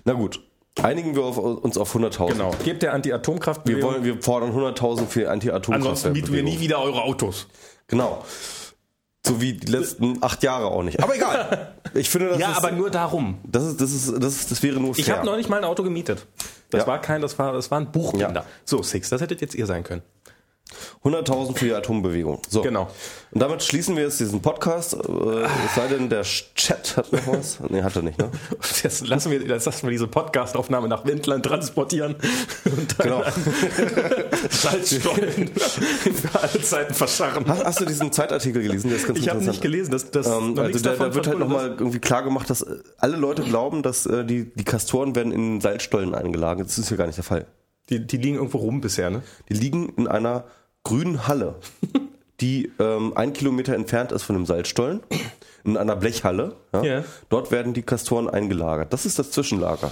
Na 0.03 0.13
gut, 0.13 0.41
einigen 0.81 1.15
wir 1.15 1.23
auf, 1.23 1.37
uns 1.37 1.77
auf 1.77 1.95
100.000. 1.95 2.31
Genau. 2.31 2.51
Gebt 2.63 2.81
der 2.83 2.93
Anti-Atomkraft. 2.93 3.67
Wir, 3.67 3.81
wollen, 3.83 4.03
wir 4.03 4.21
fordern 4.21 4.51
100.000 4.55 5.05
für 5.05 5.29
anti 5.29 5.51
Ansonsten 5.51 6.11
mieten 6.13 6.33
wir 6.33 6.43
nie 6.43 6.59
wieder 6.59 6.81
eure 6.81 7.03
Autos. 7.03 7.47
Genau. 7.87 8.23
So 9.25 9.39
wie 9.39 9.53
die 9.53 9.67
letzten 9.71 10.17
acht 10.23 10.41
Jahre 10.41 10.67
auch 10.67 10.81
nicht. 10.81 11.01
Aber 11.03 11.15
egal. 11.15 11.75
Ich 11.93 12.09
finde, 12.09 12.29
das, 12.29 12.39
Ja, 12.39 12.51
ist, 12.51 12.57
aber 12.57 12.71
nur 12.71 12.89
darum. 12.89 13.37
das, 13.43 13.63
ist, 13.65 13.79
das, 13.81 13.91
ist, 13.91 14.11
das, 14.17 14.35
ist, 14.35 14.51
das 14.51 14.63
wäre 14.63 14.79
nur 14.79 14.95
fair. 14.95 15.03
Ich 15.03 15.11
habe 15.11 15.25
neulich 15.25 15.47
mal 15.47 15.57
ein 15.57 15.63
Auto 15.63 15.83
gemietet. 15.83 16.25
Das 16.71 16.81
Ja. 16.81 16.87
war 16.87 17.01
kein, 17.01 17.21
das 17.21 17.37
war, 17.37 17.53
das 17.53 17.69
war 17.69 17.79
ein 17.79 17.91
Buchbinder. 17.91 18.31
Ja. 18.33 18.45
So, 18.65 18.81
Six, 18.81 19.09
das 19.09 19.21
hättet 19.21 19.41
jetzt 19.41 19.53
ihr 19.53 19.67
sein 19.67 19.83
können. 19.83 20.01
100.000 21.03 21.57
für 21.57 21.65
die 21.65 21.73
Atombewegung. 21.73 22.41
So. 22.49 22.61
Genau. 22.61 22.89
Und 23.31 23.41
damit 23.41 23.63
schließen 23.63 23.95
wir 23.95 24.03
jetzt 24.03 24.19
diesen 24.19 24.41
Podcast. 24.41 24.93
Äh, 24.93 24.97
es 25.65 25.75
sei 25.75 25.87
denn, 25.87 26.09
der 26.09 26.23
Chat 26.23 26.97
hat 26.97 27.11
noch 27.13 27.27
was. 27.27 27.59
Nee, 27.69 27.81
hat 27.81 27.95
er 27.95 28.01
nicht, 28.01 28.17
ne? 28.17 28.29
Jetzt 28.83 29.07
lassen 29.07 29.31
wir, 29.31 29.41
jetzt 29.41 29.65
lassen 29.65 29.83
wir 29.83 29.91
diese 29.91 30.07
Podcastaufnahme 30.07 30.87
nach 30.87 31.05
Wendland 31.05 31.45
transportieren 31.45 32.15
und 32.65 32.99
dann 32.99 33.07
Genau. 33.07 33.23
Salzstollen 34.49 35.47
für 35.53 36.39
alle 36.41 36.61
Zeiten 36.61 36.93
verscharren. 36.93 37.47
Hast, 37.47 37.63
hast 37.63 37.79
du 37.81 37.85
diesen 37.85 38.11
Zeitartikel 38.11 38.61
gelesen? 38.63 38.89
Der 38.89 38.97
ist 38.97 39.07
ganz 39.07 39.19
Ich 39.19 39.29
habe 39.29 39.43
nicht 39.43 39.61
gelesen, 39.61 39.91
dass 39.91 40.11
das 40.11 40.27
Ähm, 40.27 40.57
also 40.57 40.79
da, 40.79 40.95
da 40.95 41.13
wird 41.13 41.27
halt 41.27 41.39
nochmal 41.39 41.75
irgendwie 41.77 41.99
klar 41.99 42.23
gemacht, 42.23 42.49
dass 42.49 42.61
äh, 42.61 42.77
alle 42.97 43.17
Leute 43.17 43.43
glauben, 43.43 43.83
dass 43.83 44.05
äh, 44.05 44.25
die, 44.25 44.51
die 44.53 44.63
Kastoren 44.63 45.15
werden 45.15 45.31
in 45.31 45.61
Salzstollen 45.61 46.15
eingelagert. 46.15 46.67
Das 46.67 46.77
ist 46.77 46.89
ja 46.89 46.97
gar 46.97 47.05
nicht 47.07 47.17
der 47.17 47.23
Fall. 47.23 47.45
Die, 47.89 48.05
die 48.05 48.17
liegen 48.17 48.35
irgendwo 48.35 48.59
rum 48.59 48.81
bisher, 48.81 49.09
ne? 49.09 49.21
Die 49.49 49.53
liegen 49.53 49.89
in 49.97 50.07
einer 50.07 50.45
grünen 50.83 51.27
Halle, 51.27 51.55
die 52.39 52.71
ähm, 52.79 53.15
ein 53.15 53.33
Kilometer 53.33 53.73
entfernt 53.75 54.11
ist 54.11 54.23
von 54.23 54.35
dem 54.35 54.45
Salzstollen, 54.45 55.01
in 55.63 55.77
einer 55.77 55.95
Blechhalle. 55.95 56.55
Ja, 56.73 56.83
Ja. 56.83 57.03
Dort 57.29 57.51
werden 57.51 57.73
die 57.73 57.83
Kastoren 57.83 58.29
eingelagert. 58.29 58.91
Das 58.93 59.05
ist 59.05 59.19
das 59.19 59.31
Zwischenlager. 59.31 59.91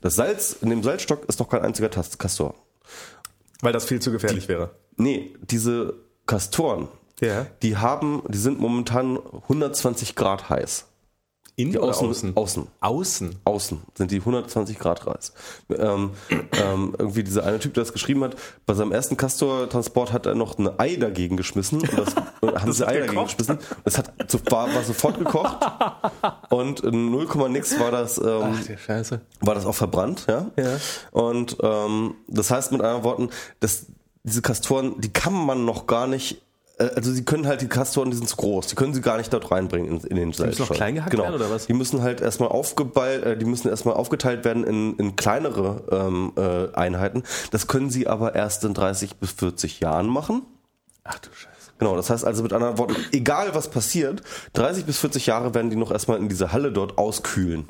Das 0.00 0.14
Salz, 0.14 0.56
in 0.60 0.70
dem 0.70 0.82
Salzstock 0.84 1.24
ist 1.28 1.40
noch 1.40 1.48
kein 1.48 1.62
einziger 1.62 1.88
Kastor. 1.88 2.54
Weil 3.60 3.72
das 3.72 3.84
viel 3.84 4.00
zu 4.00 4.12
gefährlich 4.12 4.46
wäre. 4.48 4.70
Nee, 4.96 5.34
diese 5.42 5.94
Kastoren, 6.26 6.88
Ja. 7.20 7.46
die 7.62 7.76
haben, 7.76 8.22
die 8.28 8.38
sind 8.38 8.60
momentan 8.60 9.18
120 9.48 10.14
Grad 10.14 10.48
heiß. 10.48 10.86
Innen 11.58 11.72
Die 11.72 11.78
oder 11.78 11.88
außen, 11.88 12.08
außen? 12.10 12.36
außen. 12.36 12.66
Außen. 12.80 13.36
Außen 13.44 13.82
sind 13.94 14.10
die 14.10 14.16
120 14.18 14.78
Grad 14.78 15.06
heiß. 15.06 15.32
Ähm, 15.70 16.10
ähm, 16.52 16.94
irgendwie 16.98 17.24
dieser 17.24 17.44
eine 17.44 17.58
Typ, 17.58 17.72
der 17.72 17.82
das 17.84 17.94
geschrieben 17.94 18.22
hat, 18.24 18.36
bei 18.66 18.74
seinem 18.74 18.92
ersten 18.92 19.16
Castor-Transport 19.16 20.12
hat 20.12 20.26
er 20.26 20.34
noch 20.34 20.58
ein 20.58 20.68
Ei 20.78 20.96
dagegen 20.96 21.38
geschmissen. 21.38 21.80
Und 21.80 21.96
das, 21.98 22.14
und 22.42 22.60
haben 22.60 22.72
sie 22.72 22.82
hat 22.84 22.92
Ei 22.92 23.00
dagegen 23.00 23.24
geschmissen. 23.24 23.58
Das 23.84 23.96
hat, 23.96 24.12
so- 24.30 24.38
war, 24.50 24.72
war 24.74 24.82
sofort 24.82 25.18
gekocht. 25.18 25.56
Und 26.50 26.80
in 26.80 27.10
0, 27.10 27.48
nix 27.48 27.80
war 27.80 27.90
das, 27.90 28.18
ähm, 28.18 28.54
Ach, 28.54 29.18
war 29.40 29.54
das 29.54 29.64
auch 29.64 29.74
verbrannt, 29.74 30.26
ja. 30.28 30.50
Ja. 30.56 30.76
Und 31.10 31.56
ähm, 31.62 32.16
das 32.28 32.50
heißt 32.50 32.70
mit 32.72 32.82
anderen 32.82 33.02
Worten, 33.04 33.30
dass 33.60 33.86
diese 34.24 34.42
Kastoren, 34.42 35.00
die 35.00 35.12
kann 35.12 35.32
man 35.32 35.64
noch 35.64 35.86
gar 35.86 36.06
nicht, 36.06 36.42
also 36.78 37.12
sie 37.12 37.24
können 37.24 37.46
halt 37.46 37.62
die 37.62 37.68
Kastoren, 37.68 38.10
die 38.10 38.16
sind 38.16 38.28
zu 38.28 38.36
groß, 38.36 38.66
die 38.66 38.74
können 38.74 38.92
sie 38.92 39.00
gar 39.00 39.16
nicht 39.16 39.32
dort 39.32 39.50
reinbringen 39.50 40.00
in, 40.00 40.06
in 40.06 40.16
den 40.16 40.28
müssen 40.28 40.54
noch 40.58 40.70
klein 40.70 40.94
gehackt 40.94 41.10
genau. 41.10 41.24
werden, 41.24 41.36
oder 41.36 41.50
was? 41.50 41.66
Die 41.66 41.72
müssen 41.72 42.02
halt 42.02 42.20
erstmal 42.20 42.50
aufgeballt, 42.50 43.24
äh, 43.24 43.36
die 43.36 43.46
müssen 43.46 43.68
erstmal 43.68 43.94
aufgeteilt 43.94 44.44
werden 44.44 44.64
in, 44.64 44.96
in 44.96 45.16
kleinere 45.16 45.84
ähm, 45.90 46.32
äh, 46.36 46.74
Einheiten. 46.76 47.22
Das 47.50 47.66
können 47.66 47.88
sie 47.88 48.06
aber 48.06 48.34
erst 48.34 48.64
in 48.64 48.74
30 48.74 49.16
bis 49.16 49.32
40 49.32 49.80
Jahren 49.80 50.06
machen. 50.06 50.42
Ach 51.04 51.18
du 51.18 51.30
Scheiße. 51.32 51.56
Genau, 51.78 51.96
das 51.96 52.10
heißt 52.10 52.24
also 52.24 52.42
mit 52.42 52.52
anderen 52.52 52.78
Worten, 52.78 52.96
egal 53.12 53.54
was 53.54 53.68
passiert, 53.68 54.22
30 54.54 54.84
bis 54.84 54.98
40 54.98 55.26
Jahre 55.26 55.54
werden 55.54 55.70
die 55.70 55.76
noch 55.76 55.90
erstmal 55.90 56.18
in 56.18 56.28
dieser 56.28 56.52
Halle 56.52 56.72
dort 56.72 56.98
auskühlen. 56.98 57.68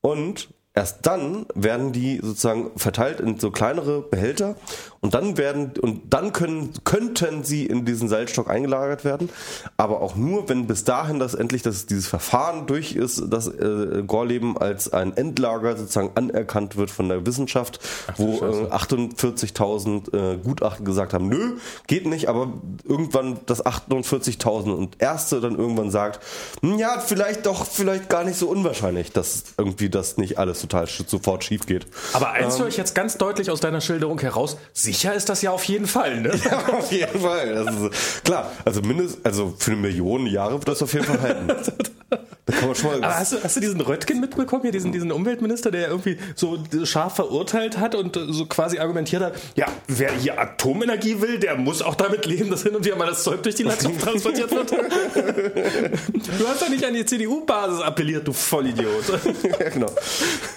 Und 0.00 0.48
erst 0.74 1.06
dann 1.06 1.46
werden 1.54 1.92
die 1.92 2.20
sozusagen 2.22 2.72
verteilt 2.76 3.20
in 3.20 3.38
so 3.38 3.50
kleinere 3.50 4.02
Behälter 4.02 4.56
und 5.04 5.12
dann 5.12 5.36
werden 5.36 5.72
und 5.82 6.14
dann 6.14 6.32
können 6.32 6.72
könnten 6.84 7.44
sie 7.44 7.66
in 7.66 7.84
diesen 7.84 8.08
Salzstock 8.08 8.48
eingelagert 8.48 9.04
werden, 9.04 9.28
aber 9.76 10.00
auch 10.00 10.16
nur 10.16 10.48
wenn 10.48 10.66
bis 10.66 10.84
dahin 10.84 11.18
das 11.18 11.34
endlich 11.34 11.60
das 11.60 11.84
dieses 11.84 12.06
Verfahren 12.06 12.66
durch 12.66 12.96
ist, 12.96 13.22
dass 13.28 13.48
äh, 13.48 14.02
Gorleben 14.06 14.56
als 14.56 14.94
ein 14.94 15.14
Endlager 15.14 15.76
sozusagen 15.76 16.12
anerkannt 16.14 16.76
wird 16.76 16.90
von 16.90 17.10
der 17.10 17.26
Wissenschaft, 17.26 17.80
wo 18.16 18.38
Scheiße. 18.38 18.62
äh, 18.62 19.04
48.000 19.04 20.14
äh, 20.14 20.38
Gutachten 20.38 20.86
gesagt 20.86 21.12
haben, 21.12 21.28
nö, 21.28 21.58
geht 21.86 22.06
nicht, 22.06 22.30
aber 22.30 22.54
irgendwann 22.88 23.40
das 23.44 23.62
48.000 23.62 24.72
und 24.72 25.02
erste 25.02 25.42
dann 25.42 25.58
irgendwann 25.58 25.90
sagt, 25.90 26.20
hm, 26.62 26.78
ja, 26.78 26.98
vielleicht 26.98 27.44
doch, 27.44 27.66
vielleicht 27.66 28.08
gar 28.08 28.24
nicht 28.24 28.38
so 28.38 28.48
unwahrscheinlich, 28.48 29.12
dass 29.12 29.44
irgendwie 29.58 29.90
das 29.90 30.16
nicht 30.16 30.38
alles 30.38 30.62
total 30.62 30.86
sofort 30.86 31.44
schief 31.44 31.66
geht. 31.66 31.86
Aber 32.14 32.30
eins 32.30 32.58
höre 32.58 32.68
ich 32.68 32.78
jetzt 32.78 32.94
ganz 32.94 33.18
deutlich 33.18 33.50
aus 33.50 33.60
deiner 33.60 33.82
Schilderung 33.82 34.18
heraus. 34.18 34.56
Sicher 34.94 35.14
ist 35.14 35.28
das 35.28 35.42
ja 35.42 35.50
auf 35.50 35.64
jeden 35.64 35.86
Fall, 35.86 36.20
ne? 36.20 36.30
Ja, 36.44 36.66
auf 36.68 36.90
jeden 36.92 37.20
Fall. 37.20 37.66
Ist, 37.92 38.24
klar, 38.24 38.50
also 38.64 38.80
mindestens, 38.82 39.24
also 39.24 39.54
für 39.58 39.72
eine 39.72 39.80
Million 39.80 40.26
Jahre 40.26 40.54
wird 40.54 40.68
das 40.68 40.82
auf 40.82 40.92
jeden 40.92 41.04
Fall 41.04 41.20
halten. 41.20 41.48
Aber 42.46 43.16
hast 43.16 43.32
du, 43.32 43.42
hast 43.42 43.56
du 43.56 43.60
diesen 43.60 43.80
Röttgen 43.80 44.20
mitbekommen, 44.20 44.62
hier, 44.62 44.72
diesen, 44.72 44.92
diesen 44.92 45.10
Umweltminister, 45.10 45.70
der 45.70 45.88
irgendwie 45.88 46.18
so 46.34 46.58
scharf 46.84 47.14
verurteilt 47.14 47.78
hat 47.78 47.94
und 47.94 48.18
äh, 48.18 48.26
so 48.28 48.44
quasi 48.44 48.78
argumentiert 48.78 49.22
hat, 49.22 49.34
ja, 49.56 49.66
wer 49.88 50.12
hier 50.12 50.38
Atomenergie 50.38 51.22
will, 51.22 51.38
der 51.38 51.56
muss 51.56 51.80
auch 51.80 51.94
damit 51.94 52.26
leben, 52.26 52.50
dass 52.50 52.62
hin 52.62 52.76
und 52.76 52.84
wieder 52.84 52.96
mal 52.96 53.06
das 53.06 53.22
Zeug 53.22 53.42
durch 53.42 53.54
die 53.54 53.62
Landschaft 53.62 53.98
transportiert 53.98 54.50
wird. 54.50 54.70
du 54.72 56.46
hast 56.46 56.60
doch 56.60 56.68
nicht 56.68 56.84
an 56.84 56.92
die 56.92 57.06
CDU-Basis 57.06 57.80
appelliert, 57.80 58.28
du 58.28 58.34
Vollidiot. 58.34 59.04
ja, 59.42 59.68
genau. 59.70 59.90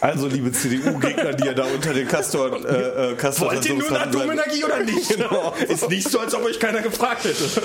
Also, 0.02 0.28
liebe 0.28 0.52
CDU-Gegner, 0.52 1.34
die 1.34 1.46
ja 1.46 1.54
da 1.54 1.64
unter 1.74 1.94
den 1.94 2.08
Castor, 2.08 2.66
äh, 2.66 3.12
äh, 3.12 3.16
Castor 3.16 3.48
Wollt 3.48 3.66
ihr 3.66 3.76
nun 3.76 3.96
Atomenergie 3.96 4.66
oder 4.66 4.84
nicht? 4.84 5.10
Genau. 5.10 5.54
Ist 5.68 5.90
nicht 5.90 6.10
so, 6.10 6.20
als 6.20 6.36
ob 6.36 6.44
euch 6.44 6.60
keiner 6.60 6.82
gefragt 6.82 7.24
hätte. 7.24 7.62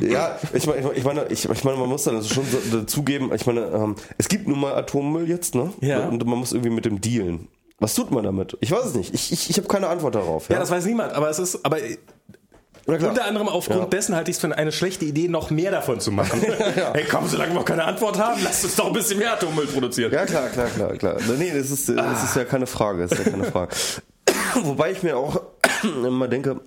Ja, 0.00 0.38
ich 0.54 0.66
meine, 0.66 0.92
ich 0.94 1.04
meine, 1.04 1.26
ich, 1.28 1.46
ich 1.48 1.64
meine, 1.64 1.76
man 1.76 1.90
muss 1.90 2.04
dann 2.04 2.16
also 2.16 2.32
schon 2.32 2.44
so 2.50 2.78
dazugeben, 2.78 3.32
ich 3.34 3.44
meine, 3.44 3.65
ähm, 3.72 3.96
es 4.18 4.28
gibt 4.28 4.48
nun 4.48 4.60
mal 4.60 4.74
Atommüll 4.74 5.28
jetzt, 5.28 5.54
ne? 5.54 5.72
Ja. 5.80 6.08
Und 6.08 6.24
man 6.26 6.38
muss 6.38 6.52
irgendwie 6.52 6.70
mit 6.70 6.84
dem 6.84 7.00
dealen. 7.00 7.48
Was 7.78 7.94
tut 7.94 8.10
man 8.10 8.24
damit? 8.24 8.56
Ich 8.60 8.70
weiß 8.70 8.86
es 8.86 8.94
nicht. 8.94 9.12
Ich, 9.14 9.32
ich, 9.32 9.50
ich 9.50 9.56
habe 9.58 9.68
keine 9.68 9.88
Antwort 9.88 10.14
darauf. 10.14 10.48
Ja, 10.48 10.58
das 10.58 10.70
weiß 10.70 10.86
niemand, 10.86 11.12
aber 11.12 11.28
es 11.28 11.38
ist, 11.38 11.64
aber 11.64 11.76
unter 12.86 13.24
anderem 13.24 13.48
aufgrund 13.48 13.80
Ja. 13.80 13.86
dessen 13.86 14.14
halte 14.14 14.30
ich 14.30 14.36
es 14.36 14.40
für 14.40 14.56
eine 14.56 14.70
schlechte 14.72 15.04
Idee, 15.04 15.28
noch 15.28 15.50
mehr 15.50 15.72
davon 15.72 15.98
zu 16.00 16.12
machen. 16.12 16.40
Hey, 16.92 17.04
komm, 17.10 17.26
solange 17.26 17.50
wir 17.50 17.54
noch 17.56 17.64
keine 17.64 17.84
Antwort 17.84 18.18
haben, 18.18 18.40
lasst 18.44 18.64
uns 18.64 18.76
doch 18.76 18.86
ein 18.86 18.92
bisschen 18.92 19.18
mehr 19.18 19.32
Atommüll 19.32 19.66
produzieren. 19.66 20.12
Ja, 20.12 20.24
klar, 20.24 20.48
klar, 20.48 20.68
klar, 20.68 20.92
klar. 20.94 21.16
Nee, 21.36 21.52
das 21.52 21.70
ist, 21.70 21.88
das 21.88 22.24
ist 22.24 22.36
ja 22.36 22.44
keine 22.44 22.66
Frage. 22.66 23.02
Das 23.08 23.18
ist 23.18 23.26
ja 23.26 23.30
keine 23.32 23.44
Frage. 23.44 23.74
Wobei 24.62 24.92
ich 24.92 25.02
mir 25.02 25.16
auch 25.18 25.40
immer 25.82 26.28
denke, 26.28 26.60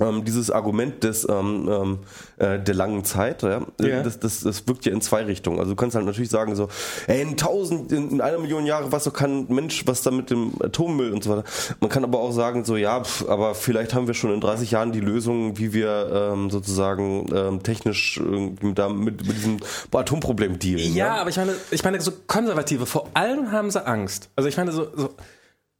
ähm, 0.00 0.24
dieses 0.24 0.50
Argument 0.50 1.02
des 1.04 1.26
ähm, 1.28 1.68
ähm, 1.70 1.98
äh, 2.38 2.58
der 2.58 2.74
langen 2.74 3.04
Zeit, 3.04 3.42
ja, 3.42 3.62
Ja. 3.80 4.02
Das, 4.02 4.18
das, 4.18 4.40
das 4.40 4.66
wirkt 4.66 4.84
ja 4.84 4.92
in 4.92 5.00
zwei 5.00 5.24
Richtungen. 5.24 5.58
Also 5.58 5.72
du 5.72 5.76
kannst 5.76 5.94
halt 5.94 6.06
natürlich 6.06 6.30
sagen 6.30 6.56
so, 6.56 6.68
ey, 7.06 7.22
in 7.22 7.36
tausend, 7.36 7.92
in, 7.92 8.10
in 8.10 8.20
einer 8.20 8.38
Million 8.38 8.66
Jahre, 8.66 8.92
was 8.92 9.04
so 9.04 9.10
kann 9.10 9.46
ein 9.48 9.54
Mensch, 9.54 9.86
was 9.86 10.02
da 10.02 10.10
mit 10.10 10.30
dem 10.30 10.52
Atommüll 10.62 11.12
und 11.12 11.24
so 11.24 11.30
weiter. 11.30 11.44
Man 11.80 11.90
kann 11.90 12.04
aber 12.04 12.20
auch 12.20 12.32
sagen 12.32 12.64
so, 12.64 12.76
ja, 12.76 13.02
pf, 13.02 13.28
aber 13.28 13.54
vielleicht 13.54 13.94
haben 13.94 14.06
wir 14.06 14.14
schon 14.14 14.32
in 14.32 14.40
30 14.40 14.70
Jahren 14.70 14.92
die 14.92 15.00
Lösung, 15.00 15.58
wie 15.58 15.72
wir 15.72 16.32
ähm, 16.32 16.50
sozusagen 16.50 17.26
ähm, 17.34 17.62
technisch 17.62 18.18
irgendwie 18.18 18.74
da 18.74 18.88
mit, 18.88 19.26
mit 19.26 19.36
diesem 19.36 19.58
Atomproblem 19.92 20.58
dealen. 20.58 20.94
Ja, 20.94 21.14
ne? 21.14 21.20
aber 21.20 21.30
ich 21.30 21.36
meine, 21.36 21.54
ich 21.70 21.84
meine, 21.84 22.00
so 22.00 22.12
Konservative, 22.26 22.86
vor 22.86 23.08
allem 23.14 23.52
haben 23.52 23.70
sie 23.70 23.84
Angst. 23.86 24.30
Also 24.36 24.48
ich 24.48 24.56
meine, 24.56 24.72
so, 24.72 24.88
so 24.94 25.10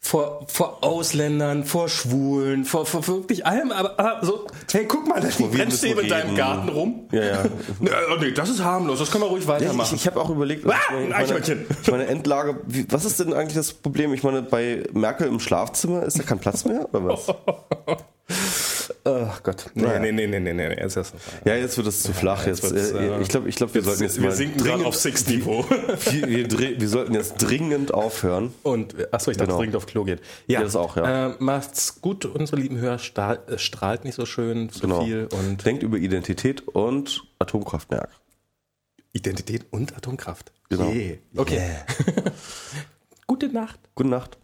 vor, 0.05 0.45
vor 0.49 0.83
Ausländern, 0.83 1.65
vor 1.65 1.89
Schwulen, 1.89 2.65
vor, 2.65 2.87
vor 2.87 3.07
wirklich 3.07 3.47
allem, 3.47 3.71
aber, 3.71 3.99
aber 4.01 4.27
so, 4.27 4.47
hey, 4.73 4.85
guck 4.87 5.07
mal, 5.09 5.21
da 5.21 5.29
liegen 5.29 5.51
Brennstäbe 5.51 6.03
in 6.03 6.09
deinem. 6.09 6.35
Garten 6.35 6.69
rum. 6.71 7.09
Ja, 7.13 7.23
ja. 7.25 7.43
Nee, 7.81 7.91
oh 8.13 8.17
nee, 8.21 8.33
das 8.33 8.49
ist 8.49 8.63
harmlos, 8.65 8.99
das 8.99 9.11
können 9.13 9.25
wir 9.25 9.29
ruhig 9.29 9.45
Ja, 9.45 9.51
weitermachen. 9.51 9.95
ich 9.95 10.01
ich 10.03 10.07
habe 10.09 10.21
auch 10.21 10.29
überlegt, 10.29 10.67
Ah, 10.67 10.73
ich 10.73 10.91
ein 10.97 11.03
meine, 11.11 11.15
Eichhörnchen. 11.15 11.67
ich 11.83 11.91
meine 11.91 12.07
Endlage, 12.07 12.57
wie, 12.67 12.85
was 12.91 13.05
ist 13.05 13.21
denn 13.21 13.33
eigentlich 13.33 13.55
das 13.55 13.73
Problem? 13.73 14.13
Ich 14.13 14.25
meine, 14.25 14.43
bei 14.43 14.83
Merkel 14.93 15.29
im 15.29 15.39
Schlafzimmer 15.39 16.03
ist 16.03 16.19
da 16.19 16.25
kein 16.25 16.41
Platz 16.41 16.65
mehr 16.65 16.87
oder 16.93 17.05
was? 17.07 17.27
Ach 19.05 19.43
Gott. 19.43 19.71
Nee, 19.75 19.83
Naja. 19.83 19.99
nee, 19.99 20.13
nee, 20.13 20.27
nee, 20.29 20.39
nee, 20.39 20.53
nee, 20.53 20.69
jetzt 20.81 20.97
ist 20.97 21.13
Ja, 21.45 21.57
jetzt 21.57 21.77
wird 21.77 21.89
es 21.89 22.03
zu 22.05 22.13
flach. 22.13 22.47
Jetzt, 22.47 22.63
jetzt 22.63 22.95
äh, 22.95 23.17
äh, 23.17 23.21
ich 23.21 23.29
glaube, 23.29 23.49
ich 23.49 23.57
glaub, 23.57 23.75
wir 23.75 23.83
sollten 23.83 24.03
jetzt 24.05 24.17
wir 24.17 24.29
mal 24.29 24.35
sinken 24.37 24.59
dringend, 24.59 24.87
auf 24.87 24.95
Six-Niveau. 24.95 25.65
wir, 26.11 26.51
wir, 26.51 26.81
wir 26.81 26.89
sollten 26.89 27.15
jetzt 27.15 27.35
dringend 27.39 27.93
aufhören. 27.93 28.55
Und, 28.63 28.95
achso, 29.13 29.31
ich 29.33 29.37
dachte, 29.37 29.49
Genau. 29.49 29.59
dringend 29.59 29.75
auf 29.77 29.87
Klo 29.87 30.05
geht. 30.05 30.21
Ja, 30.47 30.61
Ja, 30.61 30.65
das 30.65 30.77
auch, 30.77 30.97
ja. 30.97 31.31
Äh, 31.31 31.35
macht's 31.41 32.01
gut, 32.01 32.25
unsere 32.27 32.61
lieben 32.61 32.79
Hörer, 32.79 33.01
äh, 33.49 33.59
strahlt 33.59 34.05
nicht 34.05 34.15
so 34.15 34.25
schön, 34.25 34.69
so 34.69 34.81
Genau. 34.83 35.05
viel 35.05 35.29
und 35.33 35.65
Denkt 35.67 35.83
über 35.83 35.97
Identität 35.97 36.69
und 36.69 37.25
Atomkraftwerk. 37.41 38.11
Identität 39.13 39.67
und 39.71 39.97
Atomkraft. 39.97 40.53
Genau. 40.71 40.91
Yeah. 40.91 41.17
Okay. 41.37 41.61
Gute 43.27 43.49
Nacht. 43.49 43.79
Gute 43.95 44.09
Nacht. 44.09 44.39